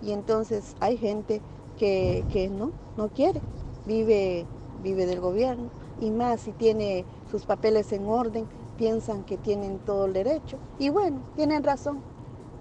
Y 0.02 0.14
entonces 0.14 0.76
hay 0.80 0.96
gente 0.96 1.42
que, 1.82 2.26
que 2.32 2.48
no, 2.50 2.72
no 2.96 3.10
quiere, 3.10 3.42
vive, 3.86 4.46
vive 4.84 5.08
del 5.08 5.20
gobierno. 5.20 5.70
Y 6.00 6.12
más 6.12 6.42
si 6.42 6.52
tiene 6.54 7.06
sus 7.32 7.44
papeles 7.46 7.92
en 7.92 8.06
orden, 8.06 8.48
piensan 8.78 9.24
que 9.24 9.38
tienen 9.38 9.80
todo 9.80 10.06
el 10.06 10.14
derecho. 10.14 10.58
Y 10.78 10.90
bueno, 10.90 11.24
tienen 11.36 11.64
razón, 11.64 12.04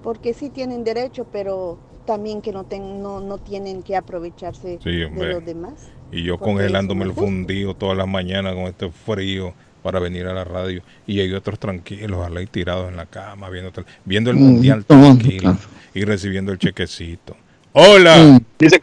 porque 0.03 0.33
sí 0.33 0.49
tienen 0.51 0.85
derecho, 0.85 1.27
pero 1.31 1.79
también 2.07 2.41
que 2.41 2.53
no, 2.53 2.65
ten- 2.65 3.03
no, 3.03 3.21
no 3.21 3.37
tienen 3.39 3.83
que 3.83 3.95
aprovecharse 3.97 4.81
Sí, 4.83 4.91
de 4.91 5.35
los 5.35 5.45
demás. 5.45 5.79
Y 6.11 6.25
yo 6.25 6.39
congelándome 6.39 7.05
el 7.05 7.13
fundido 7.13 7.75
todas 7.75 7.97
las 7.97 8.09
mañanas 8.09 8.55
con 8.55 8.65
este 8.65 8.91
frío 8.91 9.55
para 9.83 10.01
venir 10.01 10.27
a 10.27 10.35
la 10.35 10.45
radio. 10.45 10.83
Y 11.07 11.21
hay 11.21 11.33
otros 11.33 11.59
tranquilos, 11.59 12.27
ahí 12.37 12.47
tirados 12.47 12.89
en 12.91 12.97
la 12.97 13.07
cama, 13.07 13.49
viendo, 13.51 13.71
viendo 14.05 14.31
el 14.31 14.37
Mm, 14.37 14.41
mundial 14.41 14.85
tranquilo 14.87 15.57
y 15.95 16.05
recibiendo 16.05 16.53
el 16.53 16.59
chequecito. 16.59 17.37
¡Hola! 17.73 18.17
Mm. 18.17 18.39
Dice, 18.59 18.81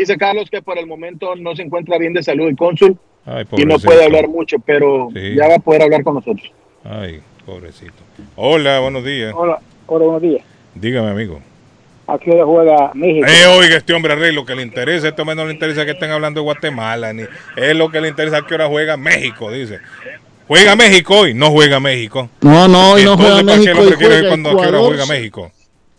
dice 0.00 0.16
Carlos 0.16 0.48
que 0.50 0.62
por 0.62 0.78
el 0.78 0.86
momento 0.86 1.36
no 1.36 1.54
se 1.54 1.62
encuentra 1.62 1.98
bien 1.98 2.12
de 2.12 2.22
salud 2.22 2.48
el 2.48 2.56
cónsul 2.56 2.96
Ay, 3.26 3.44
y 3.56 3.64
no 3.64 3.78
puede 3.78 4.04
hablar 4.04 4.28
mucho, 4.28 4.56
pero 4.64 5.08
Sí. 5.14 5.34
ya 5.36 5.48
va 5.48 5.56
a 5.56 5.58
poder 5.58 5.82
hablar 5.82 6.02
con 6.02 6.14
nosotros. 6.14 6.50
Ay, 6.84 7.20
pobrecito. 7.44 7.92
Hola, 8.34 8.80
buenos 8.80 9.04
días. 9.04 9.34
Hola, 9.36 9.60
hola, 9.86 10.04
buenos 10.06 10.22
días. 10.22 10.42
Dígame, 10.74 11.10
amigo. 11.10 11.40
Aquí 12.06 12.30
hora 12.30 12.44
juega 12.44 12.90
México. 12.94 13.26
Eh, 13.28 13.46
oiga, 13.46 13.76
este 13.76 13.92
hombre 13.92 14.16
rey, 14.16 14.34
lo 14.34 14.44
que 14.44 14.54
le 14.56 14.62
interesa, 14.62 15.08
este 15.08 15.20
hombre 15.22 15.36
no 15.36 15.44
le 15.44 15.52
interesa 15.52 15.84
que 15.84 15.92
estén 15.92 16.10
hablando 16.10 16.40
de 16.40 16.44
Guatemala, 16.44 17.12
ni 17.12 17.24
es 17.56 17.76
lo 17.76 17.90
que 17.90 18.00
le 18.00 18.08
interesa 18.08 18.38
a 18.38 18.46
qué 18.46 18.54
hora 18.54 18.66
juega 18.66 18.96
México, 18.96 19.52
dice. 19.52 19.78
¿Juega 20.48 20.74
México 20.74 21.20
hoy? 21.20 21.34
No 21.34 21.50
juega 21.50 21.78
México. 21.78 22.28
No, 22.40 22.66
no, 22.66 22.92
hoy 22.92 23.04
no 23.04 23.16
juega 23.16 23.36
¿para 23.44 23.58
qué 23.60 23.74
México, 23.74 24.28
cuando, 24.28 24.50
a 24.50 24.62
qué 24.62 24.68
hora 24.68 24.78
juega 24.80 25.06
México? 25.06 25.52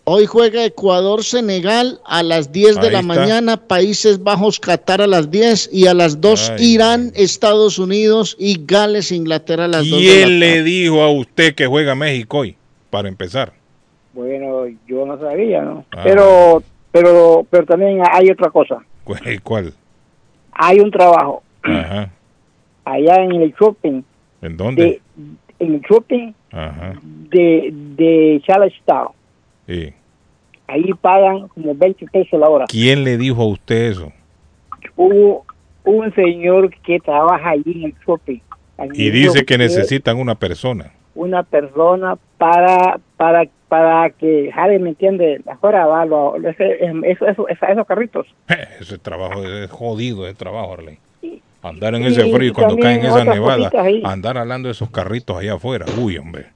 Hoy 0.04 0.26
juega 0.26 0.66
Ecuador-Senegal 0.66 2.00
a 2.06 2.24
las 2.24 2.52
10 2.52 2.76
de 2.82 2.88
Ahí 2.88 2.92
la 2.94 3.00
está. 3.02 3.08
mañana, 3.14 3.58
Países 3.58 4.24
Bajos-Qatar 4.24 5.00
a 5.02 5.08
las 5.08 5.30
10 5.30 5.70
y 5.72 5.86
a 5.88 5.94
las 5.94 6.20
2 6.20 6.50
Ay. 6.58 6.74
Irán-Estados 6.74 7.78
Unidos 7.78 8.36
y 8.40 8.66
Gales-Inglaterra 8.66 9.66
a 9.66 9.68
las 9.68 9.88
2 9.88 10.00
de 10.02 10.06
la 10.08 10.12
¿Quién 10.12 10.22
tarde. 10.24 10.40
le 10.40 10.64
dijo 10.64 11.02
a 11.02 11.12
usted 11.12 11.54
que 11.54 11.68
juega 11.68 11.94
México 11.94 12.40
hoy? 12.40 12.56
Para 12.90 13.10
empezar. 13.10 13.54
Bueno, 14.14 14.66
yo 14.88 15.06
no 15.06 15.20
sabía, 15.20 15.62
¿no? 15.62 15.86
Ah. 15.92 16.02
Pero, 16.04 16.64
pero, 16.92 17.46
pero 17.50 17.66
también 17.66 18.02
hay 18.12 18.30
otra 18.32 18.50
cosa. 18.50 18.80
¿Cu- 19.04 19.16
¿Cuál? 19.44 19.74
Hay 20.54 20.80
un 20.80 20.92
trabajo 20.92 21.44
Ajá. 21.64 22.10
allá 22.86 23.16
en 23.24 23.34
el 23.34 23.54
shopping, 23.54 24.02
¿En 24.42 24.58
dónde? 24.58 24.84
de, 24.84 25.02
en 25.60 25.76
el 25.76 25.82
shopping 25.82 26.34
Ajá. 26.52 26.96
de, 27.30 27.70
de 27.72 28.42
Charlestown. 28.46 29.10
Sí. 29.72 29.94
Ahí 30.68 30.86
pagan 31.02 31.48
como 31.50 31.76
20 31.76 32.06
pesos 32.08 32.40
la 32.40 32.50
hora. 32.50 32.66
¿Quién 32.68 33.04
le 33.04 33.18
dijo 33.18 33.42
a 33.42 33.48
usted 33.48 33.92
eso? 33.92 34.12
Hubo 34.96 35.46
un 35.84 36.14
señor 36.16 36.70
que 36.84 37.00
trabaja 37.00 37.50
allí 37.52 37.72
en 37.76 37.84
el 37.86 37.96
shopping. 38.06 38.40
Y 38.94 39.10
dice 39.12 39.46
que 39.46 39.58
necesitan 39.58 40.18
una 40.18 40.36
persona. 40.36 40.92
una 41.14 41.44
persona 41.44 42.18
para 42.38 43.00
para 43.18 43.44
para 43.68 44.10
que 44.12 44.50
Jade 44.54 44.80
me 44.80 44.90
entiende 44.90 45.42
afuera 45.46 45.86
va 45.86 46.06
lo, 46.06 46.36
ese- 46.38 46.84
eso, 46.86 47.26
eso, 47.26 47.48
eso- 47.48 47.66
esos 47.68 47.86
carritos 47.88 48.26
Ese 48.80 48.98
trabajo 48.98 49.44
es 49.46 49.70
jodido, 49.70 50.26
ese 50.26 50.36
trabajo, 50.36 50.74
Arley. 50.74 50.98
Andar 51.64 51.94
en 51.96 52.04
ese 52.04 52.32
frío 52.34 52.54
cuando 52.54 52.78
caen 52.78 53.06
esas 53.06 53.26
nevadas, 53.26 53.72
andar 54.04 54.38
hablando 54.38 54.68
de 54.68 54.72
esos 54.72 54.90
carritos 54.90 55.38
allá 55.38 55.54
afuera. 55.56 55.86
Uy, 56.02 56.18
hombre. 56.18 56.48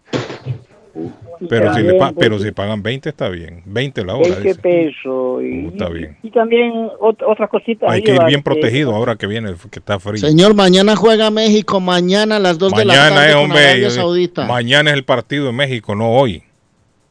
Pero 1.50 1.74
si, 1.74 1.82
le 1.82 1.94
pa- 1.96 2.12
pero 2.18 2.40
si 2.40 2.52
pagan 2.52 2.82
20 2.84 3.10
está 3.10 3.30
bien. 3.30 3.62
20 3.66 4.04
la 4.06 4.16
hora. 4.16 4.30
20 4.30 4.42
dice. 4.48 4.60
pesos 4.62 5.44
y, 5.44 5.66
Uh, 5.66 5.70
está 5.70 5.90
bien. 5.90 6.18
y 6.24 6.32
también 6.32 6.72
ot- 7.00 7.24
otras 7.28 7.50
cositas 7.50 7.90
Hay 7.92 8.02
que 8.04 8.14
ir 8.14 8.24
bien 8.26 8.42
que- 8.42 8.44
protegido 8.44 8.94
ahora 8.96 9.16
que 9.16 9.28
viene, 9.28 9.54
que 9.72 9.80
está 9.80 10.00
frío. 10.00 10.18
Señor, 10.18 10.54
mañana 10.56 10.96
juega 10.96 11.30
México, 11.32 11.80
mañana 11.80 12.38
a 12.38 12.40
las 12.40 12.58
2 12.58 12.74
de 12.74 12.86
la 12.86 12.94
Mañana 12.94 13.16
tarde 13.16 13.28
es, 13.30 13.36
con 13.36 13.44
hombre. 13.46 13.60
Arabia 13.68 13.88
eh, 13.88 13.92
Saudita. 13.92 14.46
Mañana 14.46 14.90
es 14.92 14.96
el 14.98 15.04
partido 15.06 15.46
de 15.48 15.52
México, 15.54 15.96
no 15.96 16.12
hoy. 16.12 16.44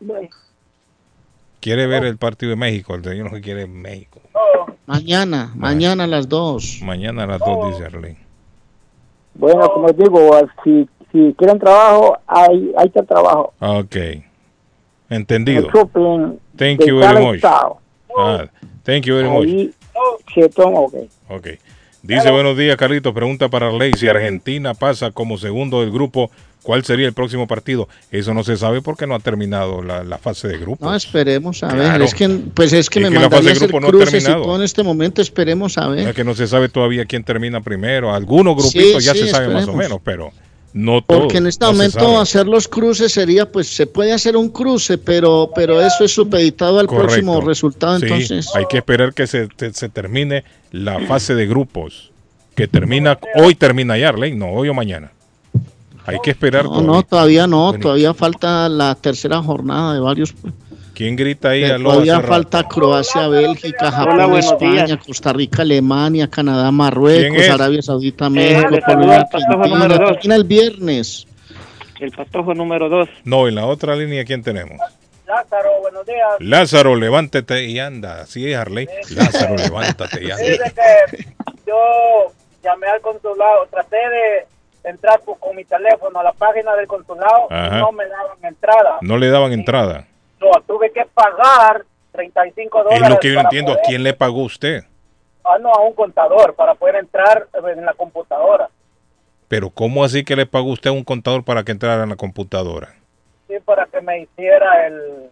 Bueno, 0.00 0.28
Quiere 1.60 1.86
ver 1.86 2.04
el 2.04 2.18
partido 2.18 2.50
de 2.50 2.56
México. 2.56 2.94
El 2.94 3.02
señor 3.02 3.32
no 3.32 3.40
quiere 3.40 3.66
México. 3.66 4.20
Mañana, 4.86 5.50
mañana 5.56 6.04
a 6.04 6.06
las 6.06 6.28
2. 6.28 6.80
Mañana 6.82 7.22
a 7.24 7.26
las 7.26 7.38
2, 7.40 7.70
dice 7.72 7.86
Arley. 7.86 8.16
bueno, 9.34 9.66
como 9.70 9.90
digo, 9.92 10.30
si, 10.62 10.86
si 11.14 11.32
quieren 11.38 11.60
trabajo, 11.60 12.18
hay, 12.26 12.72
hay 12.76 12.90
que 12.90 13.02
trabajo. 13.04 13.54
Ok. 13.60 13.96
Entendido. 15.08 15.68
Shopping 15.72 16.40
Thank 16.56 16.84
you 16.84 16.98
very 16.98 17.24
much. 17.24 17.44
Ah, 17.44 18.46
thank 18.82 19.04
you 19.04 19.14
very 19.14 19.28
much. 19.28 19.46
Ahí 19.46 19.74
se 20.34 20.48
toma, 20.48 20.80
ok. 20.80 21.46
Dice 22.02 22.30
buenos 22.30 22.58
días, 22.58 22.76
Carlitos. 22.76 23.14
Pregunta 23.14 23.48
para 23.48 23.68
Arley. 23.68 23.92
Si 23.94 24.08
Argentina 24.08 24.74
pasa 24.74 25.12
como 25.12 25.38
segundo 25.38 25.80
del 25.80 25.90
grupo, 25.90 26.30
¿cuál 26.62 26.84
sería 26.84 27.06
el 27.06 27.14
próximo 27.14 27.46
partido? 27.46 27.88
Eso 28.10 28.34
no 28.34 28.44
se 28.44 28.56
sabe 28.56 28.82
porque 28.82 29.06
no 29.06 29.14
ha 29.14 29.20
terminado 29.20 29.82
la, 29.82 30.04
la 30.04 30.18
fase 30.18 30.48
de 30.48 30.58
grupo. 30.58 30.84
No, 30.84 30.94
esperemos 30.94 31.62
a 31.62 31.68
ver. 31.68 31.86
Claro. 31.86 32.04
Es 32.04 32.12
que, 32.12 32.28
pues 32.52 32.72
es 32.72 32.90
que 32.90 32.98
Es 32.98 33.04
me 33.04 33.08
que 33.10 33.14
la 33.14 33.20
mandaría 33.28 33.52
hacer 33.52 33.68
grupo 33.68 33.80
no 33.80 33.86
ha 33.86 33.90
cruces 33.90 34.22
y 34.22 34.26
todo 34.26 34.56
en 34.56 34.62
este 34.62 34.82
momento. 34.82 35.22
Esperemos 35.22 35.78
a 35.78 35.88
ver. 35.88 36.08
Es 36.08 36.14
que 36.14 36.24
no 36.24 36.34
se 36.34 36.46
sabe 36.46 36.68
todavía 36.68 37.06
quién 37.06 37.24
termina 37.24 37.60
primero. 37.62 38.12
Algunos 38.12 38.54
grupitos 38.56 39.02
Sí, 39.02 39.06
ya 39.06 39.12
sí, 39.12 39.20
se 39.20 39.28
sabe 39.28 39.48
más 39.48 39.66
o 39.68 39.74
menos, 39.74 40.00
pero 40.04 40.32
no 40.74 41.00
todo. 41.02 41.20
Porque 41.20 41.38
en 41.38 41.46
este 41.46 41.64
no 41.64 41.72
momento 41.72 42.20
hacer 42.20 42.46
los 42.46 42.68
cruces 42.68 43.12
sería, 43.12 43.50
pues 43.50 43.68
se 43.68 43.86
puede 43.86 44.12
hacer 44.12 44.36
un 44.36 44.50
cruce, 44.50 44.98
pero, 44.98 45.50
pero 45.54 45.80
eso 45.80 46.04
es 46.04 46.12
supeditado 46.12 46.78
al 46.80 46.86
Correcto. 46.86 47.06
próximo 47.06 47.40
resultado. 47.40 47.98
Sí, 48.00 48.04
Entonces, 48.04 48.50
hay 48.54 48.66
que 48.68 48.76
esperar 48.78 49.14
que 49.14 49.26
se, 49.26 49.48
se- 49.56 49.72
se 49.72 49.88
termine 49.88 50.44
la 50.72 50.98
fase 51.06 51.34
de 51.34 51.46
grupos. 51.46 52.10
Que 52.54 52.68
termina, 52.68 53.18
hoy 53.36 53.54
termina 53.54 53.96
ya, 53.96 54.10
Arley, 54.10 54.36
no, 54.36 54.50
hoy 54.50 54.68
o 54.68 54.74
mañana. 54.74 55.10
Hay 56.06 56.18
que 56.22 56.30
esperar. 56.32 56.66
no, 56.66 56.82
no, 56.82 57.02
todavía. 57.02 57.46
no, 57.46 57.72
todavía 57.72 58.12
falta 58.12 58.68
la 58.68 58.94
tercera 58.94 59.42
jornada 59.42 59.94
de 59.94 60.00
varios. 60.00 60.34
¿Quién 60.94 61.16
grita 61.16 61.50
ahí? 61.50 61.64
Eh, 61.64 61.72
Aló, 61.72 61.90
todavía 61.90 62.20
falta 62.20 62.62
Croacia, 62.68 63.26
Bélgica, 63.28 63.90
Japón, 63.90 64.36
España, 64.36 64.84
días. 64.86 64.98
Costa 65.04 65.32
Rica, 65.32 65.62
Alemania, 65.62 66.28
Canadá, 66.28 66.64
¿Quién 66.64 66.74
Marruecos? 66.76 67.48
Arabia 67.50 67.82
Saudita, 67.82 68.30
México, 68.30 68.70
le 68.70 68.80
Colombia, 68.80 69.26
Argentina, 69.32 69.88
dos. 69.88 69.98
termina 70.12 70.34
el 70.36 70.44
viernes. 70.44 71.26
El 72.00 72.10
patojo 72.12 72.54
número 72.54 72.88
dos. 72.88 73.08
No, 73.24 73.48
en 73.48 73.56
la 73.56 73.66
otra 73.66 73.96
línea, 73.96 74.24
¿quién 74.24 74.42
tenemos? 74.42 74.78
Lázaro, 75.26 75.80
buenos 75.80 76.06
días. 76.06 76.28
Lázaro, 76.38 76.96
levántate 76.96 77.64
y 77.64 77.78
anda. 77.78 78.20
Así 78.22 78.50
es, 78.50 78.56
Harley. 78.56 78.86
Lázaro, 79.16 79.56
levántate 79.56 80.22
y 80.24 80.30
anda. 80.30 80.42
Dice 80.44 80.72
que 81.16 81.24
yo 81.66 82.32
llamé 82.62 82.86
al 82.88 83.00
consulado, 83.00 83.66
traté 83.70 83.96
de 83.96 84.90
entrar 84.90 85.18
por- 85.20 85.38
con 85.38 85.56
mi 85.56 85.64
teléfono 85.64 86.20
a 86.20 86.24
la 86.24 86.32
página 86.32 86.74
del 86.76 86.86
consulado 86.86 87.46
Ajá. 87.50 87.78
y 87.78 87.80
no 87.80 87.90
me 87.92 88.04
daban 88.06 88.36
entrada. 88.42 88.98
No 89.00 89.16
le 89.16 89.30
daban 89.30 89.52
entrada. 89.52 90.06
Tuve 90.66 90.90
que 90.92 91.04
pagar 91.14 91.84
35 92.12 92.78
dólares. 92.84 93.02
Es 93.02 93.08
lo 93.10 93.18
que 93.20 93.32
yo 93.32 93.40
entiendo. 93.40 93.72
¿A 93.72 93.78
quién 93.84 94.02
le 94.02 94.12
pagó 94.14 94.42
usted? 94.42 94.84
Ah, 95.44 95.58
no, 95.60 95.70
a 95.72 95.80
un 95.80 95.92
contador 95.92 96.54
para 96.54 96.74
poder 96.74 96.96
entrar 96.96 97.48
en 97.76 97.84
la 97.84 97.92
computadora. 97.94 98.68
Pero 99.48 99.68
¿cómo 99.70 100.02
así 100.04 100.24
que 100.24 100.36
le 100.36 100.46
pagó 100.46 100.70
usted 100.70 100.90
a 100.90 100.92
un 100.94 101.04
contador 101.04 101.44
para 101.44 101.62
que 101.64 101.72
entrara 101.72 102.02
en 102.04 102.08
la 102.10 102.16
computadora? 102.16 102.94
Sí, 103.46 103.54
para 103.64 103.86
que 103.86 104.00
me 104.00 104.20
hiciera 104.22 104.86
el 104.86 105.30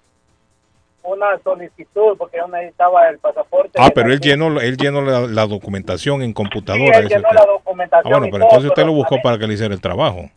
una 1.04 1.36
solicitud 1.42 2.16
porque 2.16 2.36
yo 2.36 2.46
necesitaba 2.46 3.08
el 3.08 3.18
pasaporte. 3.18 3.72
Ah, 3.80 3.90
pero 3.92 4.12
él 4.12 4.20
llenó, 4.20 4.60
él 4.60 4.76
llenó 4.76 5.02
la, 5.02 5.22
la 5.22 5.46
documentación 5.46 6.22
en 6.22 6.28
Sí, 6.28 6.34
computadora. 6.34 6.98
él 6.98 7.08
llenó 7.08 7.28
la 7.32 7.44
documentación. 7.44 8.12
Ah, 8.14 8.18
bueno, 8.18 8.30
pero 8.30 8.44
todo, 8.44 8.48
entonces 8.50 8.68
usted 8.70 8.86
lo 8.86 8.92
buscó 8.92 9.20
para 9.20 9.36
que 9.38 9.46
le 9.48 9.54
hiciera 9.54 9.74
el 9.74 9.80
trabajo. 9.80 10.30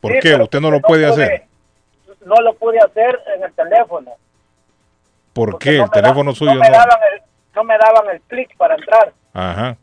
¿Por 0.00 0.12
Sí, 0.12 0.18
qué? 0.22 0.34
¿Usted 0.36 0.60
no 0.60 0.70
lo 0.70 0.80
puede 0.80 1.06
pude- 1.06 1.12
hacer? 1.12 1.42
No 2.28 2.34
lo 2.42 2.54
pude 2.54 2.78
hacer 2.78 3.18
en 3.36 3.42
el 3.42 3.52
teléfono. 3.54 4.12
¿Por 5.32 5.58
qué? 5.58 5.78
no 5.78 5.84
El 5.84 5.90
da- 5.90 6.02
teléfono 6.02 6.34
suyo 6.34 6.54
no 6.54 6.60
me 6.60 6.68
no. 6.68 6.72
daban 6.76 6.98
el, 7.14 7.22
no 7.54 7.64
me 7.64 7.74
daban 7.78 8.10
el 8.14 8.20
clic 8.22 8.56
para 8.56 8.74
entrar. 8.74 9.12
Ajá. 9.32 9.76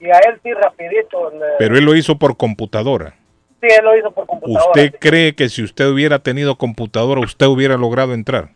Y 0.00 0.06
a 0.06 0.18
él 0.28 0.40
sí 0.42 0.52
rapidito. 0.52 1.30
le- 1.30 1.56
Pero 1.58 1.76
él 1.76 1.84
lo 1.84 1.94
hizo 1.94 2.16
por 2.18 2.36
computadora. 2.36 3.14
sí, 3.60 3.68
él 3.68 3.84
lo 3.84 3.96
hizo 3.96 4.10
por 4.10 4.26
computadora. 4.26 4.70
¿Usted 4.70 4.94
cree 4.98 5.34
que 5.34 5.48
si 5.48 5.62
usted 5.62 5.88
hubiera 5.88 6.18
tenido 6.20 6.56
computadora, 6.56 7.20
usted 7.20 7.46
hubiera 7.46 7.76
logrado 7.76 8.12
entrar? 8.14 8.48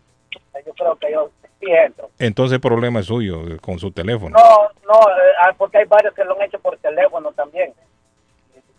Yo 0.66 0.72
creo 0.74 0.96
que 0.96 1.12
yo 1.12 1.30
sí 1.60 1.66
entro. 1.70 2.10
Entonces 2.18 2.54
el 2.54 2.60
problema 2.60 3.00
es 3.00 3.06
suyo 3.06 3.46
eh, 3.48 3.58
con 3.60 3.78
su 3.78 3.90
teléfono. 3.92 4.36
No, 4.36 4.92
no, 4.92 5.00
eh, 5.10 5.32
ah, 5.42 5.54
porque 5.56 5.78
hay 5.78 5.84
varios 5.84 6.12
que 6.14 6.24
lo 6.24 6.34
han 6.36 6.42
hecho 6.42 6.58
por 6.58 6.76
teléfono 6.78 7.30
también. 7.32 7.72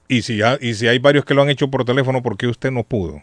Y 0.10 0.22
si, 0.22 0.42
ha- 0.42 0.58
y 0.62 0.74
si 0.74 0.88
hay 0.88 1.00
varios 1.00 1.26
que 1.26 1.34
lo 1.34 1.42
han 1.42 1.50
hecho 1.50 1.70
por 1.70 1.84
teléfono, 1.86 2.22
¿por 2.22 2.38
qué 2.38 2.48
usted 2.48 2.72
no 2.72 2.84
pudo? 2.84 3.22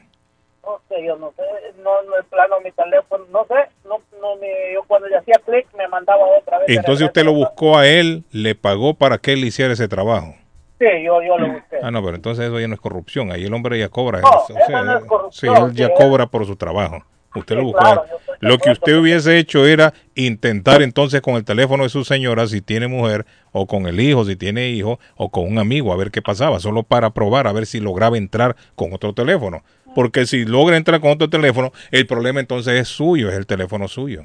Sé, 0.94 1.04
yo 1.04 1.16
no 1.16 1.32
sé, 1.36 1.42
no, 1.82 2.02
no 2.02 2.12
plano 2.30 2.56
mi 2.62 2.70
teléfono, 2.72 3.24
no 3.32 3.44
sé, 3.46 3.54
no, 3.88 4.00
no, 4.20 4.36
mi, 4.36 4.46
yo 4.72 4.82
cuando 4.86 5.08
le 5.08 5.16
hacía 5.16 5.34
clic 5.44 5.66
me 5.76 5.88
mandaba 5.88 6.24
otra 6.38 6.58
vez. 6.58 6.68
Entonces 6.68 7.06
usted 7.06 7.24
lo 7.24 7.32
buscó 7.32 7.76
a 7.78 7.86
él, 7.86 8.24
le 8.30 8.54
pagó 8.54 8.94
para 8.94 9.18
que 9.18 9.32
él 9.32 9.44
hiciera 9.44 9.72
ese 9.72 9.88
trabajo. 9.88 10.34
Sí, 10.78 10.86
yo, 11.04 11.22
yo 11.22 11.38
lo 11.38 11.52
busqué. 11.52 11.78
Ah, 11.82 11.90
no, 11.90 12.02
pero 12.02 12.16
entonces 12.16 12.46
eso 12.46 12.58
ya 12.60 12.68
no 12.68 12.74
es 12.74 12.80
corrupción. 12.80 13.30
Ahí 13.32 13.44
el 13.44 13.54
hombre 13.54 13.78
ya 13.78 13.88
cobra. 13.88 14.20
No, 14.20 14.28
O 14.28 14.46
sea, 14.46 14.58
eso 14.58 14.84
no 14.84 14.92
es 14.92 15.00
sí, 15.00 15.06
corrupción, 15.08 15.56
él 15.70 15.74
ya 15.74 15.86
sí, 15.88 15.92
cobra 15.96 16.26
por 16.26 16.44
su 16.46 16.56
trabajo. 16.56 17.04
Usted 17.34 17.56
lo 17.56 17.60
Sí, 17.62 17.66
buscó. 17.66 17.80
claro, 17.80 18.04
Lo 18.40 18.58
que 18.58 18.70
usted 18.70 18.96
hubiese 18.96 19.38
hecho 19.38 19.66
era 19.66 19.92
intentar 20.14 20.82
entonces 20.82 21.20
con 21.20 21.34
el 21.34 21.44
teléfono 21.44 21.82
de 21.82 21.88
su 21.88 22.04
señora, 22.04 22.46
si 22.46 22.60
tiene 22.60 22.86
mujer, 22.86 23.24
o 23.52 23.66
con 23.66 23.86
el 23.86 23.98
hijo, 24.00 24.24
si 24.24 24.36
tiene 24.36 24.68
hijo, 24.68 24.98
o 25.16 25.30
con 25.30 25.46
un 25.46 25.58
amigo, 25.58 25.92
a 25.92 25.96
ver 25.96 26.10
qué 26.10 26.22
pasaba, 26.22 26.60
solo 26.60 26.82
para 26.82 27.10
probar, 27.10 27.46
a 27.48 27.52
ver 27.52 27.66
si 27.66 27.80
lograba 27.80 28.16
entrar 28.18 28.54
con 28.76 28.92
otro 28.92 29.14
teléfono. 29.14 29.62
Porque 29.94 30.26
si 30.26 30.44
logra 30.44 30.76
entrar 30.76 31.00
con 31.00 31.10
otro 31.12 31.28
teléfono, 31.30 31.72
el 31.90 32.06
problema 32.06 32.40
entonces 32.40 32.74
es 32.80 32.88
suyo, 32.88 33.28
es 33.30 33.36
el 33.36 33.46
teléfono 33.46 33.88
suyo. 33.88 34.24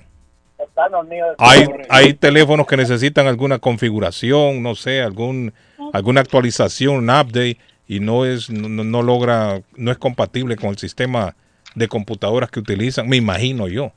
Hay, 1.37 1.65
hay 1.89 2.13
teléfonos 2.13 2.65
que 2.67 2.77
necesitan 2.77 3.27
alguna 3.27 3.59
configuración, 3.59 4.61
no 4.63 4.75
sé, 4.75 5.01
algún 5.01 5.53
alguna 5.93 6.21
actualización, 6.21 6.95
un 6.95 7.09
update 7.09 7.57
y 7.87 7.99
no 7.99 8.25
es 8.25 8.49
no, 8.49 8.69
no- 8.69 8.83
no 8.83 9.01
logra 9.01 9.61
no 9.75 9.91
es 9.91 9.97
compatible 9.97 10.55
con 10.55 10.69
el 10.69 10.77
sistema 10.77 11.35
de 11.75 11.87
computadoras 11.87 12.49
que 12.51 12.59
utilizan, 12.59 13.07
me 13.07 13.17
imagino 13.17 13.67
yo. 13.67 13.91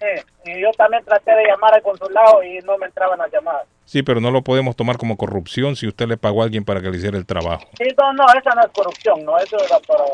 Sí, 0.00 0.06
y 0.52 0.60
yo 0.62 0.70
también 0.76 1.04
traté 1.04 1.32
de 1.32 1.44
llamar 1.46 1.74
al 1.74 1.82
consulado 1.82 2.42
y 2.42 2.58
no 2.64 2.78
me 2.78 2.86
entraban 2.86 3.18
las 3.18 3.30
llamadas. 3.32 3.62
Sí, 3.84 4.02
pero 4.02 4.20
no 4.20 4.30
lo 4.30 4.42
podemos 4.42 4.76
tomar 4.76 4.96
como 4.96 5.16
corrupción 5.16 5.74
si 5.76 5.86
usted 5.88 6.06
le 6.06 6.16
pagó 6.16 6.42
a 6.42 6.44
alguien 6.44 6.64
para 6.64 6.80
que 6.80 6.90
le 6.90 6.98
hiciera 6.98 7.16
el 7.18 7.26
trabajo. 7.26 7.64
Sí, 7.78 7.84
no, 7.98 8.12
no, 8.12 8.24
esa 8.38 8.54
no 8.54 8.60
es 8.62 8.68
corrupción, 8.72 9.24
no, 9.24 9.38
eso 9.38 9.56
era 9.64 9.78
para... 9.80 10.04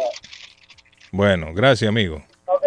Bueno, 1.14 1.48
gracias, 1.54 1.88
amigo. 1.88 2.22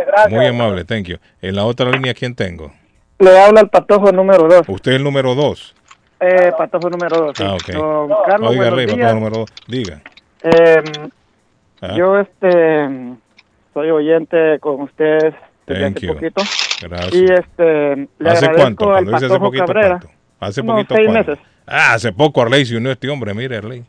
Gracias. 0.07 0.31
Muy 0.31 0.45
amable, 0.45 0.85
thank 0.85 1.05
you. 1.07 1.17
En 1.41 1.55
la 1.55 1.65
otra 1.65 1.89
línea, 1.91 2.13
¿quién 2.13 2.33
tengo? 2.33 2.71
Le 3.19 3.37
habla 3.39 3.59
el 3.61 3.69
patojo 3.69 4.09
número 4.13 4.47
dos. 4.47 4.61
Usted 4.69 4.91
es 4.93 4.97
el 4.97 5.03
número 5.03 5.35
dos. 5.35 5.75
Eh, 6.21 6.51
patojo 6.57 6.89
número 6.89 7.17
dos. 7.17 7.33
sí. 7.37 7.43
Ah, 7.45 7.55
ok. 7.55 7.67
Don 7.73 8.09
Carlos, 8.25 8.49
Oiga, 8.51 8.69
Rey, 8.69 8.87
papá 8.87 9.13
número 9.13 9.37
dos. 9.39 9.49
Diga. 9.67 10.01
Eh, 10.43 10.81
Ah. 11.79 11.93
Yo 11.95 12.17
este 12.19 12.97
soy 13.71 13.91
oyente 13.91 14.57
con 14.59 14.81
ustedes 14.81 15.35
desde 15.67 15.81
Thank 15.83 15.97
hace 15.97 16.07
you. 16.07 16.13
poquito. 16.15 16.41
Gracias. 16.81 17.13
Y 17.13 17.23
este 17.25 18.07
le 18.17 18.29
¿Hace 18.31 18.49
cuánto? 18.51 18.85
al 18.85 19.03
Cuando 19.05 19.11
dice 19.11 19.25
hace 19.25 19.27
Patojo 19.27 19.45
poquito, 19.45 19.65
Cabrera. 19.65 19.89
¿cuánto? 19.99 20.09
Hace 20.39 20.63
poquito. 20.63 20.95
seis 20.95 21.09
meses. 21.11 21.37
Ah, 21.67 21.93
hace 21.93 22.11
poco 22.13 22.41
Arley 22.41 22.65
se 22.65 22.77
unió 22.77 22.91
este 22.91 23.07
hombre, 23.09 23.31
mire 23.35 23.57
Arley. 23.57 23.83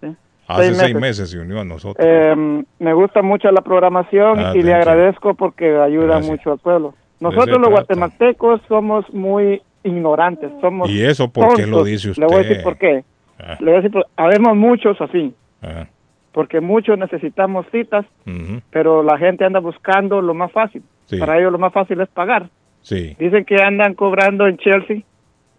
Hace 0.48 0.62
Seis 0.64 0.76
seis 0.78 0.94
meses. 0.94 1.00
meses 1.20 1.30
se 1.30 1.38
unió 1.38 1.60
a 1.60 1.64
nosotros. 1.64 2.04
Eh, 2.08 2.64
me 2.78 2.92
gusta 2.94 3.20
mucho 3.22 3.50
la 3.52 3.60
programación 3.60 4.38
Ah, 4.38 4.52
y 4.54 4.62
le 4.62 4.72
agradezco 4.74 5.34
porque 5.34 5.76
ayuda 5.76 6.06
Gracias. 6.06 6.30
mucho 6.30 6.52
al 6.52 6.58
pueblo. 6.58 6.94
Nosotros 7.20 7.58
los 7.60 7.68
guatemaltecos 7.70 8.60
somos 8.68 9.04
muy 9.12 9.60
ignorantes, 9.82 10.50
somos 10.60 10.88
¿Y 10.90 11.02
eso 11.04 11.30
por 11.32 11.54
qué 11.54 11.62
lo 11.66 11.78
tontos. 11.78 11.86
dice 11.86 12.12
Le 12.20 12.26
voy 12.26 12.36
a 12.36 12.40
usted? 12.40 12.48
decir 12.48 12.64
por 12.64 12.78
qué. 12.78 13.04
Ah. 13.38 13.56
Le 13.60 13.66
voy 13.66 13.74
a 13.74 13.76
decir 13.76 13.90
por- 13.92 14.06
habemos 14.16 14.56
muchos 14.56 15.00
así, 15.00 15.34
Ajá. 15.60 15.88
porque 16.32 16.60
muchos 16.60 16.98
necesitamos 16.98 17.66
citas, 17.70 18.06
Ujú. 18.26 18.60
pero 18.70 19.02
la 19.02 19.18
gente 19.18 19.44
anda 19.44 19.60
buscando 19.60 20.20
lo 20.22 20.32
más 20.34 20.50
fácil. 20.52 20.82
Sí. 21.06 21.18
Para 21.18 21.38
ellos 21.38 21.52
lo 21.52 21.58
más 21.58 21.72
fácil 21.72 22.00
es 22.00 22.08
pagar. 22.08 22.48
Sí. 22.80 23.16
Dicen 23.18 23.44
que 23.44 23.56
andan 23.62 23.94
cobrando 23.94 24.46
en 24.46 24.56
Chelsea 24.58 25.02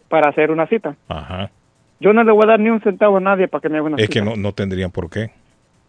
para 0.07 0.29
hacer 0.29 0.49
una 0.51 0.65
cita. 0.67 0.95
Ajá. 1.07 1.51
Yo 1.99 2.13
no 2.13 2.23
le 2.23 2.31
voy 2.31 2.43
a 2.43 2.47
dar 2.47 2.59
ni 2.59 2.69
un 2.69 2.81
centavo 2.81 3.17
a 3.17 3.19
nadie 3.19 3.47
para 3.47 3.61
que 3.61 3.69
me 3.69 3.77
haga 3.77 3.87
una 3.87 3.97
Es 3.97 4.03
cita. 4.03 4.13
que 4.13 4.21
no, 4.25 4.35
no 4.35 4.53
tendrían 4.53 4.91
por 4.91 5.09
qué. 5.09 5.31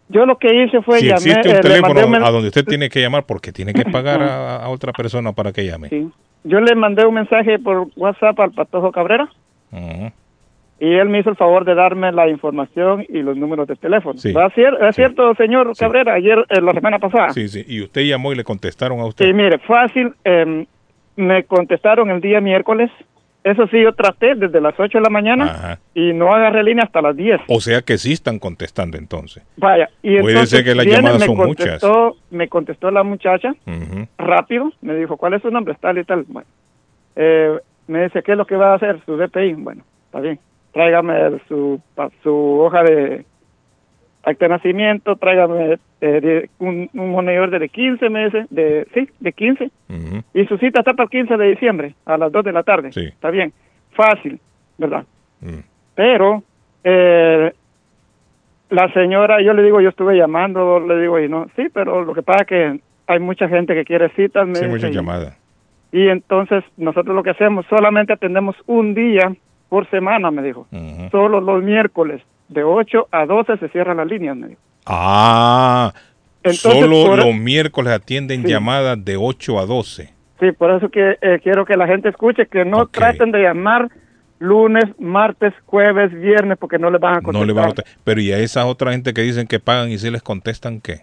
Yo 0.09 0.25
lo 0.25 0.37
que 0.37 0.53
hice 0.63 0.81
fue 0.81 0.99
si 0.99 1.05
llamé, 1.05 1.15
existe 1.17 1.39
eh, 1.49 1.51
un 1.51 1.55
le 1.55 1.61
teléfono 1.61 2.07
un 2.07 2.15
a 2.15 2.31
donde 2.31 2.47
usted 2.49 2.65
tiene 2.65 2.89
que 2.89 2.99
llamar, 2.99 3.23
porque 3.25 3.53
tiene 3.53 3.73
que 3.73 3.83
pagar 3.91 4.21
a, 4.21 4.57
a 4.57 4.69
otra 4.69 4.91
persona 4.91 5.31
para 5.31 5.53
que 5.53 5.65
llame. 5.65 5.87
Sí. 5.89 6.09
Yo 6.43 6.59
le 6.59 6.75
mandé 6.75 7.05
un 7.05 7.13
mensaje 7.13 7.59
por 7.59 7.87
WhatsApp 7.95 8.37
al 8.41 8.51
Patojo 8.51 8.91
Cabrera 8.91 9.29
y 10.79 10.93
él 10.95 11.09
me 11.09 11.19
hizo 11.19 11.29
el 11.29 11.35
favor 11.35 11.63
de 11.63 11.75
darme 11.75 12.11
la 12.11 12.27
información 12.27 13.05
y 13.07 13.21
los 13.21 13.37
números 13.37 13.67
de 13.67 13.75
teléfono. 13.75 14.17
Sí. 14.19 14.31
¿Va 14.33 14.45
a 14.45 14.49
ser- 14.49 14.73
¿Es 14.81 14.95
cierto, 14.95 15.33
señor 15.35 15.71
Cabrera? 15.77 16.15
Ayer, 16.15 16.39
eh, 16.49 16.59
la 16.59 16.73
semana 16.73 16.97
pasada. 16.97 17.29
Sí, 17.29 17.47
sí. 17.47 17.63
Y 17.67 17.81
usted 17.83 18.01
llamó 18.01 18.33
y 18.33 18.35
le 18.35 18.43
contestaron 18.43 18.99
a 18.99 19.05
usted. 19.05 19.25
Sí, 19.25 19.33
mire, 19.33 19.59
fácil. 19.59 20.13
eh, 20.25 20.65
me 21.17 21.43
contestaron 21.43 22.09
el 22.09 22.19
día 22.21 22.41
miércoles. 22.41 22.89
Eso 23.43 23.65
sí, 23.67 23.81
yo 23.81 23.93
traté 23.93 24.35
desde 24.35 24.61
las 24.61 24.79
8 24.79 24.99
de 24.99 25.03
la 25.03 25.09
mañana 25.09 25.45
Ajá. 25.45 25.79
y 25.95 26.13
no 26.13 26.31
agarré 26.31 26.63
línea 26.63 26.83
hasta 26.83 27.01
las 27.01 27.15
10. 27.15 27.41
O 27.47 27.59
sea 27.59 27.81
que 27.81 27.97
sí 27.97 28.11
están 28.11 28.37
contestando 28.37 28.97
entonces. 28.97 29.43
Vaya, 29.57 29.89
y 30.03 30.19
Puede 30.19 30.33
entonces 30.33 30.49
ser 30.49 30.63
que 30.63 30.75
las 30.75 30.85
viene, 30.85 30.99
llamadas 30.99 31.19
me 31.21 31.25
son 31.25 31.35
contestó, 31.35 32.15
Me 32.29 32.47
contestó 32.47 32.91
la 32.91 33.03
muchacha 33.03 33.55
rápido, 34.17 34.71
me 34.81 34.95
dijo, 34.95 35.17
¿cuál 35.17 35.33
es 35.33 35.41
su 35.41 35.49
nombre? 35.49 35.75
Tal 35.79 35.97
y 35.97 36.03
tal. 36.03 36.23
Bueno, 36.27 36.47
eh, 37.15 37.57
me 37.87 38.03
dice, 38.03 38.21
¿qué 38.21 38.33
es 38.33 38.37
lo 38.37 38.45
que 38.45 38.55
va 38.55 38.73
a 38.73 38.75
hacer? 38.75 39.01
Su 39.05 39.17
DPI. 39.17 39.53
Bueno, 39.53 39.83
está 40.05 40.19
bien. 40.19 40.39
Tráigame 40.71 41.39
su, 41.47 41.81
su 42.21 42.59
hoja 42.59 42.83
de 42.83 43.25
acta 44.23 44.45
de 44.45 44.49
nacimiento, 44.49 45.15
tráigame 45.15 45.77
eh, 46.01 46.47
un, 46.59 46.89
un 46.93 47.09
monitor 47.11 47.49
de 47.49 47.69
15 47.69 48.09
meses, 48.09 48.47
de 48.49 48.87
sí, 48.93 49.09
de 49.19 49.31
15. 49.33 49.63
Ujú. 49.89 50.23
Y 50.33 50.45
su 50.45 50.57
cita 50.57 50.79
está 50.81 50.93
para 50.93 51.05
el 51.05 51.09
15 51.09 51.37
de 51.37 51.47
diciembre, 51.49 51.95
a 52.05 52.17
las 52.17 52.31
2 52.31 52.43
de 52.45 52.51
la 52.51 52.63
tarde. 52.63 52.91
Sí. 52.91 53.05
Está 53.05 53.29
bien. 53.31 53.51
Fácil, 53.93 54.39
¿verdad? 54.77 55.05
Mm. 55.41 55.59
Pero 55.95 56.43
eh, 56.83 57.51
la 58.69 58.93
señora, 58.93 59.41
yo 59.41 59.53
le 59.53 59.63
digo, 59.63 59.81
yo 59.81 59.89
estuve 59.89 60.15
llamando, 60.17 60.79
le 60.79 60.99
digo, 61.01 61.19
y 61.19 61.27
no, 61.27 61.47
sí, 61.55 61.67
pero 61.73 62.03
lo 62.05 62.13
que 62.13 62.21
pasa 62.21 62.41
es 62.43 62.47
que 62.47 62.79
hay 63.07 63.19
mucha 63.19 63.49
gente 63.49 63.73
que 63.73 63.83
quiere 63.83 64.09
citas. 64.09 64.47
me 64.47 64.55
Sí, 64.55 64.61
dice, 64.65 64.75
muchas 64.75 64.91
y- 64.91 64.93
llamadas. 64.93 65.37
Y 65.91 66.07
entonces 66.07 66.63
nosotros 66.77 67.13
lo 67.13 67.21
que 67.21 67.31
hacemos, 67.31 67.65
solamente 67.69 68.13
atendemos 68.13 68.55
un 68.65 68.93
día 68.93 69.33
por 69.67 69.89
semana, 69.89 70.31
me 70.31 70.41
dijo. 70.41 70.65
Solo 71.11 71.41
los 71.41 71.61
miércoles, 71.61 72.21
de 72.51 72.63
8 72.63 73.07
a 73.11 73.25
12 73.25 73.57
se 73.57 73.69
cierran 73.69 73.97
las 73.97 74.07
líneas, 74.07 74.35
me 74.37 74.47
dijo. 74.49 74.61
Ah, 74.85 75.93
Entonces, 76.43 76.61
solo 76.61 77.05
por- 77.05 77.17
los 77.19 77.35
miércoles 77.35 77.93
atienden 77.93 78.43
Sí. 78.43 78.49
llamadas 78.49 79.03
de 79.03 79.15
8 79.17 79.59
a 79.59 79.65
12. 79.65 80.13
Sí, 80.39 80.51
por 80.53 80.71
eso 80.71 80.89
que 80.89 81.17
eh, 81.21 81.39
quiero 81.43 81.65
que 81.65 81.77
la 81.77 81.85
gente 81.87 82.09
escuche 82.09 82.47
que 82.47 82.65
no 82.65 82.87
traten 82.87 83.31
de 83.31 83.43
llamar 83.43 83.89
lunes, 84.39 84.85
martes, 84.97 85.53
jueves, 85.67 86.11
viernes, 86.13 86.57
porque 86.57 86.79
no 86.79 86.89
les 86.89 86.99
van 86.99 87.13
a 87.13 87.17
No 87.17 87.21
contestar. 87.23 87.47
le 87.47 87.53
van 87.53 87.69
a. 87.69 87.73
Pero 88.03 88.21
y 88.21 88.31
a 88.31 88.39
esas 88.39 88.65
otras 88.65 88.93
gente 88.95 89.13
que 89.13 89.21
dicen 89.21 89.45
que 89.45 89.59
pagan 89.59 89.89
y 89.91 89.99
si 89.99 90.09
les 90.09 90.23
contestan 90.23 90.81
qué? 90.81 91.01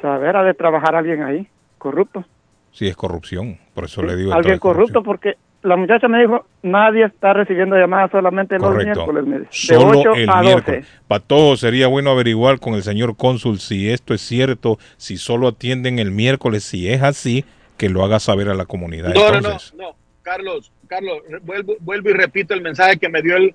Saber 0.00 0.36
ha 0.36 0.44
de 0.44 0.54
trabajar 0.54 0.94
alguien 0.94 1.22
ahí, 1.24 1.48
corrupto. 1.78 2.24
Si 2.70 2.86
es 2.86 2.96
corrupción. 2.96 3.58
Por 3.74 3.84
eso 3.84 4.02
le 4.02 4.14
digo. 4.16 4.32
alguien 4.32 4.58
corrupto 4.60 5.02
porque 5.02 5.34
la 5.62 5.76
muchacha 5.76 6.08
me 6.08 6.20
dijo, 6.20 6.44
nadie 6.62 7.04
está 7.04 7.32
recibiendo 7.32 7.76
llamadas 7.76 8.10
solamente 8.10 8.56
los 8.56 8.64
Correcto. 8.72 9.12
miércoles. 9.12 9.40
de 9.40 9.46
Solo 9.50 10.00
8 10.00 10.14
el 10.14 10.30
a 10.30 10.32
12. 10.34 10.44
miércoles. 10.44 10.86
Patojo, 11.06 11.56
sería 11.56 11.86
bueno 11.86 12.10
averiguar 12.10 12.58
con 12.58 12.74
el 12.74 12.82
señor 12.82 13.16
cónsul 13.16 13.58
si 13.60 13.88
esto 13.90 14.12
es 14.14 14.20
cierto, 14.20 14.78
si 14.96 15.16
solo 15.16 15.48
atienden 15.48 15.98
el 15.98 16.10
miércoles, 16.10 16.64
si 16.64 16.88
es 16.88 17.02
así, 17.02 17.44
que 17.76 17.88
lo 17.88 18.04
haga 18.04 18.18
saber 18.20 18.48
a 18.48 18.54
la 18.54 18.66
comunidad. 18.66 19.14
No, 19.14 19.30
no, 19.30 19.36
Entonces, 19.36 19.74
no, 19.74 19.84
no, 19.84 19.96
Carlos, 20.22 20.72
Carlos, 20.88 21.18
vuelvo, 21.42 21.74
vuelvo 21.80 22.10
y 22.10 22.12
repito 22.12 22.54
el 22.54 22.60
mensaje 22.60 22.98
que 22.98 23.08
me 23.08 23.22
dio 23.22 23.36
el, 23.36 23.54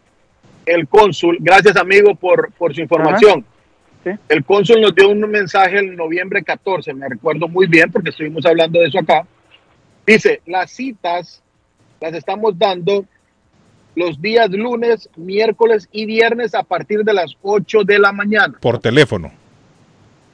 el 0.66 0.88
cónsul. 0.88 1.38
Gracias, 1.40 1.76
amigo, 1.78 2.16
por, 2.16 2.52
por 2.54 2.74
su 2.74 2.82
información. 2.82 3.46
El 4.30 4.46
cónsul 4.46 4.80
nos 4.80 4.96
dio 4.96 5.10
un 5.10 5.20
mensaje 5.20 5.80
el 5.80 5.96
noviembre 5.96 6.42
14, 6.42 6.94
me 6.94 7.10
recuerdo 7.10 7.50
muy 7.50 7.68
bien 7.68 7.92
porque 7.92 8.12
estuvimos 8.12 8.46
hablando 8.46 8.80
de 8.80 8.88
eso 8.88 9.00
acá. 9.00 9.26
Dice, 10.06 10.42
las 10.46 10.72
citas 10.72 11.44
las 12.00 12.14
estamos 12.14 12.58
dando 12.58 13.06
los 13.96 14.22
días 14.22 14.50
lunes, 14.52 15.10
miércoles 15.16 15.90
y 15.92 16.06
viernes 16.06 16.54
a 16.54 16.64
partir 16.64 17.04
de 17.04 17.14
las 17.14 17.36
8 17.42 17.84
de 17.84 18.00
la 18.00 18.12
mañana 18.12 18.56
por 18.60 18.80
teléfono, 18.80 19.32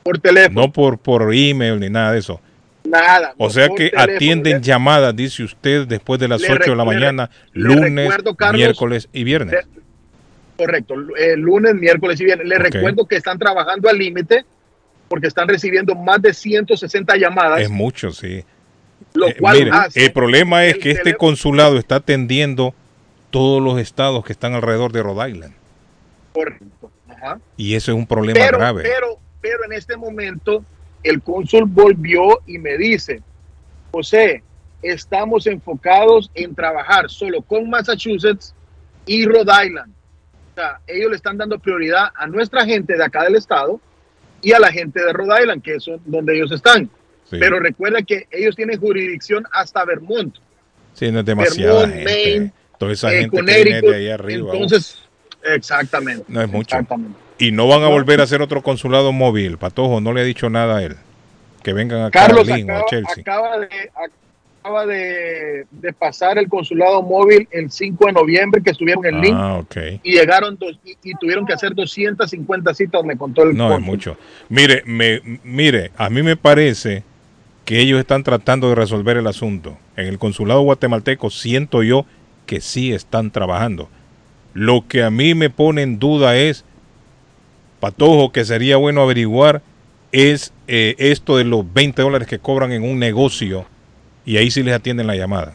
por 0.04 0.20
teléfono. 0.20 0.62
no 0.62 0.72
por, 0.72 0.98
por 0.98 1.34
email 1.34 1.80
ni 1.80 1.90
nada 1.90 2.12
de 2.12 2.20
eso. 2.20 2.42
Nada. 2.84 3.34
O 3.38 3.50
sea 3.50 3.70
que 3.70 3.90
teléfono. 3.90 4.14
atienden 4.16 4.62
llamadas, 4.62 5.16
dice 5.16 5.44
usted, 5.44 5.88
después 5.88 6.20
de 6.20 6.28
las 6.28 6.42
Le 6.42 6.52
8 6.52 6.72
de 6.72 6.76
la 6.76 6.84
mañana, 6.84 7.30
lunes, 7.54 8.10
recuerdo, 8.10 8.36
Carlos, 8.36 8.58
miércoles 8.58 9.10
y 9.14 9.24
viernes. 9.24 9.66
Correcto, 10.58 10.96
el 11.18 11.40
lunes, 11.40 11.74
miércoles 11.76 12.20
y 12.20 12.26
viernes. 12.26 12.48
Le 12.48 12.58
recuerdo 12.58 13.06
que 13.06 13.16
están 13.16 13.40
trabajando 13.40 13.90
al 13.90 13.98
límite 13.98 14.46
porque 15.08 15.28
están 15.28 15.48
recibiendo 15.48 15.96
más 15.96 16.22
de 16.22 16.34
160 16.34 17.16
llamadas. 17.18 17.62
Es 17.62 17.70
mucho, 17.70 18.12
sí. 18.12 18.44
Lo 19.14 19.28
Eh, 19.28 19.36
cual 19.40 19.58
mire, 19.60 19.72
hace 19.72 20.06
el 20.06 20.12
problema 20.12 20.66
es 20.66 20.76
el 20.76 20.80
que 20.82 20.92
este 20.92 21.16
consulado 21.16 21.78
está 21.78 21.96
atendiendo 21.96 22.74
todos 23.30 23.62
los 23.62 23.80
estados 23.80 24.24
que 24.26 24.34
están 24.34 24.54
alrededor 24.54 24.92
de 24.92 25.04
Rhode 25.04 25.30
Island. 25.32 25.54
Correcto. 26.34 26.92
Ajá. 27.10 27.40
Y 27.58 27.76
eso 27.76 27.92
es 27.92 27.98
un 27.98 28.08
problema 28.08 28.40
Pero, 28.40 28.58
grave. 28.58 28.84
pero, 28.84 29.18
pero 29.42 29.66
en 29.66 29.74
este 29.74 29.96
momento 29.98 30.64
el 31.04 31.22
cónsul 31.22 31.66
volvió 31.66 32.42
y 32.48 32.58
me 32.58 32.78
dice, 32.78 33.22
José, 33.92 34.44
estamos 34.82 35.48
enfocados 35.48 36.32
en 36.34 36.56
trabajar 36.56 37.10
solo 37.10 37.42
con 37.42 37.70
Massachusetts 37.70 38.54
y 39.06 39.26
Rhode 39.26 39.66
Island. 39.68 39.94
O 40.52 40.56
sea, 40.56 40.80
ellos 40.88 41.10
le 41.12 41.16
están 41.16 41.38
dando 41.38 41.58
prioridad 41.60 42.10
a 42.16 42.28
nuestra 42.28 42.66
gente 42.66 42.96
de 42.96 43.04
acá 43.04 43.24
del 43.24 43.36
estado 43.36 43.80
y 44.42 44.54
a 44.54 44.60
la 44.60 44.72
gente 44.72 45.04
de 45.04 45.12
Rhode 45.14 45.42
Island, 45.42 45.62
que 45.64 45.76
es 45.76 45.86
donde 46.06 46.36
ellos 46.36 46.52
están. 46.52 46.90
Sí. 47.30 47.38
Pero 47.40 47.60
recuerda 47.60 48.02
que 48.04 48.28
ellos 48.32 48.56
tienen 48.56 48.80
jurisdicción 48.80 49.46
hasta 49.52 49.86
Vermont. 49.86 50.36
Sí, 50.94 51.12
no 51.12 51.20
es 51.22 51.26
demasiada 51.26 51.80
Vermont, 51.88 51.94
gente. 51.96 52.12
Maine, 52.14 52.52
Toda 52.78 52.92
esa 52.94 53.14
eh, 53.14 53.22
gente 53.22 53.38
que 53.38 53.42
viene 53.44 53.62
Connecticut. 53.64 53.90
de 53.92 53.96
ahí 53.96 54.10
arriba. 54.10 54.54
Entonces, 54.54 55.00
exactamente. 55.44 56.26
no 56.28 56.42
es 56.42 56.48
mucho. 56.50 56.76
Exactamente. 56.76 57.18
Y 57.40 57.52
no 57.52 57.68
van 57.68 57.82
a 57.84 57.88
volver 57.88 58.20
a 58.20 58.24
hacer 58.24 58.42
otro 58.42 58.62
consulado 58.62 59.12
móvil. 59.12 59.58
Patojo, 59.58 60.02
no 60.02 60.14
le 60.14 60.22
ha 60.22 60.24
dicho 60.24 60.50
nada 60.50 60.78
a 60.78 60.84
él. 60.84 60.96
Que 61.64 61.74
vengan 61.74 62.02
acá 62.04 62.28
Carlos 62.28 62.48
a 62.50 62.54
o 62.54 62.72
a 62.78 62.86
Chelsea. 62.86 63.22
acaba 63.22 63.58
de, 63.60 63.68
acaba 64.60 64.86
de, 64.86 65.66
de 65.72 65.94
pasar 65.94 66.38
el 66.38 66.48
consulado 66.50 67.02
móvil 67.02 67.48
el 67.52 67.72
5 67.72 68.06
de 68.06 68.12
noviembre 68.12 68.62
que 68.62 68.72
estuvieron 68.72 69.06
en 69.06 69.34
Ah, 69.34 69.56
ok. 69.58 69.76
y 70.04 70.12
llegaron 70.12 70.58
dos, 70.58 70.78
y, 70.86 70.96
y 71.04 71.14
tuvieron 71.16 71.46
que 71.46 71.54
hacer 71.54 71.74
250 71.74 72.74
citas, 72.74 73.04
me 73.04 73.18
contó 73.18 73.44
el 73.44 73.56
No, 73.56 73.74
es 73.74 73.82
mucho. 73.82 74.18
Mire, 74.50 74.84
me, 74.86 75.22
mire, 75.44 75.92
a 75.98 76.10
mí 76.10 76.22
me 76.22 76.36
parece 76.36 77.04
que 77.66 77.80
ellos 77.80 78.00
están 78.00 78.24
tratando 78.24 78.70
de 78.70 78.76
resolver 78.76 79.18
el 79.18 79.28
asunto. 79.28 79.78
En 79.96 80.08
el 80.08 80.20
consulado 80.20 80.62
guatemalteco 80.62 81.30
siento 81.30 81.84
yo 81.84 82.06
que 82.46 82.62
sí 82.62 82.94
están 82.94 83.32
trabajando. 83.32 83.90
Lo 84.54 84.88
que 84.88 85.04
a 85.04 85.10
mí 85.10 85.34
me 85.34 85.50
pone 85.50 85.82
en 85.82 86.00
duda 86.00 86.36
es, 86.36 86.66
Patojo, 87.80 88.32
que 88.32 88.46
sería 88.46 88.78
bueno 88.78 89.02
averiguar, 89.02 89.62
es 90.12 90.54
eh, 90.68 90.96
esto 91.00 91.38
de 91.38 91.44
los 91.44 91.74
20 91.74 92.02
dólares 92.02 92.28
que 92.28 92.40
cobran 92.40 92.72
en 92.72 92.84
un 92.84 93.00
negocio 93.00 93.66
y 94.26 94.38
ahí 94.38 94.52
sí 94.52 94.62
les 94.62 94.76
atienden 94.76 95.08
la 95.08 95.16
llamada. 95.16 95.54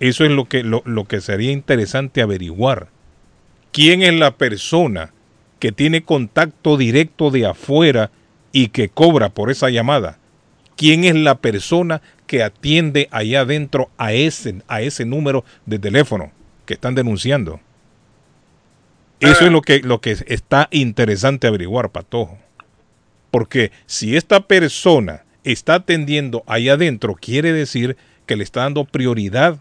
Eso 0.00 0.24
es 0.24 0.30
lo 0.30 0.44
que, 0.44 0.62
lo, 0.62 0.82
lo 0.84 1.06
que 1.06 1.20
sería 1.20 1.50
interesante 1.50 2.22
averiguar. 2.22 2.88
¿Quién 3.72 4.02
es 4.02 4.14
la 4.14 4.36
persona 4.36 5.12
que 5.58 5.72
tiene 5.72 6.02
contacto 6.02 6.76
directo 6.76 7.30
de 7.30 7.46
afuera 7.46 8.12
y 8.52 8.68
que 8.68 8.88
cobra 8.88 9.30
por 9.30 9.50
esa 9.50 9.70
llamada? 9.70 10.18
¿Quién 10.78 11.04
es 11.04 11.16
la 11.16 11.40
persona 11.40 12.02
que 12.28 12.44
atiende 12.44 13.08
allá 13.10 13.40
adentro 13.40 13.90
a 13.98 14.12
ese, 14.12 14.62
a 14.68 14.80
ese 14.80 15.04
número 15.04 15.44
de 15.66 15.80
teléfono 15.80 16.30
que 16.66 16.74
están 16.74 16.94
denunciando? 16.94 17.58
Eso 19.18 19.44
es 19.44 19.50
lo 19.50 19.60
que, 19.60 19.80
lo 19.80 20.00
que 20.00 20.12
está 20.12 20.68
interesante 20.70 21.48
averiguar, 21.48 21.90
Patojo. 21.90 22.38
Porque 23.32 23.72
si 23.86 24.16
esta 24.16 24.46
persona 24.46 25.24
está 25.42 25.74
atendiendo 25.74 26.44
allá 26.46 26.74
adentro, 26.74 27.16
quiere 27.20 27.52
decir 27.52 27.96
que 28.24 28.36
le 28.36 28.44
está 28.44 28.60
dando 28.60 28.84
prioridad 28.84 29.58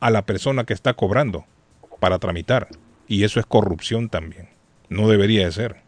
a 0.00 0.10
la 0.10 0.26
persona 0.26 0.64
que 0.64 0.74
está 0.74 0.94
cobrando 0.94 1.44
para 2.00 2.18
tramitar. 2.18 2.66
Y 3.06 3.22
eso 3.22 3.38
es 3.38 3.46
corrupción 3.46 4.08
también. 4.08 4.48
No 4.88 5.08
debería 5.08 5.44
de 5.44 5.52
ser. 5.52 5.85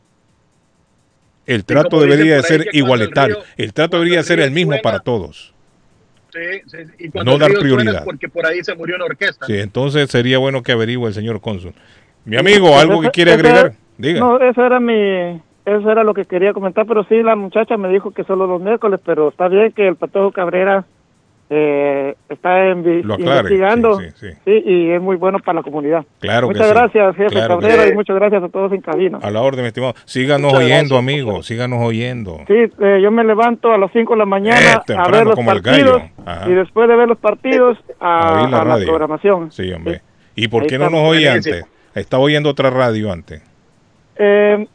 El 1.49 1.65
trato 1.65 2.01
debería 2.01 2.37
de 2.37 2.43
ser 2.43 2.57
cuando 2.59 2.71
el 2.71 2.77
igualitario. 2.77 3.35
río- 3.37 3.45
El 3.57 3.73
trato 3.73 3.97
debería 3.97 4.19
el 4.21 4.25
ser 4.25 4.41
el 4.41 4.51
mismo 4.51 4.73
suena- 4.73 4.83
para 4.83 4.99
todos. 5.01 5.55
Sí, 6.33 6.61
sí, 6.67 6.77
y 6.99 7.09
No 7.25 7.39
dar 7.39 7.51
prioridad. 7.55 8.05
porque 8.05 8.29
por 8.29 8.45
ahí 8.47 8.63
se 8.63 8.75
murió 8.75 8.97
una 8.97 9.07
orquesta. 9.07 9.47
Sí, 9.47 9.59
entonces 9.59 10.11
sería 10.11 10.39
bueno 10.39 10.63
que 10.63 10.73
averigüe 10.73 11.09
el 11.09 11.15
señor 11.15 11.41
cónsul. 11.41 11.73
Mi 12.25 12.37
amigo, 12.37 12.79
¿algo 12.79 13.01
que 13.01 13.11
quiere 13.11 13.33
ese- 13.33 13.41
agregar? 13.41 13.73
Diga. 13.97 14.21
No, 14.21 14.39
eso 14.41 14.65
era 14.65 14.79
mi, 14.79 15.41
eso 15.65 15.91
era 15.91 16.05
lo 16.05 16.13
que 16.15 16.27
quería 16.27 16.53
comentar, 16.53 16.87
pero 16.87 17.05
sí, 17.09 17.23
la 17.23 17.35
muchacha 17.35 17.77
me 17.79 17.89
dijo 17.89 18.11
que 18.13 18.25
solo 18.25 18.47
los 18.47 18.61
miércoles, 18.61 19.01
pero 19.05 19.31
está 19.31 19.49
bien 19.49 19.73
que 19.73 19.89
el 19.89 19.97
Patojo 19.97 20.31
Cabrera 20.33 20.85
eh, 21.51 22.15
está 22.29 22.69
investigando, 22.71 23.99
sí, 23.99 24.07
sí, 24.17 24.27
sí. 24.29 24.39
sí, 24.45 24.63
y 24.67 24.91
es 24.91 25.01
muy 25.01 25.17
bueno 25.17 25.39
para 25.39 25.61
la 25.61 25.63
comunidad. 25.63 26.05
Claro 26.21 26.49
que 26.49 26.55
muchas 26.55 26.69
sí. 26.69 26.75
gracias, 26.75 27.17
jefe 27.17 27.31
Claro 27.31 27.59
Cabrera, 27.59 27.89
y 27.89 27.95
muchas 27.95 28.17
gracias 28.17 28.43
a 28.43 28.49
todos 28.49 28.73
en 28.73 28.81
cabina. 28.83 29.19
A 29.23 29.31
la 29.31 29.41
orden, 29.41 29.63
mi 29.63 29.69
estimado. 29.69 29.95
Síganos 30.05 30.53
Muchas 30.53 30.65
oyendo, 30.67 30.95
gracias, 30.95 30.99
amigos. 30.99 31.47
Síganos 31.47 31.79
oyendo. 31.83 32.41
Sí, 32.47 32.55
eh, 32.55 33.01
yo 33.03 33.11
me 33.11 33.25
levanto 33.25 33.73
a 33.73 33.79
las 33.79 33.91
5 33.93 34.13
de 34.13 34.19
la 34.19 34.27
mañana 34.27 34.61
Eh, 34.61 34.75
a 34.75 34.81
temprano, 34.83 35.11
ver 35.11 35.25
los 35.27 35.35
como 35.35 35.53
el 35.53 35.63
partidos 35.63 36.03
y 36.47 36.53
después 36.53 36.89
de 36.89 36.97
ver 36.97 37.09
los 37.09 37.19
partidos 37.19 37.79
a, 37.99 38.33
la 38.33 38.41
a 38.41 38.51
la 38.51 38.65
radio. 38.65 38.87
programación. 38.87 39.51
Sí, 39.51 39.73
hombre. 39.73 40.03
¿Y 40.35 40.49
por 40.49 40.63
Ahí 40.63 40.69
qué 40.69 40.79
no 40.79 40.91
nos 40.91 41.01
oye 41.01 41.29
antes? 41.31 41.65
Estaba 41.95 42.23
oyendo 42.23 42.51
otra 42.51 42.71
radio 42.71 43.11
antes. 43.11 43.43
Eh, 44.17 44.67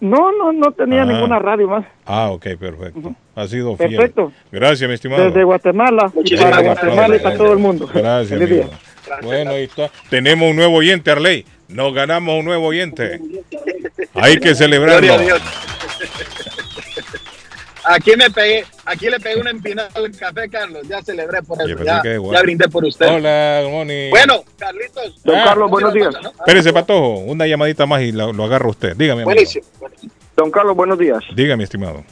no, 0.00 0.32
no, 0.32 0.52
no 0.52 0.72
tenía 0.72 1.02
Ah. 1.02 1.06
ninguna 1.06 1.38
radio 1.38 1.68
más. 1.68 1.84
Ah, 2.04 2.30
ok, 2.30 2.46
perfecto. 2.58 3.14
Ha 3.34 3.46
sido 3.46 3.76
fiel. 3.76 3.90
Perfecto. 3.96 4.32
Gracias, 4.52 4.88
mi 4.88 4.94
estimado. 4.94 5.24
Desde 5.24 5.44
Guatemala, 5.44 6.10
Muchísimas 6.14 6.50
para 6.50 6.62
gracias. 6.62 6.84
Guatemala 6.86 7.16
y 7.16 7.18
para 7.20 7.36
todo 7.36 7.52
el 7.52 7.58
mundo. 7.58 7.90
Gracias, 7.92 8.40
amigo. 8.40 8.70
Bueno, 9.22 9.50
ahí 9.52 9.64
está. 9.64 9.90
Tenemos 10.10 10.50
un 10.50 10.56
nuevo 10.56 10.74
oyente, 10.76 11.10
Arley. 11.10 11.44
Nos 11.68 11.92
ganamos 11.94 12.38
un 12.38 12.44
nuevo 12.44 12.66
oyente. 12.66 13.20
Hay 14.14 14.38
que 14.38 14.54
celebrarlo. 14.54 14.98
Gloria 15.00 15.14
a 15.14 15.18
Dios. 15.18 15.42
Aquí 17.88 18.16
me 18.16 18.28
pegué, 18.30 18.64
aquí 18.84 19.08
le 19.08 19.20
pegué 19.20 19.40
una 19.40 19.50
empinada 19.50 19.88
al 19.94 20.10
café, 20.10 20.48
Carlos. 20.48 20.88
Ya 20.88 21.00
celebré 21.02 21.40
por 21.42 21.56
eso. 21.62 21.84
Ya, 21.84 22.02
ya 22.02 22.42
brindé 22.42 22.68
por 22.68 22.84
usted. 22.84 23.06
Hola, 23.06 23.62
morning. 23.70 24.10
Bueno, 24.10 24.42
Carlitos. 24.58 25.22
Don 25.22 25.36
Carlos, 25.36 25.70
buenos 25.70 25.94
días. 25.94 26.12
Espérese, 26.40 26.72
Patojo. 26.72 27.18
Una 27.18 27.46
llamadita 27.46 27.86
más 27.86 28.02
y 28.02 28.10
lo, 28.10 28.32
lo 28.32 28.42
agarra 28.44 28.68
usted. 28.68 28.96
Dígame, 28.96 29.22
amigo. 29.22 29.40
Don 30.36 30.50
Carlos, 30.50 30.76
buenos 30.76 30.98
días. 30.98 31.24
Dígame, 31.34 31.64
estimado. 31.64 32.04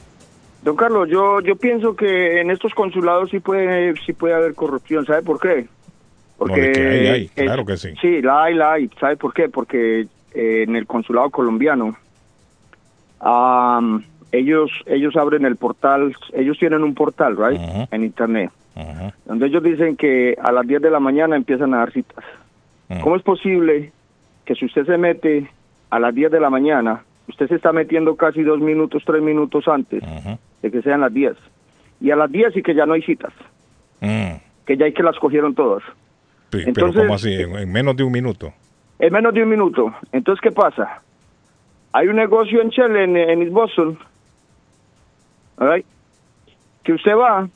Don 0.63 0.77
Carlos, 0.77 1.09
yo 1.11 1.41
yo 1.41 1.57
pienso 1.57 1.95
que 1.95 2.41
en 2.41 2.51
estos 2.51 2.73
consulados 2.75 3.31
sí 3.31 3.39
puede 3.41 3.95
sí 4.07 4.13
puede 4.15 4.35
haber 4.35 4.55
corrupción, 4.55 5.05
¿sabe 5.05 5.23
por 5.23 5.39
qué? 5.39 5.67
No, 6.41 6.47
de 6.55 6.73
que 6.73 6.87
hay, 6.89 7.07
hay, 7.07 7.25
es- 7.37 7.45
claro 7.45 7.65
que 7.67 7.77
sí. 7.77 7.91
Sí, 8.01 8.23
la 8.23 8.45
hay, 8.45 8.55
la 8.55 8.73
hay. 8.73 8.91
¿Sabe 8.99 9.17
por 9.17 9.35
qué? 9.35 9.49
Porque 9.49 10.07
eh, 10.35 10.63
en 10.67 10.75
el 10.75 10.87
consulado 10.87 11.31
colombiano 11.31 11.97
am, 13.21 14.05
ellos 14.33 14.71
ellos 14.87 15.17
abren 15.17 15.45
el 15.45 15.57
portal, 15.57 16.15
ellos 16.33 16.59
tienen 16.59 16.83
un 16.83 16.95
portal, 16.95 17.37
right, 17.37 17.61
en 17.91 18.03
internet, 18.05 18.51
donde 19.27 19.47
ellos 19.47 19.63
dicen 19.63 19.97
que 19.97 20.37
a 20.43 20.51
las 20.51 20.67
10 20.67 20.81
de 20.83 20.91
la 20.91 20.99
mañana 21.01 21.37
empiezan 21.37 21.75
a 21.75 21.79
dar 21.79 21.93
citas. 21.93 22.25
¿Cómo 23.03 23.17
es 23.17 23.23
posible 23.23 23.93
que 24.45 24.55
si 24.55 24.65
usted 24.67 24.87
se 24.87 24.97
mete 24.99 25.49
a 25.91 25.99
las 25.99 26.15
10 26.15 26.31
de 26.33 26.41
la 26.41 26.51
mañana, 26.51 27.03
usted 27.29 27.49
se 27.49 27.55
está 27.57 27.73
metiendo 27.73 28.17
casi 28.17 28.43
dos 28.43 28.61
minutos, 28.61 29.03
tres 29.07 29.23
minutos 29.23 29.67
antes 29.69 30.03
de 30.63 30.71
que 30.71 30.83
sean 30.83 31.01
las 31.01 31.13
10? 31.13 31.35
Y 32.01 32.11
a 32.11 32.17
las 32.17 32.31
10 32.31 32.57
y 32.57 32.63
que 32.63 32.75
ya 32.75 32.87
no 32.87 32.93
hay 32.95 33.03
citas, 33.03 33.33
Mm. 34.01 34.35
que 34.67 34.77
ya 34.77 34.85
hay 34.87 34.93
que 34.93 35.03
las 35.03 35.19
cogieron 35.19 35.55
todas. 35.55 35.83
Sí, 36.53 36.59
pero 36.65 36.69
Entonces- 36.69 37.03
¿cómo 37.03 37.15
así? 37.15 37.33
En, 37.35 37.57
en 37.57 37.73
menos 37.73 37.97
de 37.97 38.05
un 38.05 38.13
minuto. 38.13 38.53
En 38.99 39.13
menos 39.13 39.33
de 39.35 39.43
un 39.43 39.49
minuto. 39.49 39.93
Entonces, 40.13 40.41
¿qué 40.43 40.53
pasa? 40.53 41.01
Hay 41.93 42.09
un 42.09 42.17
negocio 42.17 42.61
en 42.61 42.69
Shell, 42.71 42.97
en, 42.97 43.17
en 43.17 43.43
East 43.43 43.53
Boston, 43.53 43.99
right, 45.59 45.87
que 46.83 46.93
usted 46.93 47.15
va, 47.17 47.49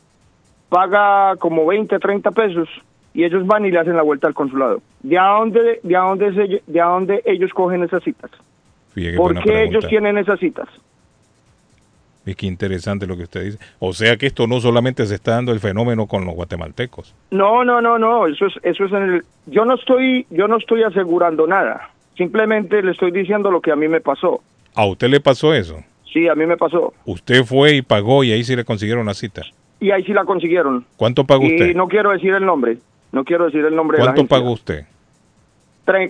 paga 0.68 1.36
como 1.36 1.66
20, 1.66 1.98
30 1.98 2.30
pesos 2.30 2.68
y 3.14 3.24
ellos 3.24 3.46
van 3.46 3.64
y 3.66 3.70
le 3.70 3.78
hacen 3.80 3.96
la 3.96 4.02
vuelta 4.02 4.26
al 4.28 4.34
consulado. 4.34 4.80
¿De 5.02 5.18
a 5.18 5.24
dónde, 5.38 5.80
de 5.82 5.96
a 5.96 6.00
dónde, 6.00 6.32
se- 6.34 6.62
de 6.66 6.80
a 6.80 6.86
dónde 6.86 7.22
ellos 7.24 7.52
cogen 7.52 7.82
esas 7.82 8.02
citas? 8.02 8.30
Fíjate 8.98 9.16
¿Por 9.16 9.42
qué 9.42 9.64
ellos 9.64 9.86
tienen 9.86 10.18
esas 10.18 10.40
citas? 10.40 10.68
Es 12.26 12.36
que 12.36 12.46
interesante 12.46 13.06
lo 13.06 13.16
que 13.16 13.22
usted 13.22 13.44
dice. 13.44 13.58
O 13.78 13.94
sea 13.94 14.16
que 14.16 14.26
esto 14.26 14.46
no 14.46 14.60
solamente 14.60 15.06
se 15.06 15.14
está 15.14 15.32
dando 15.32 15.52
el 15.52 15.60
fenómeno 15.60 16.06
con 16.06 16.26
los 16.26 16.34
guatemaltecos. 16.34 17.14
No, 17.30 17.64
no, 17.64 17.80
no, 17.80 17.98
no, 17.98 18.26
eso 18.26 18.46
es, 18.46 18.54
eso 18.62 18.84
es 18.84 18.92
en 18.92 19.02
el, 19.02 19.22
yo 19.46 19.64
no 19.64 19.76
estoy, 19.76 20.26
yo 20.28 20.46
no 20.46 20.58
estoy 20.58 20.82
asegurando 20.82 21.46
nada, 21.46 21.90
simplemente 22.16 22.82
le 22.82 22.92
estoy 22.92 23.12
diciendo 23.12 23.50
lo 23.50 23.62
que 23.62 23.72
a 23.72 23.76
mí 23.76 23.88
me 23.88 24.00
pasó. 24.02 24.42
¿A 24.74 24.84
usted 24.84 25.08
le 25.08 25.20
pasó 25.20 25.54
eso? 25.54 25.82
Sí, 26.12 26.28
a 26.28 26.34
mí 26.34 26.44
me 26.44 26.56
pasó. 26.56 26.92
Usted 27.06 27.44
fue 27.44 27.76
y 27.76 27.82
pagó 27.82 28.24
y 28.24 28.32
ahí 28.32 28.44
sí 28.44 28.54
le 28.54 28.64
consiguieron 28.64 29.06
la 29.06 29.14
cita. 29.14 29.42
Y 29.80 29.90
ahí 29.90 30.02
sí 30.04 30.12
la 30.12 30.24
consiguieron. 30.24 30.84
¿Cuánto 30.96 31.24
pagó 31.24 31.44
y 31.44 31.54
usted? 31.54 31.74
no 31.74 31.88
quiero 31.88 32.10
decir 32.10 32.34
el 32.34 32.44
nombre, 32.44 32.78
no 33.12 33.24
quiero 33.24 33.46
decir 33.46 33.64
el 33.64 33.74
nombre 33.74 33.98
de 33.98 34.04
la 34.04 34.12
¿Cuánto 34.12 34.28
pagó 34.28 34.52
usted? 34.52 34.84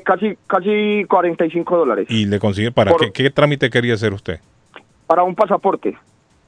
Casi, 0.05 0.37
casi 0.49 1.05
45 1.09 1.77
dólares 1.77 2.07
Y 2.11 2.27
le 2.27 2.41
consiguió 2.41 2.73
para 2.73 2.91
Por- 2.91 3.01
qué, 3.01 3.13
qué 3.13 3.31
trámite 3.31 3.71
quería 3.71 3.95
hacer 3.95 4.13
usted? 4.13 4.41
para 5.07 5.23
un 5.23 5.35
pasaporte. 5.35 5.97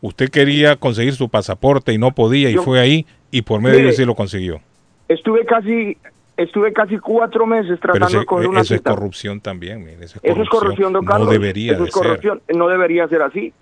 Usted 0.03 0.29
quería 0.29 0.77
conseguir 0.77 1.15
su 1.15 1.29
pasaporte 1.29 1.93
y 1.93 1.99
no 1.99 2.11
podía 2.11 2.51
y 2.51 2.55
Yo- 2.55 2.63
fue 2.63 2.81
ahí 2.81 3.07
y 3.31 3.43
por 3.43 3.61
medio 3.61 3.77
de 3.77 3.83
Mire, 3.83 3.91
eso 3.91 4.03
sí 4.03 4.07
lo 4.07 4.15
consiguió. 4.15 4.61
Estuve 5.09 5.45
casi, 5.47 5.97
estuve 6.37 6.73
casi 6.73 6.99
cuatro 6.99 7.47
meses 7.47 7.79
tratando 7.81 8.07
ese- 8.09 8.19
de 8.19 8.27
coger 8.27 8.49
una 8.49 8.61
eso 8.63 8.75
es 8.75 8.81
corrupción 8.83 9.41
también, 9.41 9.79
mire, 9.85 10.05
eso 10.05 10.19
es 10.23 10.31
Eso 10.31 10.43
es 10.43 10.49
corrupción, 10.49 10.93
don 10.93 11.05
Carlos. 11.05 11.27
No 11.27 11.33
debería 11.33 11.73
Eso 11.73 11.83
de 11.85 11.89
es 11.89 11.95
corrupción. 11.95 12.43
No 12.55 12.69
debería 12.69 13.07
ser 13.09 13.23
así. 13.23 13.53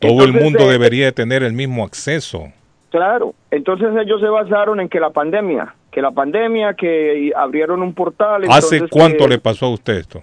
ser. 0.00 0.10
Todo 0.10 0.24
el 0.24 0.32
mundo 0.32 0.60
eh, 0.68 0.72
debería 0.72 1.06
de 1.06 1.12
tener 1.12 1.42
el 1.42 1.52
mismo 1.52 1.84
acceso. 1.84 2.52
Claro, 2.90 3.34
entonces 3.50 3.88
ellos 4.00 4.20
se 4.20 4.28
basaron 4.28 4.80
en 4.80 4.88
que 4.88 5.00
la 5.00 5.10
pandemia, 5.10 5.74
que 5.90 6.02
la 6.02 6.10
pandemia, 6.10 6.74
que 6.74 7.32
abrieron 7.36 7.82
un 7.82 7.94
portal. 7.94 8.42
¿Hace 8.48 8.76
entonces 8.76 8.90
cuánto 8.90 9.24
que- 9.24 9.28
le 9.30 9.38
pasó 9.38 9.66
a 9.66 9.70
usted 9.70 9.94
esto? 9.96 10.22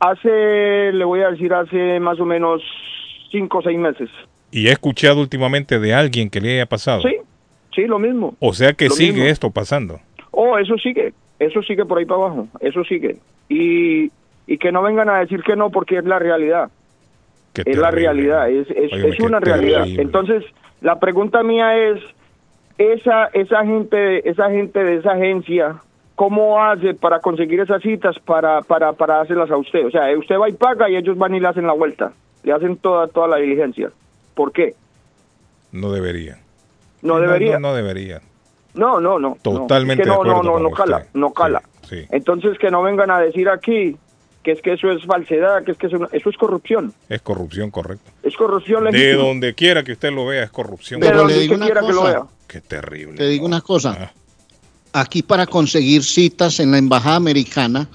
Hace, 0.00 0.92
le 0.92 1.04
voy 1.04 1.20
a 1.20 1.30
decir, 1.30 1.52
hace 1.54 2.00
más 2.00 2.18
o 2.18 2.24
menos 2.24 2.60
cinco 3.30 3.58
o 3.58 3.62
seis 3.62 3.78
meses. 3.78 4.10
Y 4.50 4.66
he 4.66 4.72
escuchado 4.72 5.20
últimamente 5.20 5.78
de 5.78 5.94
alguien 5.94 6.28
que 6.28 6.40
le 6.40 6.54
haya 6.54 6.66
pasado. 6.66 7.02
Sí, 7.02 7.16
sí, 7.74 7.86
lo 7.86 7.98
mismo. 7.98 8.34
O 8.40 8.52
sea 8.52 8.72
que 8.72 8.86
Lo 8.88 8.90
sigue 8.94 9.12
mismo. 9.12 9.28
esto 9.28 9.50
pasando. 9.50 10.00
Oh, 10.32 10.58
eso 10.58 10.76
sigue, 10.78 11.12
eso 11.38 11.62
sigue 11.62 11.84
por 11.84 11.98
ahí 11.98 12.04
para 12.04 12.20
abajo, 12.20 12.48
eso 12.60 12.82
sigue. 12.84 13.16
Y, 13.48 14.10
y 14.46 14.58
que 14.58 14.72
no 14.72 14.82
vengan 14.82 15.08
a 15.08 15.18
decir 15.20 15.42
que 15.42 15.54
no 15.56 15.70
porque 15.70 15.98
es 15.98 16.04
la 16.04 16.18
realidad. 16.18 16.68
Qué 17.52 17.62
es 17.66 17.76
la 17.76 17.90
realidad, 17.90 18.50
es, 18.50 18.66
es, 18.70 19.20
una 19.20 19.38
realidad. 19.38 19.80
terrible. 19.82 20.02
Entonces, 20.02 20.42
la 20.80 20.98
pregunta 20.98 21.42
mía 21.42 21.76
es, 21.78 22.00
esa, 22.78 23.26
esa 23.32 23.64
gente, 23.64 24.28
esa 24.28 24.50
gente 24.50 24.82
de 24.82 24.96
esa 24.96 25.12
agencia, 25.12 25.76
¿cómo 26.14 26.62
hace 26.62 26.94
para 26.94 27.20
conseguir 27.20 27.60
esas 27.60 27.82
citas 27.82 28.16
para, 28.24 28.60
para, 28.62 28.92
para 28.92 29.20
hacerlas 29.20 29.50
a 29.50 29.56
usted? 29.56 29.86
O 29.86 29.90
sea, 29.90 30.16
usted 30.18 30.36
va 30.36 30.48
y 30.48 30.52
paga 30.52 30.88
y 30.90 30.96
ellos 30.96 31.16
van 31.18 31.34
y 31.34 31.40
le 31.40 31.48
hacen 31.48 31.66
la 31.66 31.72
vuelta, 31.72 32.12
le 32.42 32.52
hacen 32.52 32.76
toda, 32.76 33.06
toda 33.08 33.28
la 33.28 33.36
diligencia. 33.36 33.90
¿Por 34.34 34.52
qué? 34.52 34.74
No 35.72 35.90
debería. 35.92 36.38
No 37.02 37.18
debería. 37.18 37.58
No, 37.58 37.70
no 37.70 37.74
debería. 37.74 38.20
No, 38.74 39.00
no, 39.00 39.18
no. 39.18 39.36
Totalmente 39.42 40.02
Es 40.02 40.08
que 40.08 40.14
no, 40.14 40.22
de 40.22 40.30
acuerdo 40.30 40.42
no, 40.42 40.52
no, 40.54 40.58
no 40.60 40.68
usted. 40.68 40.84
cala, 40.84 41.06
no 41.14 41.32
cala. 41.32 41.62
Sí. 41.88 42.06
Entonces 42.10 42.58
que 42.58 42.70
no 42.70 42.82
vengan 42.82 43.10
a 43.10 43.18
decir 43.18 43.48
aquí 43.48 43.96
que 44.42 44.52
es 44.52 44.62
que 44.62 44.72
eso 44.72 44.90
es 44.90 45.04
falsedad, 45.04 45.62
que 45.62 45.72
es 45.72 45.78
que 45.78 45.86
eso, 45.88 45.98
no- 45.98 46.08
eso 46.10 46.28
es 46.30 46.36
corrupción. 46.36 46.92
Es 47.08 47.20
corrupción, 47.22 47.70
correcto. 47.70 48.10
Es 48.22 48.36
corrupción 48.36 48.84
De 48.84 48.92
legítima. 48.92 49.22
donde 49.24 49.54
quiera 49.54 49.82
que 49.84 49.92
usted 49.92 50.10
lo 50.12 50.26
vea 50.26 50.42
es 50.44 50.50
corrupción. 50.50 51.00
De 51.00 51.06
Pero 51.06 51.18
donde 51.20 51.34
le 51.34 51.40
digo 51.42 51.54
usted 51.54 51.64
una 51.64 51.66
quiera 51.72 51.86
que 51.86 51.92
lo 51.92 52.02
vea. 52.04 52.22
Qué 52.52 52.60
terrible. 52.60 53.16
Te 53.16 53.28
digo 53.28 53.46
una 53.46 53.62
cosa. 53.62 54.12
Aquí 54.92 55.22
para 55.22 55.46
conseguir 55.46 56.04
citas 56.04 56.60
en 56.60 56.70
la 56.70 56.76
embajada 56.76 57.16
americana 57.16 57.88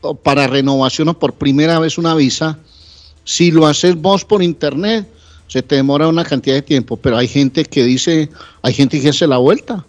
o 0.00 0.14
para 0.14 0.46
renovación 0.46 1.08
o 1.08 1.18
por 1.18 1.34
primera 1.34 1.80
vez 1.80 1.98
una 1.98 2.14
visa, 2.14 2.60
si 3.24 3.50
lo 3.50 3.66
haces 3.66 3.96
vos 3.96 4.24
por 4.24 4.44
internet, 4.44 5.08
se 5.48 5.62
te 5.62 5.74
demora 5.74 6.06
una 6.06 6.24
cantidad 6.24 6.54
de 6.54 6.62
tiempo. 6.62 6.96
Pero 6.98 7.16
hay 7.16 7.26
gente 7.26 7.64
que 7.64 7.82
dice, 7.82 8.30
hay 8.62 8.72
gente 8.74 9.00
que 9.00 9.08
hace 9.08 9.26
la 9.26 9.38
vuelta. 9.38 9.84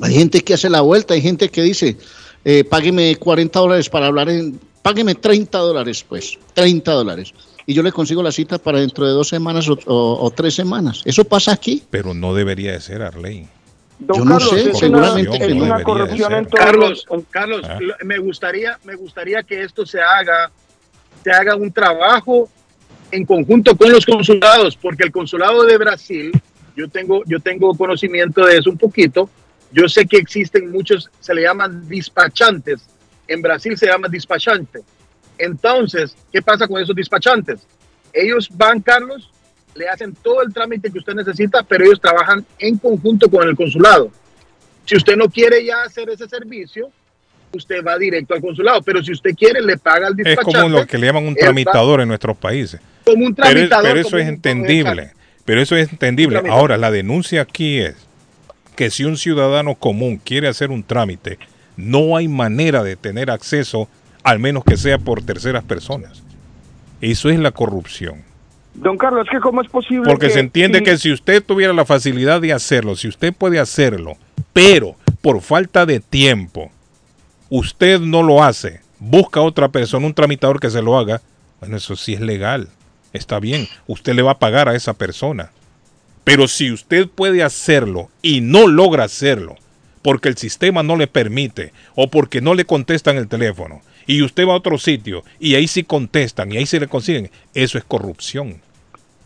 Hay 0.00 0.14
gente 0.14 0.40
que 0.40 0.54
hace 0.54 0.70
la 0.70 0.80
vuelta, 0.80 1.12
hay 1.12 1.20
gente 1.20 1.50
que 1.50 1.60
dice, 1.60 1.98
eh, 2.46 2.64
págueme 2.64 3.16
40 3.16 3.60
dólares 3.60 3.90
para 3.90 4.06
hablar 4.06 4.30
en, 4.30 4.58
págueme 4.80 5.14
30 5.14 5.58
dólares, 5.58 6.06
pues, 6.08 6.38
30 6.54 6.90
dólares. 6.90 7.34
Y 7.66 7.74
yo 7.74 7.82
le 7.82 7.92
consigo 7.92 8.22
la 8.22 8.32
cita 8.32 8.58
para 8.58 8.80
dentro 8.80 9.06
de 9.06 9.12
dos 9.12 9.28
semanas 9.28 9.68
o, 9.68 9.78
o- 9.86 10.24
o 10.24 10.30
tres 10.30 10.54
semanas. 10.54 11.02
Eso 11.04 11.24
pasa 11.24 11.52
aquí. 11.52 11.82
Pero 11.90 12.14
no 12.14 12.34
debería 12.34 12.72
de 12.72 12.80
ser, 12.80 13.02
Arley. 13.02 13.46
Don 13.98 14.18
Yo 14.18 14.24
no 14.24 14.38
Carlos, 14.38 14.50
sé, 14.50 14.70
es 14.70 14.78
seguramente 14.78 15.36
es 15.46 15.54
no 15.54 15.64
una 15.64 15.78
de 15.78 15.84
corrupción 15.84 16.32
en 16.32 16.46
todos 16.46 16.64
Carlos, 16.64 17.06
en- 17.10 17.22
Carlos, 17.30 17.60
Ah. 17.68 17.78
lo- 17.80 17.94
me 18.04 18.18
gustaría, 18.18 18.78
me 18.84 18.94
gustaría 18.94 19.42
que 19.42 19.62
esto 19.62 19.84
se 19.84 20.00
haga, 20.00 20.50
se 21.22 21.30
haga 21.30 21.54
un 21.54 21.70
trabajo 21.70 22.48
en 23.12 23.26
conjunto 23.26 23.76
con 23.76 23.92
los 23.92 24.06
consulados, 24.06 24.76
porque 24.76 25.04
el 25.04 25.12
consulado 25.12 25.64
de 25.64 25.76
Brasil, 25.76 26.32
yo 26.76 26.88
tengo, 26.88 27.22
yo 27.26 27.40
tengo 27.40 27.74
conocimiento 27.74 28.46
de 28.46 28.56
eso 28.58 28.70
un 28.70 28.78
poquito. 28.78 29.28
Yo 29.72 29.86
sé 29.88 30.06
que 30.06 30.16
existen 30.16 30.70
muchos, 30.72 31.10
se 31.20 31.34
le 31.34 31.42
llaman 31.42 31.86
despachantes. 31.88 32.80
En 33.28 33.42
Brasil 33.42 33.76
se 33.76 33.86
llama 33.86 34.08
despachante. 34.08 34.80
Entonces, 35.44 36.14
¿qué 36.32 36.42
pasa 36.42 36.68
con 36.68 36.80
esos 36.82 36.94
despachantes? 36.94 37.60
Ellos 38.12 38.48
van, 38.52 38.80
Carlos, 38.80 39.30
le 39.74 39.88
hacen 39.88 40.14
todo 40.14 40.42
el 40.42 40.52
trámite 40.52 40.90
que 40.90 40.98
usted 40.98 41.14
necesita, 41.14 41.62
pero 41.62 41.84
ellos 41.84 42.00
trabajan 42.00 42.44
en 42.58 42.76
conjunto 42.78 43.30
con 43.30 43.48
el 43.48 43.56
consulado. 43.56 44.10
Si 44.84 44.96
usted 44.96 45.16
no 45.16 45.28
quiere 45.28 45.64
ya 45.64 45.82
hacer 45.82 46.10
ese 46.10 46.28
servicio, 46.28 46.90
usted 47.52 47.82
va 47.84 47.96
directo 47.96 48.34
al 48.34 48.40
consulado. 48.40 48.82
Pero 48.82 49.02
si 49.02 49.12
usted 49.12 49.30
quiere, 49.34 49.62
le 49.62 49.78
paga 49.78 50.08
al 50.08 50.12
Es 50.18 50.24
despachante. 50.24 50.58
como 50.60 50.68
lo 50.80 50.86
que 50.86 50.98
le 50.98 51.06
llaman 51.06 51.26
un 51.26 51.34
tramitador 51.34 52.00
en 52.00 52.08
nuestros 52.08 52.36
países. 52.36 52.80
Como 53.04 53.24
un 53.26 53.34
Pero, 53.34 53.48
es- 53.48 53.54
tramitador. 53.54 53.84
pero 53.88 54.00
eso 54.00 54.18
es 54.18 54.28
entendible. 54.28 55.12
Pero 55.44 55.60
eso 55.62 55.76
es 55.76 55.90
entendible. 55.90 56.42
Ahora, 56.50 56.76
la 56.76 56.90
denuncia 56.90 57.40
aquí 57.42 57.78
es 57.78 57.94
que 58.76 58.90
si 58.90 59.04
un 59.04 59.16
ciudadano 59.16 59.74
común 59.74 60.18
quiere 60.22 60.48
hacer 60.48 60.70
un 60.70 60.82
trámite, 60.82 61.38
no 61.76 62.16
hay 62.16 62.28
manera 62.28 62.82
de 62.82 62.96
tener 62.96 63.30
acceso, 63.30 63.88
al 64.22 64.38
menos 64.38 64.64
que 64.64 64.76
sea 64.76 64.98
por 64.98 65.22
terceras 65.22 65.64
personas. 65.64 66.22
Eso 67.00 67.30
es 67.30 67.38
la 67.38 67.50
corrupción. 67.52 68.22
Don 68.74 68.96
Carlos, 68.98 69.26
que 69.30 69.40
cómo 69.40 69.62
es 69.62 69.68
posible 69.68 70.04
Porque 70.08 70.28
que 70.28 70.32
se 70.34 70.40
entiende 70.40 70.78
si- 70.78 70.84
que 70.84 70.98
si 70.98 71.12
usted 71.12 71.42
tuviera 71.42 71.72
la 71.72 71.84
facilidad 71.84 72.40
de 72.40 72.52
hacerlo, 72.52 72.94
si 72.96 73.08
usted 73.08 73.32
puede 73.34 73.58
hacerlo, 73.58 74.16
pero 74.52 74.94
por 75.22 75.40
falta 75.40 75.86
de 75.86 76.00
tiempo, 76.00 76.70
usted 77.48 78.00
no 78.00 78.22
lo 78.22 78.42
hace, 78.44 78.80
busca 78.98 79.40
a 79.40 79.44
otra 79.44 79.68
persona, 79.70 80.06
un 80.06 80.14
tramitador 80.14 80.60
que 80.60 80.70
se 80.70 80.82
lo 80.82 80.98
haga, 80.98 81.20
bueno, 81.60 81.76
eso 81.76 81.96
sí 81.96 82.14
es 82.14 82.20
legal, 82.20 82.68
está 83.12 83.40
bien, 83.40 83.66
usted 83.86 84.14
le 84.14 84.22
va 84.22 84.32
a 84.32 84.38
pagar 84.38 84.68
a 84.68 84.74
esa 84.76 84.94
persona. 84.94 85.50
Pero 86.24 86.46
si 86.48 86.70
usted 86.70 87.08
puede 87.08 87.42
hacerlo 87.42 88.08
y 88.22 88.40
no 88.40 88.68
logra 88.68 89.04
hacerlo, 89.04 89.56
porque 90.02 90.28
el 90.28 90.36
sistema 90.36 90.82
no 90.82 90.96
le 90.96 91.06
permite 91.06 91.72
o 91.94 92.08
porque 92.08 92.40
no 92.40 92.54
le 92.54 92.64
contestan 92.64 93.16
el 93.16 93.26
teléfono, 93.28 93.82
y 94.06 94.22
usted 94.22 94.46
va 94.46 94.52
a 94.52 94.56
otro 94.56 94.78
sitio 94.78 95.24
y 95.38 95.54
ahí 95.54 95.68
sí 95.68 95.84
contestan 95.84 96.52
y 96.52 96.56
ahí 96.56 96.66
sí 96.66 96.78
le 96.78 96.88
consiguen, 96.88 97.30
eso 97.54 97.78
es 97.78 97.84
corrupción. 97.84 98.60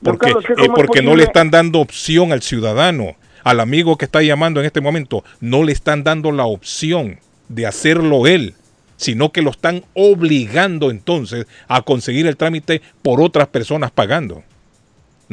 Porque, 0.02 0.32
Carlos, 0.32 0.44
¿qué 0.46 0.64
eh, 0.64 0.68
porque 0.74 1.02
no 1.02 1.16
le 1.16 1.24
están 1.24 1.50
dando 1.50 1.80
opción 1.80 2.32
al 2.32 2.42
ciudadano, 2.42 3.16
al 3.42 3.60
amigo 3.60 3.96
que 3.96 4.04
está 4.04 4.22
llamando 4.22 4.60
en 4.60 4.66
este 4.66 4.80
momento, 4.80 5.24
no 5.40 5.62
le 5.62 5.72
están 5.72 6.04
dando 6.04 6.32
la 6.32 6.44
opción 6.44 7.18
de 7.48 7.66
hacerlo 7.66 8.26
él, 8.26 8.54
sino 8.96 9.32
que 9.32 9.42
lo 9.42 9.50
están 9.50 9.84
obligando 9.94 10.90
entonces 10.90 11.46
a 11.68 11.82
conseguir 11.82 12.26
el 12.26 12.36
trámite 12.36 12.82
por 13.02 13.20
otras 13.20 13.48
personas 13.48 13.90
pagando. 13.90 14.42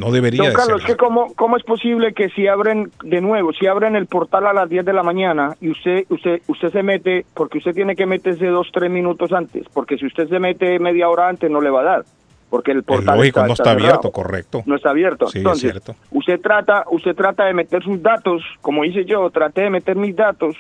No 0.02 0.12
debería 0.12 0.40
Don 0.42 0.50
de 0.50 0.56
Carlos, 0.56 0.82
ser. 0.82 0.92
¿qué 0.92 0.98
cómo, 0.98 1.34
¿cómo 1.36 1.58
es 1.58 1.64
posible 1.64 2.14
que 2.14 2.30
si 2.30 2.48
abren 2.48 2.90
de 3.04 3.22
nuevo, 3.22 3.54
si 3.54 3.68
abren 3.68 3.96
el 3.96 4.08
portal 4.08 4.48
a 4.48 4.54
las 4.54 4.68
10 4.68 4.84
de 4.84 4.94
la 4.94 5.04
mañana 5.04 5.56
y 5.62 5.70
usted 5.70 6.06
usted 6.10 6.42
usted 6.48 6.72
se 6.72 6.82
mete, 6.82 7.26
porque 7.36 7.60
usted 7.60 7.74
tiene 7.76 7.96
que 7.96 8.08
meterse 8.08 8.48
dos, 8.48 8.70
tres 8.74 8.90
minutos 8.90 9.32
antes, 9.32 9.68
porque 9.72 9.98
si 9.98 10.08
usted 10.08 10.28
se 10.28 10.40
mete 10.40 10.80
media 10.80 11.08
hora 11.08 11.30
antes 11.30 11.52
no 11.52 11.62
le 11.62 11.70
va 11.70 11.82
a 11.82 11.84
dar, 11.84 12.06
porque 12.50 12.72
el 12.72 12.80
Es 12.80 12.84
portal 12.86 13.18
lógico, 13.18 13.46
no 13.46 13.54
está 13.54 13.72
abierto, 13.72 14.12
correcto. 14.12 14.64
No 14.66 14.76
está 14.76 14.90
abierto. 14.90 15.28
Sí, 15.28 15.38
es 15.38 15.42
Entonces, 15.46 15.72
cierto. 15.72 15.96
usted 16.12 16.42
trata, 16.42 16.84
usted 16.90 17.16
trata 17.16 17.46
de 17.46 17.54
meter 17.54 17.84
sus 17.84 18.02
datos, 18.02 18.42
como 18.62 18.84
hice 18.84 19.06
yo, 19.06 19.30
traté 19.30 19.62
de 19.62 19.70
meter 19.70 19.96
mis 19.96 20.16
datos 20.16 20.56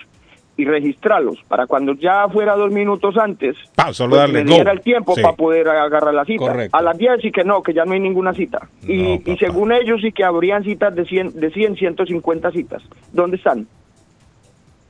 y 0.57 0.65
registrarlos 0.65 1.37
para 1.47 1.65
cuando 1.65 1.93
ya 1.93 2.27
fuera 2.29 2.55
dos 2.55 2.71
minutos 2.71 3.15
antes, 3.17 3.55
Pa, 3.75 3.93
solo 3.93 4.11
pues, 4.11 4.19
darle 4.21 4.43
me 4.43 4.49
go. 4.49 4.55
diera 4.55 4.71
el 4.73 4.81
tiempo 4.81 5.15
Sí. 5.15 5.21
para 5.21 5.35
poder 5.35 5.67
agarrar 5.67 6.13
la 6.13 6.25
cita. 6.25 6.39
Correcto. 6.45 6.77
A 6.77 6.81
las 6.81 6.97
10 6.97 7.21
sí 7.21 7.31
que 7.31 7.43
no, 7.43 7.63
que 7.63 7.73
ya 7.73 7.85
no 7.85 7.93
hay 7.93 7.99
ninguna 7.99 8.33
cita. 8.33 8.67
y, 8.87 9.21
y 9.31 9.37
según 9.37 9.71
ellos 9.71 10.01
sí 10.01 10.11
que 10.11 10.23
habrían 10.23 10.63
citas 10.63 10.93
de 10.93 11.05
100, 11.05 11.39
de 11.39 11.51
100, 11.51 11.75
150 11.77 12.51
citas. 12.51 12.83
¿Dónde 13.13 13.37
están? 13.37 13.65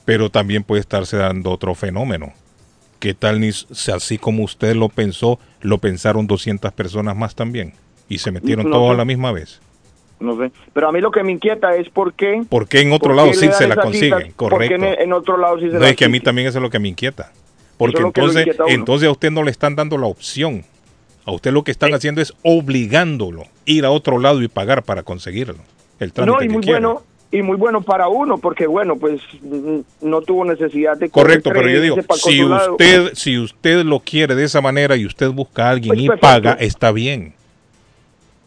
Pero 0.05 0.29
también 0.29 0.63
puede 0.63 0.81
estarse 0.81 1.17
dando 1.17 1.51
otro 1.51 1.75
fenómeno. 1.75 2.33
¿Qué 2.99 3.13
tal 3.13 3.39
ni 3.39 3.51
si 3.51 3.91
así 3.91 4.17
como 4.17 4.43
usted 4.43 4.75
lo 4.75 4.89
pensó, 4.89 5.39
lo 5.61 5.77
pensaron 5.77 6.27
200 6.27 6.71
personas 6.73 7.15
más 7.15 7.33
también? 7.35 7.73
Y 8.09 8.17
se 8.17 8.31
metieron 8.31 8.65
No, 8.69 8.75
todos 8.75 8.91
a 8.91 8.97
la 8.97 9.05
misma 9.05 9.31
vez. 9.31 9.61
No 10.21 10.37
sé. 10.37 10.51
Pero 10.73 10.87
a 10.87 10.91
mí 10.91 11.01
lo 11.01 11.11
que 11.11 11.23
me 11.23 11.31
inquieta 11.31 11.75
es 11.75 11.89
por 11.89 12.13
qué. 12.13 12.43
¿Por 12.47 12.67
qué 12.67 12.81
en 12.81 12.93
otro 12.93 13.13
lado 13.13 13.33
sí 13.33 13.49
se 13.51 13.67
la 13.67 13.75
consiguen? 13.75 14.31
Correcto. 14.35 14.75
en, 14.75 14.83
en 14.83 15.13
otro 15.13 15.37
lado 15.37 15.59
sí 15.59 15.67
se 15.67 15.73
No, 15.73 15.79
la 15.79 15.89
es 15.89 15.95
que 15.95 16.05
a 16.05 16.09
mí 16.09 16.19
también 16.19 16.47
eso 16.47 16.59
es 16.59 16.61
lo 16.61 16.69
que 16.69 16.79
me 16.79 16.87
inquieta. 16.87 17.31
Porque 17.77 17.99
es 17.99 18.05
entonces, 18.05 18.47
entonces 18.67 19.07
a 19.07 19.11
usted 19.11 19.31
no 19.31 19.43
le 19.43 19.51
están 19.51 19.75
dando 19.75 19.97
la 19.97 20.05
opción. 20.07 20.63
A 21.25 21.31
usted 21.31 21.51
lo 21.51 21.63
que 21.63 21.71
están 21.71 21.93
haciendo 21.93 22.21
es 22.21 22.33
obligándolo 22.43 23.41
a 23.41 23.47
ir 23.65 23.85
a 23.85 23.91
otro 23.91 24.19
lado 24.19 24.41
y 24.41 24.47
pagar 24.47 24.83
para 24.83 25.03
conseguirlo. 25.03 25.55
El 25.99 26.13
trámite 26.13 26.37
No, 26.37 26.43
y 26.43 26.47
que 26.47 26.53
muy 26.53 26.65
bueno 26.65 27.03
y 27.31 27.41
muy 27.41 27.55
bueno 27.55 27.81
para 27.81 28.09
uno 28.09 28.37
porque 28.37 28.67
bueno, 28.67 28.97
pues 28.97 29.21
no 30.01 30.21
tuvo 30.21 30.43
necesidad 30.45 30.97
de 30.97 31.09
Correcto, 31.09 31.49
pero 31.53 31.69
yo 31.69 31.81
digo, 31.81 31.95
si 32.15 32.43
usted, 32.43 33.11
si 33.13 33.39
usted 33.39 33.83
lo 33.85 34.01
quiere 34.01 34.35
de 34.35 34.43
esa 34.43 34.61
manera 34.61 34.95
y 34.97 35.05
usted 35.05 35.29
busca 35.29 35.67
a 35.67 35.69
alguien 35.71 35.93
Pues 35.95 36.01
y 36.01 36.07
perfecto. 36.07 36.27
paga, 36.27 36.53
está 36.59 36.91
bien. 36.91 37.33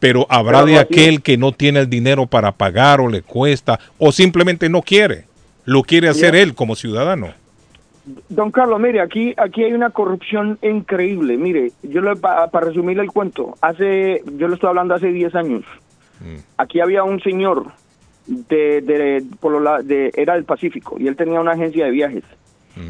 Pero 0.04 0.26
habrá 0.28 0.64
Pero 0.64 0.66
de 0.66 0.78
aquel 0.80 1.22
que 1.22 1.38
no 1.38 1.52
tiene 1.52 1.80
el 1.80 1.88
dinero 1.88 2.26
para 2.26 2.52
pagar 2.52 3.00
o 3.00 3.08
le 3.08 3.22
cuesta 3.22 3.80
o 3.96 4.12
simplemente 4.12 4.68
no 4.68 4.82
quiere. 4.82 5.24
Lo 5.64 5.82
quiere 5.82 6.10
hacer 6.10 6.34
él 6.34 6.54
como 6.54 6.74
ciudadano. 6.74 7.28
Don 8.28 8.50
Carlos, 8.50 8.78
mire, 8.78 9.00
aquí 9.00 9.32
aquí 9.38 9.64
hay 9.64 9.72
una 9.72 9.88
corrupción 9.88 10.58
increíble. 10.60 11.38
Mire, 11.38 11.72
yo 11.82 12.02
le, 12.02 12.16
para 12.16 12.66
resumirle 12.66 13.02
el 13.02 13.10
cuento, 13.10 13.54
hace 13.62 14.20
yo 14.36 14.46
le 14.46 14.56
estoy 14.56 14.68
hablando 14.68 14.92
hace 14.92 15.08
10 15.08 15.34
años. 15.36 15.64
Aquí 16.58 16.80
había 16.80 17.02
un 17.02 17.22
señor 17.22 17.68
de, 18.26 18.82
de, 18.82 19.24
por 19.40 19.58
lo 19.58 19.82
de 19.82 20.10
era 20.14 20.34
del 20.34 20.44
Pacífico 20.44 20.96
y 21.00 21.08
él 21.08 21.16
tenía 21.16 21.40
una 21.40 21.52
agencia 21.52 21.86
de 21.86 21.90
viajes. 21.90 22.24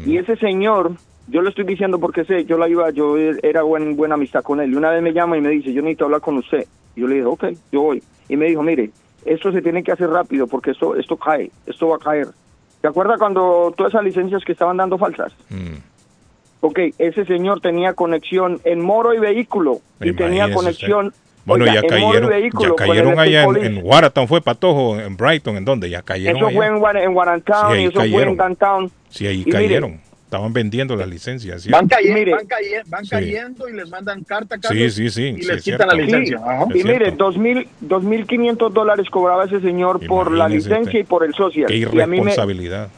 Y 0.05 0.17
ese 0.17 0.35
señor, 0.35 0.91
yo 1.29 1.41
le 1.41 1.47
estoy 1.47 1.63
diciendo 1.63 1.97
porque 1.97 2.25
sé, 2.25 2.43
yo 2.43 2.57
la 2.57 2.67
iba, 2.67 2.89
yo 2.89 3.17
era 3.17 3.61
buen, 3.61 3.95
buena 3.95 4.15
amistad 4.15 4.43
con 4.43 4.59
él. 4.59 4.73
Y 4.73 4.75
una 4.75 4.89
vez 4.89 5.01
me 5.01 5.13
llama 5.13 5.37
y 5.37 5.41
me 5.41 5.47
dice, 5.47 5.71
yo 5.71 5.81
necesito 5.81 6.03
hablar 6.03 6.19
con 6.19 6.35
usted. 6.35 6.67
Yo 6.95 7.07
le 7.07 7.15
dije, 7.15 7.25
ok, 7.25 7.45
yo 7.71 7.81
voy. 7.81 8.03
Y 8.29 8.37
me 8.37 8.45
dijo, 8.45 8.63
mire, 8.63 8.91
esto 9.25 9.51
se 9.51 9.61
tiene 9.61 9.83
que 9.83 9.91
hacer 9.91 10.09
rápido 10.09 10.47
porque 10.47 10.71
esto, 10.71 10.95
esto 10.95 11.17
cae, 11.17 11.51
esto 11.65 11.89
va 11.89 11.97
a 11.97 11.99
caer. 11.99 12.27
¿Te 12.81 12.87
acuerdas 12.87 13.17
cuando 13.17 13.73
todas 13.75 13.93
esas 13.93 14.03
licencias 14.03 14.43
que 14.45 14.51
estaban 14.51 14.77
dando 14.77 14.97
falsas? 14.97 15.33
Ok, 16.61 16.79
ese 16.97 17.25
señor 17.25 17.61
tenía 17.61 17.93
conexión 17.93 18.59
en 18.63 18.81
Moro 18.81 19.13
y 19.13 19.19
Vehículo 19.19 19.81
y 20.01 20.13
tenía 20.13 20.53
conexión. 20.53 21.07
usted. 21.07 21.19
Bueno, 21.45 21.65
oiga, 21.65 21.81
ya 21.81 21.95
en 21.95 22.01
Moro 22.01 22.17
y 22.17 22.21
cayeron, 22.21 22.29
Vehículo 22.29 22.75
ya 22.77 22.85
cayeron 22.85 23.19
allá 23.19 23.43
en, 23.43 23.55
en 23.57 24.27
fue 24.27 24.41
Patojo, 24.41 24.99
en 24.99 25.15
Brighton, 25.15 25.57
¿en 25.57 25.65
dónde? 25.65 25.89
Ya 25.89 26.01
cayeron 26.01 26.37
Eso 26.37 26.47
allá. 26.47 26.55
fue 26.55 26.67
en, 26.67 26.97
en 27.03 27.13
Guarantown 27.13 27.75
Sí, 27.75 27.83
eso 27.85 27.99
fue 27.99 28.23
en 28.23 28.37
Downtown. 28.37 28.91
Sí, 29.09 29.27
ahí 29.27 29.35
Y 29.41 29.45
mire, 29.45 29.51
cayeron. 29.51 30.01
Estaban 30.35 30.51
vendiendo 30.53 30.95
las 30.97 31.07
licencias. 31.07 31.61
¿sí? 31.61 31.69
Van, 31.71 31.87
caye- 31.87 32.13
Mire. 32.13 32.31
van, 32.33 32.45
caye- 32.45 32.81
van 32.87 33.03
Sí. 33.05 33.09
cayendo 33.11 33.69
y 33.69 33.73
les 33.73 33.89
mandan 33.89 34.23
carta, 34.23 34.55
Sí, 34.55 34.61
Carlos, 34.61 34.93
sí, 34.93 35.09
sí. 35.09 35.23
y 35.27 35.41
sí, 35.41 35.47
les 35.47 35.57
es 35.57 35.63
quitan 35.63 35.87
la 35.87 35.93
licencia. 35.93 36.39
Y 36.73 36.83
mire, 36.83 37.11
dos 37.11 37.37
mil, 37.37 37.67
dos 37.79 38.03
mil 38.03 38.25
quinientos 38.27 38.73
dólares 38.73 39.09
cobraba 39.09 39.45
ese 39.45 39.61
señor 39.61 40.05
por 40.05 40.31
la 40.31 40.45
Imagínese 40.45 40.69
licencia 40.69 40.89
usted. 40.89 40.99
y 40.99 41.03
por 41.03 41.23
el 41.23 41.33
social. 41.33 41.67
Qué 41.67 41.77
Y 41.77 41.83
a 41.83 41.89
mí 41.89 41.95
me, 41.95 42.17
irresponsabilidad. 42.17 42.89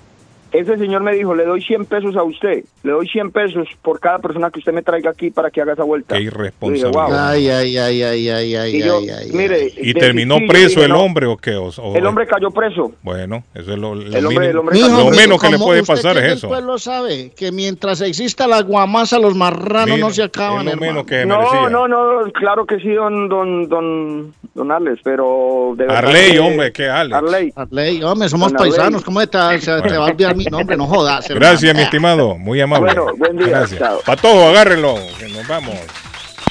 Ese 0.52 0.78
señor 0.78 1.02
me 1.04 1.14
dijo, 1.14 1.36
le 1.36 1.46
doy 1.46 1.62
100 1.62 1.86
pesos 1.86 2.16
a 2.16 2.24
usted, 2.24 2.64
le 2.84 2.92
doy 2.92 3.08
100 3.08 3.32
pesos 3.32 3.68
por 3.82 4.00
cada 4.00 4.20
persona 4.20 4.50
que 4.50 4.60
usted 4.60 4.74
me 4.74 4.82
traiga 4.82 5.10
aquí 5.12 5.30
para 5.32 5.50
que 5.52 5.62
haga 5.62 5.74
esa 5.74 5.84
vuelta. 5.84 6.16
Qué 6.16 6.24
irresponsabilidad. 6.24 6.92
wow. 6.92 7.14
Ay, 7.14 7.50
ay, 7.50 7.78
ay, 7.78 8.02
ay, 8.04 8.30
ay, 8.30 8.56
ay, 8.56 8.76
Y 8.76 8.84
yo, 8.84 8.98
ay, 9.00 9.10
ay, 9.10 9.30
mire, 9.34 9.72
¿Y 9.78 9.94
de- 9.94 10.00
terminó 10.00 10.38
sí, 10.38 10.48
preso 10.48 10.68
dije, 10.70 10.84
el 10.86 10.92
no. 10.92 11.02
hombre 11.04 11.26
o 11.28 11.38
qué? 11.38 11.56
O- 11.56 11.68
o- 11.70 11.96
El 11.96 12.06
hombre 12.06 12.26
cayó 12.28 12.50
preso. 12.52 12.92
Bueno, 13.04 13.44
eso 13.54 13.74
es 13.74 13.78
lo, 13.80 13.96
lo 13.96 14.02
El 14.18 14.26
hombre- 14.26 14.50
el 14.50 14.58
hombre 14.58 14.80
lo 14.80 15.10
menos 15.12 15.42
que 15.42 15.50
le 15.50 15.58
puede 15.58 15.84
pasar 15.84 16.18
es 16.18 16.34
eso. 16.38 16.48
pueblo 16.48 16.78
sabe 16.78 17.32
que 17.36 17.52
mientras 17.52 18.02
exista 18.02 18.48
la 18.48 18.62
guamasa, 18.62 19.20
los 19.20 19.36
marranos 19.36 19.88
Mire, 19.90 20.00
no 20.02 20.10
se 20.12 20.24
acaban, 20.24 20.60
es 20.60 20.66
lo 20.66 20.72
hermano. 20.72 20.92
menos 20.94 21.06
que 21.06 21.26
No, 21.26 21.70
no, 21.70 21.88
no, 21.88 22.32
claro 22.32 22.66
que 22.66 22.78
sí, 22.80 22.90
don, 22.94 23.28
don, 23.30 23.68
don, 23.68 24.34
don 24.54 24.72
Alex, 24.72 25.02
pero 25.04 25.74
de 25.78 25.86
verdad 25.86 26.06
Arley, 26.06 26.32
que- 26.32 26.40
hombre, 26.40 26.72
¿qué 26.72 26.88
Alex? 26.90 27.16
Arley. 27.16 27.54
Arley, 27.56 28.04
hombre, 28.04 28.30
somos 28.30 28.52
Don 28.54 28.62
Arley. 28.62 28.72
paisanos, 28.72 29.04
¿cómo 29.04 29.20
te, 29.28 29.60
se 29.60 29.82
te 29.82 29.98
va 29.98 30.08
a 30.08 30.12
olvidar 30.12 30.36
mi 30.38 30.46
nombre? 30.46 30.78
No 30.78 30.88
jodas. 30.88 31.30
hermano. 31.30 31.46
Gracias, 31.50 31.76
mi 31.76 31.82
estimado. 31.82 32.38
Muy 32.38 32.62
amable. 32.62 32.94
Bueno, 32.94 33.16
buen 33.18 33.38
día, 33.38 33.48
Gracias. 33.48 33.80
chao. 33.80 34.02
Patojo, 34.06 34.50
agárrenlo, 34.50 34.96
que 35.20 35.28
nos 35.30 35.48
vamos. 35.48 35.76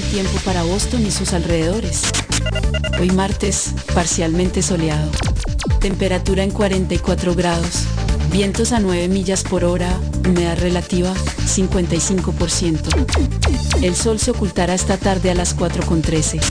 Del 0.00 0.10
tiempo 0.10 0.38
para 0.44 0.62
Boston 0.62 1.06
y 1.06 1.10
sus 1.10 1.32
alrededores. 1.32 2.02
Hoy 3.00 3.10
martes, 3.12 3.72
parcialmente 3.94 4.60
soleado. 4.60 5.10
Temperatura 5.80 6.42
en 6.42 6.50
44 6.50 7.34
grados. 7.34 7.86
Vientos 8.30 8.72
a 8.72 8.80
9 8.80 9.08
millas 9.08 9.42
por 9.42 9.64
hora. 9.64 9.98
Humedad 10.26 10.58
relativa 10.58 11.14
55%. 11.14 13.82
El 13.82 13.96
sol 13.96 14.18
se 14.18 14.32
ocultará 14.32 14.74
esta 14.74 14.98
tarde 14.98 15.30
a 15.30 15.34
las 15.34 15.56
4.13. 15.56 16.42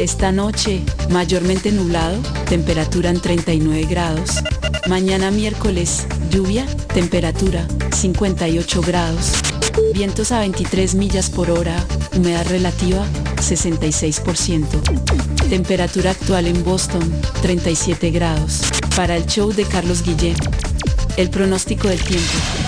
Esta 0.00 0.32
noche, 0.32 0.82
mayormente 1.08 1.70
nublado. 1.70 2.20
Temperatura 2.48 3.10
en 3.10 3.20
39 3.20 3.86
grados. 3.88 4.42
Mañana 4.88 5.30
miércoles, 5.30 6.04
lluvia. 6.30 6.66
Temperatura 6.92 7.64
58 7.92 8.80
grados. 8.80 9.34
Vientos 9.92 10.32
a 10.32 10.40
23 10.40 10.94
millas 10.94 11.30
por 11.30 11.50
hora, 11.50 11.76
humedad 12.16 12.46
relativa 12.48 13.04
66%. 13.36 15.48
Temperatura 15.48 16.10
actual 16.10 16.46
en 16.46 16.64
Boston 16.64 17.02
37 17.42 18.10
grados. 18.10 18.62
Para 18.96 19.16
el 19.16 19.26
show 19.26 19.52
de 19.52 19.64
Carlos 19.64 20.02
Guillén, 20.02 20.36
el 21.16 21.30
pronóstico 21.30 21.88
del 21.88 22.02
tiempo. 22.02 22.67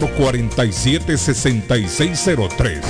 447-6603. 0.09 2.81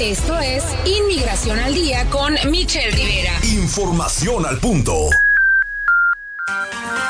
Esto 0.00 0.38
es 0.38 0.64
Inmigración 0.84 1.58
al 1.58 1.74
Día 1.74 2.04
con 2.10 2.34
Michelle 2.50 2.90
Rivera. 2.90 3.32
Información 3.44 4.46
al 4.46 4.58
punto. 4.58 5.08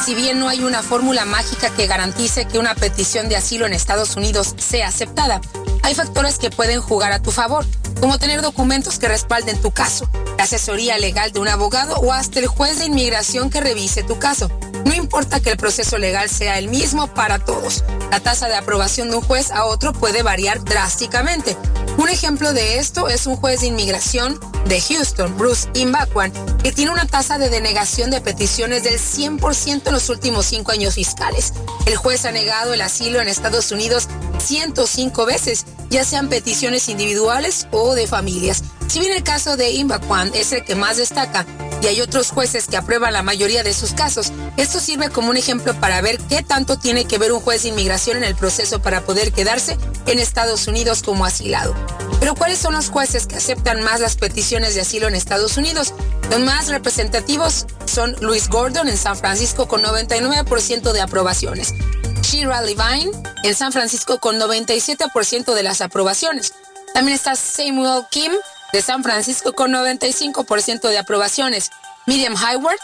Si 0.04 0.14
bien 0.14 0.40
no 0.40 0.48
hay 0.48 0.64
una 0.64 0.82
fórmula 0.82 1.24
mágica 1.24 1.70
que 1.70 1.86
garantice 1.86 2.46
que 2.46 2.58
una 2.58 2.74
petición 2.74 3.28
de 3.28 3.36
asilo 3.36 3.66
en 3.66 3.72
Estados 3.72 4.16
Unidos 4.16 4.54
sea 4.58 4.88
aceptada, 4.88 5.40
hay 5.84 5.94
factores 5.94 6.38
que 6.38 6.50
pueden 6.50 6.80
jugar 6.80 7.12
a 7.12 7.22
tu 7.22 7.30
favor, 7.30 7.64
como 8.00 8.18
tener 8.18 8.42
documentos 8.42 8.98
que 8.98 9.08
respalden 9.08 9.60
tu 9.62 9.70
caso, 9.70 10.08
la 10.36 10.44
asesoría 10.44 10.98
legal 10.98 11.32
de 11.32 11.38
un 11.38 11.48
abogado 11.48 11.94
o 11.96 12.12
hasta 12.12 12.40
el 12.40 12.48
juez 12.48 12.80
de 12.80 12.86
inmigración 12.86 13.48
que 13.48 13.60
revise 13.60 14.02
tu 14.02 14.18
caso. 14.18 14.50
No 14.84 14.94
importa 14.94 15.40
que 15.40 15.50
el 15.50 15.56
proceso 15.56 15.98
legal 15.98 16.28
sea 16.28 16.58
el 16.58 16.68
mismo 16.68 17.06
para 17.08 17.38
todos, 17.38 17.84
la 18.10 18.20
tasa 18.20 18.48
de 18.48 18.56
aprobación 18.56 19.10
de 19.10 19.16
un 19.16 19.22
juez 19.22 19.50
a 19.50 19.64
otro 19.64 19.92
puede 19.92 20.22
variar 20.22 20.62
drásticamente. 20.64 21.56
Un 21.98 22.08
ejemplo 22.08 22.52
de 22.52 22.78
esto 22.78 23.08
es 23.08 23.26
un 23.26 23.36
juez 23.36 23.60
de 23.60 23.68
inmigración 23.68 24.40
de 24.66 24.80
Houston, 24.80 25.36
Bruce 25.36 25.68
Imbakwan, 25.74 26.32
que 26.62 26.72
tiene 26.72 26.90
una 26.90 27.06
tasa 27.06 27.38
de 27.38 27.50
denegación 27.50 28.10
de 28.10 28.20
peticiones 28.20 28.82
del 28.82 28.98
100% 28.98 29.86
en 29.86 29.92
los 29.92 30.08
últimos 30.08 30.46
cinco 30.46 30.72
años 30.72 30.94
fiscales. 30.94 31.52
El 31.86 31.96
juez 31.96 32.24
ha 32.24 32.32
negado 32.32 32.72
el 32.72 32.80
asilo 32.80 33.20
en 33.20 33.28
Estados 33.28 33.72
Unidos 33.72 34.08
105 34.38 35.26
veces, 35.26 35.66
ya 35.90 36.04
sean 36.04 36.28
peticiones 36.28 36.88
individuales 36.88 37.66
o 37.70 37.94
de 37.94 38.06
familias. 38.06 38.62
Si 38.88 39.00
bien 39.00 39.12
el 39.12 39.22
caso 39.22 39.56
de 39.56 39.70
Imbakwan 39.70 40.32
es 40.34 40.52
el 40.52 40.64
que 40.64 40.74
más 40.74 40.96
destaca, 40.96 41.46
y 41.82 41.86
hay 41.88 42.00
otros 42.00 42.30
jueces 42.30 42.68
que 42.68 42.76
aprueban 42.76 43.12
la 43.12 43.22
mayoría 43.22 43.64
de 43.64 43.74
sus 43.74 43.92
casos, 43.92 44.32
esto 44.56 44.78
sirve 44.78 45.10
como 45.10 45.30
un 45.30 45.36
ejemplo 45.36 45.74
para 45.80 46.00
ver 46.00 46.18
qué 46.28 46.42
tanto 46.42 46.78
tiene 46.78 47.06
que 47.06 47.18
ver 47.18 47.32
un 47.32 47.40
juez 47.40 47.64
de 47.64 47.70
inmigración 47.70 48.18
en 48.18 48.24
el 48.24 48.36
proceso 48.36 48.80
para 48.80 49.00
poder 49.00 49.32
quedarse 49.32 49.76
en 50.06 50.20
Estados 50.20 50.68
Unidos 50.68 51.02
como 51.02 51.24
asilado. 51.24 51.74
Pero 52.20 52.36
¿cuáles 52.36 52.60
son 52.60 52.74
los 52.74 52.88
jueces 52.88 53.26
que 53.26 53.36
aceptan 53.36 53.82
más 53.82 54.00
las 54.00 54.14
peticiones 54.14 54.76
de 54.76 54.82
asilo 54.82 55.08
en 55.08 55.16
Estados 55.16 55.56
Unidos? 55.56 55.92
Los 56.30 56.38
más 56.38 56.68
representativos 56.68 57.66
son 57.86 58.14
Luis 58.20 58.48
Gordon 58.48 58.88
en 58.88 58.96
San 58.96 59.16
Francisco 59.16 59.66
con 59.66 59.82
99% 59.82 60.92
de 60.92 61.00
aprobaciones. 61.00 61.74
Shira 62.22 62.62
Levine 62.62 63.10
en 63.42 63.54
San 63.56 63.72
Francisco 63.72 64.20
con 64.20 64.38
97% 64.38 65.52
de 65.52 65.62
las 65.64 65.80
aprobaciones. 65.80 66.54
También 66.94 67.16
está 67.16 67.34
Samuel 67.34 68.04
Kim 68.10 68.32
de 68.72 68.82
San 68.82 69.02
Francisco 69.02 69.52
con 69.52 69.72
95% 69.72 70.88
de 70.88 70.98
aprobaciones. 70.98 71.70
Miriam 72.06 72.34
Hayward 72.36 72.78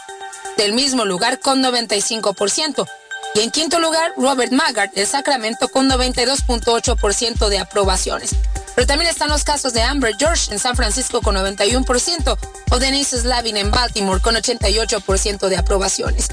del 0.57 0.73
mismo 0.73 1.05
lugar 1.05 1.41
con 1.41 1.63
95%. 1.63 2.87
Y 3.35 3.41
en 3.41 3.51
quinto 3.51 3.79
lugar, 3.79 4.13
Robert 4.17 4.53
Maggart 4.53 4.93
de 4.95 5.07
Sacramento 5.07 5.69
con 5.69 5.89
92.8% 5.89 7.49
de 7.49 7.59
aprobaciones. 7.59 8.31
Pero 8.75 8.87
también 8.87 9.11
están 9.11 9.29
los 9.29 9.45
casos 9.45 9.73
de 9.73 9.83
Amber 9.83 10.15
George 10.19 10.53
en 10.53 10.59
San 10.59 10.77
Francisco 10.77 11.21
con 11.21 11.35
91% 11.37 12.39
o 12.71 12.79
Denise 12.79 13.21
Slavin 13.21 13.57
en 13.57 13.71
Baltimore 13.71 14.21
con 14.21 14.35
88% 14.35 15.49
de 15.49 15.57
aprobaciones. 15.57 16.29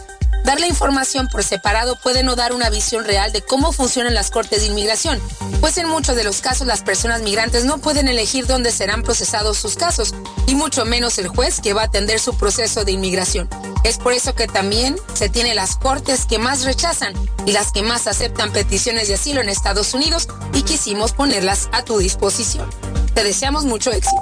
Dar 0.45 0.59
la 0.59 0.67
información 0.67 1.27
por 1.27 1.43
separado 1.43 1.95
puede 1.95 2.21
no 2.21 2.35
dar 2.35 2.53
una 2.53 2.69
visión 2.69 3.03
real 3.03 3.31
de 3.31 3.41
cómo 3.41 3.71
funcionan 3.71 4.13
las 4.13 4.29
cortes 4.29 4.61
de 4.61 4.67
inmigración, 4.67 5.19
pues 5.59 5.75
en 5.79 5.87
muchos 5.87 6.15
de 6.15 6.23
los 6.23 6.39
casos 6.39 6.67
las 6.67 6.83
personas 6.83 7.23
migrantes 7.23 7.65
no 7.65 7.79
pueden 7.79 8.07
elegir 8.07 8.45
dónde 8.45 8.71
serán 8.71 9.01
procesados 9.01 9.57
sus 9.57 9.75
casos, 9.75 10.13
y 10.45 10.53
mucho 10.53 10.85
menos 10.85 11.17
el 11.17 11.29
juez 11.29 11.59
que 11.61 11.73
va 11.73 11.81
a 11.81 11.85
atender 11.85 12.19
su 12.19 12.37
proceso 12.37 12.85
de 12.85 12.91
inmigración. 12.91 13.49
Es 13.83 13.97
por 13.97 14.13
eso 14.13 14.35
que 14.35 14.45
también 14.45 14.95
se 15.15 15.29
tiene 15.29 15.55
las 15.55 15.77
cortes 15.77 16.27
que 16.27 16.37
más 16.37 16.63
rechazan 16.63 17.13
y 17.47 17.51
las 17.51 17.71
que 17.71 17.81
más 17.81 18.05
aceptan 18.05 18.53
peticiones 18.53 19.07
de 19.07 19.15
asilo 19.15 19.41
en 19.41 19.49
Estados 19.49 19.95
Unidos 19.95 20.27
y 20.53 20.61
quisimos 20.61 21.13
ponerlas 21.13 21.69
a 21.71 21.83
tu 21.83 21.97
disposición. 21.97 22.69
Te 23.15 23.23
deseamos 23.23 23.65
mucho 23.65 23.91
éxito. 23.91 24.21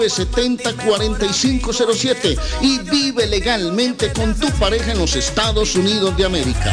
970-4507 0.00 2.38
y 2.62 2.78
vive 2.78 3.26
legalmente 3.26 4.10
con 4.12 4.38
tu 4.38 4.48
pareja 4.52 4.92
en 4.92 4.98
los 4.98 5.16
Estados 5.16 5.74
Unidos 5.74 6.16
de 6.16 6.24
América. 6.24 6.72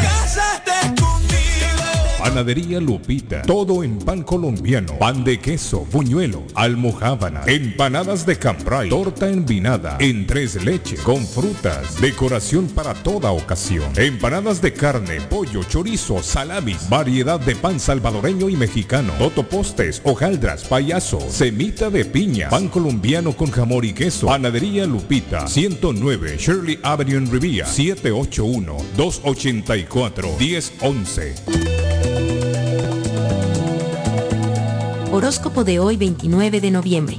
Panadería 2.18 2.80
Lupita. 2.80 3.44
Todo 3.44 3.84
en 3.84 4.00
pan 4.00 4.24
colombiano. 4.24 4.98
Pan 4.98 5.24
de 5.24 5.40
queso, 5.40 5.86
buñuelo, 5.92 6.44
almohábana, 6.56 7.44
empanadas 7.46 8.26
de 8.26 8.38
cambray, 8.38 8.90
torta 8.90 9.30
envinada, 9.30 9.98
en 10.00 10.26
tres 10.26 10.64
leches, 10.64 11.00
con 11.02 11.26
frutas, 11.26 12.02
decoración 12.02 12.68
para 12.68 12.96
toda 12.96 13.32
ocasión. 13.32 13.86
Empanadas 13.96 14.62
de 14.62 14.74
carne, 14.74 15.22
pollo, 15.22 15.64
chorizo, 15.64 16.24
salamis, 16.24 16.90
variedad 16.90 17.40
de 17.40 17.56
pan 17.56 17.80
salvadoreño 17.80 18.50
y 18.50 18.56
mexicano, 18.56 19.14
totopostes, 19.20 20.02
hojaldras, 20.04 20.64
payaso, 20.64 21.20
semita 21.30 21.92
de 21.92 22.04
piña, 22.04 22.50
pan 22.50 22.68
colombiano 22.68 23.34
con 23.34 23.52
jamón 23.52 23.86
y 23.86 23.94
queso. 23.94 24.28
Panadería 24.28 24.86
Lupita. 24.88 25.48
109 25.48 26.38
Shirley 26.40 26.80
Avenue 26.82 27.18
en 27.18 27.32
Rivia. 27.32 27.66
781 27.66 28.76
284 28.96 30.36
1011. 30.40 32.07
Horóscopo 35.18 35.64
de 35.64 35.80
hoy 35.80 35.98
29 35.98 36.62
de 36.62 36.70
noviembre. 36.70 37.18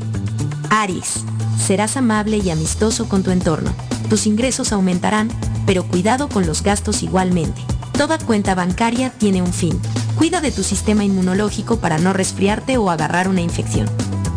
Aries, 0.70 1.24
serás 1.58 1.96
amable 1.96 2.36
y 2.36 2.48
amistoso 2.48 3.08
con 3.08 3.24
tu 3.24 3.32
entorno. 3.32 3.74
Tus 4.08 4.28
ingresos 4.28 4.72
aumentarán, 4.72 5.28
pero 5.66 5.82
cuidado 5.82 6.28
con 6.28 6.46
los 6.46 6.62
gastos 6.62 7.02
igualmente. 7.02 7.60
Toda 7.94 8.16
cuenta 8.18 8.54
bancaria 8.54 9.10
tiene 9.10 9.42
un 9.42 9.52
fin. 9.52 9.80
Cuida 10.16 10.40
de 10.40 10.52
tu 10.52 10.62
sistema 10.62 11.02
inmunológico 11.02 11.80
para 11.80 11.98
no 11.98 12.12
resfriarte 12.12 12.78
o 12.78 12.88
agarrar 12.88 13.26
una 13.26 13.40
infección. 13.40 13.88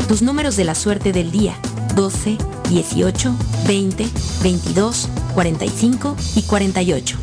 Tus 0.07 0.23
números 0.23 0.55
de 0.55 0.65
la 0.65 0.73
suerte 0.73 1.11
del 1.11 1.29
día. 1.29 1.53
12, 1.93 2.39
18, 2.67 3.35
20, 3.67 4.09
22, 4.41 5.07
45 5.35 6.15
y 6.35 6.41
48. 6.41 7.17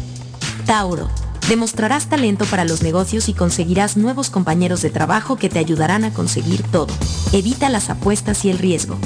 Tauro 0.67 1.18
Demostrarás 1.49 2.11
talento 2.11 2.45
para 2.45 2.67
los 2.67 2.83
negocios 2.83 3.31
y 3.31 3.33
conseguirás 3.33 3.97
nuevos 3.97 4.29
compañeros 4.29 4.83
de 4.83 4.91
trabajo 4.91 5.37
que 5.37 5.49
te 5.49 5.59
ayudarán 5.59 6.05
a 6.05 6.13
conseguir 6.13 6.63
todo. 6.63 6.93
Evita 7.33 7.71
las 7.71 7.89
apuestas 7.89 8.45
y 8.45 8.51
el 8.51 8.59
riesgo. 8.59 8.99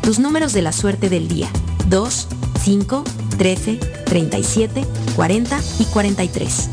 Tus 0.00 0.20
números 0.20 0.52
de 0.52 0.62
la 0.62 0.70
suerte 0.70 1.08
del 1.08 1.26
día. 1.26 1.48
2, 1.88 2.28
5, 2.62 3.04
13, 3.36 3.76
37, 4.04 4.84
40 5.16 5.60
y 5.80 5.84
43. 5.86 6.68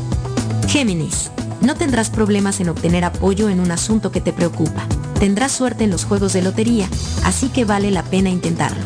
Géminis. 0.68 1.32
No 1.60 1.74
tendrás 1.74 2.10
problemas 2.10 2.60
en 2.60 2.68
obtener 2.68 3.04
apoyo 3.04 3.48
en 3.48 3.58
un 3.58 3.72
asunto 3.72 4.12
que 4.12 4.20
te 4.20 4.32
preocupa. 4.32 4.86
Tendrás 5.18 5.50
suerte 5.50 5.82
en 5.82 5.90
los 5.90 6.04
juegos 6.04 6.34
de 6.34 6.42
lotería, 6.42 6.88
así 7.24 7.48
que 7.48 7.64
vale 7.64 7.90
la 7.90 8.04
pena 8.04 8.30
intentarlo. 8.30 8.84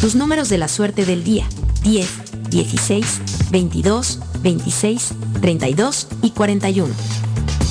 Tus 0.00 0.16
números 0.16 0.48
de 0.48 0.58
la 0.58 0.66
suerte 0.66 1.04
del 1.04 1.22
día. 1.22 1.46
10, 1.82 2.50
16, 2.50 3.20
22, 3.52 4.18
26, 4.42 5.14
32 5.40 6.08
y 6.22 6.30
41. 6.30 6.92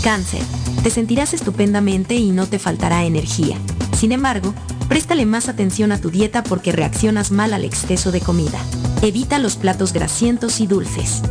Cáncer. 0.03 0.41
Te 0.83 0.89
sentirás 0.89 1.33
estupendamente 1.33 2.15
y 2.15 2.31
no 2.31 2.47
te 2.47 2.59
faltará 2.59 3.05
energía. 3.05 3.57
Sin 3.97 4.11
embargo, 4.11 4.53
préstale 4.87 5.25
más 5.25 5.49
atención 5.49 5.91
a 5.91 5.99
tu 5.99 6.11
dieta 6.11 6.43
porque 6.43 6.71
reaccionas 6.71 7.31
mal 7.31 7.53
al 7.53 7.65
exceso 7.65 8.11
de 8.11 8.21
comida. 8.21 8.59
Evita 9.01 9.39
los 9.39 9.55
platos 9.55 9.93
grasientos 9.93 10.59
y 10.59 10.67
dulces. 10.67 11.21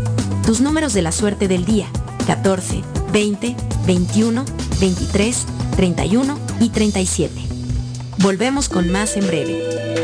Tus 0.45 0.61
números 0.61 0.93
de 0.93 1.03
la 1.03 1.13
suerte 1.13 1.49
del 1.49 1.65
día. 1.65 1.87
14, 2.27 2.83
20, 3.13 3.57
21, 3.87 4.45
23, 4.81 5.47
31 5.77 6.39
y 6.61 6.69
37. 6.71 7.33
Volvemos 8.19 8.69
con 8.69 8.91
más 8.91 9.17
en 9.17 9.27
breve. 9.27 10.04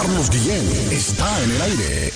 Carlos 0.00 0.30
Guillén 0.30 0.62
está 0.92 1.42
en 1.42 1.50
el 1.50 1.60
aire. 1.60 2.12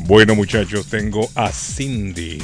Bueno, 0.00 0.34
muchachos, 0.34 0.88
tengo 0.88 1.30
a 1.34 1.50
Cindy. 1.50 2.36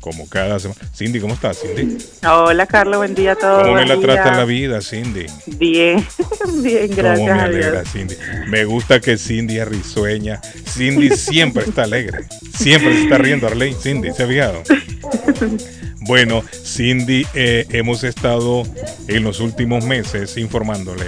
Como 0.00 0.28
cada 0.28 0.58
semana. 0.58 0.80
Cindy, 0.92 1.20
¿cómo 1.20 1.34
estás, 1.34 1.60
Cindy? 1.60 1.96
Hola, 2.28 2.66
Carlos, 2.66 2.96
buen 2.96 3.14
día 3.14 3.32
a 3.32 3.36
todos. 3.36 3.62
¿Cómo 3.62 3.74
me 3.74 3.86
la 3.86 4.00
trata 4.00 4.36
la 4.36 4.44
vida, 4.44 4.80
Cindy? 4.80 5.26
Bien, 5.46 6.04
bien, 6.56 6.90
gracias 6.90 7.20
¿Cómo 7.20 7.34
me 7.36 7.40
a 7.40 7.44
alegra, 7.44 7.82
Dios. 7.82 7.92
Cindy? 7.92 8.16
Me 8.48 8.64
gusta 8.64 8.98
que 8.98 9.16
Cindy 9.16 9.60
es 9.60 9.68
risueña. 9.68 10.40
Cindy 10.42 11.10
siempre 11.10 11.62
está 11.62 11.84
alegre. 11.84 12.24
Siempre 12.58 12.94
se 12.94 13.04
está 13.04 13.16
riendo, 13.16 13.46
Arlene. 13.46 13.76
Cindy, 13.80 14.12
¿se 14.12 14.24
ha 14.24 14.26
fijado? 14.26 14.64
Bueno, 16.06 16.44
Cindy, 16.64 17.26
eh, 17.34 17.66
hemos 17.70 18.04
estado 18.04 18.62
en 19.08 19.24
los 19.24 19.40
últimos 19.40 19.84
meses 19.84 20.36
informándole 20.36 21.06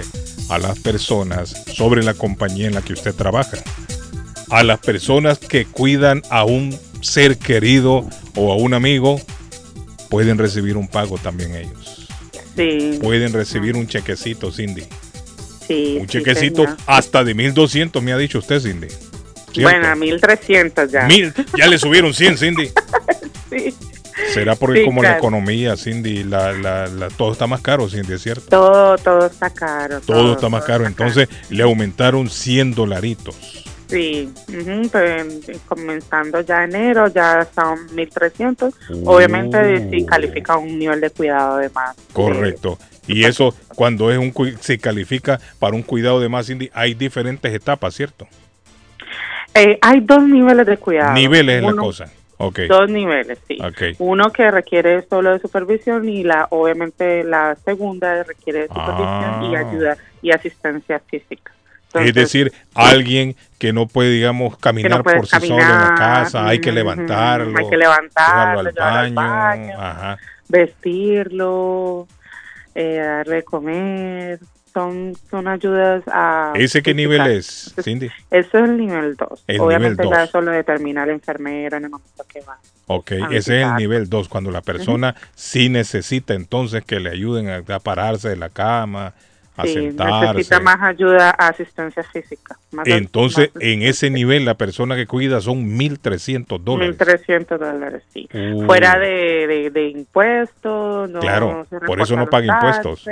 a 0.49 0.57
las 0.57 0.79
personas 0.79 1.63
sobre 1.71 2.03
la 2.03 2.15
compañía 2.15 2.67
en 2.67 2.73
la 2.73 2.81
que 2.81 2.93
usted 2.93 3.13
trabaja. 3.13 3.57
A 4.49 4.63
las 4.63 4.79
personas 4.79 5.37
que 5.37 5.65
cuidan 5.65 6.23
a 6.29 6.45
un 6.45 6.75
ser 7.01 7.37
querido 7.37 8.07
o 8.35 8.51
a 8.51 8.55
un 8.55 8.73
amigo, 8.73 9.21
pueden 10.09 10.37
recibir 10.37 10.77
un 10.77 10.87
pago 10.87 11.17
también 11.17 11.55
ellos. 11.55 12.07
Sí, 12.55 12.97
Pueden 12.99 13.33
recibir 13.33 13.75
un 13.75 13.87
chequecito, 13.87 14.51
Cindy. 14.51 14.83
sí. 15.67 15.97
Un 15.99 16.07
chequecito 16.07 16.65
hasta 16.87 17.23
de 17.23 17.35
1200, 17.35 18.01
me 18.01 18.13
ha 18.13 18.17
dicho 18.17 18.39
usted, 18.39 18.59
Cindy. 18.59 18.87
¿Cierto? 18.87 19.61
Bueno, 19.61 19.87
a 19.89 19.95
1300 19.95 20.91
ya. 20.91 21.05
Mil, 21.05 21.31
ya 21.55 21.67
le 21.67 21.77
subieron 21.77 22.13
100, 22.15 22.37
Cindy. 22.37 22.71
Sí. 23.49 23.73
Será 24.33 24.55
porque 24.55 24.79
Sí, 24.79 24.85
como 24.85 25.01
la 25.03 25.17
economía, 25.17 25.75
Cindy, 25.77 26.23
la, 26.23 26.51
la, 26.53 26.87
la- 26.87 27.07
todo 27.09 27.31
está 27.31 27.47
más 27.47 27.61
caro, 27.61 27.89
Cindy, 27.89 28.13
¿es 28.13 28.21
cierto? 28.21 28.47
Todo, 28.49 28.97
todo 28.97 29.25
está 29.25 29.49
caro. 29.49 29.99
Todo 30.01 30.33
está 30.33 30.49
más 30.49 30.63
caro, 30.65 30.85
entonces 30.85 31.29
le 31.49 31.63
aumentaron 31.63 32.29
100 32.29 32.73
dolaritos. 32.73 33.63
Sí, 33.89 34.29
pues, 34.91 35.25
comenzando 35.65 36.41
ya 36.41 36.65
enero, 36.65 37.07
ya 37.07 37.47
son 37.55 37.93
1300. 37.95 38.73
Uh. 38.89 39.09
Obviamente, 39.09 39.89
si 39.89 40.05
califica 40.05 40.57
un 40.57 40.77
nivel 40.77 40.99
de 40.99 41.09
cuidado 41.09 41.57
de 41.57 41.69
más. 41.69 41.95
Correcto. 42.11 42.77
Y 43.07 43.23
eso, 43.23 43.55
cuando 43.75 44.11
es 44.11 44.17
un 44.17 44.33
se 44.59 44.77
califica 44.77 45.39
para 45.59 45.73
un 45.75 45.83
cuidado 45.83 46.19
de 46.19 46.27
más, 46.27 46.47
Cindy, 46.47 46.69
hay 46.73 46.93
diferentes 46.93 47.53
etapas, 47.53 47.95
¿cierto? 47.95 48.27
Eh, 49.53 49.79
hay 49.81 50.01
dos 50.01 50.21
niveles 50.27 50.65
de 50.65 50.77
cuidado. 50.77 51.13
Niveles 51.13 51.57
es 51.57 51.63
la 51.63 51.81
cosa. 51.81 52.11
Ok. 52.37 52.59
Dos 52.69 52.89
niveles, 52.89 53.39
sí. 53.47 53.57
Uno 53.99 54.31
que 54.31 54.49
requiere 54.51 55.01
solo 55.09 55.31
de 55.33 55.39
supervisión 55.39 56.07
y 56.07 56.23
la 56.23 56.47
obviamente 56.51 57.23
la 57.23 57.55
segunda 57.65 58.23
requiere 58.23 58.61
de 58.61 58.67
supervisión 58.67 59.43
y 59.45 59.55
Ah. 59.55 59.59
ayuda 59.59 59.97
y 60.21 60.31
asistencia 60.31 60.99
física. 60.99 61.51
es 61.95 62.13
decir, 62.13 62.51
alguien 62.75 63.35
que 63.57 63.73
no 63.73 63.87
puede, 63.87 64.11
digamos, 64.11 64.55
caminar 64.57 65.01
por 65.03 65.25
sí 65.25 65.47
solo 65.47 65.61
en 65.63 65.67
la 65.67 65.95
casa, 65.97 66.45
hay 66.47 66.59
que 66.59 66.71
levantarlo, 66.71 67.57
hay 67.57 67.67
que 67.67 67.77
levantarlo, 67.77 68.69
llevarlo 68.69 68.99
al 68.99 69.13
baño, 69.13 69.67
baño. 69.69 69.81
ajá. 69.81 70.17
vestirlo, 70.47 72.07
eh, 72.75 72.97
darle 73.03 73.35
de 73.37 73.43
comer, 73.43 74.39
son, 74.77 75.13
son 75.31 75.47
ayudas 75.47 76.03
a... 76.07 76.53
¿Ese 76.55 76.83
qué 76.83 76.93
nivel 76.93 77.25
es, 77.27 77.73
Cindy? 77.81 78.11
Eso 78.29 78.57
es 78.59 78.63
el 78.69 78.77
nivel 78.77 79.15
2. 79.15 79.43
El 79.47 79.59
Obviamente 79.61 80.03
nivel 80.03 80.15
ya 80.15 80.19
dos. 80.21 80.29
eso 80.29 80.41
lo 80.41 80.51
determina 80.51 81.03
el 81.03 81.09
enfermero 81.09 81.77
en 81.77 81.85
el 81.85 81.89
momento 81.89 82.23
que 82.31 82.41
va. 82.41 82.57
Ok, 82.85 83.11
ese 83.31 83.61
es 83.61 83.67
el 83.67 83.75
nivel 83.75 84.07
2, 84.07 84.29
cuando 84.29 84.51
la 84.51 84.61
persona 84.61 85.15
sí 85.33 85.69
necesita 85.69 86.35
entonces 86.35 86.83
que 86.85 86.99
le 86.99 87.09
ayuden 87.09 87.49
a, 87.49 87.63
a 87.75 87.79
pararse 87.79 88.29
de 88.29 88.35
la 88.37 88.49
cama, 88.49 89.13
a 89.57 89.63
Sí, 89.63 89.73
sentarse. 89.73 90.27
necesita 90.27 90.59
más 90.59 90.77
ayuda 90.83 91.31
a 91.31 91.47
asistencia 91.47 92.03
física. 92.03 92.55
Más 92.71 92.87
Entonces, 92.87 93.49
en 93.59 93.81
ese 93.81 94.11
nivel, 94.11 94.45
la 94.45 94.53
persona 94.53 94.95
que 94.95 95.07
cuida 95.07 95.41
son 95.41 95.65
1.300 95.77 96.59
dólares. 96.59 96.95
1.300 96.99 97.57
dólares, 97.57 98.03
sí. 98.13 98.29
Uh. 98.31 98.67
Fuera 98.67 98.99
de, 98.99 99.47
de, 99.47 99.69
de 99.71 99.89
impuestos, 99.89 101.09
no 101.09 101.19
Claro, 101.19 101.65
se 101.71 101.79
por 101.79 101.99
eso 102.01 102.15
no 102.15 102.27
paga 102.29 102.53
impuestos. 102.53 103.03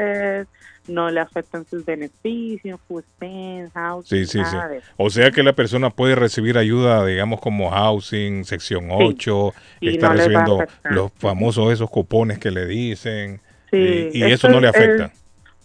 No 0.87 1.09
le 1.09 1.19
afectan 1.19 1.65
sus 1.65 1.85
beneficios, 1.85 2.79
stamps, 2.89 3.71
housing, 3.73 4.25
Sí, 4.25 4.39
sí, 4.39 4.45
sí. 4.45 4.57
O 4.97 5.09
sea 5.09 5.31
que 5.31 5.43
la 5.43 5.53
persona 5.53 5.89
puede 5.89 6.15
recibir 6.15 6.57
ayuda, 6.57 7.05
digamos, 7.05 7.39
como 7.41 7.69
housing, 7.71 8.45
sección 8.45 8.87
8, 8.91 9.53
Y 9.81 9.89
está 9.89 10.09
no 10.09 10.13
recibiendo 10.13 10.65
los 10.83 11.11
famosos 11.13 11.73
esos 11.73 11.89
cupones 11.89 12.39
que 12.39 12.51
le 12.51 12.65
dicen. 12.65 13.41
Sí, 13.71 14.09
y, 14.13 14.23
eso 14.23 14.49
no 14.49 14.59
le 14.59 14.67
afecta. 14.67 15.11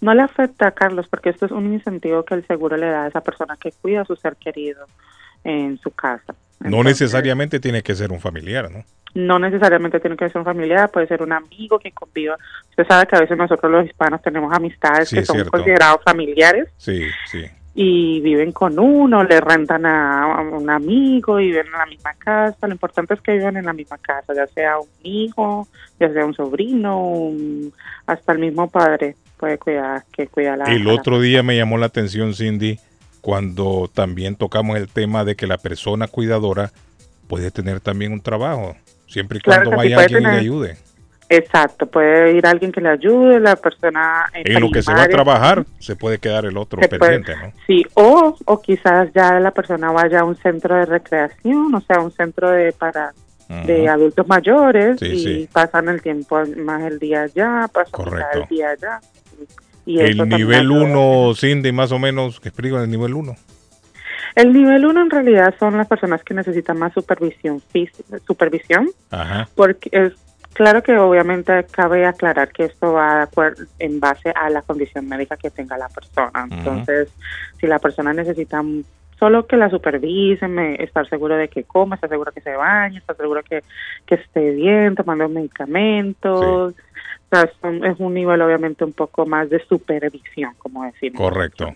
no 0.00 0.14
le 0.14 0.22
afecta, 0.22 0.70
Carlos, 0.72 1.06
porque 1.08 1.30
esto 1.30 1.46
es 1.46 1.52
un 1.52 1.72
incentivo 1.72 2.24
que 2.24 2.34
el 2.34 2.46
seguro 2.46 2.76
le 2.76 2.86
da 2.86 3.04
a 3.04 3.08
esa 3.08 3.20
persona 3.20 3.56
que 3.60 3.72
cuida 3.72 4.02
a 4.02 4.04
su 4.04 4.16
ser 4.16 4.36
querido 4.36 4.86
en 5.44 5.78
su 5.78 5.90
casa. 5.90 6.34
no 6.60 6.82
necesariamente 6.82 7.60
tiene 7.60 7.82
que 7.82 7.94
ser 7.94 8.12
un 8.12 8.20
familiar, 8.20 8.70
¿no? 8.70 8.84
No 9.14 9.38
necesariamente 9.38 9.98
tiene 10.00 10.16
que 10.16 10.28
ser 10.28 10.38
un 10.38 10.44
familiar, 10.44 10.90
puede 10.90 11.06
ser 11.08 11.22
un 11.22 11.32
amigo 11.32 11.78
que 11.78 11.90
conviva. 11.92 12.36
Usted 12.70 12.86
sabe 12.86 13.06
que 13.06 13.16
a 13.16 13.20
veces 13.20 13.36
nosotros 13.36 13.70
los 13.70 13.84
hispanos 13.86 14.22
tenemos 14.22 14.52
amistades 14.54 15.08
Sí, 15.08 15.16
que 15.16 15.24
son 15.24 15.34
cierto. 15.36 15.50
considerados 15.50 16.00
familiares 16.04 16.68
Sí, 16.76 17.02
sí. 17.30 17.44
y 17.74 18.20
viven 18.20 18.52
con 18.52 18.78
uno, 18.78 19.24
le 19.24 19.40
rentan 19.40 19.84
a, 19.86 20.40
un 20.52 20.70
amigo 20.70 21.40
y 21.40 21.46
viven 21.46 21.66
en 21.66 21.72
la 21.72 21.86
misma 21.86 22.14
casa. 22.14 22.66
Lo 22.68 22.72
importante 22.72 23.14
es 23.14 23.20
que 23.20 23.32
vivan 23.32 23.56
en 23.56 23.64
la 23.66 23.72
misma 23.72 23.98
casa, 23.98 24.32
ya 24.34 24.46
sea 24.46 24.78
un 24.78 24.88
hijo, 25.02 25.66
ya 25.98 26.12
sea 26.12 26.24
un 26.24 26.34
sobrino, 26.34 27.00
un- 27.02 27.72
hasta 28.06 28.32
el 28.32 28.38
mismo 28.38 28.68
padre 28.70 29.16
puede 29.38 29.58
cuidar, 29.58 30.04
que 30.12 30.26
cuida 30.28 30.56
la 30.56 30.64
El 30.66 30.84
la- 30.84 30.94
otro 30.94 31.20
día 31.20 31.42
me 31.42 31.56
llamó 31.56 31.78
la 31.78 31.86
atención, 31.86 32.34
Cindy, 32.34 32.78
cuando 33.20 33.90
también 33.92 34.36
tocamos 34.36 34.76
el 34.76 34.88
tema 34.88 35.24
de 35.24 35.34
que 35.36 35.46
la 35.46 35.58
persona 35.58 36.06
cuidadora 36.06 36.70
puede 37.28 37.50
tener 37.50 37.80
también 37.80 38.12
un 38.12 38.20
trabajo, 38.20 38.76
siempre 39.10 39.38
y 39.38 39.40
Claro 39.42 39.70
cuando 39.70 39.82
sí, 39.82 39.88
vaya 39.92 40.02
alguien 40.04 40.20
y 40.20 40.24
le 40.24 40.28
tener. 40.30 40.40
ayude. 40.40 40.76
Exacto, 41.32 41.86
puede 41.86 42.32
ir 42.36 42.44
alguien 42.44 42.72
que 42.72 42.80
le 42.80 42.88
ayude, 42.88 43.38
la 43.38 43.54
persona 43.54 44.24
en, 44.34 44.60
lo 44.60 44.68
que 44.70 44.82
se 44.82 44.92
va 44.92 45.02
a 45.04 45.08
trabajar, 45.08 45.64
se 45.78 45.94
puede 45.94 46.18
quedar 46.18 46.44
el 46.44 46.56
otro 46.56 46.80
puede- 46.80 46.98
pendiente, 46.98 47.36
¿no? 47.36 47.52
Sí, 47.68 47.84
o, 47.94 48.36
o 48.46 48.60
quizás 48.60 49.10
ya 49.14 49.38
la 49.38 49.52
persona 49.52 49.92
vaya 49.92 50.20
a 50.20 50.24
un 50.24 50.34
centro 50.36 50.74
de 50.74 50.86
recreación, 50.86 51.72
o 51.72 51.80
sea, 51.82 52.00
un 52.00 52.10
centro 52.10 52.50
de 52.50 52.72
para 52.72 53.12
de 53.66 53.88
adultos 53.88 54.28
mayores 54.28 54.98
Sí, 55.00 55.06
y 55.06 55.18
sí. 55.24 55.48
pasan 55.52 55.88
el 55.88 56.00
tiempo 56.02 56.40
más 56.64 56.82
el 56.82 57.00
día 57.00 57.22
allá, 57.22 57.68
pasan 57.72 57.90
Correcto. 57.90 58.42
el 58.42 58.48
día 58.48 58.70
allá. 58.70 59.00
Y 59.86 59.98
El 59.98 60.28
nivel 60.28 60.60
ayuda. 60.70 60.84
1, 60.84 61.34
Cindy, 61.34 61.72
más 61.72 61.90
o 61.90 61.98
menos, 61.98 62.38
que 62.38 62.48
explico 62.50 62.78
el 62.80 62.88
nivel 62.88 63.14
1. 63.14 63.34
El 64.34 64.52
nivel 64.52 64.86
uno 64.86 65.00
en 65.02 65.10
realidad 65.10 65.54
son 65.58 65.76
las 65.76 65.86
personas 65.88 66.22
que 66.22 66.34
necesitan 66.34 66.78
más 66.78 66.92
supervisión 66.92 67.62
supervisión, 68.26 68.88
Ajá. 69.10 69.48
porque 69.54 69.88
es 69.92 70.12
claro 70.54 70.82
que 70.82 70.96
obviamente 70.96 71.64
cabe 71.70 72.06
aclarar 72.06 72.50
que 72.52 72.64
esto 72.64 72.92
va 72.92 73.16
de 73.16 73.22
acuerdo 73.22 73.64
en 73.78 74.00
base 74.00 74.30
a 74.30 74.50
la 74.50 74.62
condición 74.62 75.08
médica 75.08 75.36
que 75.36 75.50
tenga 75.50 75.76
la 75.78 75.88
persona. 75.88 76.46
Entonces, 76.50 77.08
si 77.58 77.66
la 77.66 77.78
persona 77.78 78.12
necesita 78.12 78.62
solo 79.18 79.46
que 79.46 79.56
la 79.56 79.68
supervisen, 79.70 80.58
estar 80.58 81.06
seguro 81.08 81.36
de 81.36 81.48
que 81.48 81.64
coma, 81.64 81.94
estar 81.96 82.08
seguro 82.10 82.32
que 82.32 82.40
se 82.40 82.56
bañe, 82.56 82.98
estar 82.98 83.16
seguro 83.16 83.42
que, 83.42 83.62
que 84.06 84.14
esté 84.16 84.52
bien, 84.52 84.94
tomando 84.94 85.28
medicamentos. 85.28 86.74
O 86.74 87.36
sea, 87.36 87.50
son- 87.60 87.84
es 87.84 87.98
un 88.00 88.14
nivel 88.14 88.40
obviamente 88.42 88.82
un 88.84 88.92
poco 88.92 89.26
más 89.26 89.48
de 89.50 89.62
supervisión, 89.66 90.54
como 90.58 90.84
decimos. 90.84 91.20
Correcto. 91.20 91.74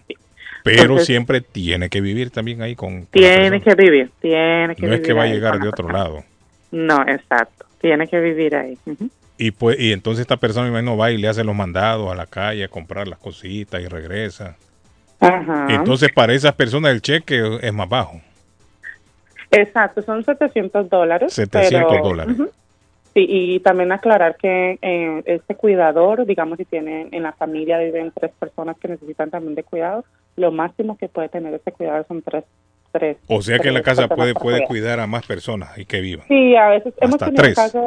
Pero 0.64 0.80
Entonces- 0.82 1.06
siempre 1.06 1.40
tiene 1.42 1.90
que 1.90 2.00
vivir 2.00 2.30
también 2.30 2.62
ahí 2.62 2.74
con... 2.74 3.00
con 3.02 3.06
Tiene 3.12 3.60
que 3.60 3.74
vivir, 3.74 4.10
tiene 4.20 4.74
que 4.74 4.82
No 4.82 4.88
vivir. 4.88 5.00
es 5.02 5.06
que 5.06 5.12
va 5.12 5.24
a 5.24 5.26
llegar 5.26 5.60
de 5.60 5.68
otro 5.68 5.88
lado. 5.90 6.24
No, 6.72 7.02
exacto. 7.06 7.66
Tiene 7.80 8.08
que 8.08 8.18
vivir 8.18 8.56
ahí. 8.56 8.78
Y 9.36 9.50
pues 9.50 9.78
y 9.78 9.92
entonces 9.92 10.22
esta 10.22 10.38
persona 10.38 10.66
imagino 10.68 10.96
va 10.96 11.10
y 11.10 11.18
le 11.18 11.28
hace 11.28 11.44
los 11.44 11.54
mandados 11.54 12.10
a 12.10 12.14
la 12.14 12.24
calle 12.26 12.64
a 12.64 12.68
comprar 12.68 13.06
las 13.06 13.18
cositas 13.18 13.80
y 13.82 13.86
regresa. 13.88 14.56
Ajá. 15.20 15.66
Entonces 15.68 16.08
para 16.14 16.32
esas 16.32 16.54
personas 16.54 16.92
el 16.92 17.02
cheque 17.02 17.58
es 17.60 17.72
más 17.74 17.88
bajo. 17.88 18.20
Exacto, 19.50 20.00
son 20.02 20.24
700 20.24 20.88
dólares. 20.88 21.32
700 21.34 21.92
pero- 21.92 22.02
dólares. 22.04 22.34
Ujú. 22.38 22.50
Sí, 23.14 23.24
y 23.28 23.60
también 23.60 23.92
aclarar 23.92 24.36
que 24.36 24.76
eh, 24.82 25.22
este 25.24 25.54
cuidador, 25.54 26.26
digamos, 26.26 26.58
si 26.58 26.64
tiene 26.64 27.08
en 27.12 27.22
la 27.22 27.32
familia 27.32 27.78
viven 27.78 28.12
tres 28.12 28.32
personas 28.38 28.76
que 28.78 28.88
necesitan 28.88 29.30
también 29.30 29.54
de 29.54 29.62
cuidado, 29.62 30.04
lo 30.34 30.50
máximo 30.50 30.98
que 30.98 31.08
puede 31.08 31.28
tener 31.28 31.54
este 31.54 31.70
cuidador 31.70 32.04
son 32.08 32.22
tres. 32.22 32.44
tres 32.90 33.16
O 33.28 33.40
sea 33.40 33.60
que 33.60 33.68
en 33.68 33.74
la 33.74 33.82
casa 33.82 34.08
puede, 34.08 34.34
puede 34.34 34.64
cuidar. 34.66 34.98
a 34.98 35.06
más 35.06 35.24
personas 35.26 35.78
y 35.78 35.84
que 35.84 36.00
vivan. 36.00 36.26
Sí, 36.26 36.56
a 36.56 36.70
veces 36.70 36.92
hemos 37.00 37.18
tenido 37.18 37.40
tres. 37.40 37.54
casos, 37.54 37.84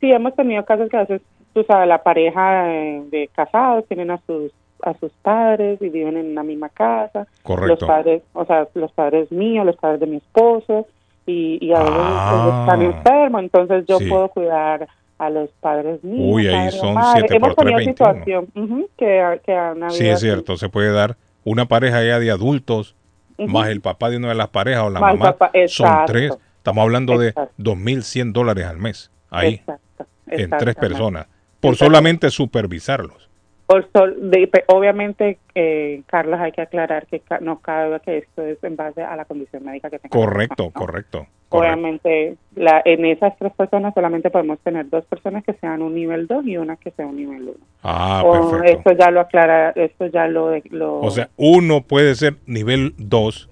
sí, 0.00 0.12
hemos 0.12 0.36
tenido 0.36 0.64
casos 0.64 0.88
que 0.88 0.96
a 0.96 1.00
veces, 1.00 1.22
tú 1.52 1.64
sabes, 1.64 1.88
la 1.88 2.04
pareja 2.04 2.64
de, 2.66 3.02
de 3.10 3.30
casados 3.34 3.86
tienen 3.88 4.12
a 4.12 4.20
sus 4.24 4.52
a 4.82 4.94
sus 4.94 5.12
padres 5.22 5.82
y 5.82 5.88
viven 5.88 6.16
en 6.16 6.34
la 6.34 6.42
misma 6.42 6.68
casa. 6.68 7.26
Correcto. 7.42 7.68
Los 7.68 7.84
padres, 7.84 8.22
o 8.32 8.44
sea, 8.46 8.66
los 8.74 8.92
padres 8.92 9.30
míos, 9.30 9.66
los 9.66 9.76
padres 9.76 10.00
de 10.00 10.06
mi 10.06 10.16
esposo 10.16 10.86
y, 11.30 11.58
y 11.66 11.72
a 11.72 11.78
veces 11.80 11.94
Ah. 11.96 12.64
están 12.66 12.82
enfermos, 12.82 13.42
entonces 13.42 13.84
yo 13.88 13.98
Sí. 13.98 14.08
puedo 14.08 14.28
cuidar 14.28 14.88
a 15.18 15.30
los 15.30 15.50
padres 15.60 16.02
míos. 16.02 16.34
Uy, 16.34 16.48
ahí 16.48 16.70
son 16.72 16.94
madre. 16.94 17.20
siete 17.20 17.36
Hemos 17.36 17.54
por 17.54 17.64
tres, 17.64 17.74
tenido 17.76 17.76
21. 17.86 18.12
situación 18.24 18.48
ujú, 18.54 18.88
que, 18.96 19.40
que 19.44 19.52
han 19.54 19.82
habido 19.82 19.90
Sí, 19.90 20.06
es 20.08 20.14
así. 20.16 20.26
cierto, 20.26 20.56
se 20.56 20.68
puede 20.68 20.92
dar 20.92 21.16
una 21.44 21.66
pareja 21.66 22.02
ya 22.02 22.18
de 22.18 22.30
adultos 22.30 22.94
Ujú. 23.38 23.48
más 23.50 23.68
el 23.68 23.80
papá 23.80 24.10
de 24.10 24.16
una 24.18 24.28
de 24.28 24.34
las 24.34 24.48
parejas 24.48 24.82
o 24.84 24.90
la 24.90 25.00
Más 25.00 25.14
mamá. 25.18 25.32
papá, 25.36 25.50
son 25.68 25.88
tres. 26.06 26.32
Estamos 26.58 26.82
hablando 26.82 27.16
de 27.18 27.28
Exacto. 27.28 27.52
2.100 27.58 28.32
dólares 28.32 28.66
al 28.66 28.76
mes. 28.76 29.10
Ahí, 29.30 29.54
Exacto, 29.54 30.06
en 30.26 30.50
tres 30.50 30.74
personas. 30.74 31.26
Por 31.60 31.76
solamente 31.76 32.30
supervisarlos. 32.30 33.29
Obviamente, 34.66 35.38
eh, 35.54 36.02
Carlos, 36.06 36.40
hay 36.40 36.52
que 36.52 36.62
aclarar 36.62 37.06
que 37.06 37.22
no 37.40 37.60
cabe 37.60 38.00
que 38.00 38.18
esto 38.18 38.42
es 38.42 38.62
en 38.64 38.76
base 38.76 39.02
a 39.02 39.14
la 39.16 39.24
condición 39.24 39.64
médica 39.64 39.90
que 39.90 39.98
tenga. 39.98 40.16
la 40.18 40.24
Correcto, 40.26 40.70
correcto. 40.70 41.18
correcto. 41.18 41.26
Obviamente, 41.50 42.36
la, 42.54 42.82
en 42.84 43.04
esas 43.04 43.36
tres 43.38 43.52
personas 43.52 43.94
solamente 43.94 44.30
podemos 44.30 44.58
tener 44.60 44.88
dos 44.88 45.04
personas 45.04 45.44
que 45.44 45.52
sean 45.54 45.82
un 45.82 45.94
nivel 45.94 46.26
2 46.26 46.46
y 46.46 46.56
una 46.56 46.76
que 46.76 46.90
sea 46.92 47.06
un 47.06 47.16
nivel 47.16 47.42
1. 47.42 47.52
Ah, 47.82 48.22
o 48.24 48.50
perfecto. 48.50 48.90
esto 48.90 49.04
ya 49.04 49.10
lo 49.10 49.20
aclara, 49.20 49.70
esto 49.70 50.06
ya 50.06 50.26
lo... 50.26 50.52
lo 50.70 51.00
O 51.00 51.10
sea, 51.10 51.30
uno 51.36 51.82
puede 51.82 52.14
ser 52.14 52.36
nivel 52.46 52.94
2 52.98 53.49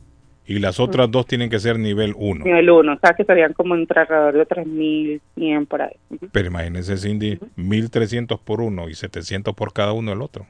y 0.49 0.59
las 0.59 0.81
otras 0.81 1.11
dos 1.11 1.27
tienen 1.27 1.51
que 1.51 1.59
ser 1.61 1.79
nivel 1.79 2.15
1. 2.16 2.45
nivel 2.45 2.70
1, 2.70 2.93
o 2.95 2.99
sea 2.99 3.12
que 3.15 3.23
serían 3.25 3.53
como 3.53 3.75
entre 3.77 4.01
alrededor 4.01 4.35
de 4.35 4.47
3.100 4.47 5.66
por 5.66 5.83
ahí. 5.83 5.95
Ujú. 6.11 6.29
Pero 6.33 6.49
imagínense, 6.49 6.97
Cindy, 6.97 7.39
1.300 7.57 8.41
por 8.43 8.61
uno 8.62 8.89
y 8.89 8.95
700 8.95 9.55
por 9.55 9.73
cada 9.73 9.93
uno 9.93 10.12
el 10.12 10.23
otro. 10.23 10.47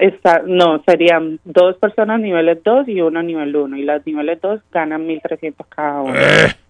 Esta- 0.00 0.42
no, 0.46 0.82
serían 0.86 1.38
dos 1.44 1.76
personas 1.78 2.20
niveles 2.20 2.58
2 2.64 2.88
y 2.88 3.00
uno 3.00 3.22
nivel 3.22 3.54
1. 3.54 3.76
Y 3.76 3.82
las 3.84 4.04
niveles 4.06 4.40
2 4.40 4.60
ganan 4.72 5.06
1.300 5.06 5.66
cada 5.68 6.00
uno. 6.02 6.14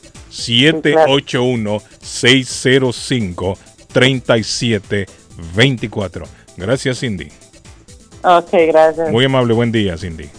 781-605-3724. 4.74 6.26
Gracias, 6.58 7.00
Cindy. 7.00 7.28
Ok, 8.24 8.50
gracias. 8.68 9.12
Muy 9.12 9.26
amable, 9.26 9.54
buen 9.54 9.72
día, 9.72 9.98
Cindy. 9.98 10.30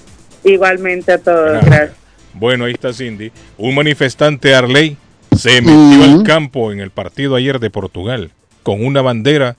Igualmente 0.45 1.13
a 1.13 1.19
todos, 1.19 1.65
gracias. 1.65 1.93
Bueno, 2.35 2.67
ahí 2.67 2.73
está 2.73 2.93
Cindy. 2.93 3.33
Un 3.57 3.75
manifestante 3.75 4.55
Arley 4.55 4.97
se 5.37 5.61
metió 5.61 6.05
al 6.05 6.23
campo 6.23 6.73
en 6.73 6.81
el 6.81 6.91
partido 6.91 7.35
ayer 7.35 7.59
de 7.59 7.71
Portugal 7.71 8.31
con 8.63 8.85
una 8.85 9.03
bandera 9.03 9.57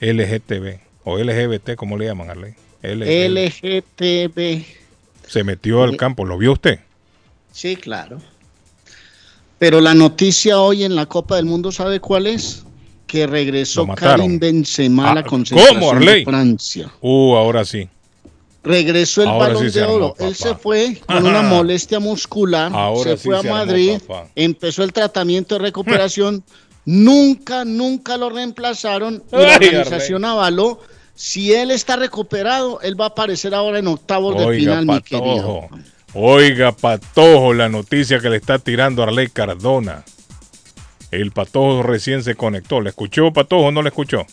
LGTB. 0.00 0.80
O 1.04 1.18
LGBT, 1.18 1.74
¿cómo 1.74 1.98
le 1.98 2.06
llaman, 2.06 2.30
Arley? 2.30 2.54
LGTB. 2.82 4.64
Se 5.26 5.44
metió 5.44 5.82
al 5.82 5.96
campo, 5.96 6.24
¿lo 6.24 6.38
vio 6.38 6.52
usted? 6.52 6.80
Sí, 7.52 7.76
claro. 7.76 8.20
Pero 9.58 9.80
la 9.80 9.94
noticia 9.94 10.60
hoy 10.60 10.84
en 10.84 10.94
la 10.94 11.06
Copa 11.06 11.36
del 11.36 11.44
Mundo, 11.44 11.72
¿sabe 11.72 12.00
cuál 12.00 12.26
es? 12.26 12.64
Que 13.12 13.26
regresó. 13.26 13.86
Karim 13.88 14.38
Benzema 14.38 15.10
a 15.10 15.14
la 15.16 15.20
Ah, 15.20 15.24
concentración 15.24 15.80
¿Cómo, 15.80 16.00
de? 16.00 16.24
Francia. 16.24 16.90
Uh, 17.02 17.34
ahora 17.34 17.62
sí. 17.66 17.86
Regresó 18.64 19.22
el 19.22 19.28
Ahora 19.28 19.48
balón 19.48 19.70
sí 19.70 19.78
de 19.78 19.82
armó, 19.84 19.94
oro. 19.96 20.14
Él 20.18 20.34
papá. 20.34 20.48
se 20.48 20.54
fue 20.54 21.00
con 21.06 21.26
una 21.26 21.42
molestia 21.42 22.00
muscular, 22.00 22.72
Ahora 22.74 23.10
se 23.10 23.16
sí 23.18 23.24
fue 23.24 23.36
a 23.38 23.42
se 23.42 23.50
Madrid, 23.50 23.98
empezó 24.34 24.82
el 24.82 24.92
tratamiento 24.94 25.56
de 25.56 25.60
recuperación. 25.66 26.42
nunca, 26.86 27.64
nunca 27.66 28.16
lo 28.16 28.30
reemplazaron 28.30 29.22
y 29.30 29.36
la 29.36 29.56
organización 29.56 30.24
avaló. 30.24 30.80
Si 31.14 31.52
él 31.52 31.70
está 31.70 31.96
recuperado, 31.96 32.80
él 32.80 32.98
va 32.98 33.04
a 33.04 33.08
aparecer 33.08 33.54
ahora 33.54 33.78
en 33.78 33.88
octavos 33.88 34.38
de 34.38 34.56
final, 34.58 34.86
mi 34.86 35.02
querido. 35.02 35.68
Oiga, 36.14 36.72
Patojo, 36.72 37.52
la 37.52 37.68
noticia 37.68 38.20
que 38.20 38.30
le 38.30 38.36
está 38.38 38.58
tirando 38.58 39.02
Arley 39.02 39.28
Cardona. 39.28 40.02
El 41.12 41.30
Patojo 41.30 41.82
recién 41.82 42.24
se 42.24 42.34
conectó. 42.34 42.80
¿Le 42.80 42.88
escuchó, 42.88 43.32
Patojo, 43.32 43.66
o 43.66 43.70
no 43.70 43.82
le 43.82 43.90
escuchó? 43.90 44.26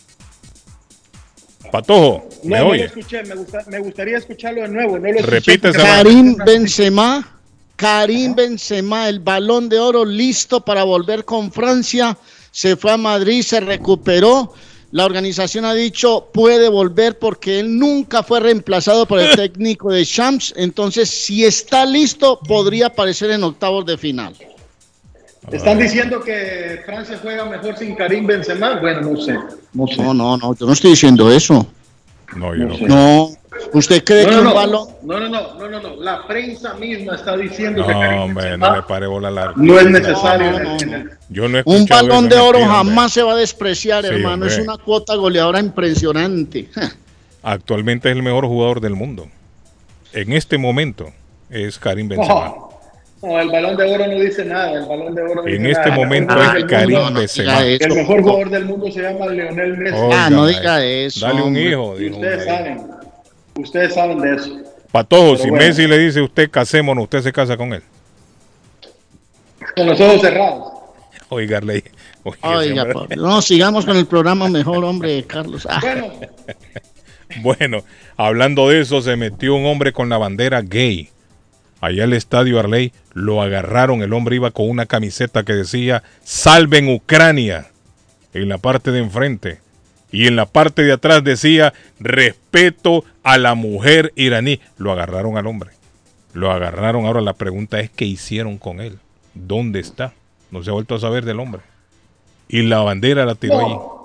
Patojo, 1.70 2.26
No, 2.42 2.48
¿me 2.48 2.58
no 2.58 2.64
lo 2.74 2.74
escuché, 2.74 3.22
me, 3.22 3.34
gusta- 3.36 3.64
me 3.68 3.78
gustaría 3.78 4.16
escucharlo 4.16 4.62
de 4.62 4.68
nuevo. 4.68 4.98
No 4.98 5.12
lo 5.12 5.18
esa 5.20 5.72
Karim 5.72 6.36
Benzema, 6.44 7.38
Karim 7.76 8.34
Benzema, 8.34 9.08
el 9.08 9.20
balón 9.20 9.68
de 9.68 9.78
oro 9.78 10.04
listo 10.04 10.64
para 10.64 10.82
volver 10.84 11.24
con 11.24 11.52
Francia. 11.52 12.16
Se 12.50 12.76
fue 12.76 12.92
a 12.92 12.96
Madrid, 12.96 13.42
se 13.42 13.60
recuperó. 13.60 14.52
La 14.90 15.04
organización 15.04 15.64
ha 15.66 15.74
dicho 15.74 16.28
puede 16.32 16.68
volver 16.68 17.18
porque 17.18 17.60
él 17.60 17.78
nunca 17.78 18.24
fue 18.24 18.40
reemplazado 18.40 19.06
por 19.06 19.20
el 19.20 19.36
técnico 19.36 19.92
de 19.92 20.04
Champs. 20.04 20.54
Entonces, 20.56 21.10
si 21.10 21.44
está 21.44 21.84
listo, 21.84 22.40
podría 22.40 22.86
aparecer 22.86 23.30
en 23.30 23.44
octavos 23.44 23.84
de 23.86 23.96
final. 23.98 24.34
Están 25.52 25.78
diciendo 25.78 26.20
que 26.20 26.80
Francia 26.86 27.18
juega 27.20 27.44
mejor 27.44 27.76
sin 27.76 27.94
Karim 27.94 28.26
Benzema. 28.26 28.78
Bueno, 28.80 29.00
no 29.02 29.16
sé. 29.20 29.38
No, 29.72 29.86
sé. 29.86 29.96
No, 30.02 30.14
no, 30.14 30.36
no, 30.36 30.54
yo 30.54 30.66
no 30.66 30.72
estoy 30.72 30.90
diciendo 30.90 31.30
eso. 31.32 31.66
No, 32.36 32.54
yo 32.54 32.66
no. 32.66 32.76
No, 32.86 33.30
¿usted 33.72 34.04
cree 34.04 34.24
No, 34.24 34.28
que 34.28 34.34
no, 34.36 34.40
un 34.40 34.44
no. 34.46 34.54
balón... 34.54 34.88
No, 35.02 35.18
no, 35.20 35.28
no, 35.28 35.54
no, 35.54 35.68
no, 35.68 35.80
no. 35.80 35.96
La 35.96 36.26
prensa 36.26 36.74
misma 36.74 37.16
está 37.16 37.36
diciendo 37.36 37.80
No, 37.80 37.86
que 37.88 37.92
Karim 37.92 38.20
hombre, 38.20 38.44
Benzema 38.44 38.68
no 38.68 38.76
le 38.76 38.82
pare 38.82 39.06
bola 39.06 39.30
la 39.30 39.52
no 39.56 39.78
es 39.78 39.90
necesario. 39.90 40.52
No, 40.52 40.58
no, 40.58 40.98
no. 40.98 41.10
Yo 41.28 41.48
no 41.48 41.58
he 41.58 41.62
Un 41.64 41.86
balón 41.86 42.28
de 42.28 42.36
oro 42.36 42.58
mentira, 42.58 42.76
jamás 42.76 43.12
se 43.12 43.22
va 43.22 43.32
a 43.32 43.36
despreciar, 43.36 44.04
Sí, 44.04 44.10
hermano. 44.14 44.46
Es 44.46 44.58
una 44.58 44.76
cuota 44.78 45.14
goleadora 45.16 45.58
impresionante. 45.60 46.68
Actualmente 47.42 48.08
es 48.10 48.16
el 48.16 48.22
mejor 48.22 48.46
jugador 48.46 48.80
del 48.80 48.94
mundo. 48.94 49.26
En 50.12 50.32
este 50.32 50.58
momento 50.58 51.10
es 51.48 51.78
Karim 51.78 52.08
Benzema. 52.08 52.34
No, 52.46 52.69
no, 53.22 53.38
el 53.40 53.48
balón 53.50 53.76
de 53.76 53.84
oro 53.94 54.06
no 54.06 54.20
dice 54.20 54.44
nada. 54.44 54.72
El 54.72 54.86
balón 54.86 55.14
de 55.14 55.22
oro 55.22 55.34
no 55.36 55.46
En 55.46 55.58
dice 55.62 55.70
este 55.72 55.88
nada. 55.90 55.94
Momento 55.96 56.34
mejor 56.34 56.56
es 56.58 56.64
Karim 56.64 57.14
Benzema. 57.14 57.64
El 57.66 57.94
mejor 57.94 58.22
jugador 58.22 58.50
del 58.50 58.64
mundo 58.64 58.90
se 58.90 59.02
llama 59.02 59.26
Leonel 59.26 59.76
Messi. 59.76 59.96
Oiga, 59.96 60.26
Ah, 60.26 60.30
no 60.30 60.46
diga 60.46 60.84
eso, 60.84 61.26
Dale 61.26 61.42
un 61.42 61.56
hijo, 61.56 61.96
dijo 61.96 62.14
ustedes 62.16 62.44
saben. 62.44 62.86
Ustedes 63.56 63.94
saben 63.94 64.20
de 64.20 64.34
eso. 64.36 64.50
Patojo, 64.90 65.22
Pero 65.32 65.36
si 65.42 65.50
bueno. 65.50 65.64
Messi 65.66 65.86
le 65.86 65.98
dice 65.98 66.20
a 66.20 66.24
usted 66.24 66.50
casémonos, 66.50 67.04
usted 67.04 67.22
se 67.22 67.32
casa 67.32 67.56
con 67.56 67.72
él. 67.74 67.82
Con 69.76 69.86
los 69.86 70.00
ojos 70.00 70.20
cerrados. 70.20 70.72
Oigarle. 71.28 71.84
Oiga, 72.42 72.86
por- 72.92 73.16
no, 73.16 73.40
sigamos 73.40 73.86
con 73.86 73.96
el 73.96 74.06
programa 74.06 74.48
mejor, 74.48 74.84
hombre, 74.84 75.22
Carlos. 75.24 75.66
Ah, 75.70 75.80
Bueno, 75.82 76.10
Bueno, 77.42 77.84
hablando 78.16 78.68
de 78.68 78.80
eso, 78.80 79.00
se 79.00 79.14
metió 79.16 79.54
un 79.54 79.64
hombre 79.66 79.92
con 79.92 80.08
la 80.08 80.18
bandera 80.18 80.60
gay. 80.62 81.08
Allá 81.80 82.04
el 82.04 82.12
estadio 82.12 82.58
Arley 82.60 82.92
lo 83.14 83.40
agarraron. 83.42 84.02
El 84.02 84.12
hombre 84.12 84.36
iba 84.36 84.50
con 84.50 84.68
una 84.68 84.86
camiseta 84.86 85.44
que 85.44 85.54
decía 85.54 86.02
Salven 86.22 86.88
Ucrania 86.88 87.68
en 88.34 88.48
la 88.48 88.58
parte 88.58 88.90
de 88.92 88.98
enfrente. 89.00 89.58
Y 90.12 90.26
en 90.26 90.36
la 90.36 90.46
parte 90.46 90.82
de 90.82 90.92
atrás 90.92 91.22
decía 91.24 91.72
Respeto 92.00 93.04
a 93.22 93.38
la 93.38 93.54
mujer 93.54 94.12
iraní. 94.16 94.60
Lo 94.76 94.92
agarraron 94.92 95.38
al 95.38 95.46
hombre. 95.46 95.70
Lo 96.34 96.50
agarraron. 96.50 97.06
Ahora 97.06 97.20
la 97.20 97.32
pregunta 97.34 97.80
es: 97.80 97.90
¿qué 97.90 98.04
hicieron 98.04 98.58
con 98.58 98.80
él? 98.80 98.98
¿Dónde 99.34 99.80
está? 99.80 100.12
No 100.50 100.62
se 100.62 100.70
ha 100.70 100.72
vuelto 100.72 100.94
a 100.96 101.00
saber 101.00 101.24
del 101.24 101.40
hombre. 101.40 101.62
Y 102.48 102.62
la 102.62 102.80
bandera 102.80 103.24
la 103.24 103.36
tiró 103.36 103.58
allí. 103.60 103.68
no. 103.74 104.00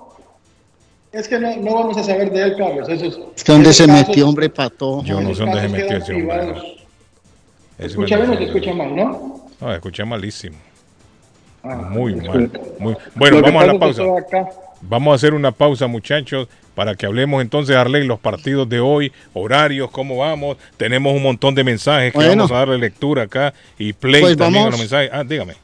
Es 1.11 1.27
que 1.29 1.39
no, 1.39 1.55
no 1.57 1.73
vamos 1.75 1.97
a 1.97 2.03
saber 2.03 2.29
de 2.31 2.43
él, 2.43 2.55
Carlos. 2.57 2.89
Esos, 2.89 3.19
es 3.35 3.43
que 3.43 3.51
¿Dónde 3.51 3.73
se 3.73 3.87
casos- 3.87 4.07
metió, 4.09 4.27
hombre, 4.27 4.49
pato? 4.49 5.01
Yo 5.03 5.21
no 5.21 5.33
sé 5.33 5.41
dónde 5.43 5.61
se 5.61 5.69
metió 5.69 5.97
ese 5.97 6.13
hombre. 6.13 6.84
Escucha 7.77 8.17
bien 8.17 8.29
o 8.31 8.37
se 8.37 8.43
escucha 8.45 8.73
mal, 8.73 8.95
¿no? 8.95 9.47
No, 9.59 9.73
escuché 9.73 10.05
malísimo. 10.05 10.57
Ah, 11.63 11.75
Muy 11.89 12.15
mal. 12.15 12.51
Muy... 12.79 12.95
Bueno, 13.15 13.41
vamos 13.41 13.63
a 13.63 13.65
la 13.67 13.79
pausa. 13.79 14.03
Vamos 14.81 15.11
a 15.11 15.15
hacer 15.15 15.33
una 15.33 15.51
pausa, 15.51 15.87
muchachos, 15.87 16.47
para 16.75 16.93
que 16.95 17.05
hablemos 17.07 17.41
entonces, 17.41 17.75
Arley, 17.75 18.05
los 18.05 18.19
partidos 18.19 18.69
de 18.69 18.79
hoy, 18.79 19.11
horarios, 19.33 19.89
cómo 19.89 20.17
vamos. 20.17 20.57
Tenemos 20.77 21.13
un 21.15 21.23
montón 21.23 21.55
de 21.55 21.63
mensajes 21.63 22.11
que 22.11 22.17
Bueno. 22.19 22.43
vamos 22.43 22.51
a 22.51 22.55
darle 22.59 22.77
lectura 22.77 23.23
acá 23.23 23.53
y 23.79 23.93
play 23.93 24.21
Pues 24.21 24.37
también 24.37 24.65
vamos. 24.65 24.71
los 24.71 24.79
mensajes. 24.81 25.09
Ah, 25.11 25.23
dígame. 25.23 25.55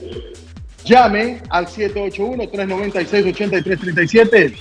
Llame 0.85 1.41
al 1.51 1.67
781-396-8337, 1.67 4.55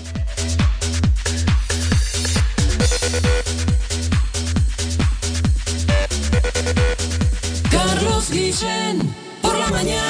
Carlos 7.70 8.30
Guillén, 8.32 9.14
por 9.40 9.56
la 9.56 9.68
mañana. 9.68 10.09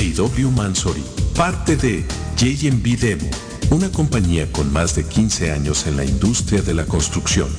A.W. 0.00 0.50
Mansory, 0.56 1.04
parte 1.36 1.76
de 1.76 2.02
JMB 2.38 2.98
Demo, 2.98 3.28
una 3.68 3.92
compañía 3.92 4.50
con 4.50 4.72
más 4.72 4.94
de 4.94 5.04
15 5.04 5.52
años 5.52 5.86
en 5.86 5.98
la 5.98 6.06
industria 6.06 6.62
de 6.62 6.72
la 6.72 6.86
construcción. 6.86 7.50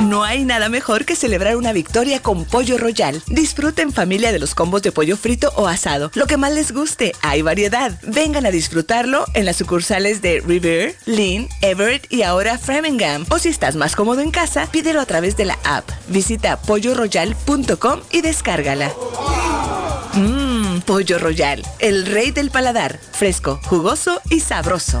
No 0.00 0.24
hay 0.24 0.44
nada 0.44 0.68
mejor 0.68 1.04
que 1.04 1.16
celebrar 1.16 1.56
una 1.56 1.72
victoria 1.72 2.20
con 2.20 2.44
Pollo 2.44 2.78
Royal. 2.78 3.22
Disfruta 3.26 3.82
en 3.82 3.92
familia 3.92 4.32
de 4.32 4.38
los 4.38 4.54
combos 4.54 4.82
de 4.82 4.92
pollo 4.92 5.16
frito 5.16 5.52
o 5.56 5.66
asado. 5.66 6.10
Lo 6.14 6.26
que 6.26 6.36
más 6.36 6.52
les 6.52 6.72
guste, 6.72 7.12
hay 7.22 7.42
variedad. 7.42 7.92
Vengan 8.02 8.44
a 8.44 8.50
disfrutarlo 8.50 9.24
en 9.34 9.46
las 9.46 9.56
sucursales 9.56 10.20
de 10.20 10.40
River, 10.40 10.96
Lynn, 11.06 11.48
Everett 11.62 12.12
y 12.12 12.22
ahora 12.22 12.58
Framingham. 12.58 13.24
O 13.30 13.38
si 13.38 13.48
estás 13.48 13.76
más 13.76 13.96
cómodo 13.96 14.20
en 14.20 14.30
casa, 14.30 14.68
pídelo 14.70 15.00
a 15.00 15.06
través 15.06 15.36
de 15.36 15.46
la 15.46 15.58
app. 15.64 15.88
Visita 16.08 16.60
polloroyal.com 16.60 18.00
y 18.10 18.20
descárgala. 18.20 18.92
Mmm, 20.14 20.80
Pollo 20.80 21.18
Royal, 21.18 21.62
el 21.78 22.06
rey 22.06 22.30
del 22.30 22.50
paladar. 22.50 23.00
Fresco, 23.12 23.60
jugoso 23.64 24.20
y 24.30 24.40
sabroso. 24.40 25.00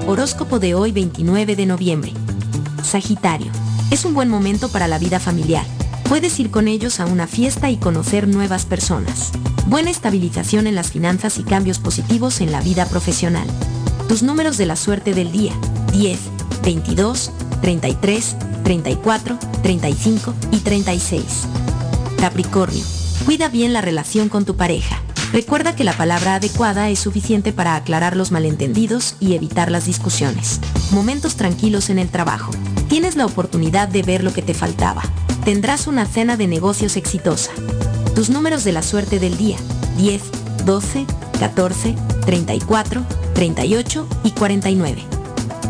Horóscopo 0.06 0.58
de 0.58 0.74
hoy 0.74 0.92
29 0.92 1.56
de 1.56 1.64
noviembre. 1.64 2.12
Sagitario. 2.82 3.50
Es 3.90 4.04
un 4.04 4.12
buen 4.12 4.28
momento 4.28 4.68
para 4.68 4.86
la 4.86 4.98
vida 4.98 5.18
familiar. 5.18 5.64
Puedes 6.06 6.38
ir 6.38 6.50
con 6.50 6.68
ellos 6.68 7.00
a 7.00 7.06
una 7.06 7.26
fiesta 7.26 7.70
y 7.70 7.78
conocer 7.78 8.28
nuevas 8.28 8.66
personas. 8.66 9.32
Buena 9.68 9.88
estabilización 9.88 10.66
en 10.66 10.74
las 10.74 10.92
finanzas 10.92 11.38
y 11.38 11.44
cambios 11.44 11.78
positivos 11.78 12.42
en 12.42 12.52
la 12.52 12.60
vida 12.60 12.84
profesional. 12.84 13.46
Tus 14.06 14.22
números 14.22 14.58
de 14.58 14.66
la 14.66 14.76
suerte 14.76 15.14
del 15.14 15.32
día. 15.32 15.54
10, 15.94 16.18
22, 16.64 17.30
33, 17.62 18.36
34, 18.64 19.38
35 19.62 20.34
y 20.50 20.58
36. 20.58 21.24
Capricornio. 22.18 22.84
Cuida 23.24 23.48
bien 23.48 23.72
la 23.72 23.80
relación 23.80 24.28
con 24.28 24.44
tu 24.44 24.56
pareja. 24.56 25.00
Recuerda 25.32 25.76
que 25.76 25.84
la 25.84 25.92
palabra 25.92 26.34
adecuada 26.34 26.90
es 26.90 26.98
suficiente 26.98 27.52
para 27.52 27.76
aclarar 27.76 28.16
los 28.16 28.32
malentendidos 28.32 29.14
y 29.20 29.34
evitar 29.34 29.70
las 29.70 29.86
discusiones. 29.86 30.60
Momentos 30.90 31.36
tranquilos 31.36 31.90
en 31.90 32.00
el 32.00 32.08
trabajo. 32.08 32.50
Tienes 32.88 33.14
la 33.14 33.26
oportunidad 33.26 33.86
de 33.86 34.02
ver 34.02 34.24
lo 34.24 34.32
que 34.32 34.42
te 34.42 34.54
faltaba. 34.54 35.02
Tendrás 35.44 35.86
una 35.86 36.06
cena 36.06 36.36
de 36.36 36.48
negocios 36.48 36.96
exitosa. 36.96 37.52
Tus 38.16 38.30
números 38.30 38.64
de 38.64 38.72
la 38.72 38.82
suerte 38.82 39.20
del 39.20 39.36
día. 39.36 39.58
10, 39.96 40.22
12, 40.64 41.06
14, 41.38 41.94
34, 42.26 43.04
38 43.34 44.08
y 44.24 44.30
49. 44.32 45.13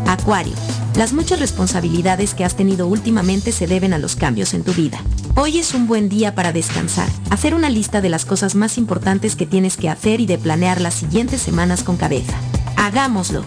Acuario. 0.07 0.53
Las 0.95 1.13
muchas 1.13 1.39
responsabilidades 1.39 2.33
que 2.33 2.45
has 2.45 2.55
tenido 2.55 2.87
últimamente 2.87 3.51
se 3.51 3.67
deben 3.67 3.93
a 3.93 3.97
los 3.97 4.15
cambios 4.15 4.53
en 4.53 4.63
tu 4.63 4.73
vida. 4.73 5.01
Hoy 5.35 5.57
es 5.57 5.73
un 5.73 5.87
buen 5.87 6.07
día 6.07 6.35
para 6.35 6.53
descansar, 6.53 7.09
hacer 7.29 7.53
una 7.53 7.69
lista 7.69 8.01
de 8.01 8.09
las 8.09 8.23
cosas 8.23 8.55
más 8.55 8.77
importantes 8.77 9.35
que 9.35 9.45
tienes 9.45 9.75
que 9.77 9.89
hacer 9.89 10.21
y 10.21 10.25
de 10.25 10.37
planear 10.37 10.79
las 10.79 10.93
siguientes 10.93 11.41
semanas 11.41 11.83
con 11.83 11.97
cabeza. 11.97 12.37
Hagámoslo. 12.77 13.43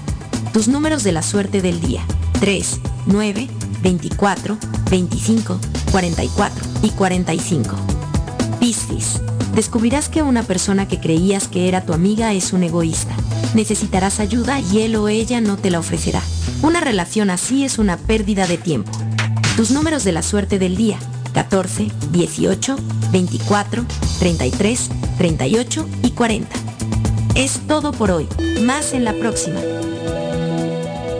Tus 0.53 0.69
números 0.69 1.05
de 1.05 1.13
la 1.13 1.23
suerte 1.23 1.63
del 1.63 1.81
día. 1.81 2.05
3, 2.41 2.81
9, 3.07 3.49
24, 3.83 4.59
25, 4.91 5.59
44 5.91 6.65
y 6.83 6.91
45. 6.91 7.77
Piscis. 8.61 9.21
Descubrirás 9.55 10.09
que 10.09 10.23
una 10.23 10.43
persona 10.43 10.87
que 10.87 11.01
creías 11.01 11.49
que 11.49 11.69
era 11.69 11.85
tu 11.85 11.93
amiga 11.93 12.33
es 12.33 12.53
un 12.53 12.63
egoísta. 12.63 13.15
Necesitarás 13.55 14.21
ayuda 14.21 14.61
y 14.61 14.83
él 14.83 14.97
o 14.97 15.09
ella 15.09 15.41
no 15.41 15.57
te 15.57 15.71
la 15.71 15.79
ofrecerá. 15.79 16.23
Una 16.61 16.81
relación 16.81 17.31
así 17.31 17.65
es 17.65 17.79
una 17.79 17.97
pérdida 17.97 18.47
de 18.47 18.59
tiempo. 18.59 18.91
Tus 19.57 19.71
números 19.71 20.03
de 20.03 20.13
la 20.13 20.23
suerte 20.23 20.59
del 20.59 20.77
día. 20.77 20.99
14, 21.33 21.89
18, 22.11 22.77
24, 23.13 23.85
33, 24.19 24.91
38 25.19 25.89
y 26.03 26.11
40. 26.11 26.49
Es 27.37 27.61
todo 27.69 27.93
por 27.93 28.11
hoy. 28.11 28.27
Más 28.63 28.93
en 28.93 29.05
la 29.05 29.13
próxima. 29.13 29.61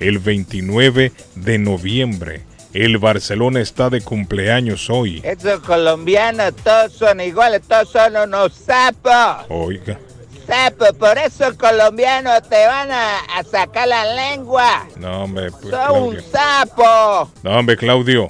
el 0.00 0.18
29 0.18 1.12
de 1.36 1.58
noviembre. 1.58 2.42
El 2.74 2.98
Barcelona 2.98 3.60
está 3.60 3.88
de 3.88 4.00
cumpleaños 4.00 4.90
hoy. 4.90 5.20
Estos 5.24 5.60
colombianos 5.60 6.56
todos 6.56 6.92
son 6.92 7.20
iguales, 7.20 7.62
todos 7.62 7.90
son 7.90 8.16
unos 8.16 8.54
sapos. 8.54 9.46
Oiga, 9.48 10.00
Sapos, 10.48 10.92
por 10.98 11.18
eso 11.18 11.46
los 11.48 11.58
colombianos 11.58 12.42
te 12.48 12.66
van 12.66 12.90
a, 12.90 13.18
a 13.36 13.42
sacar 13.44 13.86
la 13.86 14.04
lengua. 14.14 14.86
no 14.96 15.24
hombre, 15.24 15.50
pues, 15.50 15.68
Son 15.74 16.02
un 16.02 16.18
sapo. 16.22 17.30
No 17.42 17.58
hombre, 17.58 17.76
Claudio. 17.76 18.28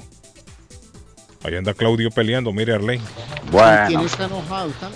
Ahí 1.45 1.55
anda 1.55 1.73
Claudio 1.73 2.11
peleando, 2.11 2.51
mire 2.51 2.73
Arley. 2.75 2.97
¿Quién 2.99 3.51
Bueno, 3.51 4.01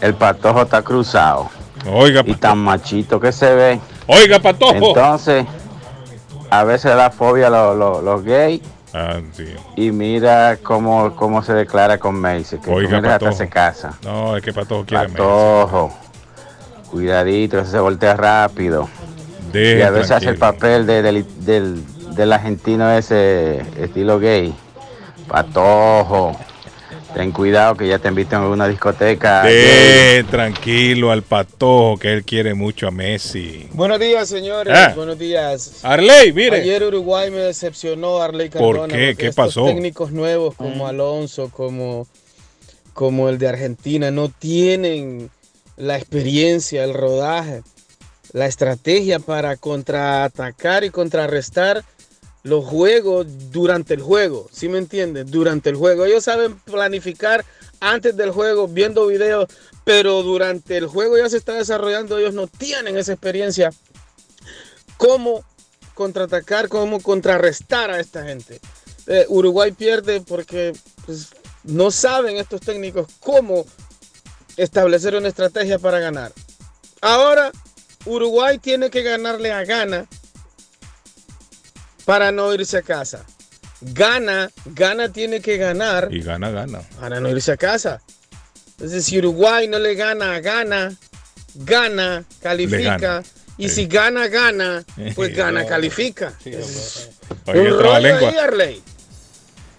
el 0.02 0.14
patojo 0.16 0.64
está 0.64 0.82
cruzado. 0.82 1.50
Oiga, 1.90 2.22
Y 2.26 2.34
tan 2.36 2.58
machito 2.58 3.20
que 3.20 3.32
se 3.32 3.54
ve. 3.56 3.80
Oiga, 4.08 4.40
patojo. 4.40 4.74
Entonces, 4.74 5.46
a 6.50 6.64
veces 6.66 6.94
da 6.96 7.10
fobia 7.10 7.48
a 7.48 7.50
los, 7.50 7.78
los- 7.78 8.04
los 8.04 8.24
gays. 8.24 8.62
Ah, 8.94 9.20
sí. 9.32 9.46
Y 9.78 9.92
mira 9.92 10.58
cómo, 10.62 11.16
cómo 11.16 11.42
se 11.42 11.54
declara 11.54 11.98
con 11.98 12.16
Macy, 12.16 12.58
que 12.60 12.70
Oiga, 12.70 12.98
él 13.00 13.06
hasta 13.06 13.20
Patojo. 13.20 13.32
se 13.38 13.50
casa. 13.50 13.94
No, 14.04 14.36
es 14.38 14.44
que 14.44 14.52
Patojo 14.54 14.86
quiere. 14.86 15.08
Patojo. 15.10 15.94
Cuidadito, 16.94 17.58
ese 17.60 17.72
se 17.72 17.80
voltea 17.80 18.16
rápido. 18.16 18.88
Y 19.52 19.82
a 19.82 19.90
veces 19.90 20.12
hace 20.12 20.30
el 20.30 20.38
papel 20.38 20.86
de- 20.86 21.02
del, 21.02 21.26
del, 21.44 21.84
del 22.16 22.32
argentino 22.34 22.92
ese 22.96 23.62
estilo 23.82 24.20
gay. 24.20 24.54
Patojo. 25.28 26.38
Ten 27.16 27.32
cuidado 27.32 27.76
que 27.76 27.88
ya 27.88 27.98
te 27.98 28.08
inviten 28.10 28.40
a 28.40 28.48
una 28.48 28.68
discoteca. 28.68 29.42
De 29.44 30.24
tranquilo 30.30 31.12
al 31.12 31.24
Patojo, 31.24 31.98
que 31.98 32.14
él 32.14 32.24
quiere 32.24 32.54
mucho 32.54 32.88
a 32.88 32.92
Messi. 32.92 33.68
Buenos 33.74 34.00
días, 34.00 34.30
señores. 34.30 34.74
Ah. 34.76 34.94
Buenos 34.96 35.18
días. 35.18 35.80
Arley, 35.84 36.32
mire. 36.32 36.58
Ayer 36.62 36.84
Uruguay 36.84 37.32
me 37.32 37.38
decepcionó, 37.38 38.20
Arley 38.22 38.50
¿Por 38.50 38.76
Cardona. 38.76 38.94
qué? 38.96 39.06
porque 39.10 39.16
¿Qué 39.18 39.28
estos 39.30 39.46
pasó? 39.48 39.66
técnicos 39.66 40.12
nuevos 40.12 40.54
como 40.56 40.88
Alonso, 40.88 41.50
como, 41.50 42.08
como 42.94 43.30
el 43.30 43.38
de 43.40 43.48
Argentina, 43.48 44.10
no 44.12 44.30
tienen 44.30 45.30
la 45.78 45.98
experiencia, 45.98 46.84
el 46.84 46.94
rodaje, 46.94 47.64
la 48.32 48.48
estrategia 48.48 49.20
para 49.20 49.58
contraatacar 49.58 50.84
y 50.84 50.90
contrarrestar 50.90 51.84
los 52.44 52.66
juegos 52.66 53.26
durante 53.52 53.94
el 53.94 54.02
juego. 54.02 54.50
¿Sí 54.52 54.68
me 54.68 54.78
entienden? 54.78 55.30
Durante 55.32 55.70
el 55.70 55.76
juego. 55.76 56.06
Ellos 56.06 56.26
saben 56.26 56.56
planificar 56.60 57.46
antes 57.80 58.16
del 58.16 58.32
juego, 58.32 58.68
viendo 58.68 59.08
videos, 59.08 59.48
pero 59.84 60.24
durante 60.24 60.78
el 60.78 60.88
juego 60.88 61.18
ya 61.18 61.30
se 61.30 61.38
está 61.38 61.54
desarrollando. 61.54 62.18
Ellos 62.18 62.34
no 62.34 62.48
tienen 62.48 62.98
esa 62.98 63.14
experiencia. 63.14 63.72
¿Cómo 64.98 65.44
contraatacar, 65.94 66.70
cómo 66.70 67.02
contrarrestar 67.02 67.92
a 67.92 68.00
esta 68.00 68.24
gente? 68.26 68.60
Eh, 69.08 69.26
Uruguay 69.30 69.72
pierde 69.72 70.22
porque 70.22 70.74
pues, 71.06 71.30
no 71.64 71.92
saben 71.92 72.38
estos 72.38 72.62
técnicos 72.62 73.08
cómo 73.20 73.66
establecer 74.58 75.16
una 75.16 75.28
estrategia 75.28 75.80
para 75.80 76.00
ganar. 76.00 76.32
Ahora, 77.02 77.52
Uruguay 78.06 78.58
tiene 78.60 78.90
que 78.90 79.02
ganarle 79.02 79.52
a 79.52 79.64
Ghana 79.64 80.06
para 82.06 82.32
no 82.32 82.54
irse 82.54 82.78
a 82.78 82.82
casa. 82.82 83.26
Gana, 83.82 84.50
Gana 84.66 85.10
tiene 85.10 85.42
que 85.42 85.58
ganar 85.58 86.08
Y 86.12 86.22
gana, 86.22 86.50
gana. 86.52 86.82
para 87.00 87.20
no 87.20 87.30
irse 87.30 87.52
a 87.52 87.58
casa. 87.58 88.02
Entonces, 88.72 89.06
si 89.06 89.18
Uruguay 89.20 89.68
no 89.68 89.78
le 89.80 89.96
gana 89.96 90.36
a 90.36 90.40
Gana, 90.40 90.94
gana, 91.56 92.24
califica. 92.42 92.98
gana, 92.98 93.24
Y 93.58 93.70
si 93.70 93.86
gana, 93.88 94.28
gana, 94.28 94.84
pues 95.16 95.36
gana, 95.36 95.66
califica. 95.66 96.34
Oye, 97.46 97.72
Un 97.72 97.80
rollo 97.80 98.16
ahí, 98.18 98.36
Arley. 98.38 98.82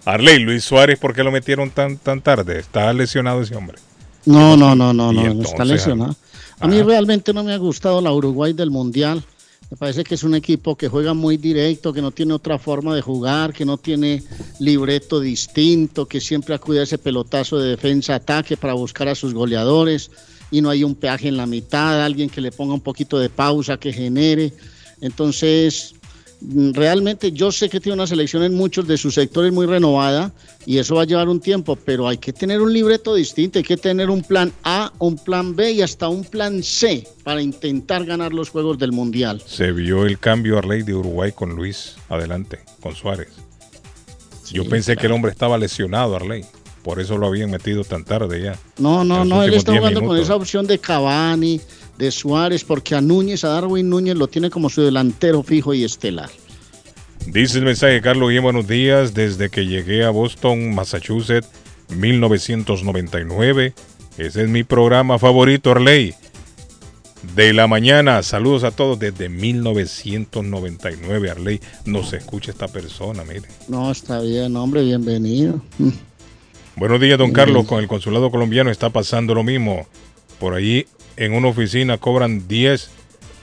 Arley, 0.04 0.38
Luis 0.40 0.64
Suárez, 0.64 0.98
¿por 0.98 1.14
qué 1.14 1.22
lo 1.24 1.30
metieron 1.32 1.70
tan, 1.70 1.96
tan 1.96 2.20
tarde? 2.20 2.58
Está 2.58 2.92
lesionado 2.92 3.40
ese 3.42 3.56
hombre. 3.56 3.78
No, 4.26 4.56
no, 4.56 4.74
no, 4.74 4.92
no, 4.92 5.12
no, 5.12 5.20
entonces, 5.20 5.52
está 5.52 5.64
lesionado. 5.64 6.16
A 6.60 6.66
mí 6.66 6.80
realmente 6.82 7.32
no 7.32 7.44
me 7.44 7.52
ha 7.52 7.58
gustado 7.58 8.00
la 8.00 8.12
Uruguay 8.12 8.52
del 8.52 8.70
Mundial. 8.70 9.22
Me 9.70 9.76
parece 9.76 10.04
que 10.04 10.14
es 10.14 10.22
un 10.22 10.34
equipo 10.34 10.76
que 10.76 10.88
juega 10.88 11.14
muy 11.14 11.36
directo, 11.36 11.92
que 11.92 12.02
no 12.02 12.10
tiene 12.10 12.34
otra 12.34 12.58
forma 12.58 12.94
de 12.94 13.02
jugar, 13.02 13.52
que 13.52 13.64
no 13.64 13.76
tiene 13.76 14.22
libreto 14.60 15.20
distinto, 15.20 16.06
que 16.06 16.20
siempre 16.20 16.54
acude 16.54 16.80
a 16.80 16.84
ese 16.84 16.98
pelotazo 16.98 17.58
de 17.58 17.70
defensa-ataque 17.70 18.56
para 18.56 18.74
buscar 18.74 19.08
a 19.08 19.14
sus 19.14 19.34
goleadores 19.34 20.10
y 20.50 20.60
no 20.60 20.70
hay 20.70 20.84
un 20.84 20.94
peaje 20.94 21.28
en 21.28 21.36
la 21.36 21.46
mitad, 21.46 22.04
alguien 22.04 22.30
que 22.30 22.40
le 22.40 22.52
ponga 22.52 22.74
un 22.74 22.80
poquito 22.80 23.18
de 23.18 23.30
pausa, 23.30 23.78
que 23.78 23.92
genere. 23.92 24.52
Entonces, 25.00 25.94
realmente 26.72 27.32
yo 27.32 27.50
sé 27.50 27.68
que 27.68 27.80
tiene 27.80 27.94
una 27.94 28.06
selección 28.06 28.42
en 28.42 28.54
muchos 28.54 28.86
de 28.86 28.96
sus 28.96 29.14
sectores 29.14 29.52
muy 29.52 29.66
renovada 29.66 30.32
y 30.66 30.78
eso 30.78 30.96
va 30.96 31.02
a 31.02 31.04
llevar 31.06 31.28
un 31.28 31.40
tiempo, 31.40 31.76
pero 31.76 32.08
hay 32.08 32.18
que 32.18 32.32
tener 32.32 32.60
un 32.60 32.72
libreto 32.72 33.14
distinto, 33.14 33.58
hay 33.58 33.64
que 33.64 33.76
tener 33.76 34.10
un 34.10 34.22
plan 34.22 34.52
A, 34.62 34.92
un 34.98 35.16
plan 35.16 35.54
B 35.56 35.72
y 35.72 35.82
hasta 35.82 36.08
un 36.08 36.24
plan 36.24 36.62
C 36.62 37.06
para 37.22 37.42
intentar 37.42 38.04
ganar 38.04 38.32
los 38.32 38.50
Juegos 38.50 38.78
del 38.78 38.92
Mundial. 38.92 39.42
Se 39.46 39.72
vio 39.72 40.04
el 40.06 40.18
cambio 40.18 40.58
Arley 40.58 40.82
de 40.82 40.94
Uruguay 40.94 41.32
con 41.32 41.54
Luis 41.54 41.96
adelante, 42.08 42.60
con 42.80 42.94
Suárez. 42.94 43.28
Yo 44.50 44.68
pensé 44.68 44.96
que 44.96 45.06
el 45.06 45.12
hombre 45.12 45.30
estaba 45.30 45.58
lesionado, 45.58 46.16
Arley. 46.16 46.44
Por 46.82 47.00
eso 47.00 47.16
lo 47.16 47.26
habían 47.26 47.50
metido 47.50 47.82
tan 47.82 48.04
tarde 48.04 48.42
ya. 48.42 48.58
No, 48.78 49.04
no, 49.04 49.24
no, 49.24 49.42
él 49.42 49.54
está 49.54 49.72
10 49.72 49.80
jugando 49.80 50.02
con 50.02 50.18
esa 50.18 50.36
opción 50.36 50.66
de 50.66 50.78
Cavani, 50.78 51.58
de 51.98 52.10
Suárez, 52.10 52.64
porque 52.64 52.94
a 52.94 53.00
Núñez, 53.00 53.44
a 53.44 53.48
Darwin 53.48 53.88
Núñez 53.88 54.16
lo 54.16 54.28
tiene 54.28 54.50
como 54.50 54.70
su 54.70 54.82
delantero 54.82 55.42
fijo 55.42 55.74
y 55.74 55.84
estelar. 55.84 56.30
Dice 57.26 57.58
el 57.58 57.64
mensaje, 57.64 58.00
Carlos, 58.00 58.28
bien 58.28 58.42
buenos 58.42 58.66
días. 58.66 59.14
Desde 59.14 59.48
que 59.48 59.66
llegué 59.66 60.04
a 60.04 60.10
Boston, 60.10 60.74
Massachusetts, 60.74 61.48
1999. 61.88 63.74
Ese 64.18 64.42
es 64.42 64.48
mi 64.48 64.62
programa 64.62 65.18
favorito, 65.18 65.70
Arley. 65.70 66.14
De 67.34 67.54
la 67.54 67.66
mañana, 67.66 68.22
saludos 68.22 68.64
a 68.64 68.70
todos 68.70 68.98
desde 68.98 69.30
1999, 69.30 71.30
Arley. 71.30 71.60
Nos 71.86 72.12
escucha 72.12 72.50
esta 72.50 72.68
persona, 72.68 73.24
mire. 73.24 73.48
No, 73.66 73.90
está 73.90 74.20
bien, 74.20 74.54
hombre, 74.56 74.82
bienvenido. 74.82 75.62
Buenos 76.76 77.00
días, 77.00 77.18
don 77.18 77.32
Carlos. 77.32 77.66
Con 77.66 77.80
el 77.80 77.88
consulado 77.88 78.30
colombiano 78.30 78.70
está 78.70 78.90
pasando 78.90 79.34
lo 79.34 79.42
mismo. 79.42 79.86
Por 80.38 80.54
allí, 80.54 80.86
en 81.16 81.32
una 81.34 81.48
oficina, 81.48 81.98
cobran 81.98 82.46
10 82.48 82.90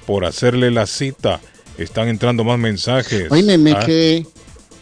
por 0.05 0.25
hacerle 0.25 0.71
la 0.71 0.85
cita. 0.87 1.39
Están 1.77 2.07
entrando 2.09 2.43
más 2.43 2.59
mensajes. 2.59 3.31
Oye, 3.31 3.57
me, 3.57 3.71
Ah, 3.71 3.79
quedé, 3.85 4.25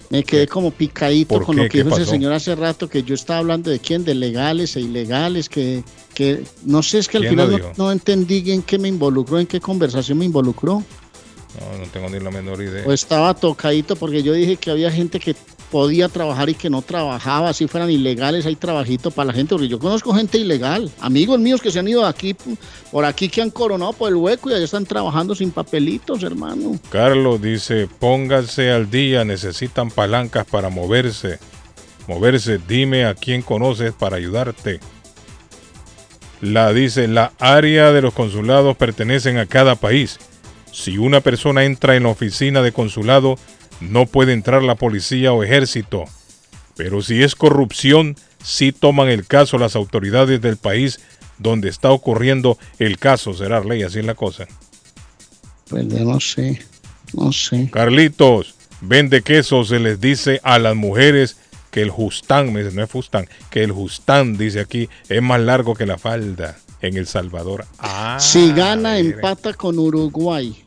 me 0.10 0.24
quedé 0.24 0.48
como 0.48 0.72
picadito 0.72 1.36
¿Por 1.36 1.46
con 1.46 1.56
qué? 1.56 1.64
lo 1.64 1.70
que 1.70 1.78
¿Qué 1.78 1.84
dijo 1.84 1.96
ese 1.98 2.06
señor 2.10 2.34
hace 2.34 2.56
rato, 2.56 2.90
que 2.90 3.04
yo 3.04 3.16
estaba 3.16 3.40
hablando 3.40 3.70
de 3.70 3.80
quién, 3.80 4.04
de 4.04 4.16
legales 4.16 4.76
e 4.76 4.82
ilegales, 4.82 5.48
que, 5.50 5.84
que 6.14 6.44
no 6.66 6.82
sé, 6.82 6.98
es 7.00 7.08
que 7.08 7.18
al 7.18 7.24
¿Quién 7.24 7.36
lo 7.38 7.48
final 7.48 7.62
no, 7.78 7.86
no 7.86 7.92
entendí 7.92 8.52
en 8.52 8.64
qué 8.64 8.80
me 8.80 8.88
involucró, 8.88 9.40
en 9.40 9.48
qué 9.48 9.60
conversación 9.60 10.18
me 10.18 10.26
involucró. 10.26 10.84
No, 11.60 11.78
no 11.80 11.86
tengo 11.92 12.10
ni 12.10 12.20
la 12.20 12.32
menor 12.32 12.62
idea. 12.62 12.84
O 12.86 12.92
estaba 12.94 13.34
tocadito 13.34 13.96
porque 13.96 14.24
yo 14.24 14.34
dije 14.34 14.56
que 14.58 14.72
había 14.72 14.92
gente 14.92 15.20
que 15.20 15.36
podía 15.72 16.10
trabajar 16.10 16.50
y 16.50 16.56
que 16.56 16.70
no 16.70 16.82
trabajaba, 16.82 17.54
si 17.54 17.68
fueran 17.68 17.90
ilegales, 17.90 18.46
hay 18.46 18.56
trabajito 18.56 19.12
para 19.12 19.28
la 19.28 19.34
gente, 19.34 19.56
porque 19.56 19.68
yo 19.68 19.80
conozco 19.80 20.14
gente 20.14 20.38
ilegal, 20.38 20.92
amigos 21.00 21.40
míos 21.40 21.62
que 21.62 21.72
se 21.72 21.80
han 21.80 21.88
ido 21.88 22.06
aquí, 22.06 22.36
por 22.92 23.06
aquí 23.06 23.30
que 23.30 23.42
han 23.42 23.52
coronado 23.52 23.94
por 23.94 24.10
el 24.10 24.16
hueco 24.16 24.50
y 24.50 24.54
allá 24.54 24.66
están 24.66 24.86
trabajando 24.86 25.36
sin 25.36 25.52
papelitos, 25.52 26.24
hermano. 26.24 26.80
Carlos 26.90 27.42
dice, 27.42 27.88
pónganse 28.00 28.72
al 28.72 28.90
día, 28.90 29.24
necesitan 29.26 29.92
palancas 29.92 30.46
para 30.46 30.70
moverse. 30.70 31.40
Moverse, 32.08 32.60
dime 32.68 33.06
a 33.06 33.14
quién 33.14 33.42
conoces 33.44 33.94
para 33.94 34.18
ayudarte. 34.18 34.80
La 36.42 36.74
dice, 36.74 37.08
la 37.08 37.34
área 37.38 37.92
de 37.92 38.02
los 38.02 38.14
consulados 38.14 38.76
pertenecen 38.78 39.38
a 39.38 39.46
cada 39.46 39.76
país. 39.76 40.20
Si 40.72 40.98
una 40.98 41.22
persona 41.22 41.66
entra 41.66 41.96
en 41.96 42.04
la 42.04 42.10
oficina 42.10 42.62
de 42.62 42.72
consulado, 42.72 43.38
no 43.82 44.06
puede 44.06 44.34
entrar 44.34 44.64
la 44.64 44.76
policía 44.76 45.34
o 45.34 45.44
ejército. 45.44 46.06
Pero 46.76 47.02
si 47.02 47.24
es 47.24 47.36
corrupción, 47.36 48.16
sí 48.44 48.72
toman 48.72 49.10
el 49.10 49.26
caso 49.28 49.58
las 49.58 49.76
autoridades 49.76 50.42
del 50.42 50.58
país 50.58 51.00
donde 51.38 51.70
está 51.70 51.92
ocurriendo 51.92 52.58
el 52.80 52.98
caso. 52.98 53.34
Será 53.34 53.62
ley, 53.62 53.84
así 53.84 54.00
es 54.00 54.06
la 54.06 54.16
cosa. 54.16 54.48
Pues 55.70 55.86
no 55.86 56.20
sé, 56.20 56.62
no 57.14 57.32
sé. 57.32 57.70
Carlitos, 57.72 58.56
vende 58.82 59.22
queso, 59.22 59.64
se 59.64 59.80
les 59.80 60.02
dice 60.02 60.40
a 60.44 60.60
las 60.60 60.76
mujeres 60.76 61.38
que 61.72 61.82
el 61.82 61.92
justán, 61.92 62.52
me 62.52 62.64
dice, 62.64 62.76
no 62.76 62.84
es 62.84 62.90
fustán, 62.90 63.28
que 63.50 63.64
el 63.64 63.72
justán, 63.72 64.38
dice 64.38 64.60
aquí, 64.60 64.90
es 65.08 65.22
más 65.22 65.40
largo 65.40 65.76
que 65.76 65.86
la 65.86 65.98
falda 65.98 66.58
en 66.82 66.98
El 66.98 67.08
Salvador. 67.08 67.66
Ah, 67.78 68.18
Si 68.20 68.52
gana, 68.54 68.98
empata 68.98 69.54
con 69.54 69.78
Uruguay. 69.78 70.64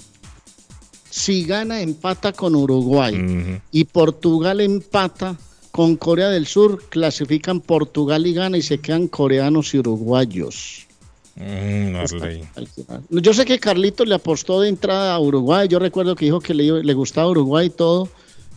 Si 1.12 1.44
gana, 1.44 1.82
empata 1.82 2.32
con 2.32 2.54
Uruguay. 2.54 3.60
Y 3.70 3.84
Portugal 3.84 4.62
empata 4.62 5.36
con 5.70 5.96
Corea 5.96 6.30
del 6.30 6.46
Sur. 6.46 6.88
Clasifican 6.88 7.60
Portugal 7.60 8.26
y 8.26 8.32
gana 8.32 8.56
y 8.56 8.62
se 8.62 8.78
quedan 8.78 9.08
coreanos 9.08 9.74
y 9.74 9.78
uruguayos. 9.80 10.86
mm. 13.10 13.20
Yo 13.20 13.34
sé 13.34 13.44
que 13.44 13.58
Carlitos 13.58 14.08
le 14.08 14.14
apostó 14.14 14.62
de 14.62 14.70
entrada 14.70 15.14
a 15.14 15.20
Uruguay. 15.20 15.68
Yo 15.68 15.78
recuerdo 15.78 16.16
que 16.16 16.24
dijo 16.24 16.40
que 16.40 16.54
le, 16.54 16.82
le 16.82 16.94
gustaba 16.94 17.28
Uruguay 17.28 17.66
y 17.66 17.70
todo. 17.70 18.08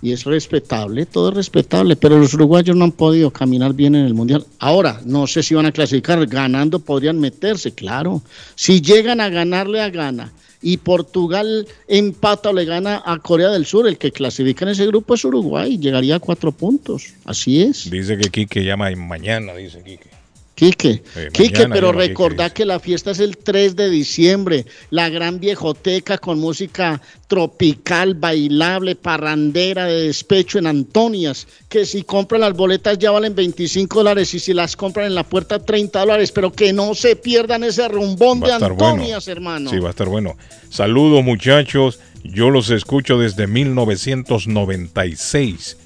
Y 0.01 0.14
es 0.14 0.24
respetable, 0.24 1.06
todo 1.06 1.30
es 1.32 1.35
respetable. 1.35 1.98
Pero 1.98 2.17
los 2.17 2.34
uruguayos 2.35 2.77
no 2.77 2.85
han 2.85 2.93
podido 2.93 3.32
caminar 3.32 3.74
bien 3.74 3.95
en 3.95 4.06
el 4.06 4.14
Mundial. 4.14 4.45
Ahora, 4.59 5.01
no 5.03 5.27
sé 5.27 5.43
si 5.43 5.56
van 5.56 5.66
a 5.66 5.74
clasificar. 5.74 6.25
Ganando 6.25 6.80
podrían 6.80 7.19
meterse, 7.19 7.74
claro. 7.74 8.22
Si 8.56 8.80
llegan 8.80 9.19
a 9.19 9.27
ganarle 9.27 9.82
a 9.82 9.90
Ghana 9.90 10.32
y 10.61 10.77
Portugal 10.77 11.67
empata 11.88 12.50
o 12.50 12.53
le 12.53 12.66
gana 12.66 13.01
a 13.06 13.19
Corea 13.19 13.50
del 13.50 13.66
Sur, 13.66 13.88
el 13.88 13.98
que 13.98 14.11
clasifica 14.11 14.66
en 14.66 14.72
ese 14.72 14.88
grupo 14.88 15.16
es 15.16 15.25
Uruguay. 15.25 15.77
Llegaría 15.77 16.16
a 16.16 16.19
cuatro 16.19 16.51
puntos. 16.51 17.14
Así 17.25 17.61
es. 17.61 17.90
Dice 17.90 18.17
que 18.17 18.30
Quique 18.30 18.64
llama 18.64 18.90
mañana, 18.95 19.53
dice 19.53 19.84
Quique. 19.84 20.15
Quique, 20.56 21.03
Eh, 21.16 21.30
Quique, 21.34 21.67
pero 21.67 21.92
recordá 21.92 22.50
que 22.50 22.64
la 22.64 22.80
fiesta 22.80 23.11
es 23.11 23.19
el 23.19 23.35
3 23.38 23.75
de 23.75 23.90
diciembre, 23.90 24.66
la 24.90 25.09
gran 25.09 25.42
viejoteca 25.42 26.17
con 26.17 26.40
música 26.40 27.01
tropical, 27.27 28.16
bailable, 28.16 28.95
parrandera 28.95 29.85
de 29.85 30.03
despecho 30.03 30.58
en 30.58 30.67
Antonias, 30.67 31.45
que 31.67 31.85
si 31.85 32.03
compran 32.03 32.40
las 32.40 32.53
boletas 32.53 32.98
ya 32.98 33.11
valen 33.11 33.35
25 33.35 33.98
dólares 34.00 34.34
y 34.34 34.40
si 34.40 34.53
las 34.53 34.77
compran 34.77 35.08
en 35.08 35.16
la 35.16 35.24
puerta 35.24 35.59
30 35.59 36.00
dólares, 36.00 36.32
pero 36.32 36.53
que 36.53 36.72
no 36.72 36.95
se 36.95 37.17
pierdan 37.17 37.66
ese 37.66 37.90
rumbón 37.90 38.40
de 38.40 38.51
bueno. 38.51 38.66
Antonias, 38.66 39.27
hermano. 39.27 39.69
Sí, 39.69 39.80
va 39.80 39.90
a 39.90 39.92
estar 39.92 40.08
bueno. 40.08 40.38
Saludos 40.69 41.22
muchachos, 41.24 42.00
yo 42.24 42.50
los 42.50 42.69
escucho 42.69 43.17
desde 43.17 43.48
1996. 43.48 45.77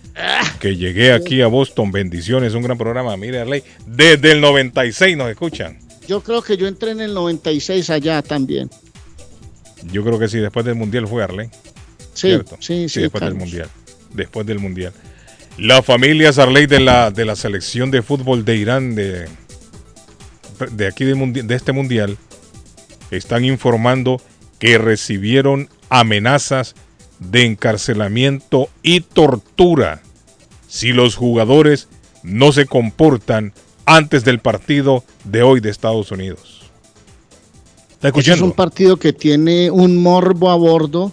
Que 0.59 0.75
llegué 0.75 1.13
aquí 1.13 1.41
a 1.41 1.47
Boston, 1.47 1.91
bendiciones, 1.91 2.53
un 2.53 2.63
gran 2.63 2.77
programa. 2.77 3.15
Mire, 3.17 3.39
Arley, 3.39 3.63
desde 3.85 4.31
el 4.31 4.41
96 4.41 5.15
nos 5.15 5.29
escuchan. 5.29 5.79
Yo 6.07 6.21
creo 6.21 6.41
que 6.41 6.57
yo 6.57 6.67
entré 6.67 6.91
en 6.91 7.01
el 7.01 7.13
96 7.13 7.89
allá 7.89 8.21
también. 8.21 8.69
Yo 9.91 10.03
creo 10.03 10.19
que 10.19 10.27
sí, 10.27 10.39
después 10.39 10.65
del 10.65 10.75
Mundial 10.75 11.07
fue 11.07 11.23
Arley. 11.23 11.49
Sí, 12.13 12.27
¿cierto? 12.27 12.57
sí, 12.59 12.89
sí, 12.89 13.01
después 13.01 13.23
del. 13.23 13.35
Mundial. 13.35 13.69
Después 14.13 14.45
del 14.45 14.59
Mundial. 14.59 14.91
La 15.57 15.81
familia 15.81 16.33
Sarley 16.33 16.67
de 16.67 16.79
la, 16.79 17.11
de 17.11 17.25
la 17.25 17.35
selección 17.35 17.91
de 17.91 18.01
fútbol 18.01 18.45
de 18.45 18.55
Irán, 18.55 18.95
de, 18.95 19.27
de 20.71 20.87
aquí 20.87 21.05
de 21.05 21.55
este 21.55 21.71
Mundial, 21.71 22.17
están 23.11 23.45
informando 23.45 24.21
que 24.57 24.77
recibieron 24.77 25.69
amenazas 25.89 26.75
de 27.19 27.45
encarcelamiento 27.45 28.69
y 28.83 29.01
tortura 29.01 30.01
si 30.69 30.93
los 30.93 31.15
jugadores 31.17 31.89
no 32.23 32.51
se 32.53 32.65
comportan 32.65 33.51
antes 33.85 34.23
del 34.23 34.39
partido 34.39 35.03
de 35.25 35.41
hoy 35.43 35.59
de 35.59 35.69
Estados 35.69 36.11
Unidos. 36.11 36.61
¿Está 37.91 38.07
Ese 38.09 38.19
es 38.19 38.27
escuchando? 38.27 38.45
un 38.45 38.51
partido 38.53 38.97
que 38.97 39.11
tiene 39.11 39.69
un 39.71 39.97
morbo 40.01 40.49
a 40.49 40.55
bordo 40.55 41.11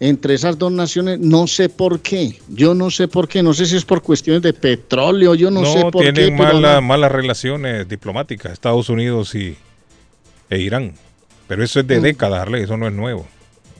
entre 0.00 0.34
esas 0.34 0.58
dos 0.58 0.70
naciones. 0.72 1.18
No 1.20 1.46
sé 1.46 1.68
por 1.68 2.00
qué. 2.00 2.38
Yo 2.48 2.74
no 2.74 2.90
sé 2.90 3.08
por 3.08 3.28
qué. 3.28 3.42
No 3.42 3.54
sé 3.54 3.64
si 3.66 3.76
es 3.76 3.84
por 3.84 4.02
cuestiones 4.02 4.42
de 4.42 4.52
petróleo. 4.52 5.34
Yo 5.34 5.50
no, 5.50 5.62
No, 5.62 5.72
sé 5.72 5.80
por 5.90 6.02
qué. 6.04 6.12
tienen 6.12 6.36
mala- 6.36 6.74
no. 6.76 6.82
malas 6.82 7.10
relaciones 7.12 7.88
diplomáticas 7.88 8.52
Estados 8.52 8.88
Unidos 8.90 9.34
y 9.34 9.56
e 10.50 10.58
Irán. 10.58 10.94
Pero 11.46 11.64
eso 11.64 11.80
es 11.80 11.86
de 11.86 11.98
Mm. 11.98 12.02
décadas, 12.02 12.40
Arley, 12.42 12.62
eso 12.64 12.76
no 12.76 12.86
es 12.88 12.92
nuevo. 12.92 13.26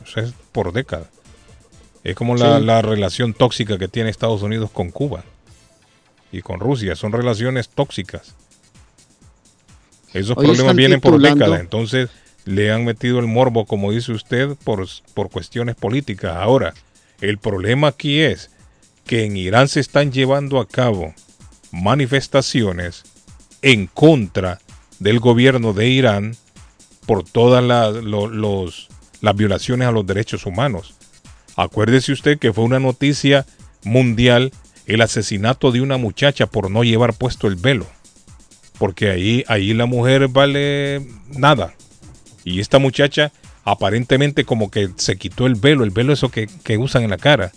Eso 0.07 0.21
es 0.21 0.33
por 0.53 0.73
décadas. 0.73 1.09
Es 2.11 2.17
como 2.17 2.37
la, 2.37 2.59
Sí. 2.59 2.65
la 2.65 2.83
relación 2.83 3.35
tóxica 3.35 3.79
que 3.79 3.89
tiene 3.89 4.11
Estados 4.11 4.43
Unidos 4.43 4.71
con 4.71 4.91
Cuba 4.91 5.25
y 6.33 6.41
con 6.43 6.59
Rusia. 6.61 6.97
Son 6.97 7.13
relaciones 7.13 7.69
tóxicas. 7.69 8.35
Esos 10.15 10.37
Hoy 10.37 10.47
problemas 10.47 10.75
vienen 10.77 11.01
por 11.01 11.21
décadas. 11.21 11.61
Entonces 11.61 12.09
le 12.45 12.73
han 12.73 12.85
metido 12.85 13.19
el 13.19 13.27
morbo, 13.27 13.67
como 13.67 13.93
dice 13.93 14.13
usted, 14.13 14.57
por, 14.65 14.87
por 15.15 15.29
cuestiones 15.31 15.75
políticas. 15.75 16.35
Ahora, 16.37 16.73
el 17.21 17.37
problema 17.39 17.89
aquí 17.89 18.21
es 18.21 18.51
que 19.05 19.25
en 19.25 19.37
Irán 19.37 19.69
se 19.69 19.81
están 19.81 20.13
llevando 20.13 20.61
a 20.61 20.67
cabo 20.67 21.15
manifestaciones 21.73 23.03
en 23.61 23.87
contra 23.87 24.61
del 24.99 25.21
gobierno 25.21 25.73
de 25.75 25.89
Irán 25.89 26.37
por 27.07 27.23
todas 27.25 27.63
la- 27.63 27.91
lo- 27.91 28.29
los, 28.29 28.89
las 29.21 29.37
violaciones 29.37 29.89
a 29.89 29.93
los 29.93 30.07
derechos 30.07 30.47
humanos. 30.47 30.95
Acuérdese 31.59 32.13
usted 32.13 32.39
que 32.39 32.53
fue 32.53 32.63
una 32.63 32.79
noticia 32.79 33.45
mundial 33.83 34.53
el 34.87 35.01
asesinato 35.01 35.73
de 35.73 35.81
una 35.81 35.97
muchacha 35.97 36.47
por 36.47 36.71
no 36.71 36.85
llevar 36.85 37.15
puesto 37.15 37.49
el 37.49 37.57
velo. 37.57 37.85
Porque 38.79 39.11
ahí, 39.11 39.45
ahí 39.49 39.75
la 39.75 39.87
mujer 39.87 40.29
vale 40.29 41.05
nada. 41.31 41.75
Y 42.45 42.61
esta 42.61 42.79
muchacha 42.79 43.33
aparentemente 43.65 44.45
como 44.45 44.71
que 44.71 44.91
se 44.95 45.17
quitó 45.17 45.49
el 45.49 45.57
velo, 45.57 45.83
el 45.83 45.91
velo 45.91 46.13
eso 46.13 46.29
que, 46.29 46.47
que 46.63 46.79
usan 46.79 47.03
en 47.03 47.11
la 47.11 47.19
cara. 47.19 47.51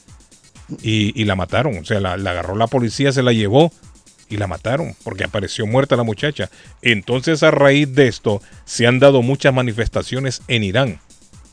Y, 0.82 1.14
y 1.22 1.26
la 1.26 1.36
mataron. 1.36 1.78
O 1.78 1.86
sea, 1.86 2.00
la, 2.00 2.18
la 2.18 2.32
agarró 2.32 2.56
la 2.56 2.66
policía, 2.66 3.12
se 3.12 3.22
la 3.22 3.34
llevó 3.34 3.72
y 4.30 4.38
la 4.38 4.48
mataron 4.48 4.96
porque 5.04 5.26
apareció 5.26 5.68
muerta 5.68 5.96
la 5.96 6.02
muchacha. 6.02 6.50
Entonces 6.82 7.44
a 7.44 7.52
raíz 7.52 7.94
de 7.94 8.08
esto 8.08 8.42
se 8.66 8.88
han 8.88 8.98
dado 8.98 9.22
muchas 9.22 9.54
manifestaciones 9.54 10.42
en 10.48 10.64
Irán. 10.64 11.00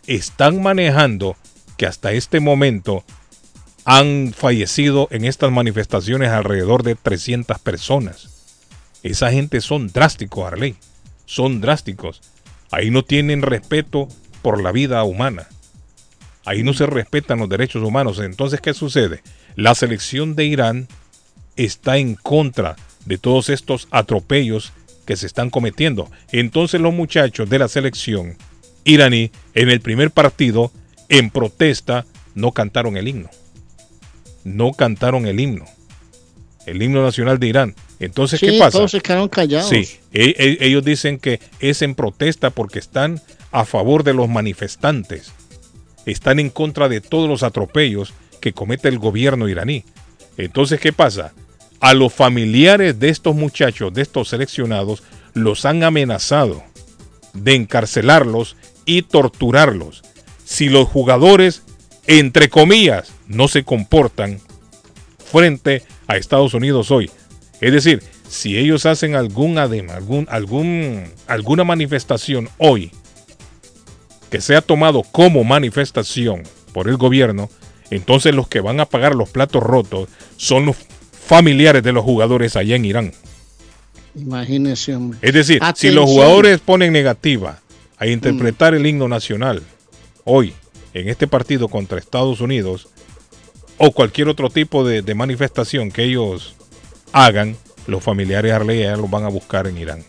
Están 0.07 0.63
manejando 0.63 1.37
que 1.79 1.87
hasta 1.87 2.13
este 2.13 2.41
momento 2.41 3.05
han 3.87 4.35
fallecido 4.37 5.09
en 5.11 5.25
estas 5.25 5.51
manifestaciones 5.51 6.29
alrededor 6.29 6.83
de 6.83 6.95
300 6.95 7.59
personas. 7.61 8.29
Esa 9.03 9.31
gente 9.31 9.63
son 9.63 9.89
drásticos, 9.89 10.47
Arley. 10.47 10.77
Son 11.25 11.63
drásticos. 11.63 12.21
Ahí 12.71 12.91
no 12.91 13.03
tienen 13.03 13.41
respeto 13.41 14.09
por 14.43 14.63
la 14.63 14.73
vida 14.73 15.03
humana. 15.05 15.49
Ahí 16.45 16.63
no 16.63 16.75
se 16.75 16.85
respetan 16.85 17.39
los 17.39 17.49
derechos 17.49 17.83
humanos. 17.83 18.19
Entonces, 18.19 18.61
¿qué 18.61 18.75
sucede? 18.75 19.23
La 19.55 19.75
selección 19.75 20.35
de 20.35 20.45
Irán 20.45 20.89
está 21.57 21.97
en 21.97 22.15
contra 22.15 22.77
de 23.07 23.19
todos 23.19 23.49
estos 23.49 23.89
atropellos 23.91 24.73
que 25.07 25.17
se 25.17 25.27
están 25.27 25.49
cometiendo. 25.49 26.11
Entonces 26.31 26.81
los 26.81 26.93
muchachos 26.93 27.49
de 27.49 27.59
la 27.59 27.69
selección 27.69 28.37
iraní 28.85 29.31
en 29.55 29.71
el 29.71 29.81
primer 29.81 30.11
partido, 30.11 30.71
en 31.09 31.31
protesta, 31.31 32.07
no 32.35 32.53
cantaron 32.53 32.97
el 32.97 33.09
himno. 33.09 33.31
No 34.45 34.73
cantaron 34.73 35.27
el 35.27 35.41
himno. 35.41 35.65
El 36.67 36.83
himno 36.83 37.03
nacional 37.03 37.39
de 37.39 37.47
Irán. 37.49 37.75
Entonces, 37.99 38.41
¿qué 38.41 38.59
pasa? 38.59 38.79
todos 38.79 38.91
se 38.91 39.01
quedaron 39.01 39.29
callados. 39.29 39.69
Sí, 39.69 39.89
e- 40.13 40.35
e- 40.39 40.59
ellos 40.67 40.85
dicen 40.85 41.19
que 41.19 41.41
es 41.61 41.83
en 41.83 41.95
protesta 41.95 42.51
porque 42.51 42.79
están 42.79 43.21
a 43.51 43.65
favor 43.65 44.05
de 44.05 44.15
los 44.15 44.29
manifestantes. 44.29 45.33
Están 46.07 46.39
en 46.39 46.51
contra 46.51 46.89
de 46.89 47.01
todos 47.01 47.29
los 47.29 47.43
atropellos 47.43 48.15
que 48.41 48.53
comete 48.53 48.89
el 48.89 48.99
gobierno 48.99 49.49
iraní. 49.49 49.85
Entonces, 50.37 50.79
¿qué 50.81 50.93
pasa? 50.93 51.33
A 51.81 51.95
los 51.95 52.13
familiares 52.13 52.99
de 52.99 53.09
estos 53.09 53.35
muchachos, 53.35 53.93
de 53.93 54.03
estos 54.03 54.29
seleccionados, 54.29 55.03
los 55.35 55.65
han 55.65 55.83
amenazado 55.83 56.63
de 57.35 57.55
encarcelarlos 57.55 58.57
y 58.85 59.03
torturarlos. 59.03 60.03
Si 60.49 60.71
los 60.71 60.89
jugadores, 60.89 61.63
entre 62.07 62.49
comillas, 62.49 63.13
no 63.27 63.49
se 63.49 63.65
comportan 63.65 64.41
frente 65.19 65.83
a 66.07 66.17
Estados 66.17 66.55
Unidos 66.55 66.91
hoy. 66.91 67.11
Es 67.61 67.71
decir, 67.71 68.03
si 68.27 68.57
ellos 68.57 68.87
hacen 68.87 69.15
algún 69.15 69.59
adema, 69.59 69.93
algún, 69.93 70.27
algún, 70.31 71.05
alguna 71.27 71.65
manifestación 71.65 72.49
hoy 72.57 72.93
que 74.31 74.41
sea 74.41 74.63
tomado 74.63 75.03
como 75.03 75.45
manifestación 75.45 76.45
por 76.73 76.89
el 76.89 76.97
gobierno, 76.97 77.51
entonces 77.91 78.35
los 78.35 78.49
que 78.49 78.61
van 78.61 78.81
a 78.81 78.87
pagar 78.87 79.15
los 79.15 79.29
platos 79.29 79.63
rotos 79.63 80.09
son 80.39 80.65
los 80.65 80.77
familiares 81.27 81.83
de 81.83 81.93
los 81.93 82.05
jugadores 82.05 82.57
allá 82.57 82.75
en 82.75 82.87
Irán. 82.87 83.13
Imagínese, 84.15 84.97
hombre. 84.97 85.19
Es 85.21 85.35
decir, 85.35 85.61
si 85.75 85.91
los 85.91 86.07
jugadores 86.07 86.59
ponen 86.61 86.95
negativa 86.95 87.61
a 87.99 88.07
interpretar 88.07 88.75
el 88.75 88.87
himno 88.87 89.09
nacional 89.09 89.63
hoy 90.29 90.53
en 90.93 91.09
este 91.09 91.27
partido 91.27 91.69
contra 91.69 91.99
Estados 91.99 92.41
Unidos 92.41 92.89
o 93.79 93.93
cualquier 93.93 94.29
otro 94.29 94.51
tipo 94.51 94.85
de, 94.85 95.15
manifestación 95.15 95.91
que 95.91 96.05
ellos 96.05 96.55
hagan, 97.13 97.57
los 97.87 98.03
familiares 98.05 98.53
Arley 98.53 98.83
ya 98.83 98.97
los 98.97 99.11
van 99.11 99.25
a 99.25 99.29
buscar 99.29 99.67
en 99.67 99.79
Irán. 99.79 100.05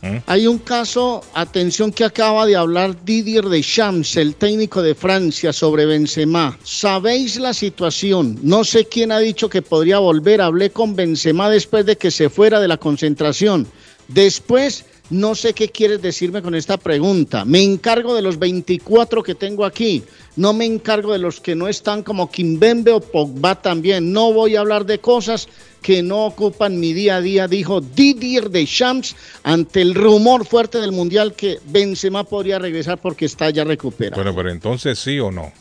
¿Mm? 0.00 0.16
Hay 0.26 0.46
un 0.46 0.58
caso, 0.58 1.22
atención, 1.34 1.92
que 1.92 2.04
acaba 2.04 2.46
de 2.46 2.56
hablar 2.56 3.04
Didier 3.04 3.44
Deschamps, 3.44 4.16
el 4.16 4.34
técnico 4.34 4.80
de 4.80 4.94
Francia, 4.94 5.52
sobre 5.52 5.84
Benzema. 5.84 6.58
¿Sabéis 6.62 7.36
la 7.36 7.52
situación? 7.52 8.38
No 8.42 8.64
sé 8.64 8.86
quién 8.86 9.12
ha 9.12 9.18
dicho 9.18 9.50
que 9.50 9.60
podría 9.60 9.98
volver. 9.98 10.40
Hablé 10.40 10.70
con 10.70 10.96
Benzema 10.96 11.50
después 11.50 11.84
de 11.84 11.96
que 11.96 12.10
se 12.10 12.30
fuera 12.30 12.60
de 12.60 12.68
la 12.68 12.78
concentración. 12.78 13.66
Después, 14.08 14.86
no 15.10 15.34
sé 15.34 15.52
qué 15.52 15.68
quieres 15.68 16.00
decirme 16.00 16.40
con 16.40 16.54
esta 16.54 16.76
pregunta. 16.76 17.44
Me 17.44 17.62
encargo 17.62 18.14
de 18.14 18.22
los 18.22 18.38
24 18.38 19.22
que 19.22 19.34
tengo 19.34 19.64
aquí. 19.64 20.04
No 20.36 20.52
me 20.52 20.64
encargo 20.64 21.12
de 21.12 21.18
los 21.18 21.40
que 21.40 21.54
no 21.56 21.66
están 21.68 22.02
como 22.02 22.30
Kimbembe 22.30 22.92
o 22.92 23.00
Pogba 23.00 23.60
también. 23.60 24.12
No 24.12 24.32
voy 24.32 24.54
a 24.54 24.60
hablar 24.60 24.86
de 24.86 25.00
cosas 25.00 25.48
que 25.82 26.02
no 26.02 26.26
ocupan 26.26 26.78
mi 26.78 26.92
día 26.92 27.16
a 27.16 27.20
día, 27.20 27.48
dijo 27.48 27.80
Didier 27.80 28.50
Deschamps 28.50 29.16
ante 29.42 29.82
el 29.82 29.94
rumor 29.94 30.46
fuerte 30.46 30.78
del 30.78 30.92
Mundial 30.92 31.34
que 31.34 31.58
Benzema 31.66 32.24
podría 32.24 32.58
regresar 32.58 32.98
porque 32.98 33.24
está 33.24 33.50
ya 33.50 33.64
recuperado. 33.64 34.22
Bueno, 34.22 34.36
pero 34.36 34.50
entonces 34.50 34.98
sí 34.98 35.18
o 35.18 35.30
no. 35.30 35.52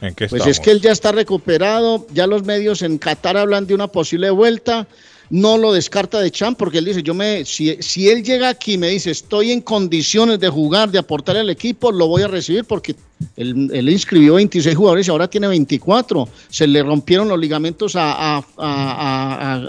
¿En 0.00 0.14
qué 0.14 0.26
Pues 0.26 0.40
estamos? 0.40 0.46
es 0.48 0.60
que 0.60 0.70
él 0.72 0.80
ya 0.80 0.90
está 0.90 1.12
recuperado, 1.12 2.06
ya 2.12 2.26
los 2.26 2.42
medios 2.44 2.82
en 2.82 2.98
Qatar 2.98 3.36
hablan 3.36 3.68
de 3.68 3.74
una 3.74 3.86
posible 3.86 4.30
vuelta. 4.30 4.88
No 5.30 5.56
lo 5.58 5.72
descarta 5.72 6.20
de 6.20 6.30
Champ 6.30 6.58
porque 6.58 6.78
él 6.78 6.84
dice, 6.84 7.02
yo 7.02 7.14
me, 7.14 7.44
si, 7.44 7.76
si 7.80 8.08
él 8.08 8.22
llega 8.22 8.48
aquí 8.50 8.74
y 8.74 8.78
me 8.78 8.88
dice, 8.88 9.10
estoy 9.10 9.50
en 9.52 9.60
condiciones 9.60 10.38
de 10.40 10.48
jugar, 10.48 10.90
de 10.90 10.98
aportar 10.98 11.36
al 11.36 11.48
equipo, 11.50 11.90
lo 11.90 12.06
voy 12.08 12.22
a 12.22 12.28
recibir 12.28 12.64
porque 12.64 12.94
él, 13.36 13.70
él 13.72 13.88
inscribió 13.88 14.34
26 14.34 14.76
jugadores 14.76 15.06
y 15.08 15.10
ahora 15.10 15.28
tiene 15.28 15.46
24. 15.48 16.28
Se 16.50 16.66
le 16.66 16.82
rompieron 16.82 17.28
los 17.28 17.38
ligamentos 17.38 17.94
a, 17.96 18.38
a, 18.38 18.44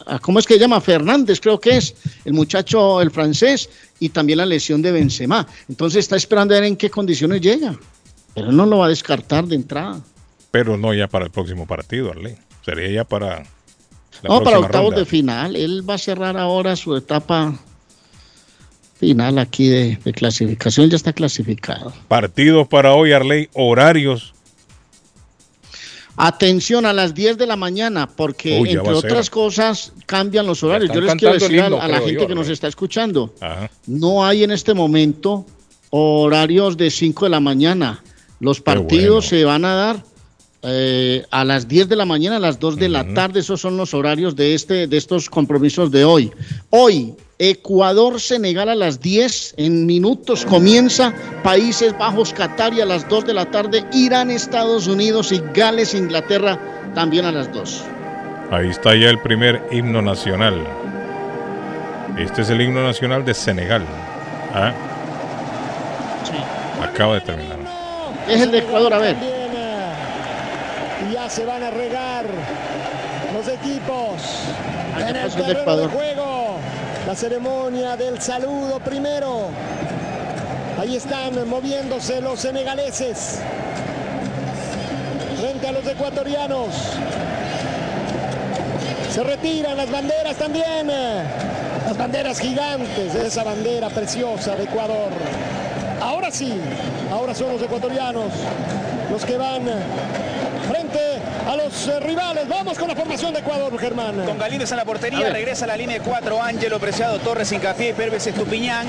a- 0.08 0.20
¿cómo 0.20 0.40
es 0.40 0.46
que 0.48 0.56
se 0.56 0.60
llama? 0.60 0.82
Fernández, 0.82 1.40
creo 1.40 1.60
que 1.60 1.78
es, 1.78 1.96
el 2.26 2.34
muchacho, 2.34 3.00
el 3.02 3.12
francés, 3.12 3.70
y 4.00 4.10
también 4.10 4.38
la 4.40 4.46
lesión 4.46 4.82
de 4.82 4.92
Benzema. 4.92 5.48
Entonces 5.70 6.00
está 6.00 6.16
esperando 6.16 6.54
a 6.56 6.60
ver 6.60 6.68
en 6.68 6.76
qué 6.76 6.90
condiciones 6.90 7.42
llega. 7.42 7.78
Pero 8.36 8.52
no 8.52 8.66
lo 8.66 8.80
va 8.80 8.88
a 8.88 8.90
descartar 8.90 9.46
de 9.46 9.56
entrada. 9.56 10.02
Pero 10.52 10.76
no 10.78 10.94
ya 10.94 11.08
para 11.08 11.26
el 11.26 11.32
próximo 11.32 11.68
partido, 11.68 12.10
Arley. 12.12 12.36
Sería 12.66 12.90
ya 12.90 13.04
para 13.04 13.44
no, 14.24 14.44
para 14.44 14.60
octavos 14.60 14.92
ronda. 14.92 15.00
de 15.00 15.06
final. 15.06 15.56
Él 15.56 15.88
va 15.88 15.96
a 15.96 15.98
cerrar 15.98 16.38
ahora 16.38 16.76
su 16.76 16.96
etapa 16.96 17.60
final 19.00 19.38
aquí 19.38 19.68
de, 19.68 19.98
de 20.04 20.14
clasificación. 20.14 20.90
Ya 20.90 20.96
está 20.96 21.14
clasificado. 21.14 21.94
Partidos 22.08 22.68
para 22.68 22.94
hoy, 22.94 23.12
Arley, 23.12 23.50
horarios. 23.54 24.34
Atención 26.16 26.86
a 26.86 26.94
las 26.94 27.16
10 27.16 27.40
de 27.40 27.48
la 27.48 27.56
mañana, 27.56 28.08
porque 28.08 28.60
Uy, 28.62 28.72
entre 28.72 28.94
otras 28.94 29.32
cosas 29.32 29.94
cambian 30.06 30.46
los 30.46 30.62
horarios. 30.62 30.92
Yo 30.94 31.02
les 31.02 31.16
quiero 31.16 31.34
decir 31.34 31.60
a, 31.60 31.70
la 31.70 32.00
gente 32.00 32.22
yo, 32.22 32.28
que 32.28 32.36
nos 32.36 32.48
¿no? 32.48 32.54
está 32.54 32.68
escuchando, 32.68 33.34
Ajá. 33.42 33.72
no 33.88 34.24
hay 34.24 34.44
en 34.44 34.52
este 34.52 34.76
momento 34.76 35.44
horarios 35.90 36.78
de 36.78 36.92
5 36.92 37.26
de 37.26 37.30
la 37.30 37.40
mañana. 37.40 38.04
Los 38.40 38.62
partidos 38.62 39.28
se 39.28 39.44
van 39.44 39.66
a 39.66 39.74
dar 39.74 40.04
eh, 40.64 41.26
a 41.30 41.44
las 41.44 41.68
10 41.68 41.90
de 41.90 41.96
la 41.96 42.06
mañana, 42.06 42.38
a 42.38 42.40
las 42.40 42.60
2 42.60 42.78
de 42.78 42.90
la 42.90 43.14
tarde. 43.14 43.42
Esos 43.42 43.60
son 43.60 43.76
los 43.76 43.94
horarios 43.94 44.36
de, 44.36 44.54
este, 44.54 44.88
de 44.88 44.98
estos 44.98 45.30
compromisos 45.30 45.92
de 45.92 46.06
hoy. 46.06 46.32
Hoy, 46.70 47.16
Ecuador-Senegal 47.38 48.70
a 48.70 48.76
las 48.76 49.02
10 49.02 49.56
en 49.58 49.86
minutos 49.86 50.46
comienza. 50.46 51.14
Países 51.44 51.98
Bajos, 51.98 52.34
Qatar 52.34 52.74
y 52.74 52.82
a 52.82 52.86
las 52.86 53.08
2 53.10 53.26
de 53.26 53.34
la 53.34 53.52
tarde. 53.52 53.84
Irán, 53.92 54.32
Estados 54.32 54.88
Unidos 54.88 55.34
y 55.34 55.42
Gales, 55.54 55.94
Inglaterra 55.94 56.58
también 56.96 57.26
a 57.26 57.32
las 57.32 57.52
2. 57.52 57.84
Ahí 58.52 58.70
está 58.70 58.96
ya 58.96 59.10
el 59.10 59.20
primer 59.20 59.62
himno 59.72 60.02
nacional. 60.02 60.66
Este 62.18 62.44
es 62.44 62.50
el 62.50 62.62
himno 62.62 62.84
nacional 62.84 63.26
de 63.26 63.34
Senegal. 63.34 63.84
Ah. 64.54 64.72
Acaba 66.82 67.16
de 67.16 67.22
terminar. 67.22 67.58
Es 68.30 68.42
el 68.42 68.52
de 68.52 68.60
Ecuador, 68.60 68.94
a 68.94 69.00
ver. 69.00 69.43
Y 71.08 71.14
ya 71.14 71.30
se 71.30 71.46
van 71.46 71.64
a 71.64 71.70
regar 71.70 72.26
los 73.34 73.48
equipos 73.48 74.22
en 75.00 75.16
el 75.16 75.32
de 75.32 75.44
terreno 75.44 75.78
de 75.78 75.88
juego. 75.88 76.58
La 77.08 77.16
ceremonia 77.16 77.98
del 77.98 78.22
saludo 78.22 78.80
primero. 78.80 79.50
Ahí 80.80 80.96
están 80.96 81.48
moviéndose 81.48 82.22
los 82.22 82.40
senegaleses 82.40 83.40
frente 85.40 85.68
a 85.68 85.72
los 85.72 85.86
ecuatorianos. 85.86 86.70
Se 89.12 89.24
retiran 89.24 89.78
las 89.78 89.92
banderas 89.92 90.36
también. 90.38 90.88
Las 90.88 91.98
banderas 91.98 92.40
gigantes, 92.40 93.14
esa 93.14 93.44
bandera 93.44 93.90
preciosa 93.90 94.56
de 94.56 94.64
Ecuador. 94.64 95.12
Ahora 96.02 96.32
sí, 96.32 96.54
ahora 97.12 97.36
son 97.36 97.52
los 97.52 97.62
ecuatorianos 97.62 98.32
los 99.12 99.26
que 99.26 99.38
van 99.38 99.62
frente 100.64 101.00
a 101.48 101.56
los 101.56 101.88
eh, 101.88 102.00
rivales. 102.00 102.48
Vamos 102.48 102.78
con 102.78 102.88
la 102.88 102.96
formación 102.96 103.34
de 103.34 103.40
Ecuador, 103.40 103.78
Germán. 103.78 104.26
Con 104.26 104.38
Galíndez 104.38 104.72
en 104.72 104.78
la 104.78 104.86
portería, 104.86 105.30
regresa 105.30 105.66
a 105.66 105.70
la 105.70 105.78
línea 105.78 106.00
de 106.00 106.04
4, 106.04 106.42
Ángelo 106.42 106.80
Preciado, 106.80 107.20
Torres, 107.20 107.52
Incapié 107.52 107.90
y 107.90 107.94
Perves 107.94 108.28
Estupiñán. 108.28 108.88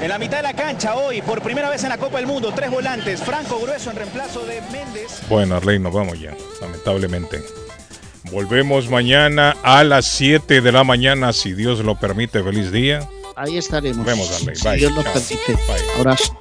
En 0.00 0.08
la 0.08 0.18
mitad 0.18 0.38
de 0.38 0.42
la 0.42 0.54
cancha 0.54 0.94
hoy, 0.94 1.22
por 1.22 1.42
primera 1.42 1.70
vez 1.70 1.82
en 1.84 1.88
la 1.88 1.98
Copa 1.98 2.18
del 2.18 2.26
Mundo, 2.26 2.52
tres 2.54 2.70
volantes. 2.70 3.20
Franco 3.22 3.58
Grueso 3.58 3.90
en 3.90 3.96
reemplazo 3.96 4.44
de 4.44 4.60
Méndez. 4.72 5.20
Bueno, 5.28 5.56
Arley, 5.56 5.78
nos 5.78 5.92
vamos 5.92 6.20
ya, 6.20 6.34
lamentablemente. 6.60 7.42
Volvemos 8.30 8.88
mañana 8.90 9.56
a 9.62 9.84
las 9.84 10.06
7 10.06 10.60
de 10.60 10.72
la 10.72 10.84
mañana, 10.84 11.32
si 11.32 11.52
Dios 11.52 11.80
lo 11.80 11.98
permite. 11.98 12.42
Feliz 12.42 12.72
día. 12.72 13.08
Ahí 13.36 13.56
estaremos. 13.56 13.98
Nos 13.98 14.06
vemos, 14.06 14.40
Arley. 14.40 14.56
Si 14.56 14.68
Bye. 14.68 14.76
Dios 14.78 14.92
lo 14.92 15.02
permite. 15.02 15.52
Bye. 15.52 16.00
Abrazo. 16.00 16.36